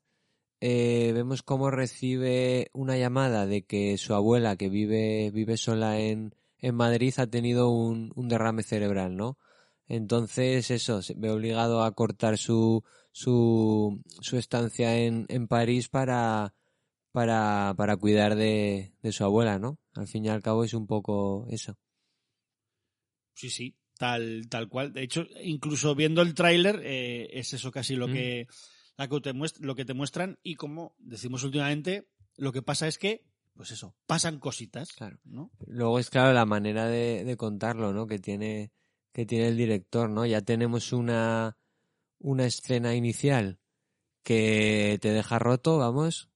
Eh, 0.61 1.11
vemos 1.13 1.43
cómo 1.43 1.69
recibe 1.69 2.69
una 2.73 2.97
llamada 2.97 3.45
de 3.45 3.63
que 3.65 3.97
su 3.97 4.13
abuela, 4.13 4.55
que 4.55 4.69
vive, 4.69 5.29
vive 5.31 5.57
sola 5.57 5.99
en, 5.99 6.33
en 6.59 6.75
Madrid, 6.75 7.13
ha 7.17 7.27
tenido 7.27 7.69
un, 7.69 8.11
un 8.15 8.27
derrame 8.29 8.63
cerebral, 8.63 9.15
¿no? 9.15 9.37
Entonces, 9.87 10.71
eso, 10.71 11.01
se 11.01 11.13
ve 11.15 11.29
obligado 11.29 11.83
a 11.83 11.91
cortar 11.93 12.37
su, 12.37 12.83
su, 13.11 14.01
su 14.21 14.37
estancia 14.37 14.97
en, 14.97 15.25
en 15.29 15.47
París 15.47 15.89
para, 15.89 16.55
para, 17.11 17.73
para 17.77 17.97
cuidar 17.97 18.35
de, 18.35 18.93
de 19.03 19.11
su 19.11 19.23
abuela, 19.23 19.59
¿no? 19.59 19.77
Al 19.93 20.07
fin 20.07 20.25
y 20.25 20.29
al 20.29 20.41
cabo 20.41 20.63
es 20.63 20.73
un 20.73 20.87
poco 20.87 21.45
eso. 21.51 21.77
Sí, 23.33 23.49
sí, 23.49 23.75
tal, 23.97 24.47
tal 24.49 24.69
cual. 24.69 24.93
De 24.93 25.03
hecho, 25.03 25.25
incluso 25.43 25.93
viendo 25.93 26.21
el 26.21 26.33
tráiler, 26.33 26.81
eh, 26.83 27.29
es 27.33 27.53
eso 27.53 27.69
casi 27.71 27.95
lo 27.95 28.07
Mm. 28.07 28.13
que, 28.13 28.47
la 28.97 29.07
que 29.07 29.19
te 29.21 29.33
muest- 29.33 29.59
lo 29.59 29.75
que 29.75 29.85
te 29.85 29.93
muestran 29.93 30.39
y 30.43 30.55
como 30.55 30.95
decimos 30.99 31.43
últimamente, 31.43 32.07
lo 32.37 32.51
que 32.51 32.61
pasa 32.61 32.87
es 32.87 32.97
que, 32.97 33.23
pues 33.53 33.71
eso, 33.71 33.95
pasan 34.05 34.39
cositas. 34.39 34.91
Claro. 34.93 35.19
¿no? 35.23 35.51
Luego 35.67 35.99
es 35.99 36.09
claro 36.09 36.33
la 36.33 36.45
manera 36.45 36.87
de, 36.87 37.23
de 37.23 37.37
contarlo, 37.37 37.93
¿no? 37.93 38.07
Que 38.07 38.19
tiene, 38.19 38.71
que 39.11 39.25
tiene 39.25 39.47
el 39.47 39.57
director, 39.57 40.09
¿no? 40.09 40.25
Ya 40.25 40.41
tenemos 40.41 40.93
una, 40.93 41.57
una 42.19 42.45
escena 42.45 42.95
inicial 42.95 43.59
que 44.23 44.97
te 45.01 45.09
deja 45.11 45.39
roto, 45.39 45.77
vamos. 45.77 46.29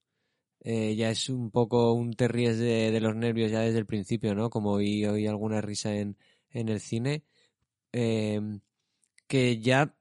Eh, 0.62 0.94
ya 0.94 1.10
es 1.10 1.30
un 1.30 1.50
poco 1.50 1.92
un 1.94 2.12
te 2.12 2.28
ríes 2.28 2.58
de, 2.58 2.90
de 2.90 3.00
los 3.00 3.16
nervios 3.16 3.50
ya 3.50 3.60
desde 3.60 3.78
el 3.78 3.86
principio, 3.86 4.34
¿no? 4.34 4.50
Como 4.50 4.72
oí, 4.72 5.06
oí 5.06 5.26
alguna 5.26 5.60
risa 5.62 5.94
en, 5.94 6.18
en 6.50 6.68
el 6.68 6.80
cine. 6.80 7.24
Eh, 7.92 8.40
que 9.26 9.58
ya 9.60 9.94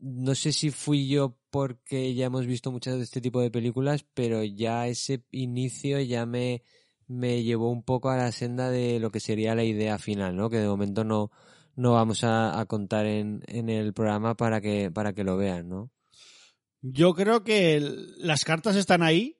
no 0.00 0.34
sé 0.34 0.52
si 0.52 0.70
fui 0.70 1.08
yo 1.08 1.37
porque 1.50 2.14
ya 2.14 2.26
hemos 2.26 2.46
visto 2.46 2.70
muchas 2.72 2.96
de 2.96 3.02
este 3.04 3.20
tipo 3.20 3.40
de 3.40 3.50
películas, 3.50 4.04
pero 4.14 4.42
ya 4.44 4.86
ese 4.88 5.24
inicio 5.30 6.00
ya 6.00 6.26
me, 6.26 6.62
me 7.06 7.42
llevó 7.42 7.70
un 7.70 7.82
poco 7.82 8.10
a 8.10 8.16
la 8.16 8.32
senda 8.32 8.70
de 8.70 9.00
lo 9.00 9.10
que 9.10 9.20
sería 9.20 9.54
la 9.54 9.64
idea 9.64 9.98
final, 9.98 10.36
¿no? 10.36 10.50
Que 10.50 10.58
de 10.58 10.68
momento 10.68 11.04
no, 11.04 11.30
no 11.76 11.92
vamos 11.92 12.24
a, 12.24 12.58
a 12.60 12.66
contar 12.66 13.06
en, 13.06 13.42
en 13.46 13.68
el 13.70 13.92
programa 13.94 14.36
para 14.36 14.60
que, 14.60 14.90
para 14.90 15.12
que 15.12 15.24
lo 15.24 15.36
vean, 15.36 15.68
¿no? 15.68 15.90
Yo 16.80 17.14
creo 17.14 17.42
que 17.44 17.74
el- 17.76 18.14
las 18.18 18.44
cartas 18.44 18.76
están 18.76 19.02
ahí 19.02 19.36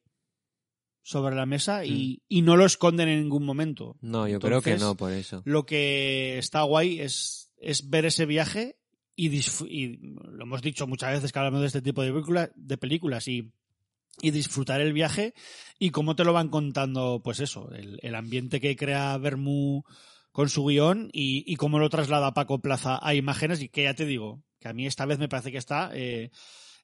sobre 1.02 1.34
la 1.36 1.46
mesa 1.46 1.84
y, 1.86 2.22
y 2.28 2.42
no 2.42 2.56
lo 2.56 2.66
esconden 2.66 3.08
en 3.08 3.20
ningún 3.22 3.44
momento. 3.44 3.96
No, 4.00 4.28
yo 4.28 4.40
creo 4.40 4.60
que 4.60 4.76
no, 4.76 4.96
por 4.96 5.12
eso. 5.12 5.42
Lo 5.44 5.64
que 5.64 6.36
está 6.38 6.62
guay 6.62 7.00
es, 7.00 7.52
es 7.58 7.88
ver 7.88 8.04
ese 8.06 8.26
viaje 8.26 8.77
y, 9.18 9.40
y 9.68 9.96
lo 9.96 10.44
hemos 10.44 10.62
dicho 10.62 10.86
muchas 10.86 11.12
veces 11.12 11.32
que 11.32 11.38
hablamos 11.38 11.60
de 11.60 11.66
este 11.66 11.82
tipo 11.82 12.02
de, 12.02 12.50
de 12.54 12.78
películas 12.78 13.26
y, 13.26 13.50
y 14.22 14.30
disfrutar 14.30 14.80
el 14.80 14.92
viaje 14.92 15.34
y 15.78 15.90
cómo 15.90 16.14
te 16.14 16.24
lo 16.24 16.32
van 16.32 16.48
contando, 16.48 17.20
pues 17.22 17.40
eso, 17.40 17.70
el, 17.72 17.98
el 18.02 18.14
ambiente 18.14 18.60
que 18.60 18.76
crea 18.76 19.18
Bermú 19.18 19.82
con 20.30 20.48
su 20.48 20.64
guion 20.64 21.10
y, 21.12 21.42
y 21.52 21.56
cómo 21.56 21.80
lo 21.80 21.90
traslada 21.90 22.32
Paco 22.32 22.60
Plaza 22.60 23.00
a 23.02 23.14
imágenes 23.14 23.60
y 23.60 23.68
que 23.68 23.82
ya 23.82 23.94
te 23.94 24.06
digo, 24.06 24.42
que 24.60 24.68
a 24.68 24.72
mí 24.72 24.86
esta 24.86 25.04
vez 25.04 25.18
me 25.18 25.28
parece 25.28 25.50
que 25.50 25.58
está 25.58 25.90
eh, 25.94 26.30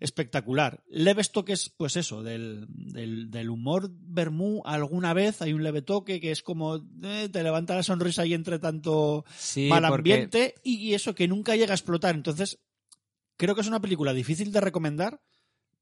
espectacular. 0.01 0.83
Leves 0.89 1.33
toques, 1.33 1.73
pues 1.77 1.97
eso, 1.97 2.23
del, 2.23 2.67
del, 2.69 3.31
del 3.31 3.51
humor 3.51 3.91
Bermú 3.93 4.63
alguna 4.65 5.13
vez 5.15 5.41
hay 5.43 5.53
un 5.53 5.63
leve 5.63 5.83
toque 5.83 6.21
que 6.21 6.31
es 6.31 6.43
como 6.43 6.77
eh, 7.03 7.29
te 7.33 7.43
levanta 7.43 7.75
la 7.75 7.83
sonrisa 7.83 8.27
y 8.27 8.35
entre 8.35 8.59
tanto 8.59 9.25
Sí, 9.37 9.69
mal 9.69 9.85
porque- 9.89 10.13
ambiente 10.13 10.55
y 10.63 10.95
eso 10.95 11.15
que 11.15 11.29
nunca 11.29 11.57
llega 11.57 11.73
a 11.73 11.77
explotar. 11.77 12.15
Entonces, 12.15 12.61
creo 13.37 13.55
que 13.55 13.61
es 13.63 13.69
una 13.69 13.81
película 13.81 14.13
difícil 14.13 14.53
de 14.53 14.61
recomendar, 14.61 15.21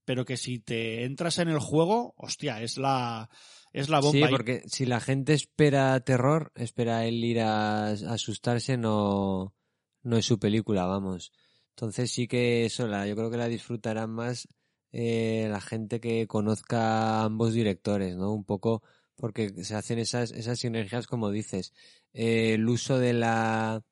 pero 0.05 0.25
que 0.25 0.37
si 0.37 0.59
te 0.59 1.05
entras 1.05 1.39
en 1.39 1.49
el 1.49 1.59
juego, 1.59 2.15
hostia, 2.17 2.61
es 2.63 2.77
la, 2.77 3.31
es 3.73 3.89
la 3.89 4.01
bomba. 4.01 4.27
Sí, 4.27 4.31
porque 4.31 4.63
si 4.67 4.85
la 4.87 5.01
gente 5.01 5.33
espera 5.33 5.99
terror, 6.01 6.51
espera 6.55 7.07
él 7.07 7.23
ir 7.25 7.41
a, 7.41 7.89
a 7.89 7.93
asustarse, 7.93 8.77
no, 8.77 9.55
no 10.03 10.17
es 10.17 10.27
su 10.27 10.39
película, 10.39 10.87
vamos. 10.87 11.33
Entonces 11.77 12.11
sí 12.12 12.29
que 12.29 12.64
eso, 12.66 12.87
la, 12.87 13.07
yo 13.07 13.16
creo 13.16 13.31
que 13.31 13.37
la 13.37 13.49
disfrutarán 13.49 14.11
más 14.11 14.47
eh, 14.93 15.49
la 15.51 15.61
gente 15.61 16.01
que 16.01 16.27
conozca 16.27 17.20
a 17.20 17.25
ambos 17.25 17.55
directores, 17.55 18.16
¿no? 18.16 18.33
Un 18.33 18.45
poco 18.45 18.83
porque 19.16 19.51
se 19.64 19.75
hacen 19.75 19.99
esas, 19.99 20.33
esas 20.33 20.59
sinergias 20.59 21.07
como 21.07 21.31
dices. 21.31 21.73
Eh, 22.12 22.55
el 22.55 22.68
uso 22.68 22.99
de 22.99 23.12
la, 23.14 23.83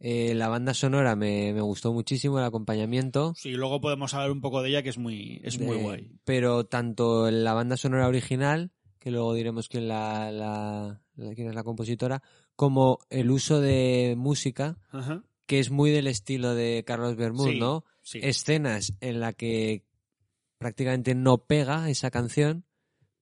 eh, 0.00 0.34
la 0.34 0.48
banda 0.48 0.74
sonora 0.74 1.14
me, 1.16 1.52
me 1.52 1.60
gustó 1.60 1.92
muchísimo, 1.92 2.38
el 2.38 2.44
acompañamiento. 2.44 3.34
Sí, 3.36 3.50
luego 3.52 3.80
podemos 3.80 4.12
hablar 4.14 4.30
un 4.32 4.40
poco 4.40 4.62
de 4.62 4.70
ella, 4.70 4.82
que 4.82 4.88
es 4.90 4.98
muy, 4.98 5.40
es 5.44 5.58
muy 5.60 5.76
guay. 5.76 6.10
Pero 6.24 6.64
tanto 6.64 7.30
la 7.30 7.52
banda 7.54 7.76
sonora 7.76 8.08
original, 8.08 8.72
que 8.98 9.10
luego 9.10 9.34
diremos 9.34 9.68
quién, 9.68 9.86
la, 9.88 10.32
la- 10.32 11.00
la- 11.16 11.34
quién 11.34 11.48
es 11.48 11.54
la 11.54 11.62
compositora, 11.64 12.22
como 12.56 12.98
el 13.08 13.30
uso 13.30 13.60
de 13.60 14.14
música, 14.18 14.78
Ajá. 14.90 15.22
Que 15.50 15.58
es 15.58 15.72
muy 15.72 15.90
del 15.90 16.06
estilo 16.06 16.54
de 16.54 16.84
Carlos 16.86 17.16
Bermúdez, 17.16 17.54
Sí, 17.54 17.58
¿no? 17.58 17.84
sí. 18.02 18.20
Escenas 18.22 18.92
en 19.00 19.18
la 19.18 19.32
que 19.32 19.84
prácticamente 20.58 21.16
no 21.16 21.44
pega 21.44 21.90
esa 21.90 22.12
canción, 22.12 22.66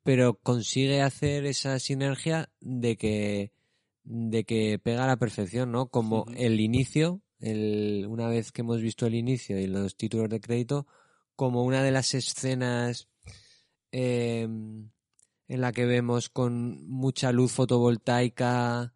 pero 0.02 0.34
consigue 0.38 1.00
hacer 1.00 1.46
esa 1.46 1.78
sinergia 1.78 2.50
de 2.60 2.98
que 2.98 3.52
de 4.04 4.44
que 4.44 4.78
pega 4.78 5.04
a 5.04 5.06
la 5.06 5.16
perfección, 5.16 5.72
¿no? 5.72 5.88
Como 5.88 6.26
el 6.36 6.60
inicio, 6.60 7.22
el, 7.40 8.04
una 8.06 8.28
vez 8.28 8.52
que 8.52 8.60
hemos 8.60 8.82
visto 8.82 9.06
el 9.06 9.14
inicio 9.14 9.58
y 9.58 9.66
los 9.66 9.96
títulos 9.96 10.28
de 10.28 10.40
crédito, 10.40 10.86
como 11.34 11.64
una 11.64 11.82
de 11.82 11.92
las 11.92 12.12
escenas 12.12 13.08
eh, 13.90 14.42
en 14.42 14.90
la 15.62 15.72
que 15.72 15.86
vemos 15.86 16.28
con 16.28 16.86
mucha 16.90 17.32
luz 17.32 17.52
fotovoltaica, 17.52 18.92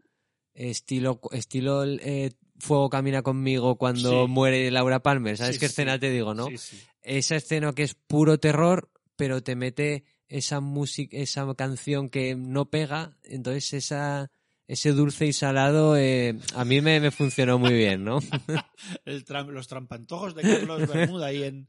estilo, 0.53 1.19
estilo 1.33 1.85
eh, 1.85 2.33
Fuego 2.63 2.89
camina 2.89 3.23
conmigo 3.23 3.77
cuando 3.77 4.27
Sí. 4.27 4.31
muere 4.33 4.71
Laura 4.71 5.03
Palmer, 5.03 5.37
¿sabes 5.37 5.57
Sí, 5.57 5.61
qué 5.61 5.67
sí. 5.67 5.73
escena 5.73 5.99
te 5.99 6.11
digo, 6.11 6.33
no? 6.33 6.49
Esa 7.03 7.35
escena 7.35 7.73
que 7.73 7.83
es 7.83 7.95
puro 7.95 8.39
terror, 8.39 8.89
pero 9.17 9.43
te 9.43 9.57
mete 9.57 10.05
esa 10.29 10.61
música, 10.61 11.17
esa 11.17 11.53
canción 11.57 12.09
que 12.09 12.37
no 12.37 12.71
pega, 12.71 13.19
entonces 13.25 13.73
esa 13.73 14.31
ese 14.69 14.93
dulce 14.93 15.27
y 15.27 15.33
salado 15.33 15.97
eh, 15.97 16.39
a 16.55 16.65
mí 16.65 16.81
me, 16.81 17.01
me 17.01 17.11
funcionó 17.11 17.59
muy 17.59 17.73
bien, 17.73 18.05
¿no? 18.05 18.21
El 19.05 19.25
tram- 19.25 19.49
los 19.51 19.67
trampantojos 19.67 20.37
de 20.37 20.43
Carlos 20.43 20.87
Bermuda 20.89 21.27
ahí 21.27 21.43
en, 21.43 21.67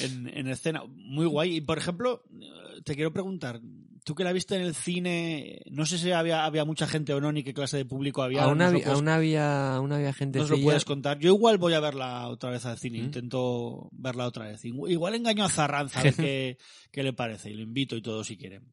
en, 0.00 0.28
en 0.28 0.48
escena. 0.48 0.84
Muy 0.86 1.24
guay. 1.24 1.56
Y 1.56 1.60
por 1.62 1.78
ejemplo, 1.78 2.22
eh, 2.38 2.82
te 2.84 2.94
quiero 2.94 3.12
preguntar, 3.14 3.60
tú 4.04 4.14
que 4.14 4.24
la 4.24 4.32
viste 4.32 4.56
en 4.56 4.62
el 4.62 4.74
cine, 4.74 5.60
no 5.70 5.86
sé 5.86 5.98
si 5.98 6.10
había, 6.10 6.44
había 6.44 6.64
mucha 6.64 6.86
gente 6.86 7.12
o 7.14 7.20
no, 7.20 7.30
ni 7.32 7.42
qué 7.42 7.54
clase 7.54 7.76
de 7.76 7.84
público 7.84 8.22
había. 8.22 8.44
aún, 8.44 8.60
había, 8.62 8.88
aún 8.92 9.08
había, 9.08 9.74
aún 9.76 9.92
había 9.92 10.12
gente 10.12 10.38
nos 10.40 10.50
lo 10.50 10.58
puedes 10.60 10.84
contar. 10.84 11.18
Yo 11.18 11.28
igual 11.28 11.58
voy 11.58 11.74
a 11.74 11.80
verla 11.80 12.28
otra 12.28 12.50
vez 12.50 12.64
al 12.66 12.78
cine, 12.78 13.00
¿Mm? 13.00 13.04
intento 13.04 13.88
verla 13.92 14.26
otra 14.26 14.46
vez. 14.46 14.64
Igu- 14.64 14.90
Igual 14.90 15.14
engaño 15.14 15.44
a 15.44 15.48
Zarranza 15.48 16.00
a 16.00 16.02
ver 16.04 16.14
qué, 16.14 16.58
qué 16.92 17.02
le 17.02 17.12
parece 17.12 17.50
y 17.50 17.54
lo 17.54 17.62
invito 17.62 17.96
y 17.96 18.02
todo 18.02 18.24
si 18.24 18.36
quieren. 18.36 18.72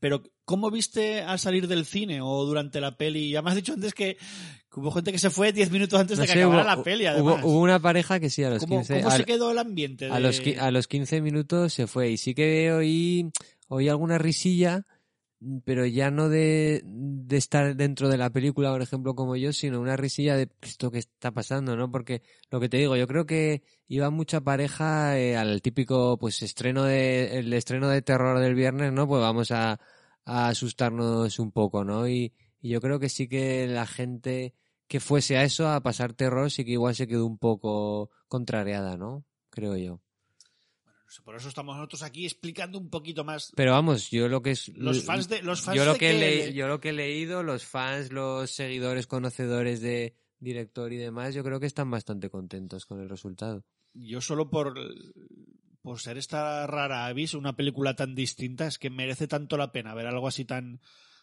Pero, 0.00 0.22
¿cómo 0.46 0.70
viste 0.70 1.20
al 1.20 1.38
salir 1.38 1.68
del 1.68 1.84
cine 1.84 2.20
o 2.22 2.46
durante 2.46 2.80
la 2.80 2.96
peli? 2.96 3.28
Ya 3.30 3.42
me 3.42 3.50
has 3.50 3.56
dicho 3.56 3.74
antes 3.74 3.92
que, 3.92 4.16
hubo 4.74 4.90
gente 4.90 5.12
que 5.12 5.18
se 5.18 5.28
fue 5.28 5.52
10 5.52 5.70
minutos 5.70 6.00
antes 6.00 6.16
No 6.16 6.22
de 6.22 6.28
que 6.28 6.32
sé, 6.32 6.38
acabara 6.42 6.62
hubo- 6.62 6.76
la 6.78 6.82
peli, 6.82 7.04
hubo, 7.04 7.10
además. 7.10 7.40
hubo 7.44 7.60
una 7.60 7.78
pareja 7.78 8.18
que 8.18 8.30
sí, 8.30 8.42
a 8.42 8.48
los 8.48 8.60
¿Cómo, 8.60 8.76
15... 8.78 8.96
cómo 9.02 9.08
a- 9.08 9.16
se 9.18 9.24
quedó 9.26 9.50
el 9.50 9.58
ambiente? 9.58 10.06
A 10.10 10.14
de- 10.14 10.20
los, 10.20 10.42
qui- 10.42 10.58
a 10.58 10.70
los 10.70 10.88
15 10.88 11.20
minutos 11.20 11.74
se 11.74 11.86
fue. 11.86 12.10
Y 12.10 12.16
sí 12.16 12.34
que 12.34 12.72
oí, 12.72 13.30
oí 13.72 13.88
alguna 13.88 14.18
risilla, 14.18 14.86
pero 15.64 15.86
ya 15.86 16.10
no 16.10 16.28
de, 16.28 16.84
estar 17.30 17.74
dentro 17.76 18.08
de 18.08 18.18
la 18.18 18.30
película, 18.30 18.70
por 18.70 18.82
ejemplo, 18.82 19.14
como 19.14 19.36
yo, 19.36 19.52
sino 19.52 19.80
una 19.80 19.96
risilla 19.96 20.36
de 20.36 20.48
esto 20.60 20.90
que 20.90 20.98
está 20.98 21.32
pasando, 21.32 21.76
¿no? 21.76 21.90
Porque 21.90 22.22
lo 22.50 22.60
que 22.60 22.68
te 22.68 22.76
digo, 22.76 22.96
yo 22.96 23.06
creo 23.08 23.26
que 23.26 23.62
iba 23.88 24.10
mucha 24.10 24.40
pareja 24.42 25.18
eh, 25.18 25.36
al 25.36 25.62
típico, 25.62 26.18
pues, 26.18 26.42
estreno 26.42 26.84
de, 26.84 27.38
el 27.38 27.52
estreno 27.54 27.88
de 27.88 28.02
terror 28.02 28.38
del 28.40 28.54
viernes, 28.54 28.92
¿no? 28.92 29.08
Pues 29.08 29.22
vamos 29.22 29.50
a, 29.52 29.80
a 30.26 30.48
asustarnos 30.48 31.38
un 31.38 31.50
poco, 31.52 31.82
¿no? 31.84 32.06
Y, 32.08 32.34
y 32.60 32.70
yo 32.70 32.80
creo 32.80 33.00
que 33.00 33.08
sí 33.08 33.26
que 33.28 33.66
la 33.66 33.86
gente 33.86 34.54
que 34.86 35.00
fuese 35.00 35.38
a 35.38 35.44
eso, 35.44 35.68
a 35.68 35.82
pasar 35.82 36.12
terror, 36.12 36.50
sí 36.50 36.64
que 36.64 36.72
igual 36.72 36.94
se 36.94 37.06
quedó 37.08 37.26
un 37.26 37.38
poco 37.38 38.10
contrariada, 38.28 38.96
¿no? 38.98 39.24
Creo 39.50 39.76
yo. 39.76 40.01
Por 41.20 41.36
eso 41.36 41.48
estamos 41.48 41.76
nosotros 41.76 42.02
aquí 42.02 42.24
explicando 42.24 42.78
un 42.78 42.88
poquito 42.90 43.24
más. 43.24 43.52
Pero 43.56 43.72
vamos, 43.72 44.10
yo 44.10 44.28
lo 44.28 44.42
que 44.42 44.52
es 44.52 44.68
Los 44.76 45.04
fans 45.04 45.28
de- 45.28 45.42
los 45.42 45.60
fans 45.60 45.76
yo 45.76 45.84
lo 45.84 45.92
de 45.94 45.98
que, 45.98 46.10
he 46.10 46.12
que- 46.12 46.18
le- 46.46 46.52
yo 46.54 46.68
lo 46.68 46.80
que 46.80 46.88
he 46.90 46.92
leído, 46.92 47.42
los 47.42 47.64
fans, 47.64 48.12
los 48.12 48.50
seguidores, 48.50 49.06
conocedores 49.06 49.80
de 49.80 50.14
director 50.38 50.92
y 50.92 50.96
demás, 50.96 51.34
yo 51.34 51.44
creo 51.44 51.60
que 51.60 51.66
están 51.66 51.90
bastante 51.90 52.30
contentos 52.30 52.86
con 52.86 53.00
el 53.00 53.08
resultado. 53.08 53.64
Yo 53.94 54.20
solo 54.20 54.48
por, 54.50 54.74
por 55.82 56.00
ser 56.00 56.16
esta 56.18 56.66
rara 56.66 57.06
avis, 57.06 57.34
una 57.34 57.54
película 57.56 57.94
tan 57.94 58.14
distinta, 58.14 58.66
es 58.66 58.78
que 58.78 58.90
merece 58.90 59.28
tanto 59.28 59.56
la 59.56 59.70
pena 59.72 59.94
ver 59.94 60.06
algo 60.06 60.26
así 60.28 60.44
tan, 60.44 60.80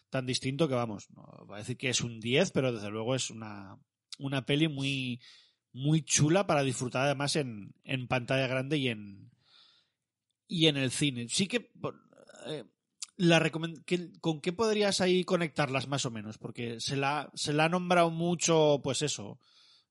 tan 0.08 0.24
distinto 0.26 0.68
que 0.68 0.74
vamos, 0.74 1.10
no 1.10 1.46
va 1.50 1.56
a 1.56 1.58
decir 1.58 1.76
que 1.76 1.88
es 1.90 2.00
un 2.00 2.20
10, 2.20 2.50
pero 2.52 2.72
desde 2.72 2.90
luego 2.90 3.14
es 3.14 3.30
una, 3.30 3.76
una 4.18 4.46
peli 4.46 4.68
muy, 4.68 5.20
muy 5.72 6.02
chula 6.02 6.46
para 6.46 6.62
disfrutar 6.62 7.02
además 7.06 7.36
en, 7.36 7.74
en 7.84 8.06
pantalla 8.08 8.46
grande 8.46 8.78
y 8.78 8.88
en, 8.88 9.29
y 10.50 10.66
en 10.66 10.76
el 10.76 10.90
cine. 10.90 11.28
Sí 11.28 11.46
que, 11.46 11.70
eh, 12.48 12.64
la 13.16 13.50
¿qué- 13.86 14.10
¿con 14.20 14.40
qué 14.40 14.52
podrías 14.52 15.00
ahí 15.00 15.24
conectarlas 15.24 15.86
más 15.88 16.04
o 16.06 16.10
menos? 16.10 16.38
Porque 16.38 16.80
se 16.80 16.96
la, 16.96 17.30
se 17.34 17.52
la 17.52 17.66
ha 17.66 17.68
nombrado 17.68 18.10
mucho, 18.10 18.80
pues 18.82 19.02
eso, 19.02 19.38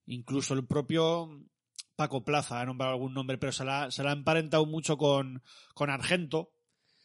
incluso 0.05 0.53
el 0.53 0.65
propio 0.67 1.29
Paco 1.95 2.23
Plaza 2.23 2.59
ha 2.59 2.65
nombrado 2.65 2.93
algún 2.93 3.13
nombre, 3.13 3.37
pero 3.37 3.51
se 3.51 3.63
la, 3.63 3.89
se 3.91 4.03
la 4.03 4.09
ha 4.09 4.13
emparentado 4.13 4.65
mucho 4.65 4.97
con, 4.97 5.41
con 5.73 5.89
Argento, 5.89 6.51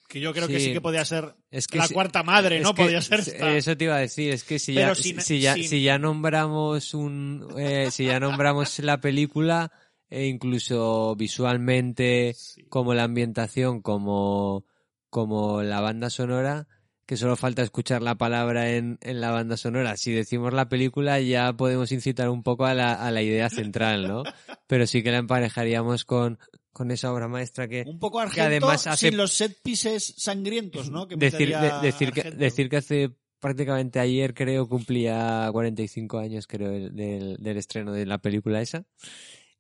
que 0.09 0.21
yo 0.21 0.33
creo 0.33 0.47
que 0.49 0.61
Sí. 0.61 0.73
que 0.73 0.81
podía 0.81 1.05
ser 1.05 1.35
Es 1.51 1.67
que 1.67 1.79
la 1.79 1.87
si- 1.89 1.95
cuarta 1.95 2.23
madre, 2.23 2.61
¿no? 2.61 2.75
que 2.75 2.85
Podía 2.85 3.01
ser 3.03 3.21
esta. 3.21 3.57
Eso 3.57 3.77
te 3.77 3.85
iba 3.85 3.97
a 3.97 4.01
decir, 4.01 4.33
es 4.33 4.45
que 4.45 4.59
si 4.59 4.75
ya, 4.75 4.95
sin- 4.95 5.21
si, 5.21 5.41
ya, 5.41 5.55
sin- 5.55 5.69
si 5.69 5.83
ya 5.83 5.99
nombramos 5.99 6.95
un, 6.95 7.47
eh, 7.59 7.91
si 7.91 8.05
ya 8.07 8.19
nombramos 8.21 8.79
la 8.81 9.01
película, 9.01 9.73
e 10.15 10.27
incluso 10.27 11.15
visualmente, 11.17 12.35
como 12.69 12.95
la 12.95 13.05
ambientación, 13.05 13.83
como, 13.83 14.65
como 15.11 15.63
la 15.63 15.81
banda 15.81 16.11
sonora, 16.11 16.69
que 17.07 17.17
solo 17.17 17.37
falta 17.37 17.63
escuchar 17.63 18.01
la 18.03 18.15
palabra 18.15 18.71
en, 18.77 18.99
en 19.03 19.21
la 19.21 19.31
banda 19.31 19.57
sonora. 19.57 19.97
Si 19.97 20.13
decimos 20.13 20.55
la 20.55 20.69
película 20.69 21.21
ya 21.21 21.53
podemos 21.53 21.93
incitar 21.93 22.31
un 22.31 22.43
poco 22.43 22.65
a 22.65 22.75
la, 22.75 22.95
a 22.95 23.11
la 23.11 23.23
idea 23.23 23.51
central, 23.51 24.09
¿no? 24.09 24.23
Pero 24.67 24.87
sí 24.87 25.03
que 25.03 25.11
la 25.11 25.19
emparejaríamos 25.19 26.05
con, 26.05 26.39
con 26.73 26.91
esa 26.91 27.13
obra 27.13 27.29
maestra 27.29 27.69
que, 27.69 27.85
Un 27.87 27.99
poco 27.99 28.19
que 28.19 28.23
Argento 28.25 28.47
además 28.47 28.87
hace 28.87 29.09
sin 29.09 29.17
los 29.19 29.33
set 29.35 29.61
pieces 29.63 30.15
sangrientos, 30.17 30.91
¿no? 30.91 31.07
Que 31.09 31.17
decir, 31.17 31.49
de- 31.59 31.73
decir, 31.83 32.13
que, 32.13 32.31
decir 32.31 32.69
que 32.71 32.77
hace 32.79 33.11
prácticamente 33.41 34.01
ayer 34.01 34.33
creo 34.33 34.67
cumplía 34.67 35.47
45 35.53 36.19
años 36.19 36.47
creo 36.47 36.71
el- 36.73 36.97
del, 36.97 37.37
del 37.37 37.57
estreno 37.59 37.93
de 37.93 38.07
la 38.07 38.17
película 38.17 38.63
esa 38.63 38.87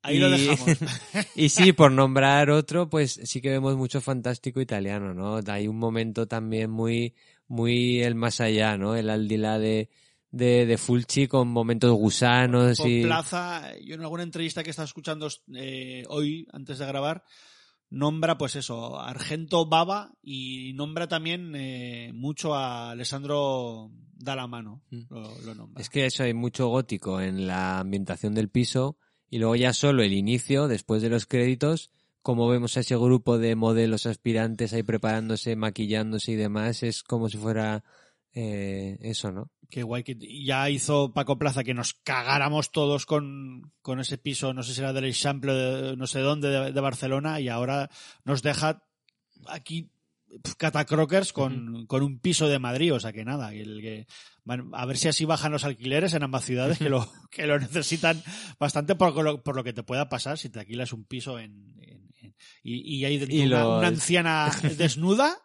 Ahí 0.05 0.19
lo 0.19 0.29
Y- 0.29 0.47
dejamos. 0.47 0.77
y 1.35 1.49
sí, 1.49 1.73
por 1.73 1.91
nombrar 1.91 2.51
otro, 2.51 2.91
pues 2.91 3.19
sí 3.25 3.41
que 3.41 3.49
vemos 3.49 3.75
mucho 3.77 4.03
fantástico 4.03 4.61
italiano, 4.61 5.15
¿no? 5.15 5.41
Hay 5.51 5.67
un 5.67 5.79
momento 5.79 6.29
también 6.29 6.71
muy, 6.71 7.15
muy 7.49 8.03
el 8.03 8.15
más 8.15 8.41
allá, 8.43 8.77
¿no? 8.77 8.95
El 8.97 9.09
aldila 9.09 9.59
de, 9.59 9.89
de, 10.31 10.67
de 10.67 10.77
Fulci 10.77 11.27
con 11.27 11.49
momentos 11.49 11.91
gusanos 11.93 12.77
Por 12.77 12.89
y... 12.89 13.03
Plaza, 13.03 13.73
yo 13.83 13.95
en 13.95 14.03
alguna 14.03 14.25
entrevista 14.25 14.63
que 14.63 14.71
estaba 14.71 14.85
escuchando 14.85 15.27
eh, 15.55 16.03
hoy, 16.09 16.47
antes 16.53 16.79
de 16.79 16.87
grabar, 16.87 17.25
nombra, 17.89 18.37
pues 18.37 18.57
eso, 18.57 19.01
Argento 19.01 19.67
Baba 19.67 20.13
y 20.23 20.75
nombra 20.75 21.09
también 21.09 21.55
eh, 21.57 22.11
mucho 22.13 22.55
a 22.55 22.91
Alessandro 22.91 23.91
Dalamano. 24.13 24.83
Lo, 24.91 25.41
lo 25.41 25.55
nombra. 25.55 25.79
Mm. 25.79 25.81
Es 25.81 25.89
que 25.89 26.05
eso 26.05 26.25
hay 26.25 26.35
mucho 26.35 26.69
gótico 26.69 27.23
en 27.23 27.47
la 27.47 27.79
ambientación 27.79 28.35
del 28.35 28.51
piso 28.51 28.99
y 29.35 29.39
luego 29.39 29.56
ya 29.56 29.73
solo 29.73 30.05
el 30.05 30.12
inicio, 30.12 30.69
después 30.69 31.02
de 31.02 31.09
los 31.09 31.27
créditos, 31.27 31.90
como 32.23 32.47
vemos 32.47 32.77
a 32.77 32.81
ese 32.81 32.97
grupo 32.97 33.36
de 33.36 33.56
modelos 33.56 34.06
aspirantes 34.06 34.73
ahí 34.73 34.85
preparándose, 34.85 35.56
maquillándose 35.56 36.31
y 36.31 36.36
demás, 36.36 36.85
es 36.85 37.02
como 37.02 37.28
si 37.28 37.36
fuera 37.36 37.82
eh, 38.32 38.97
eso, 39.01 39.32
¿no? 39.32 39.51
Qué 39.69 39.82
guay 39.82 40.05
que 40.05 40.16
ya 40.44 40.70
hizo 40.70 41.12
Paco 41.12 41.36
Plaza 41.36 41.65
que 41.65 41.74
nos 41.74 41.94
cagáramos 41.94 42.70
todos 42.70 43.06
con, 43.06 43.73
con 43.82 43.98
ese 43.98 44.19
piso, 44.19 44.55
no 44.55 44.62
sé 44.62 44.73
si 44.73 44.81
era 44.81 44.93
del 44.93 45.06
Eixample, 45.06 45.97
no 45.97 46.06
sé 46.06 46.20
dónde, 46.20 46.70
de, 46.70 46.81
Barcelona, 46.81 47.40
y 47.40 47.48
ahora 47.48 47.90
nos 48.24 48.40
deja 48.40 48.85
aquí 49.48 49.90
catacrockers 50.59 51.32
con, 51.32 51.86
con 51.86 52.02
un 52.02 52.19
piso 52.19 52.48
de 52.48 52.59
Madrid, 52.59 52.94
o 52.94 53.01
sea 53.01 53.12
que 53.12 53.24
nada, 53.24 53.55
y 53.55 53.61
el 53.61 53.81
que, 53.81 54.06
bueno, 54.44 54.70
a 54.74 54.85
ver 54.86 54.97
si 54.97 55.09
así 55.09 55.24
bajan 55.24 55.52
los 55.52 55.65
alquileres 55.65 56.12
en 56.15 56.23
ambas 56.23 56.44
ciudades 56.44 56.78
que 56.78 56.89
lo, 56.89 57.11
que 57.31 57.47
lo 57.47 57.59
necesitan 57.59 58.23
bastante 58.59 58.94
por 58.94 59.15
lo, 59.23 59.43
por 59.43 59.56
lo 59.56 59.65
que 59.65 59.73
te 59.73 59.82
pueda 59.82 60.09
pasar 60.09 60.39
si 60.39 60.48
te 60.51 60.61
alquilas 60.61 60.93
un 60.93 61.05
piso 61.05 61.39
en, 61.39 61.74
en- 61.81 62.11
en- 62.20 62.35
y, 62.62 62.97
y 62.98 63.05
hay 63.05 63.24
Y 63.28 63.47
una, 63.47 63.61
los- 63.65 63.78
una 63.78 63.89
anciana 63.89 64.51
desnuda, 64.78 65.36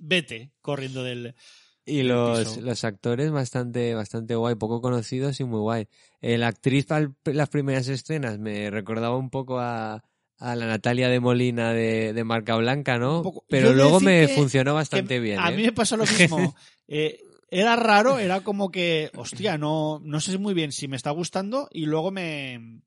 vete 0.00 0.52
corriendo 0.60 1.02
del, 1.02 1.34
Y 1.84 1.98
del 1.98 2.08
los, 2.08 2.38
piso. 2.48 2.60
los 2.60 2.84
actores 2.84 3.30
bastante, 3.30 3.94
bastante 3.94 4.34
guay, 4.34 4.54
poco 4.56 4.80
conocidos 4.80 5.38
y 5.40 5.44
muy 5.44 5.60
guay. 5.60 5.88
Eh, 6.20 6.38
la 6.38 6.48
actriz 6.48 6.86
para 6.86 7.10
las 7.24 7.48
primeras 7.48 7.88
escenas 7.88 8.38
me 8.38 8.70
recordaba 8.70 9.16
un 9.16 9.30
poco 9.30 9.58
a, 9.60 10.02
a 10.38 10.54
la 10.54 10.66
Natalia 10.66 11.08
de 11.08 11.20
Molina 11.20 11.72
de, 11.72 12.12
de 12.12 12.24
Marca 12.24 12.56
Blanca, 12.56 12.98
¿no? 12.98 13.22
poco. 13.22 13.44
Pero 13.48 13.72
luego 13.72 14.00
me 14.00 14.28
funcionó 14.28 14.74
bastante 14.74 15.18
bien. 15.18 15.38
A 15.40 15.50
¿eh? 15.50 15.56
mí 15.56 15.62
me 15.64 15.72
pasó 15.72 15.96
lo 15.96 16.04
mismo. 16.04 16.54
Eh, 16.88 17.18
era 17.50 17.74
raro, 17.74 18.20
era 18.20 18.42
como 18.42 18.70
que, 18.70 19.10
hostia, 19.16 19.58
no, 19.58 20.00
no 20.04 20.20
sé 20.20 20.38
muy 20.38 20.54
bien 20.54 20.70
si 20.70 20.86
me 20.86 20.94
está 20.94 21.10
gustando 21.10 21.68
y 21.72 21.86
luego 21.86 22.12
me, 22.12 22.80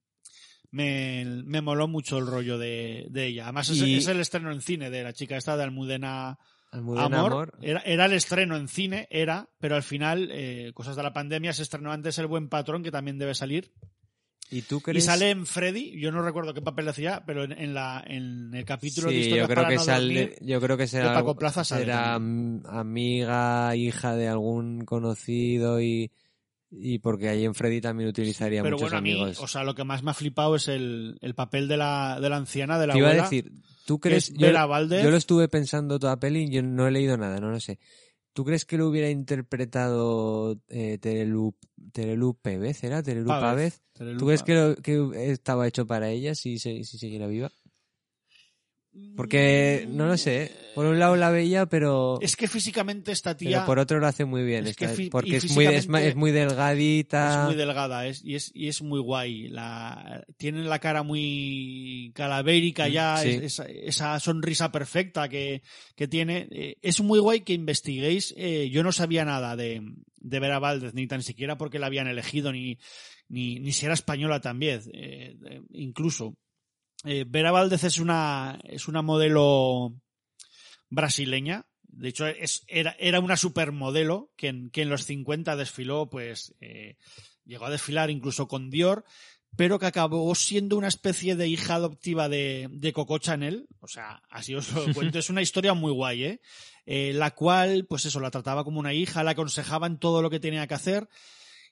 me, 0.72 1.26
me 1.46 1.62
moló 1.62 1.90
mucho 1.90 2.18
el 2.18 2.26
rollo 2.26 2.58
de, 2.58 3.08
de 3.10 3.28
ella. 3.28 3.44
Además, 3.44 3.70
es, 3.70 4.08
el 4.08 4.22
estreno 4.22 4.54
en 4.54 4.62
cine 4.62 4.90
de 4.90 5.04
la 5.04 5.12
chica 5.12 5.36
esta 5.36 5.58
de 5.58 5.64
Almudena, 5.64 6.40
Almudena 6.72 7.06
Amor. 7.06 7.32
Amor. 7.32 7.58
Era, 7.62 7.82
era 7.82 8.06
el 8.06 8.14
estreno 8.14 8.56
en 8.56 8.70
cine, 8.70 9.08
era, 9.12 9.50
pero 9.60 9.76
al 9.76 9.84
final, 9.84 10.30
eh, 10.32 10.72
cosas 10.74 10.96
de 10.96 11.04
la 11.04 11.12
pandemia, 11.12 11.52
se 11.52 11.64
estrenó 11.64 11.92
antes 11.92 12.18
El 12.20 12.28
Buen 12.28 12.48
Patrón, 12.48 12.84
que 12.84 12.92
también 12.92 13.18
debe 13.18 13.36
salir. 13.36 13.74
¿Y 14.52 14.64
tú 14.64 14.78
Y 14.78 14.82
crees? 14.82 15.06
sale 15.06 15.30
en 15.30 15.46
Freddy, 15.46 16.00
yo 16.00 16.12
no 16.12 16.24
recuerdo 16.24 16.54
qué 16.56 16.62
papel 16.62 16.88
hacía, 16.90 17.24
pero 17.26 17.44
en, 17.44 17.52
en 17.52 17.74
la, 17.74 18.04
en 18.08 18.52
el 18.54 18.66
capítulo 18.66 19.08
de 19.10 19.14
Sí, 19.14 19.20
historias 19.22 19.48
yo 19.48 19.54
creo 19.54 19.64
para 19.64 19.70
que 19.70 19.76
no 19.76 19.84
sale, 19.84 20.20
dormir, 20.22 20.38
yo 20.42 20.62
creo 20.62 20.78
que 20.78 20.88
será, 20.88 21.14
Paco 21.14 21.36
Plaza 21.36 21.64
sale 21.64 21.84
será 21.86 22.16
amiga, 22.16 23.76
hija 23.76 24.16
de 24.16 24.28
algún 24.28 24.86
conocido 24.86 25.82
y, 25.82 26.12
y 26.72 27.00
porque 27.00 27.30
ahí 27.30 27.46
en 27.46 27.54
Freddy 27.54 27.82
también 27.82 28.10
utilizaría 28.10 28.64
Pero 28.64 28.76
muchos 28.78 28.90
bueno, 28.92 28.98
a 28.98 29.02
mí, 29.02 29.12
amigos. 29.12 29.40
o 29.40 29.48
sea, 29.48 29.64
lo 29.64 29.76
que 29.76 29.84
más 29.84 30.04
me 30.04 30.12
ha 30.12 30.16
flipado 30.16 30.56
es 30.56 30.68
el, 30.68 31.18
el 31.22 31.36
papel 31.36 31.68
de 31.68 31.78
la, 31.78 32.20
de 32.20 32.30
la 32.30 32.38
anciana, 32.38 32.80
de 32.80 32.88
la 32.88 32.94
Te 32.94 33.00
iba 33.00 33.10
a 33.10 33.14
decir, 33.14 33.52
¿tú 33.86 34.00
crees? 34.00 34.34
yo 34.34 34.52
lo 35.12 35.18
estuve 35.18 35.48
pensando 35.48 36.00
toda 36.00 36.20
peli 36.20 36.44
y 36.46 36.50
yo 36.50 36.64
no 36.64 36.88
he 36.88 36.92
leído 36.92 37.18
nada, 37.18 37.40
no 37.40 37.52
lo 37.52 37.60
sé. 37.60 37.80
¿Tú 38.34 38.46
crees 38.46 38.66
que 38.66 38.78
lo 38.78 38.88
hubiera 38.88 39.10
interpretado 39.10 40.58
eh, 40.70 40.98
Terelu, 41.00 41.54
Terelu 41.92 42.36
Pérez? 42.42 42.84
¿Era 42.84 43.04
Terelu 43.04 43.30
Pávez. 43.40 43.82
¿Tú 44.20 44.26
crees 44.26 44.44
que, 44.44 44.54
lo- 44.56 44.76
que 45.12 45.32
estaba 45.32 45.68
hecho 45.68 45.86
para 45.86 46.10
ella 46.10 46.36
si, 46.36 46.58
se- 46.60 46.84
si 46.84 46.98
siguiera 46.98 47.28
viva? 47.28 47.52
Porque, 49.16 49.86
no 49.90 50.07
lo 50.07 50.18
sé, 50.18 50.52
por 50.74 50.86
un 50.86 50.98
lado 50.98 51.16
la 51.16 51.30
veía, 51.30 51.68
pero... 51.68 52.20
Es 52.22 52.36
que 52.36 52.48
físicamente 52.48 53.11
esta 53.11 53.36
tía 53.38 53.49
Pero 53.49 53.66
por 53.66 53.80
otro 53.80 53.99
lo 53.99 54.07
hace 54.07 54.26
muy 54.26 54.44
bien, 54.44 54.66
es 54.66 54.76
que 54.76 55.10
porque 55.11 55.38
es 55.38 55.52
muy, 55.52 55.66
es, 55.66 55.88
ma- 55.88 55.99
físicamente 55.99 56.07
es 56.10 56.16
muy 56.16 56.32
delgadita. 56.32 57.30
es 57.41 57.45
muy 57.45 57.56
delgada 57.56 58.07
es, 58.07 58.24
y, 58.24 58.36
es, 58.36 58.52
y 58.53 58.68
es 58.68 58.82
muy 58.82 58.99
guay. 58.99 59.49
La, 59.49 60.26
tiene 60.38 60.64
la 60.64 60.80
cara 60.80 61.03
muy 61.03 62.11
calavérica 62.16 62.88
Mm, 62.88 62.91
ya, 62.91 63.18
sí. 63.18 63.40
es- 63.44 63.60
esa, 63.60 64.20
sonrisa 64.20 64.72
perfecta 64.72 65.30
que, 65.30 65.61
que 65.95 66.07
tiene. 66.07 66.48
Eh, 66.52 66.78
es 66.82 67.02
muy 67.02 67.20
guay 67.20 67.41
que 67.41 67.53
investiguéis. 67.53 68.34
eh, 68.38 68.70
yo 68.72 68.84
no 68.84 68.91
sabía 68.91 69.24
nada 69.24 69.56
de, 69.56 69.82
de 70.20 70.40
Vera 70.40 70.60
Valdez, 70.60 70.94
ni 70.94 71.07
tan 71.07 71.22
siquiera 71.24 71.57
porque 71.57 71.78
la 71.80 71.88
habían 71.88 72.07
elegido, 72.07 72.52
ni, 72.52 72.78
ni, 73.28 73.60
ni 73.60 73.72
si 73.72 73.86
era 73.86 73.94
española 73.94 74.40
también, 74.41 74.82
eh, 74.94 75.36
incluso. 75.72 76.36
Eh, 77.06 77.26
Vera 77.28 77.52
Valdez 77.52 77.84
es 77.84 78.00
una, 78.00 78.60
es 78.64 78.88
una 78.88 79.02
modelo 79.02 79.94
brasileña. 80.90 81.66
De 81.84 82.10
hecho, 82.10 82.28
es, 82.28 82.64
era, 82.68 82.96
era 83.00 83.20
una 83.20 83.38
supermodelo 83.38 84.32
que 84.36 84.48
en, 84.48 84.70
que 84.70 84.82
en 84.82 84.90
los 84.90 85.06
50 85.06 85.56
desfiló, 85.56 86.10
pues 86.10 86.56
eh, 86.62 86.98
llegó 87.46 87.66
a 87.66 87.72
desfilar 87.72 88.10
incluso 88.10 88.48
con 88.48 88.70
Dior, 88.70 89.06
pero 89.56 89.80
que 89.80 89.88
acabó 89.88 90.34
siendo 90.36 90.78
una 90.78 90.88
especie 90.88 91.36
de 91.36 91.48
hija 91.48 91.76
adoptiva 91.76 92.30
de, 92.30 92.68
de 92.72 92.94
Coco 92.94 93.18
Chanel. 93.18 93.68
O 93.80 93.88
sea, 93.88 94.22
así 94.30 94.54
os 94.56 94.72
lo 94.72 94.86
cuento. 94.94 95.20
Es 95.20 95.30
una 95.30 95.42
historia 95.42 95.74
muy 95.74 95.92
guay, 95.92 96.24
¿eh? 96.24 96.42
Eh, 96.86 97.14
La 97.14 97.32
cual, 97.32 97.86
pues 97.88 98.06
eso, 98.06 98.20
la 98.20 98.32
trataba 98.32 98.64
como 98.64 98.80
una 98.80 98.94
hija, 98.94 99.24
la 99.24 99.32
aconsejaba 99.32 99.88
en 99.88 99.98
todo 99.98 100.22
lo 100.22 100.30
que 100.30 100.40
tenía 100.40 100.68
que 100.68 100.74
hacer. 100.76 101.08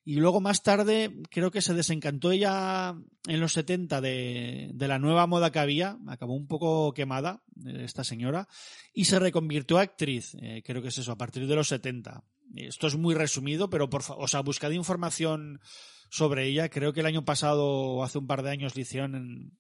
Y 0.08 0.22
luego 0.22 0.40
más 0.40 0.64
tarde 0.64 1.12
creo 1.30 1.52
que 1.52 1.62
se 1.62 1.74
desencantó 1.74 2.32
ella 2.32 2.96
en 3.28 3.40
los 3.42 3.52
70 3.52 4.00
de, 4.00 4.72
de 4.74 4.88
la 4.88 5.00
nueva 5.00 5.28
moda 5.28 5.52
que 5.52 5.60
había, 5.60 5.98
acabó 6.08 6.34
un 6.34 6.48
poco 6.48 6.94
quemada 6.94 7.44
eh, 7.66 7.82
esta 7.84 8.06
señora, 8.06 8.48
y 8.94 9.04
se 9.04 9.20
reconvirtió 9.20 9.80
a 9.80 9.82
actriz, 9.82 10.34
eh, 10.42 10.64
creo 10.66 10.82
que 10.82 10.88
es 10.88 10.98
eso, 10.98 11.12
a 11.12 11.18
partir 11.18 11.46
de 11.46 11.56
los 11.58 11.68
70. 11.68 12.24
Esto 12.56 12.88
es 12.88 12.96
muy 12.96 13.16
resumido, 13.16 13.70
pero 13.70 13.90
por 13.90 14.02
o 14.08 14.28
sea, 14.30 14.40
buscad 14.40 14.72
información 14.72 15.60
sobre 16.10 16.48
ella. 16.48 16.70
Creo 16.70 16.94
que 16.94 17.02
el 17.02 17.06
año 17.06 17.26
pasado 17.26 17.66
o 17.68 18.04
hace 18.06 18.18
un 18.18 18.28
par 18.28 18.44
de 18.44 18.52
años 18.52 18.78
le 18.78 18.84
hicieron 18.84 19.14
en, 19.14 19.58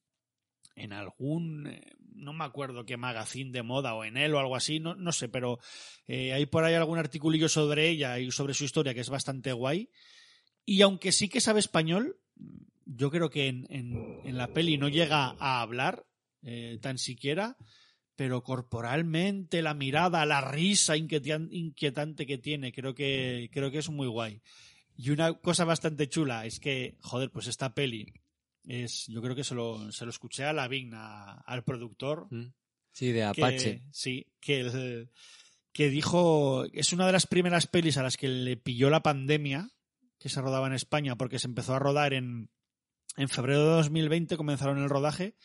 en 0.78 0.94
algún, 0.94 1.68
eh, 1.68 1.82
no 2.16 2.32
me 2.32 2.46
acuerdo 2.46 2.86
qué 2.86 2.96
magazine 2.96 3.52
de 3.52 3.64
moda 3.64 3.96
o 3.96 4.06
en 4.06 4.16
él 4.16 4.34
o 4.34 4.40
algo 4.40 4.56
así, 4.56 4.80
no, 4.80 4.96
no 4.96 5.12
sé, 5.12 5.28
pero 5.28 5.60
eh, 6.08 6.32
hay 6.32 6.46
por 6.46 6.64
ahí 6.64 6.76
algún 6.76 7.00
articulillo 7.00 7.50
sobre 7.50 7.90
ella 7.90 8.18
y 8.18 8.32
sobre 8.32 8.54
su 8.54 8.64
historia 8.64 8.94
que 8.94 9.02
es 9.02 9.10
bastante 9.10 9.52
guay. 9.52 9.90
Y 10.70 10.82
aunque 10.82 11.12
sí 11.14 11.30
que 11.30 11.40
sabe 11.42 11.62
español, 11.62 12.20
yo 12.86 13.10
creo 13.10 13.30
que 13.30 13.48
en, 13.48 13.66
en- 13.70 14.20
en 14.24 14.38
la 14.38 14.52
peli 14.52 14.78
no 14.78 14.90
llega 14.90 15.36
a 15.40 15.62
hablar 15.62 16.06
eh, 16.44 16.78
tan 16.82 16.98
siquiera, 16.98 17.56
pero 18.18 18.44
corporalmente, 18.44 19.62
la 19.62 19.74
mirada, 19.74 20.26
la 20.26 20.42
risa 20.42 20.98
inquietante 20.98 22.26
que 22.26 22.38
tiene, 22.38 22.72
creo 22.74 22.94
que, 22.94 23.50
creo 23.54 23.72
que 23.72 23.78
es 23.78 23.90
muy 23.90 24.08
guay. 24.08 24.42
Y 24.98 25.12
una 25.12 25.34
cosa 25.36 25.64
bastante 25.64 26.10
chula 26.10 26.46
es 26.46 26.60
que, 26.60 26.98
joder, 27.02 27.32
pues 27.32 27.48
esta 27.48 27.74
peli 27.74 28.12
es, 28.66 29.06
yo 29.08 29.22
creo 29.22 29.36
que 29.36 29.44
se 29.46 29.56
lo, 29.56 29.92
se 29.92 30.04
lo 30.04 30.10
escuché 30.12 30.44
a 30.44 30.52
la 30.54 30.68
Vigna, 30.68 31.34
al 31.46 31.64
productor, 31.64 32.28
Sí, 32.92 33.08
de 33.08 33.14
que- 33.14 33.22
Apache. 33.44 33.84
sí, 33.92 34.26
que, 34.42 35.08
que 35.72 35.90
dijo, 35.90 36.66
es 36.74 36.92
una 36.92 37.06
de 37.06 37.12
las 37.14 37.28
primeras 37.28 37.68
pelis 37.68 37.98
a 37.98 38.04
las 38.04 38.18
que 38.18 38.28
le 38.28 38.58
pilló 38.58 38.90
la 38.90 39.04
pandemia, 39.04 39.70
que 40.20 40.30
se 40.30 40.42
rodaba 40.42 40.68
en 40.68 40.74
España, 40.74 41.16
porque 41.16 41.40
se 41.40 41.48
empezó 41.48 41.76
a 41.76 41.80
rodar 41.80 42.14
en, 42.14 42.50
en 43.18 43.30
febrero 43.30 43.62
de 43.62 43.76
2020, 43.78 44.38
comenzaron 44.38 44.78
el 44.80 44.90
rodaje, 44.90 45.36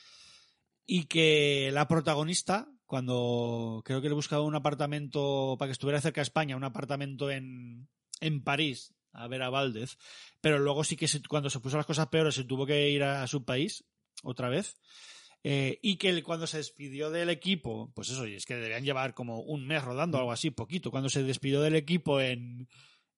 y 0.87 1.05
que 1.05 1.71
la 1.73 1.87
protagonista, 1.89 2.69
cuando 2.87 3.83
creo 3.85 4.01
que 4.03 4.09
le 4.09 4.15
buscaba 4.15 4.43
un 4.43 4.55
apartamento 4.55 5.57
para 5.59 5.69
que 5.69 5.73
estuviera 5.73 6.01
cerca 6.01 6.21
de 6.21 6.25
España, 6.25 6.57
un 6.57 6.65
apartamento 6.65 7.31
en, 7.31 7.89
en 8.21 8.43
París, 8.43 8.95
a 9.13 9.29
ver 9.29 9.43
a 9.43 9.51
Valdez, 9.51 9.97
pero 10.41 10.59
luego 10.59 10.85
sí 10.85 10.97
que 10.97 11.07
se- 11.09 11.23
cuando 11.23 11.51
se 11.51 11.61
puso 11.61 11.77
las 11.77 11.87
cosas 11.87 12.09
peores 12.09 12.35
se 12.35 12.45
tuvo 12.45 12.67
que 12.67 12.91
ir 12.91 13.03
a 13.03 13.27
su 13.27 13.45
país 13.45 13.85
otra 14.23 14.49
vez. 14.49 14.75
Eh, 15.45 15.81
y 15.83 15.97
que 15.97 16.23
cuando 16.23 16.47
se 16.47 16.59
despidió 16.59 17.11
del 17.11 17.29
equipo, 17.29 17.91
pues 17.95 18.09
eso, 18.11 18.25
es 18.25 18.47
que 18.47 18.55
debían 18.55 18.85
llevar 18.85 19.13
como 19.13 19.41
un 19.41 19.67
mes 19.67 19.83
rodando, 19.83 20.17
algo 20.19 20.31
así, 20.31 20.51
poquito. 20.53 20.93
Cuando 20.93 21.09
se 21.11 21.25
despidió 21.25 21.61
del 21.61 21.75
equipo 21.75 22.21
en 22.21 22.69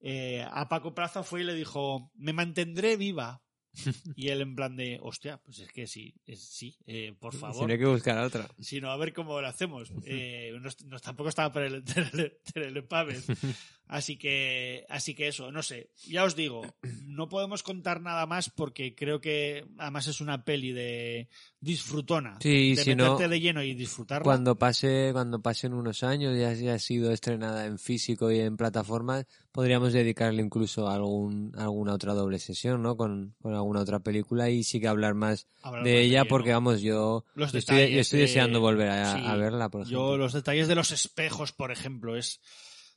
eh, 0.06 0.44
a 0.48 0.68
Paco 0.68 0.94
Plaza 0.94 1.22
fue 1.22 1.40
y 1.40 1.44
le 1.44 1.55
dijo, 1.55 2.10
me 2.14 2.32
mantendré 2.35 2.97
viva. 2.98 3.40
y 4.14 4.28
él 4.28 4.40
en 4.40 4.55
plan 4.55 4.76
de, 4.76 5.01
hostia, 5.02 5.39
pues 5.39 5.59
es 5.59 5.72
que 5.72 5.89
sí, 5.89 6.14
es- 6.26 6.44
sí, 6.48 6.76
eh, 6.86 7.12
por 7.18 7.35
favor. 7.35 7.62
Si 7.62 7.66
no 7.66 7.72
hay 7.72 7.78
que 7.81 7.86
buscar 7.86 8.18
a 8.18 8.26
otra. 8.26 8.48
Si 8.60 8.81
no, 8.81 8.93
a 8.93 8.97
ver 8.97 9.12
cómo 9.12 9.40
lo 9.40 9.48
hacemos. 9.48 9.90
Eh, 10.06 10.52
no, 10.60 10.68
no- 10.86 10.98
tampoco 11.01 11.28
estaba 11.31 11.51
por 11.52 11.62
el, 11.62 11.82
Terele 11.82 12.82
Pávez. 12.82 13.26
Así 13.86 14.16
que, 14.16 14.86
así 14.89 15.14
que 15.14 15.28
eso, 15.28 15.52
no 15.52 15.62
sé. 15.62 15.90
Ya 16.09 16.24
os 16.24 16.35
digo, 16.35 16.62
no 17.02 17.28
podemos 17.28 17.62
contar 17.62 18.01
nada 18.01 18.24
más 18.24 18.48
porque 18.48 18.94
creo 18.94 19.20
que 19.20 19.66
además 19.76 20.06
es 20.06 20.22
una 20.22 20.43
peli 20.43 20.72
de 20.72 21.28
disfrutona. 21.60 22.39
Sí, 22.40 22.74
de 22.74 22.82
si 22.82 22.94
no, 22.94 23.12
meterte 23.12 23.28
de 23.28 23.40
lleno 23.40 23.62
y 23.62 23.74
disfrutarla. 23.74 24.24
Cuando 24.24 24.56
pase, 24.56 25.10
cuando 25.12 25.43
pasen 25.43 25.74
unos 25.74 26.02
años, 26.02 26.35
ya 26.39 26.48
haya 26.48 26.78
sido 26.78 27.12
estrenada 27.12 27.66
en 27.66 27.78
físico 27.78 28.31
y 28.32 28.40
en 28.40 28.56
plataformas, 28.56 29.26
podríamos 29.55 29.93
dedicarle 29.93 30.43
incluso 30.43 30.89
a 30.89 30.97
algún, 30.97 31.52
alguna 31.56 31.94
otra 31.94 32.12
doble 32.12 32.40
sesión, 32.40 32.82
¿no? 32.82 32.97
Con, 32.97 33.36
con 33.40 33.55
alguna 33.55 33.78
otra 33.78 34.01
película 34.01 34.51
y 34.51 34.64
sí 34.64 34.81
que 34.81 34.89
hablar 34.89 35.14
más 35.14 35.47
Hablar 35.62 35.85
de 35.85 35.93
más 35.93 36.01
ella 36.01 36.24
porque 36.24 36.51
¿no? 36.51 36.56
vamos, 36.56 36.81
yo, 36.81 37.24
Los 37.36 37.55
estoy, 37.55 37.76
detalles 37.76 37.94
yo 37.94 38.01
estoy 38.01 38.18
de- 38.18 38.26
deseando 38.26 38.60
volver 38.60 38.89
a, 38.89 39.14
sí. 39.16 39.22
a 39.24 39.36
verla, 39.36 39.68
por 39.68 39.82
ejemplo. 39.82 40.10
Yo, 40.10 40.16
los 40.16 40.32
detalles 40.32 40.66
de 40.66 40.74
los 40.74 40.90
espejos, 40.90 41.52
por 41.52 41.70
ejemplo, 41.70 42.16
es 42.16 42.40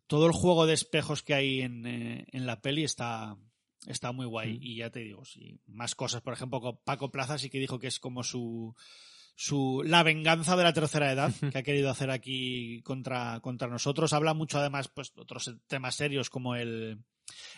todo 0.07 0.25
el 0.25 0.31
juego 0.31 0.65
de 0.65 0.73
espejos 0.73 1.21
que 1.21 1.35
hay 1.35 1.61
en, 1.61 1.85
eh, 1.85 2.25
en 2.31 2.47
la 2.47 2.59
peli 2.59 2.83
está, 2.83 3.37
está 3.85 4.11
muy 4.11 4.25
guay. 4.25 4.57
Mm. 4.57 4.63
Y 4.63 4.75
ya 4.77 4.89
te 4.89 5.01
digo, 5.01 5.25
sí, 5.25 5.59
más 5.67 5.93
cosas. 5.93 6.23
Por 6.23 6.33
ejemplo, 6.33 6.59
con 6.59 6.77
Paco 6.83 7.11
Plaza 7.11 7.37
sí 7.37 7.51
que 7.51 7.59
dijo 7.59 7.77
que 7.77 7.87
es 7.87 7.99
como 7.99 8.23
su, 8.23 8.75
su 9.39 9.83
la 9.85 10.01
venganza 10.01 10.57
de 10.57 10.63
la 10.63 10.73
tercera 10.73 11.11
edad 11.11 11.31
que 11.51 11.59
ha 11.59 11.63
querido 11.63 11.91
hacer 11.91 12.09
aquí 12.09 12.81
contra, 12.81 13.39
contra 13.39 13.67
nosotros. 13.67 14.11
Habla 14.11 14.33
mucho 14.33 14.57
además 14.57 14.87
pues 14.87 15.13
otros 15.15 15.53
temas 15.67 15.93
serios 15.93 16.31
como 16.31 16.55
el, 16.55 16.97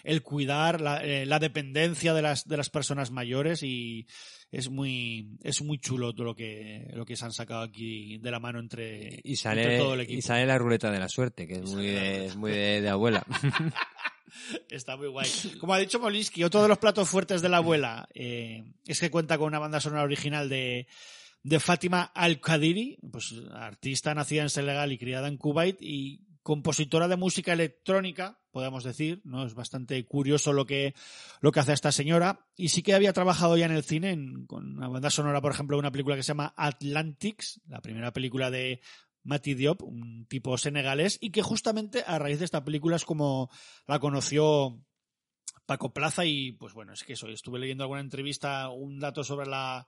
el 0.03 0.21
cuidar, 0.21 0.81
la, 0.81 1.01
eh, 1.01 1.25
la 1.25 1.39
dependencia 1.39 2.13
de 2.13 2.21
las, 2.21 2.45
de 2.45 2.57
las 2.57 2.69
personas 2.69 3.11
mayores 3.11 3.63
y 3.63 4.05
es 4.51 4.69
muy, 4.69 5.37
es 5.41 5.61
muy 5.61 5.77
chulo 5.79 6.13
todo 6.13 6.25
lo 6.25 6.35
que, 6.35 6.91
lo 6.93 7.05
que 7.05 7.15
se 7.15 7.23
han 7.23 7.31
sacado 7.31 7.61
aquí 7.61 8.17
de 8.17 8.29
la 8.29 8.41
mano 8.41 8.59
entre, 8.59 9.21
y 9.23 9.31
entre 9.31 9.35
sale, 9.37 9.77
todo 9.77 9.93
el 9.93 10.01
equipo. 10.01 10.19
y 10.19 10.21
sale 10.21 10.45
la 10.45 10.57
ruleta 10.57 10.91
de 10.91 10.99
la 10.99 11.07
suerte, 11.07 11.47
que 11.47 11.59
es 11.59 11.73
muy 11.73 11.87
de, 11.87 12.25
es 12.25 12.35
muy 12.35 12.51
de, 12.51 12.81
de 12.81 12.89
abuela. 12.89 13.25
Está 14.69 14.97
muy 14.97 15.07
guay. 15.07 15.29
Como 15.61 15.73
ha 15.73 15.79
dicho 15.79 15.99
Molinsky, 15.99 16.43
otro 16.43 16.61
de 16.61 16.67
los 16.67 16.77
platos 16.77 17.07
fuertes 17.07 17.41
de 17.41 17.49
la 17.49 17.57
abuela 17.57 18.09
eh, 18.13 18.65
es 18.85 18.99
que 18.99 19.09
cuenta 19.09 19.37
con 19.37 19.47
una 19.47 19.59
banda 19.59 19.79
sonora 19.79 20.03
original 20.03 20.49
de, 20.49 20.87
de 21.43 21.59
Fátima 21.59 22.03
Al-Qadiri, 22.03 22.99
pues 23.11 23.33
artista 23.51 24.13
nacida 24.13 24.43
en 24.43 24.49
Senegal 24.49 24.91
y 24.91 24.97
criada 24.97 25.27
en 25.27 25.37
Kuwait 25.37 25.77
y 25.81 26.25
compositora 26.43 27.07
de 27.07 27.15
música 27.17 27.53
electrónica, 27.53 28.39
podemos 28.51 28.83
decir, 28.83 29.21
¿no? 29.23 29.45
Es 29.45 29.53
bastante 29.53 30.03
curioso 30.05 30.51
lo 30.53 30.65
que, 30.65 30.95
lo 31.41 31.51
que 31.51 31.59
hace 31.59 31.73
esta 31.73 31.91
señora. 31.91 32.47
Y 32.55 32.69
sí 32.69 32.81
que 32.81 32.93
había 32.95 33.13
trabajado 33.13 33.55
ya 33.55 33.65
en 33.67 33.71
el 33.73 33.83
cine 33.83 34.11
en- 34.11 34.45
con 34.47 34.77
una 34.77 34.87
banda 34.87 35.09
sonora, 35.11 35.41
por 35.41 35.51
ejemplo, 35.51 35.75
de 35.77 35.81
una 35.81 35.91
película 35.91 36.15
que 36.15 36.23
se 36.23 36.29
llama 36.29 36.53
Atlantics, 36.57 37.61
la 37.67 37.81
primera 37.81 38.11
película 38.11 38.49
de 38.49 38.81
Mati 39.23 39.53
Diop, 39.53 39.83
un 39.83 40.25
tipo 40.27 40.57
senegalés, 40.57 41.19
y 41.21 41.29
que 41.29 41.41
justamente 41.43 42.03
a 42.07 42.17
raíz 42.17 42.39
de 42.39 42.45
esta 42.45 42.63
película 42.63 42.95
es 42.95 43.05
como 43.05 43.49
la 43.85 43.99
conoció 43.99 44.83
Paco 45.65 45.93
Plaza 45.93 46.25
y 46.25 46.53
pues 46.53 46.73
bueno, 46.73 46.93
es 46.93 47.03
que 47.03 47.13
eso, 47.13 47.27
estuve 47.27 47.59
leyendo 47.59 47.83
alguna 47.83 48.01
entrevista, 48.01 48.69
un 48.69 48.97
dato 48.99 49.23
sobre 49.23 49.47
la 49.47 49.87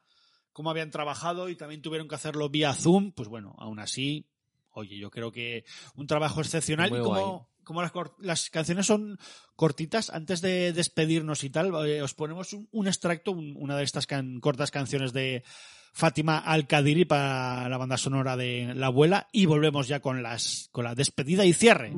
cómo 0.53 0.69
habían 0.69 0.91
trabajado 0.91 1.49
y 1.49 1.55
también 1.55 1.81
tuvieron 1.81 2.07
que 2.07 2.15
hacerlo 2.15 2.49
vía 2.49 2.73
Zoom, 2.73 3.11
pues 3.13 3.29
bueno, 3.29 3.55
aún 3.57 3.79
así, 3.79 4.25
oye, 4.71 4.97
yo 4.97 5.09
creo 5.11 5.31
que 5.31 5.63
un 5.95 6.07
trabajo 6.07 6.41
excepcional 6.41 6.89
Muy 6.89 6.99
y 6.99 7.03
como, 7.03 7.49
como 7.63 7.81
las, 7.81 7.91
las 8.19 8.49
canciones 8.49 8.85
son 8.85 9.17
cortitas, 9.55 10.09
antes 10.09 10.41
de 10.41 10.73
despedirnos 10.73 11.43
y 11.43 11.49
tal, 11.49 11.73
eh, 11.87 12.01
os 12.01 12.13
ponemos 12.13 12.53
un, 12.53 12.67
un 12.71 12.87
extracto, 12.87 13.31
un- 13.31 13.55
una 13.57 13.77
de 13.77 13.83
estas 13.83 14.07
can- 14.07 14.39
cortas 14.39 14.71
canciones 14.71 15.13
de 15.13 15.43
Fátima 15.93 16.37
Al-Qadiri 16.39 17.05
para 17.05 17.67
la 17.67 17.77
banda 17.77 17.97
sonora 17.97 18.37
de 18.37 18.73
La 18.75 18.87
Abuela 18.87 19.27
y 19.33 19.45
volvemos 19.45 19.87
ya 19.89 19.99
con 19.99 20.23
las 20.23 20.69
con 20.71 20.85
la 20.85 20.95
despedida 20.95 21.43
y 21.45 21.51
cierre. 21.53 21.93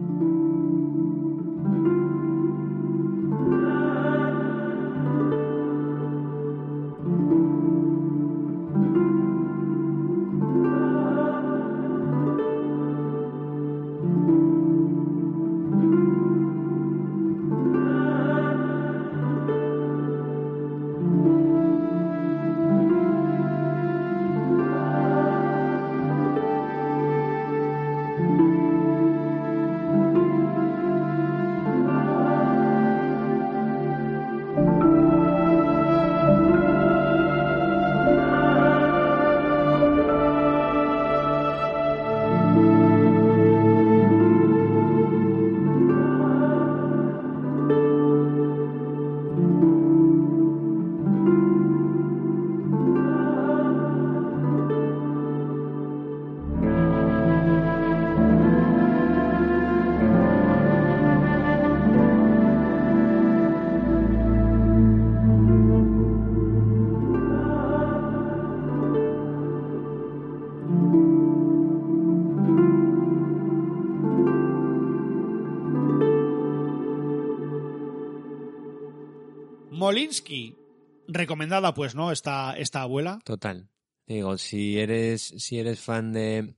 Recomendada 81.08 81.74
pues, 81.74 81.96
¿no? 81.96 82.12
Esta, 82.12 82.54
esta 82.58 82.82
abuela. 82.82 83.20
Total. 83.24 83.70
Digo, 84.06 84.38
si 84.38 84.80
eres, 84.80 85.22
si 85.38 85.60
eres 85.60 85.80
fan 85.80 86.12
de 86.14 86.56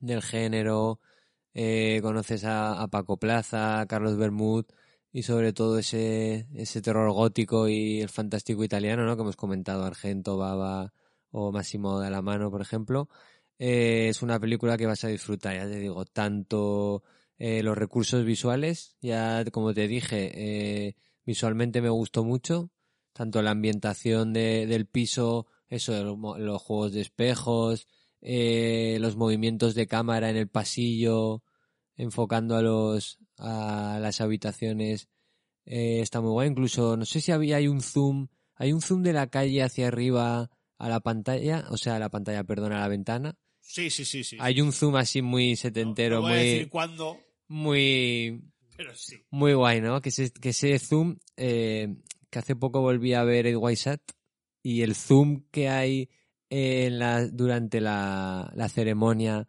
del 0.00 0.22
género, 0.22 1.00
eh, 1.54 2.00
conoces 2.02 2.44
a, 2.44 2.86
Paco 2.88 3.16
Plaza, 3.16 3.84
Carlos 3.88 4.16
Bermud 4.16 4.64
y 5.12 5.22
sobre 5.22 5.52
todo 5.52 5.78
ese, 5.78 6.46
ese 6.54 6.82
terror 6.82 7.10
gótico 7.12 7.68
y 7.68 8.00
el 8.00 8.08
fantástico 8.08 8.62
italiano, 8.64 9.04
¿no? 9.04 9.16
Que 9.16 9.22
hemos 9.22 9.36
comentado, 9.36 9.84
Argento, 9.84 10.36
Baba 10.36 10.92
o 11.30 11.52
Massimo 11.52 12.00
de 12.00 12.10
la 12.10 12.22
mano, 12.22 12.50
por 12.50 12.60
ejemplo. 12.60 13.08
Eh, 13.58 14.08
es 14.08 14.22
una 14.22 14.38
película 14.38 14.76
que 14.76 14.86
vas 14.86 15.04
a 15.04 15.08
disfrutar, 15.08 15.56
ya 15.56 15.64
te 15.64 15.78
digo, 15.80 16.04
tanto 16.04 17.02
eh, 17.38 17.62
los 17.62 17.76
recursos 17.76 18.24
visuales, 18.24 18.96
ya 19.00 19.44
como 19.50 19.74
te 19.74 19.88
dije, 19.88 20.94
visualmente 21.28 21.82
me 21.82 21.90
gustó 21.90 22.24
mucho, 22.24 22.70
tanto 23.12 23.42
la 23.42 23.50
ambientación 23.50 24.32
de, 24.32 24.66
del 24.66 24.86
piso, 24.86 25.46
eso, 25.68 25.92
los, 26.02 26.62
juegos 26.62 26.92
de 26.94 27.02
espejos, 27.02 27.86
eh, 28.22 28.96
los 28.98 29.16
movimientos 29.16 29.74
de 29.74 29.86
cámara 29.86 30.30
en 30.30 30.38
el 30.38 30.48
pasillo, 30.48 31.42
enfocando 31.96 32.56
a 32.56 32.62
los 32.62 33.18
a 33.36 33.98
las 34.00 34.22
habitaciones, 34.22 35.10
eh, 35.66 36.00
está 36.00 36.22
muy 36.22 36.30
guay. 36.30 36.48
Incluso, 36.48 36.96
no 36.96 37.04
sé 37.04 37.20
si 37.20 37.30
había 37.30 37.56
hay 37.56 37.68
un 37.68 37.82
zoom, 37.82 38.28
hay 38.54 38.72
un 38.72 38.80
zoom 38.80 39.02
de 39.02 39.12
la 39.12 39.26
calle 39.26 39.62
hacia 39.62 39.88
arriba 39.88 40.50
a 40.78 40.88
la 40.88 41.00
pantalla, 41.00 41.66
o 41.68 41.76
sea, 41.76 41.96
a 41.96 41.98
la 41.98 42.08
pantalla, 42.08 42.42
perdón, 42.44 42.72
a 42.72 42.80
la 42.80 42.88
ventana. 42.88 43.36
Sí, 43.60 43.90
sí, 43.90 44.06
sí, 44.06 44.24
sí. 44.24 44.38
Hay 44.40 44.62
un 44.62 44.72
zoom 44.72 44.96
así 44.96 45.20
muy 45.20 45.56
setentero, 45.56 46.16
No 46.16 46.22
voy 46.22 46.32
a 46.32 46.36
muy, 46.36 46.44
decir 46.44 46.68
cuándo, 46.70 47.20
muy, 47.48 48.50
muy 49.30 49.54
guay, 49.54 49.80
¿no? 49.80 50.00
Que 50.00 50.10
ese, 50.10 50.30
que 50.30 50.78
zoom, 50.78 51.18
eh, 51.36 51.96
que 52.30 52.38
hace 52.38 52.56
poco 52.56 52.80
volví 52.80 53.14
a 53.14 53.24
ver 53.24 53.46
el 53.46 53.58
Sat 53.76 54.00
y 54.62 54.82
el 54.82 54.94
zoom 54.94 55.44
que 55.50 55.68
hay 55.68 56.10
en 56.50 56.98
la, 56.98 57.26
durante 57.26 57.80
la, 57.80 58.50
la 58.54 58.68
ceremonia, 58.68 59.46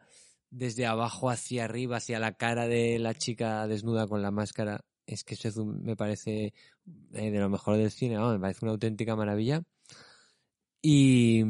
desde 0.50 0.86
abajo 0.86 1.30
hacia 1.30 1.66
arriba, 1.66 1.98
hacia 1.98 2.20
la 2.20 2.34
cara 2.34 2.68
de 2.68 3.00
la 3.00 3.14
chica 3.14 3.68
desnuda 3.68 4.08
con 4.08 4.22
la 4.22 4.32
máscara, 4.32 4.82
es 5.06 5.24
que 5.24 5.36
ese 5.36 5.52
zoom 5.52 5.82
me 5.84 5.96
parece 5.96 6.54
eh, 7.14 7.32
de 7.32 7.40
lo 7.40 7.50
mejor 7.50 7.78
del 7.78 7.92
cine, 7.92 8.16
¿no? 8.16 8.32
me 8.32 8.40
parece 8.40 8.66
una 8.66 8.72
auténtica 8.74 9.16
maravilla. 9.16 9.64
Y, 10.82 11.44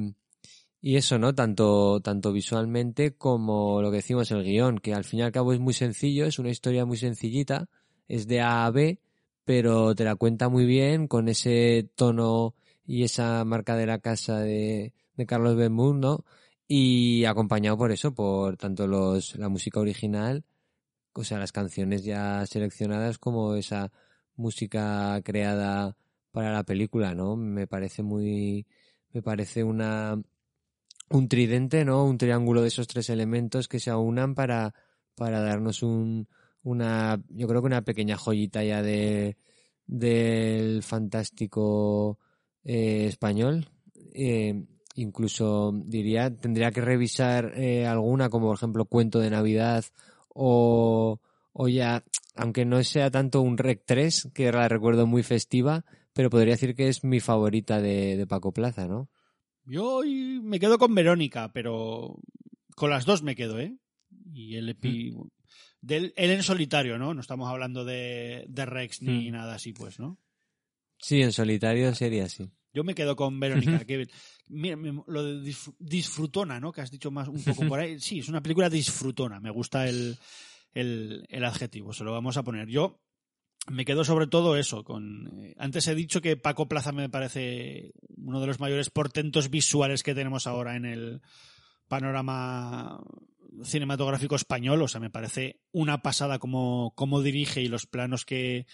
y 0.82 0.96
eso, 0.96 1.20
¿no? 1.20 1.36
Tanto, 1.36 2.00
tanto 2.02 2.32
visualmente 2.32 3.16
como 3.16 3.82
lo 3.82 3.92
que 3.92 3.98
decimos, 3.98 4.32
el 4.32 4.44
guion, 4.44 4.80
que 4.80 4.94
al 4.94 5.04
fin 5.04 5.20
y 5.20 5.24
al 5.24 5.32
cabo 5.32 5.54
es 5.54 5.60
muy 5.60 5.74
sencillo, 5.74 6.26
es 6.26 6.40
una 6.40 6.50
historia 6.50 6.86
muy 6.86 6.98
sencillita, 6.98 7.70
es 8.08 8.28
de 8.28 8.42
A 8.42 8.66
a 8.66 8.72
B, 8.72 9.00
pero 9.46 9.96
te 9.96 10.04
la 10.06 10.16
cuenta 10.16 10.50
muy 10.50 10.66
bien 10.66 11.08
con 11.08 11.28
ese 11.30 11.90
tono 11.96 12.56
y 12.86 13.04
esa 13.04 13.44
marca 13.46 13.76
de 13.76 13.86
la 13.86 14.00
casa 14.00 14.40
de, 14.40 14.94
de 15.16 15.26
Carlos 15.26 15.56
Benmur, 15.56 15.96
¿no? 15.96 16.26
Y 16.68 17.26
acompañado 17.26 17.78
por 17.78 17.92
eso, 17.92 18.14
por 18.14 18.58
tanto 18.58 18.88
los, 18.88 19.36
la 19.36 19.50
música 19.50 19.80
original 19.80 20.44
o 21.14 21.24
sea, 21.24 21.40
las 21.40 21.52
canciones 21.52 22.04
ya 22.04 22.46
seleccionadas 22.46 23.18
como 23.18 23.56
esa 23.56 23.92
música 24.36 25.20
creada 25.24 25.98
para 26.32 26.54
la 26.54 26.64
película, 26.64 27.14
¿no? 27.14 27.36
Me 27.36 27.68
parece 27.68 28.04
muy, 28.04 28.66
me 29.12 29.22
parece 29.22 29.64
una, 29.64 30.22
un 31.10 31.28
tridente, 31.28 31.86
¿no? 31.86 32.06
Un 32.06 32.18
triángulo 32.18 32.62
de 32.62 32.68
esos 32.70 32.88
tres 32.88 33.10
elementos 33.10 33.68
que 33.68 33.80
se 33.80 33.90
aunan 33.90 34.36
para, 34.36 34.74
para 35.16 35.42
darnos 35.42 35.84
un, 35.84 36.28
una, 36.64 37.22
yo 37.30 37.48
creo 37.48 37.62
que 37.62 37.68
una 37.68 37.84
pequeña 37.84 38.18
joyita 38.18 38.64
ya 38.64 38.82
de, 38.82 39.38
del 39.88 40.84
fantástico 40.84 42.20
eh, 42.64 43.06
español. 43.08 43.68
Eh, 44.14 44.66
incluso 44.96 45.72
diría, 45.86 46.36
tendría 46.36 46.72
que 46.72 46.82
revisar 46.82 47.54
eh, 47.56 47.88
alguna, 47.88 48.30
como 48.30 48.48
por 48.48 48.58
ejemplo 48.58 48.86
Cuento 48.86 49.20
de 49.20 49.30
Navidad 49.30 49.86
o, 50.30 51.20
o 51.54 51.68
ya, 51.68 52.04
aunque 52.36 52.66
no 52.66 52.84
sea 52.84 53.10
tanto 53.10 53.42
un 53.42 53.58
Rec 53.58 53.84
3, 53.86 54.30
que 54.34 54.52
la 54.52 54.68
recuerdo 54.68 55.08
muy 55.08 55.24
festiva, 55.24 55.86
pero 56.14 56.30
podría 56.30 56.54
decir 56.54 56.76
que 56.76 56.90
es 56.90 57.04
mi 57.04 57.20
favorita 57.20 57.82
de, 57.82 58.18
de 58.18 58.28
Paco 58.28 58.52
Plaza, 58.52 58.88
¿no? 58.88 59.10
Yo 59.70 59.86
hoy 59.86 60.40
me 60.44 60.60
quedo 60.60 60.78
con 60.80 60.96
Verónica, 60.96 61.52
pero 61.54 62.18
con 62.76 62.90
las 62.90 63.06
dos 63.06 63.22
me 63.24 63.36
quedo, 63.36 63.60
¿eh? 63.60 63.78
Y 64.34 64.56
el 64.56 64.70
epi... 64.70 65.14
Del, 65.82 66.12
él 66.18 66.32
en 66.32 66.44
solitario, 66.44 66.98
¿no? 66.98 67.14
No 67.14 67.22
estamos 67.22 67.48
hablando 67.50 67.86
de, 67.86 68.46
de 68.50 68.66
Rex 68.66 69.02
ni 69.02 69.30
Mm. 69.30 69.32
nada 69.34 69.56
así, 69.56 69.72
pues, 69.72 70.00
¿no? 70.00 70.18
Sí, 70.98 71.22
en 71.22 71.32
solitario 71.32 71.94
sería 71.96 72.26
así. 72.26 72.50
Yo 72.74 72.84
me 72.84 72.96
quedo 72.96 73.16
con 73.16 73.40
Verónica, 73.40 73.86
que 73.86 74.08
mira, 74.50 74.76
lo 75.08 75.24
de 75.24 75.42
disfr- 75.42 75.76
disfrutona, 75.80 76.60
¿no? 76.60 76.72
Que 76.74 76.82
has 76.82 76.92
dicho 76.92 77.12
más 77.12 77.28
un 77.30 77.42
poco 77.44 77.66
por 77.68 77.80
ahí. 77.80 78.00
Sí, 78.00 78.20
es 78.20 78.28
una 78.28 78.42
película 78.42 78.70
disfrutona. 78.70 79.40
Me 79.40 79.52
gusta 79.52 79.88
el, 79.88 80.18
el, 80.74 81.26
el 81.30 81.46
adjetivo, 81.46 81.94
se 81.94 82.04
lo 82.04 82.12
vamos 82.12 82.36
a 82.38 82.44
poner. 82.44 82.68
Yo 82.68 83.00
me 83.70 83.86
quedo 83.86 84.04
sobre 84.04 84.28
todo 84.28 84.58
eso. 84.58 84.84
Con 84.84 85.28
eh, 85.28 85.56
antes 85.58 85.88
he 85.88 85.96
dicho 85.96 86.22
que 86.22 86.38
Paco 86.38 86.68
Plaza 86.68 86.92
me 86.92 87.10
parece 87.10 87.92
uno 88.18 88.40
de 88.40 88.48
los 88.48 88.60
mayores 88.60 88.90
portentos 88.90 89.50
visuales 89.50 90.04
que 90.04 90.16
tenemos 90.16 90.48
ahora 90.48 90.76
en 90.76 90.86
el 90.86 91.22
panorama 91.88 93.02
cinematográfico 93.64 94.36
español. 94.36 94.82
O 94.82 94.88
sea, 94.88 95.00
me 95.00 95.10
parece 95.10 95.62
una 95.72 96.02
pasada 96.02 96.40
cómo, 96.40 97.22
dirige 97.24 97.62
y 97.62 97.68
los 97.68 97.86
planos 97.86 98.26
que, 98.26 98.66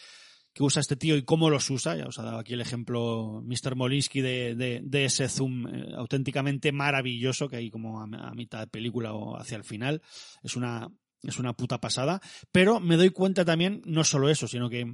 que 0.54 0.64
usa 0.64 0.82
este 0.82 0.96
tío 0.96 1.16
y 1.16 1.24
cómo 1.24 1.50
los 1.50 1.70
usa. 1.70 1.96
Ya 1.96 2.06
os 2.06 2.20
ha 2.20 2.24
dado 2.24 2.40
aquí 2.40 2.54
el 2.54 2.62
ejemplo 2.62 3.44
Mr. 3.46 3.76
Molinsky 3.76 4.22
de, 4.22 4.82
de, 4.84 5.06
ese 5.06 5.30
zoom 5.30 5.68
eh, 5.68 5.94
auténticamente 5.96 6.72
maravilloso 6.72 7.48
que 7.48 7.58
hay 7.58 7.70
como 7.70 8.02
a 8.02 8.34
mitad 8.34 8.60
de 8.60 8.68
película 8.68 9.14
o 9.14 9.38
hacia 9.38 9.58
el 9.58 9.64
final. 9.64 10.02
Es 10.44 10.56
una, 10.56 10.90
es 11.28 11.40
una 11.40 11.54
puta 11.54 11.80
pasada. 11.80 12.22
Pero 12.52 12.80
me 12.80 12.98
doy 12.98 13.10
cuenta 13.10 13.46
también, 13.46 13.82
no 13.86 14.04
solo 14.04 14.30
eso, 14.30 14.48
sino 14.48 14.70
que 14.70 14.94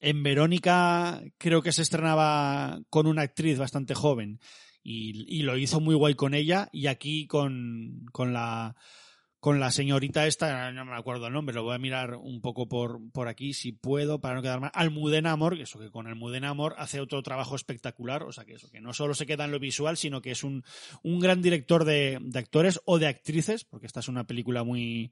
en 0.00 0.22
Verónica 0.22 1.22
creo 1.38 1.62
que 1.62 1.72
se 1.72 1.82
estrenaba 1.82 2.80
con 2.88 3.06
una 3.06 3.22
actriz 3.22 3.58
bastante 3.58 3.94
joven 3.94 4.40
y, 4.82 5.24
y 5.28 5.42
lo 5.42 5.56
hizo 5.56 5.80
muy 5.80 5.94
guay 5.94 6.14
con 6.14 6.34
ella 6.34 6.68
y 6.72 6.86
aquí 6.86 7.26
con, 7.26 8.06
con 8.12 8.32
la 8.32 8.76
con 9.40 9.58
la 9.58 9.70
señorita 9.70 10.26
esta, 10.26 10.70
no 10.70 10.84
me 10.84 10.94
acuerdo 10.94 11.26
el 11.26 11.32
nombre, 11.32 11.54
lo 11.54 11.62
voy 11.62 11.74
a 11.74 11.78
mirar 11.78 12.14
un 12.14 12.42
poco 12.42 12.68
por, 12.68 13.00
por 13.10 13.26
aquí 13.26 13.54
si 13.54 13.72
puedo 13.72 14.20
para 14.20 14.34
no 14.34 14.42
quedar 14.42 14.60
mal. 14.60 14.70
Almudena 14.74 15.32
Amor, 15.32 15.56
que 15.56 15.62
eso 15.62 15.78
que 15.78 15.90
con 15.90 16.06
Almudena 16.06 16.50
Amor 16.50 16.74
hace 16.76 17.00
otro 17.00 17.22
trabajo 17.22 17.56
espectacular, 17.56 18.22
o 18.22 18.32
sea 18.32 18.44
que 18.44 18.54
eso, 18.54 18.70
que 18.70 18.82
no 18.82 18.92
solo 18.92 19.14
se 19.14 19.24
queda 19.24 19.46
en 19.46 19.52
lo 19.52 19.58
visual, 19.58 19.96
sino 19.96 20.20
que 20.20 20.32
es 20.32 20.44
un, 20.44 20.62
un 21.02 21.20
gran 21.20 21.40
director 21.40 21.84
de, 21.84 22.18
de 22.20 22.38
actores 22.38 22.80
o 22.84 22.98
de 22.98 23.06
actrices, 23.06 23.64
porque 23.64 23.86
esta 23.86 24.00
es 24.00 24.08
una 24.08 24.26
película 24.26 24.62
muy, 24.62 25.10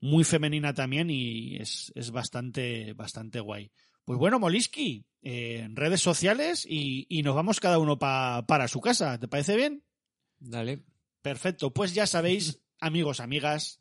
muy 0.00 0.24
femenina 0.24 0.74
también 0.74 1.08
y 1.08 1.56
es, 1.56 1.90
es 1.94 2.10
bastante, 2.10 2.92
bastante 2.92 3.40
guay. 3.40 3.70
Pues 4.04 4.18
bueno, 4.18 4.38
Moliski, 4.38 5.06
eh, 5.22 5.60
en 5.64 5.76
redes 5.76 6.02
sociales 6.02 6.66
y, 6.68 7.06
y 7.08 7.22
nos 7.22 7.34
vamos 7.34 7.60
cada 7.60 7.78
uno 7.78 7.98
pa- 7.98 8.44
para 8.46 8.68
su 8.68 8.80
casa. 8.80 9.18
¿Te 9.18 9.28
parece 9.28 9.56
bien? 9.56 9.84
Dale. 10.38 10.82
Perfecto, 11.22 11.72
pues 11.72 11.94
ya 11.94 12.06
sabéis, 12.06 12.60
amigos, 12.80 13.20
amigas, 13.20 13.80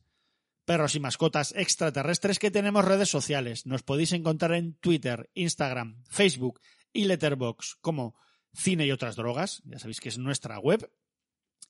perros 0.65 0.95
y 0.95 0.99
mascotas 0.99 1.53
extraterrestres, 1.55 2.39
que 2.39 2.51
tenemos 2.51 2.85
redes 2.85 3.09
sociales. 3.09 3.65
Nos 3.65 3.84
podéis 3.84 4.13
encontrar 4.13 4.53
en 4.53 4.76
Twitter, 4.76 5.30
Instagram, 5.34 6.03
Facebook 6.09 6.61
y 6.93 7.05
Letterbox 7.05 7.77
como 7.81 8.15
Cine 8.53 8.85
y 8.85 8.91
otras 8.91 9.15
drogas. 9.15 9.61
Ya 9.65 9.80
sabéis 9.80 9.99
que 9.99 10.09
es 10.09 10.17
nuestra 10.17 10.59
web. 10.59 10.91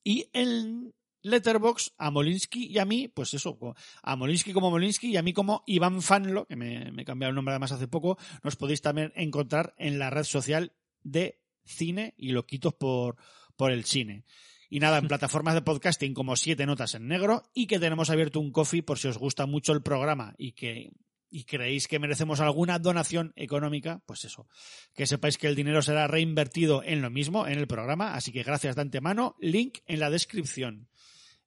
Y 0.04 0.30
en 0.34 0.94
Letterbox 1.22 1.94
a 1.98 2.12
Molinsky 2.12 2.68
y 2.68 2.78
a 2.78 2.86
mí, 2.86 3.08
pues 3.08 3.34
eso, 3.34 3.58
a 4.02 4.16
Molinsky 4.16 4.54
como 4.54 4.72
Molinsky 4.72 5.10
y 5.10 5.18
a 5.18 5.22
mí 5.22 5.34
como 5.34 5.64
Iván 5.66 6.02
Fanlo, 6.02 6.46
que 6.46 6.56
me, 6.56 6.92
me 6.92 7.02
he 7.02 7.06
cambiado 7.06 7.30
el 7.30 7.36
nombre 7.36 7.54
además 7.54 7.72
hace 7.72 7.88
poco, 7.88 8.18
nos 8.44 8.56
podéis 8.56 8.82
también 8.82 9.12
encontrar 9.16 9.76
en 9.78 10.00
la 10.00 10.10
red 10.10 10.24
social 10.24 10.74
de 11.04 11.42
cine 11.66 12.14
y 12.18 12.32
loquitos 12.32 12.74
por, 12.74 13.18
por 13.56 13.72
el 13.72 13.86
cine. 13.86 14.24
Y 14.70 14.80
nada, 14.80 15.00
en 15.00 15.08
plataformas 15.08 15.56
de 15.56 15.64
podcasting 15.64 16.14
como 16.14 16.36
Siete 16.36 16.66
Notas 16.68 16.94
en 16.94 17.08
Negro 17.08 17.44
y 17.56 17.66
que 17.66 17.80
tenemos 17.80 18.12
abierto 18.12 18.40
un 18.40 18.52
coffee 18.52 18.84
por 18.84 19.00
si 19.00 19.08
os 19.08 19.18
gusta 19.18 19.48
mucho 19.48 19.74
el 19.74 19.82
programa 19.82 20.36
y 20.38 20.52
que 20.52 20.92
y 21.32 21.44
creéis 21.44 21.88
que 21.88 22.00
merecemos 22.00 22.40
alguna 22.40 22.80
donación 22.80 23.34
económica, 23.36 24.02
pues 24.06 24.26
eso, 24.26 24.48
que 24.96 25.06
sepáis 25.06 25.38
que 25.38 25.48
el 25.48 25.56
dinero 25.56 25.82
será 25.82 26.08
reinvertido 26.08 26.84
en 26.84 27.02
lo 27.02 27.10
mismo, 27.10 27.48
en 27.48 27.60
el 27.60 27.68
programa, 27.68 28.16
así 28.16 28.32
que 28.32 28.44
gracias 28.44 28.76
de 28.76 28.82
antemano, 28.82 29.36
link 29.40 29.80
en 29.86 30.00
la 30.00 30.10
descripción. 30.10 30.90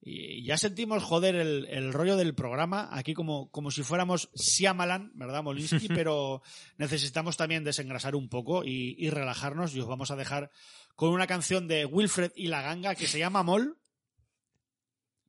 Y 0.05 0.45
ya 0.45 0.59
sentimos 0.59 1.05
joder 1.05 1.37
el, 1.37 1.67
el 1.67 1.93
rollo 1.93 2.17
del 2.17 2.35
programa, 2.35 2.89
aquí 2.91 3.15
como, 3.15 3.51
como 3.53 3.71
si 3.71 3.85
fuéramos 3.85 4.31
Siamalan, 4.35 5.13
¿verdad, 5.15 5.45
Molinsky? 5.45 5.87
Pero 5.89 6.43
necesitamos 6.77 7.37
también 7.37 7.63
desengrasar 7.63 8.17
un 8.17 8.29
poco 8.29 8.65
y, 8.65 8.97
y 8.99 9.11
relajarnos 9.11 9.75
y 9.77 9.81
os 9.81 9.87
vamos 9.87 10.11
a 10.11 10.17
dejar 10.17 10.51
con 10.95 11.11
una 11.11 11.27
canción 11.27 11.69
de 11.69 11.85
Wilfred 11.85 12.33
y 12.35 12.49
la 12.49 12.63
ganga 12.63 12.95
que 12.95 13.07
se 13.07 13.19
llama 13.19 13.43
Mol. 13.43 13.79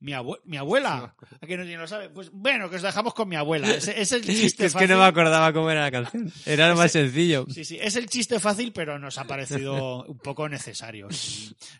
Mi, 0.04 0.12
abue- 0.12 0.38
mi 0.44 0.58
abuela, 0.58 1.14
¿a 1.40 1.46
que 1.46 1.56
no 1.56 1.64
lo 1.64 1.86
sabe? 1.88 2.10
Pues 2.10 2.28
bueno, 2.30 2.68
que 2.68 2.76
os 2.76 2.82
dejamos 2.82 3.14
con 3.14 3.26
mi 3.26 3.36
abuela. 3.36 3.70
Ese 3.70 3.98
es 3.98 4.12
el 4.12 4.20
chiste 4.26 4.66
es 4.66 4.74
que 4.74 4.86
no 4.86 4.98
me 4.98 5.04
acordaba 5.04 5.50
cómo 5.54 5.70
era 5.70 5.80
la 5.80 5.90
canción. 5.90 6.30
Era 6.44 6.68
lo 6.68 6.76
más 6.76 6.92
sencillo. 6.92 7.46
Sí, 7.50 7.64
sí, 7.64 7.78
es 7.80 7.96
el 7.96 8.06
chiste 8.06 8.38
fácil, 8.38 8.72
pero 8.74 8.98
nos 8.98 9.16
ha 9.16 9.24
parecido 9.24 10.04
un 10.04 10.18
poco 10.18 10.46
necesario. 10.46 11.08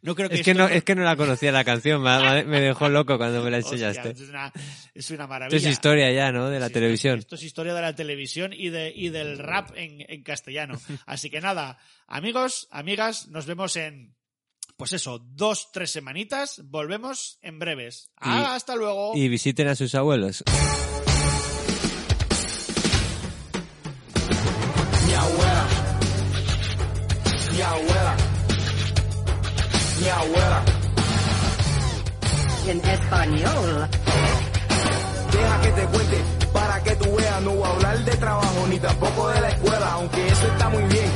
No 0.01 0.15
creo 0.15 0.31
que 0.31 0.37
Es 0.37 0.43
que, 0.43 0.53
esto 0.53 0.63
no, 0.63 0.69
es 0.71 0.83
que 0.85 0.95
no 0.95 1.03
la 1.03 1.17
conocía 1.17 1.53
la 1.53 1.65
canción, 1.65 2.03
me, 2.03 2.61
dejó 2.61 2.89
loco 2.89 3.19
cuando 3.19 3.43
me 3.43 3.51
la 3.51 3.59
enseñaste. 3.59 4.13
es, 4.13 4.21
una, 4.23 4.51
es 4.95 5.11
una 5.11 5.25
Esto 5.25 5.29
maravilla. 5.29 5.57
es 5.59 5.67
historia 5.67 6.11
ya, 6.11 6.33
¿no? 6.33 6.49
De 6.49 6.59
la 6.61 6.71
televisión. 6.71 7.19
Esto 7.19 7.35
es 7.35 7.43
historia 7.43 7.75
de 7.75 7.83
la 7.83 7.95
televisión 7.95 8.55
y, 8.55 8.71
de, 8.71 8.91
y 8.97 9.11
del 9.11 9.37
rap 9.37 9.73
en, 9.77 9.99
en 10.09 10.23
castellano. 10.23 10.81
Así 11.05 11.29
que 11.29 11.43
nada, 11.43 11.77
amigos, 12.07 12.69
amigas, 12.71 13.29
nos 13.29 13.45
vemos 13.45 13.77
en, 13.77 14.15
pues 14.77 14.93
eso, 14.93 15.19
dos, 15.25 15.71
tres 15.73 15.91
semanitas. 15.93 16.61
Volvemos 16.65 17.39
en 17.43 17.59
breves. 17.59 18.11
Y- 18.23 18.29
Hasta 18.29 18.75
luego. 18.77 19.13
Y 19.15 19.29
visiten 19.29 19.69
a 19.69 19.75
sus 19.75 19.95
abuelos. 19.95 20.43
Mi 25.07 25.15
abuela, 25.15 25.67
mi 27.53 27.61
abuela, 27.61 28.17
mi 30.01 30.09
abuela. 30.09 30.65
En 32.67 32.81
español. 32.81 33.89
Deja 35.33 35.61
que 35.61 35.69
te 35.73 35.87
cuente 35.89 36.25
para 36.53 36.83
que 36.83 36.97
tú 36.97 37.15
veas. 37.17 37.43
No 37.43 37.51
voy 37.53 37.63
a 37.69 37.73
hablar 37.73 38.05
de 38.05 38.17
trabajo 38.17 38.67
ni 38.69 38.79
tampoco 38.81 39.29
de 39.29 39.41
la 39.41 39.49
escuela, 39.51 39.93
aunque 39.93 40.27
eso 40.29 40.47
está 40.49 40.69
muy 40.71 40.83
bien. 40.85 41.11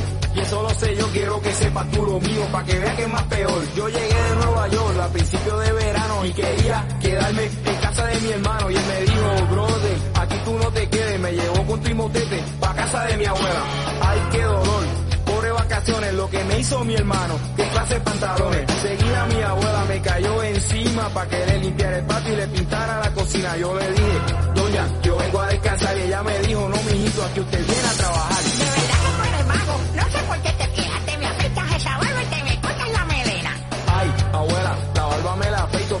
Y 0.49 0.51
eso 0.51 0.63
lo 0.63 0.69
sé, 0.71 0.95
yo 0.95 1.07
quiero 1.09 1.39
que 1.41 1.53
sepas 1.53 1.91
tú 1.91 2.03
lo 2.03 2.19
mío, 2.19 2.43
para 2.51 2.65
que 2.65 2.79
veas 2.79 2.95
que 2.95 3.03
es 3.03 3.09
más 3.09 3.21
peor. 3.25 3.63
Yo 3.75 3.87
llegué 3.87 4.23
de 4.23 4.35
Nueva 4.35 4.67
York 4.69 4.99
a 4.99 5.07
principios 5.09 5.63
de 5.63 5.71
verano 5.73 6.25
y 6.25 6.33
quería 6.33 6.87
quedarme 6.99 7.43
en 7.43 7.75
casa 7.75 8.05
de 8.07 8.21
mi 8.21 8.31
hermano. 8.31 8.71
Y 8.71 8.75
él 8.75 8.83
me 8.87 9.01
dijo, 9.01 9.47
brother, 9.51 9.97
aquí 10.15 10.35
tú 10.45 10.57
no 10.57 10.71
te 10.71 10.89
quedes. 10.89 11.19
Me 11.19 11.31
llevó 11.33 11.67
con 11.67 11.81
tu 11.81 11.95
motete 11.95 12.43
pa' 12.59 12.73
casa 12.73 13.03
de 13.05 13.17
mi 13.17 13.25
abuela. 13.25 13.63
Ay, 14.01 14.19
qué 14.31 14.41
dolor. 14.41 14.83
Pobre 15.23 15.51
vacaciones, 15.51 16.13
lo 16.15 16.29
que 16.31 16.43
me 16.43 16.59
hizo 16.59 16.83
mi 16.83 16.95
hermano, 16.95 17.35
qué 17.55 17.67
clase 17.67 17.93
de 17.93 17.99
pantalones. 18.01 18.71
Seguida 18.81 19.25
mi 19.27 19.41
abuela 19.43 19.85
me 19.87 20.01
cayó 20.01 20.43
encima 20.43 21.09
pa' 21.09 21.27
que 21.27 21.45
le 21.45 21.59
limpiara 21.59 21.99
el 21.99 22.05
patio 22.05 22.33
y 22.33 22.37
le 22.37 22.47
pintara 22.47 22.99
la 22.99 23.13
cocina. 23.13 23.55
Yo 23.55 23.75
le 23.75 23.91
dije, 23.91 24.19
doña, 24.55 24.87
yo 25.03 25.15
vengo 25.15 25.41
a 25.41 25.47
descansar 25.47 25.95
y 25.95 26.01
ella 26.01 26.23
me 26.23 26.39
dijo, 26.39 26.67
no 26.67 26.75
mijito, 26.91 27.23
aquí 27.23 27.39
usted 27.39 27.65
viene 27.67 27.87
a 27.87 27.93
trabajar. 27.93 28.58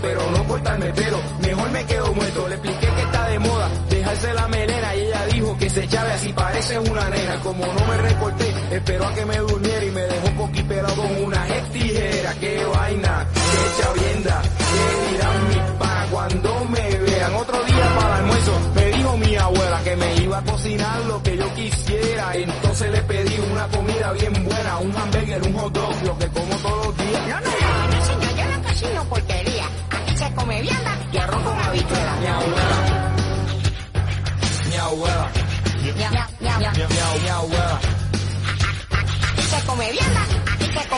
pero 0.01 0.31
no 0.31 0.43
cortarme 0.47 0.87
el 0.87 0.93
mejor 1.39 1.71
me 1.71 1.85
quedo 1.85 2.13
muerto. 2.13 2.47
Le 2.47 2.55
expliqué 2.55 2.87
que 2.87 3.01
está 3.01 3.27
de 3.27 3.39
moda 3.39 3.69
dejarse 3.89 4.33
la 4.33 4.47
melena 4.47 4.95
y 4.95 5.01
ella 5.01 5.25
dijo 5.33 5.57
que 5.57 5.69
se 5.69 5.83
echaba 5.83 6.13
así 6.13 6.33
parece 6.33 6.79
una 6.79 7.09
nena. 7.09 7.39
Como 7.41 7.65
no 7.65 7.85
me 7.87 7.97
recorté, 7.97 8.53
esperó 8.71 9.07
a 9.07 9.13
que 9.13 9.25
me 9.25 9.37
durmiera 9.37 9.85
y 9.85 9.91
me 9.91 10.01
dejó 10.01 10.35
coquipelado 10.37 10.95
con 10.95 11.23
una 11.23 11.45
tijera. 11.71 12.33
Qué 12.39 12.65
vaina, 12.65 13.27
qué 13.33 13.81
chavienda, 13.81 14.41
qué 14.41 15.11
dirán 15.11 15.49
mis 15.49 15.79
pa 15.79 16.05
cuando 16.11 16.65
me 16.65 16.89
vean. 16.97 17.35
Otro 17.35 17.63
día 17.63 17.95
para 17.95 18.15
el 18.15 18.21
almuerzo 18.21 18.59
me 18.75 18.85
dijo 18.85 19.17
mi 19.17 19.35
abuela 19.35 19.83
que 19.83 19.95
me 19.95 20.15
iba 20.15 20.37
a 20.37 20.43
cocinar 20.43 21.05
lo 21.05 21.23
que 21.23 21.37
yo 21.37 21.53
quisiera. 21.55 22.35
Entonces 22.35 22.91
le 22.91 23.01
pedí 23.03 23.39
una 23.51 23.67
comida 23.67 24.11
bien 24.13 24.33
buena, 24.43 24.77
un 24.79 24.95
hamburger, 24.95 25.41
un 25.43 25.53
hot 25.53 25.73
dog, 25.73 26.03
lo 26.03 26.17
que 26.17 26.27
como 26.27 26.55
todos 26.57 26.85
los 26.87 26.97
días. 26.97 27.27
No, 27.27 27.39
no, 27.39 27.51
no, 27.51 27.95
no, 27.95 28.05
señor, 28.05 28.35
yo 28.35 28.57
no 28.57 28.63
cocino 28.63 29.03
por 29.05 29.18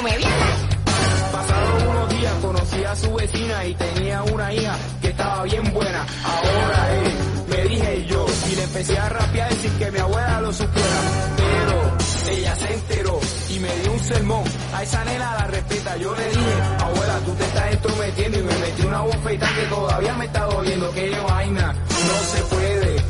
no 0.02 1.92
unos 1.92 2.10
días, 2.10 2.34
conocí 2.42 2.84
a 2.84 2.96
su 2.96 3.14
vecina 3.14 3.66
y 3.66 3.76
tenía 3.76 4.24
una 4.24 4.54
hija 4.54 4.76
que 5.02 5.10
estaba 5.10 5.44
bien 5.44 5.74
buena. 5.74 6.06
Ahora 6.24 6.96
es, 6.96 7.48
me 7.50 7.70
dije 7.70 8.06
yo, 8.08 8.26
y 8.52 8.56
le 8.56 8.64
empecé 8.64 8.98
a 8.98 9.10
rapear 9.10 9.54
sin 9.54 9.72
que 9.78 9.92
mi 9.92 10.00
abuela 10.00 10.42
lo 10.42 10.54
supiera. 10.54 11.02
Pero 11.38 11.98
ella 12.32 12.56
se 12.56 12.74
enteró 12.74 13.20
y 13.50 13.60
me 13.60 13.76
dio 13.78 13.94
un 13.94 14.00
sermón. 14.00 14.44
A 14.74 14.84
esa 14.84 15.04
nena 15.06 15.36
la 15.36 15.48
respeta, 15.48 15.98
yo 15.98 16.16
le 16.16 16.30
dije, 16.30 16.54
abuela, 16.80 17.20
tú 17.26 17.34
te 17.36 17.44
estás 17.44 17.72
entrometiendo 17.72 18.40
y 18.40 18.44
me 18.44 18.58
metí 18.58 18.86
una 18.86 19.02
bofeta 19.02 19.50
que 19.54 19.66
todavía 19.68 20.14
me 20.14 20.26
está 20.26 20.46
doliendo. 20.46 20.92
Que 20.92 21.10
vaina, 21.12 21.74
no 21.74 22.38
se 22.38 22.56
puede 22.56 23.01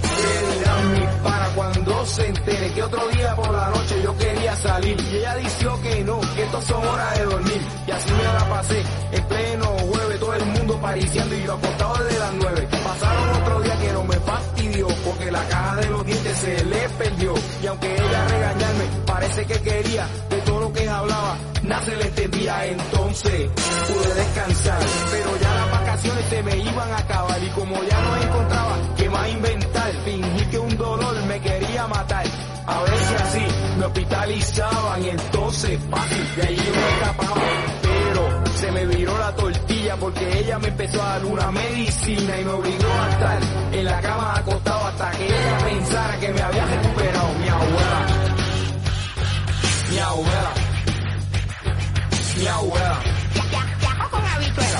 se 2.11 2.27
entere 2.27 2.73
que 2.73 2.83
otro 2.83 3.07
día 3.09 3.35
por 3.35 3.51
la 3.51 3.69
noche 3.69 4.01
yo 4.03 4.17
quería 4.17 4.55
salir? 4.57 4.99
Y 4.99 5.15
ella 5.15 5.35
dijo 5.35 5.81
que 5.81 6.03
no, 6.03 6.19
que 6.35 6.43
esto 6.43 6.61
son 6.61 6.85
horas 6.85 7.17
de 7.17 7.25
dormir. 7.25 7.61
Y 7.87 7.91
así 7.91 8.11
me 8.13 8.23
la 8.23 8.49
pasé 8.49 8.83
en 9.11 9.23
pleno 9.25 9.65
jueves, 9.65 10.19
todo 10.19 10.33
el 10.33 10.45
mundo 10.45 10.77
pariciando 10.81 11.35
y 11.35 11.43
yo 11.43 11.53
acostado 11.53 12.03
desde 12.03 12.19
las 12.19 12.33
nueve. 12.33 12.67
Pasaron 12.83 13.41
otro 13.41 13.61
día 13.61 13.79
que 13.79 13.93
no 13.93 14.03
me 14.03 14.15
fastidió 14.15 14.60
porque 14.79 15.31
la 15.31 15.43
caja 15.47 15.75
de 15.77 15.89
los 15.89 16.05
dientes 16.05 16.37
se 16.37 16.65
le 16.65 16.89
perdió. 16.89 17.33
Y 17.61 17.67
aunque 17.67 17.93
ella 17.93 18.27
regañarme, 18.27 18.83
parece 19.05 19.45
que 19.45 19.61
quería 19.61 20.07
de 20.29 20.37
todo 20.41 20.61
lo 20.61 20.73
que 20.73 20.87
hablaba, 20.87 21.37
nada 21.63 21.83
se 21.83 21.95
le 21.95 22.05
entendía. 22.05 22.65
Entonces 22.65 23.49
pude 23.87 24.13
descansar, 24.15 24.79
pero 25.11 25.37
ya 25.41 25.55
las 25.55 25.71
vacaciones 25.71 26.25
se 26.29 26.43
me 26.43 26.57
iban 26.57 26.91
a 26.91 26.97
acabar 26.97 27.43
y 27.43 27.49
como 27.49 27.83
ya 27.83 28.01
no 28.01 28.23
encontraba 28.23 28.77
que 28.95 29.09
más 29.09 29.29
inventar, 29.29 29.91
fingí 30.05 30.45
que 30.45 30.59
un 30.59 30.77
dolor 30.77 31.25
me 31.25 31.41
quería 31.41 31.87
matar. 31.87 32.25
A 32.65 32.81
ver 32.83 32.97
si 32.97 33.15
así 33.15 33.45
me 33.77 33.85
hospitalizaban 33.85 35.03
y 35.03 35.09
entonces 35.09 35.79
fácil 35.89 36.35
de 36.35 36.41
allí 36.43 36.71
me 36.73 36.93
escapaba. 36.93 37.41
Pero 37.81 38.40
se 38.61 38.71
me 38.71 38.85
viró 38.85 39.17
la 39.17 39.35
tortilla 39.35 39.95
porque 39.97 40.39
ella 40.39 40.59
me 40.59 40.67
empezó 40.67 41.01
a 41.01 41.05
dar 41.05 41.25
una 41.25 41.51
medicina 41.51 42.39
y 42.39 42.45
me 42.45 42.51
obligó 42.51 42.93
a 42.93 43.09
estar 43.09 43.39
en 43.71 43.85
la 43.85 43.99
cama 44.01 44.35
acostado 44.37 44.85
hasta 44.85 45.11
que 45.11 45.25
ella 45.25 45.57
pensara 45.65 46.19
que 46.19 46.29
me 46.31 46.41
había 46.41 46.65
recuperado 46.65 47.27
mi 47.39 47.49
abuela. 47.49 48.05
Mi 49.89 49.97
abuela. 49.97 50.51
Mi 52.37 52.47
abuela. 52.47 52.99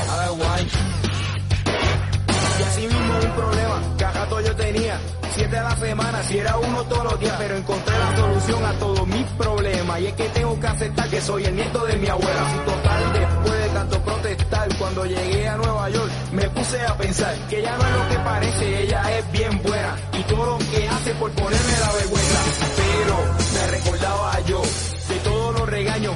A 0.10 0.18
ver, 0.18 0.30
guay. 0.38 0.68
Y 2.60 2.64
así 2.64 2.82
mismo 2.82 3.20
un 3.24 3.32
problema 3.32 3.82
que 3.98 4.06
a 4.06 4.12
rato 4.12 4.41
yo 4.41 4.56
tenía. 4.56 4.99
Siete 5.34 5.58
a 5.58 5.64
la 5.64 5.76
semana, 5.78 6.24
si 6.24 6.38
era 6.38 6.58
uno 6.58 6.84
todos 6.84 7.03
los 7.06 7.20
días, 7.20 7.34
pero 7.40 7.56
encontré 7.56 7.98
la 7.98 8.16
solución 8.16 8.66
a 8.66 8.74
todos 8.74 9.08
mis 9.08 9.26
problemas. 9.38 9.99
Y 10.02 10.08
es 10.08 10.14
que 10.14 10.26
tengo 10.26 10.60
que 10.60 10.68
aceptar 10.68 11.10
que 11.10 11.22
soy 11.22 11.45
el 11.45 11.56
nieto 11.56 11.86
de 11.86 11.95
mi 11.98 12.08
abuela. 12.08 12.64
Total, 12.66 13.14
después 13.14 13.52
de 13.53 13.61
tanto 13.82 13.99
protestar, 14.02 14.78
cuando 14.78 15.06
llegué 15.06 15.48
a 15.48 15.58
Nueva 15.58 15.90
York, 15.90 16.12
me 16.34 16.48
puse 16.49 16.80
a 16.82 16.95
pensar 16.98 17.36
que 17.49 17.60
ella 17.60 17.76
no 17.78 17.88
es 17.88 17.94
lo 17.94 18.10
que 18.10 18.16
parece, 18.18 18.84
ella 18.84 19.18
es 19.18 19.32
bien 19.32 19.62
buena. 19.64 19.98
Y 20.14 20.24
todo 20.24 20.45
lo 20.45 20.58
que 20.60 20.88
hace 20.88 21.14
por 21.16 21.32
ponerme 21.32 21.80
la 21.80 21.91
vergüenza. 21.94 22.40
Pero 22.78 23.16
me 23.53 23.72
recordaba 23.72 24.40
yo 24.41 24.62
de 24.62 25.16
todos 25.24 25.60
los 25.60 25.70
regaños 25.70 26.14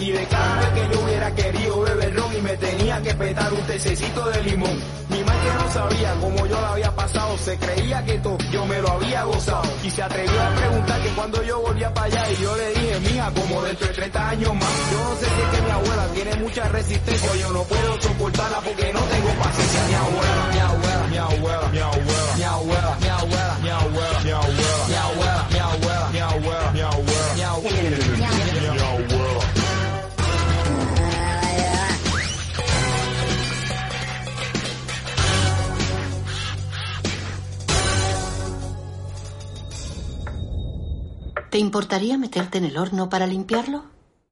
y 0.00 0.12
de 0.12 0.24
cada 0.26 0.60
vez 0.60 0.68
que 0.70 0.94
yo 0.94 1.00
hubiera 1.04 1.34
querido 1.34 1.80
beber 1.80 2.14
ron 2.14 2.36
y 2.36 2.40
me 2.40 2.56
tenía 2.56 3.02
que 3.02 3.14
petar 3.14 3.52
un 3.52 3.60
tececito 3.62 4.24
de 4.30 4.42
limón. 4.44 4.78
Mi 5.08 5.24
madre 5.24 5.50
no 5.58 5.72
sabía 5.72 6.14
cómo 6.20 6.46
yo 6.46 6.60
la 6.60 6.72
había 6.72 6.94
pasado, 6.94 7.36
se 7.38 7.58
creía 7.58 8.04
que 8.04 8.18
todo 8.18 8.38
yo 8.52 8.64
me 8.66 8.80
lo 8.80 8.92
había 8.92 9.24
gozado. 9.24 9.68
Y 9.82 9.90
se 9.90 10.02
atrevió 10.02 10.40
a 10.40 10.54
preguntar 10.54 11.02
que 11.02 11.08
cuando 11.10 11.42
yo 11.42 11.60
volvía 11.60 11.92
para 11.92 12.06
allá 12.06 12.30
y 12.30 12.42
yo 12.42 12.56
le 12.56 12.68
dije, 12.68 13.00
mija, 13.00 13.30
como 13.32 13.62
dentro 13.62 13.86
de 13.88 13.92
30 13.94 14.28
años 14.28 14.54
más. 14.54 14.90
Yo 14.92 14.98
no 14.98 15.16
sé 15.16 15.26
si 15.26 15.40
es 15.40 15.48
que 15.48 15.62
mi 15.62 15.70
abuela 15.70 16.06
tiene 16.14 16.34
mucha 16.36 16.68
resistencia, 16.68 17.36
yo 17.36 17.52
no 17.52 17.62
puedo 17.64 18.00
soportarla 18.00 18.60
porque 18.60 18.92
no 18.92 19.00
tengo 19.00 19.28
paciencia. 19.42 19.86
Mi 19.88 19.94
abuela, 19.94 20.48
mi 20.52 20.58
abuela, 20.58 21.06
mi 21.08 21.18
abuela, 21.18 21.68
mi 21.68 21.78
abuela, 21.78 22.36
mi 22.36 22.42
abuela, 22.44 22.96
mi 23.00 23.08
abuela, 23.08 23.58
mi 23.62 23.68
abuela. 23.68 24.20
Mi 24.22 24.30
abuela. 24.30 24.67
¿Te 41.50 41.58
importaría 41.58 42.18
meterte 42.18 42.58
en 42.58 42.64
el 42.64 42.76
horno 42.76 43.08
para 43.08 43.26
limpiarlo? 43.26 43.97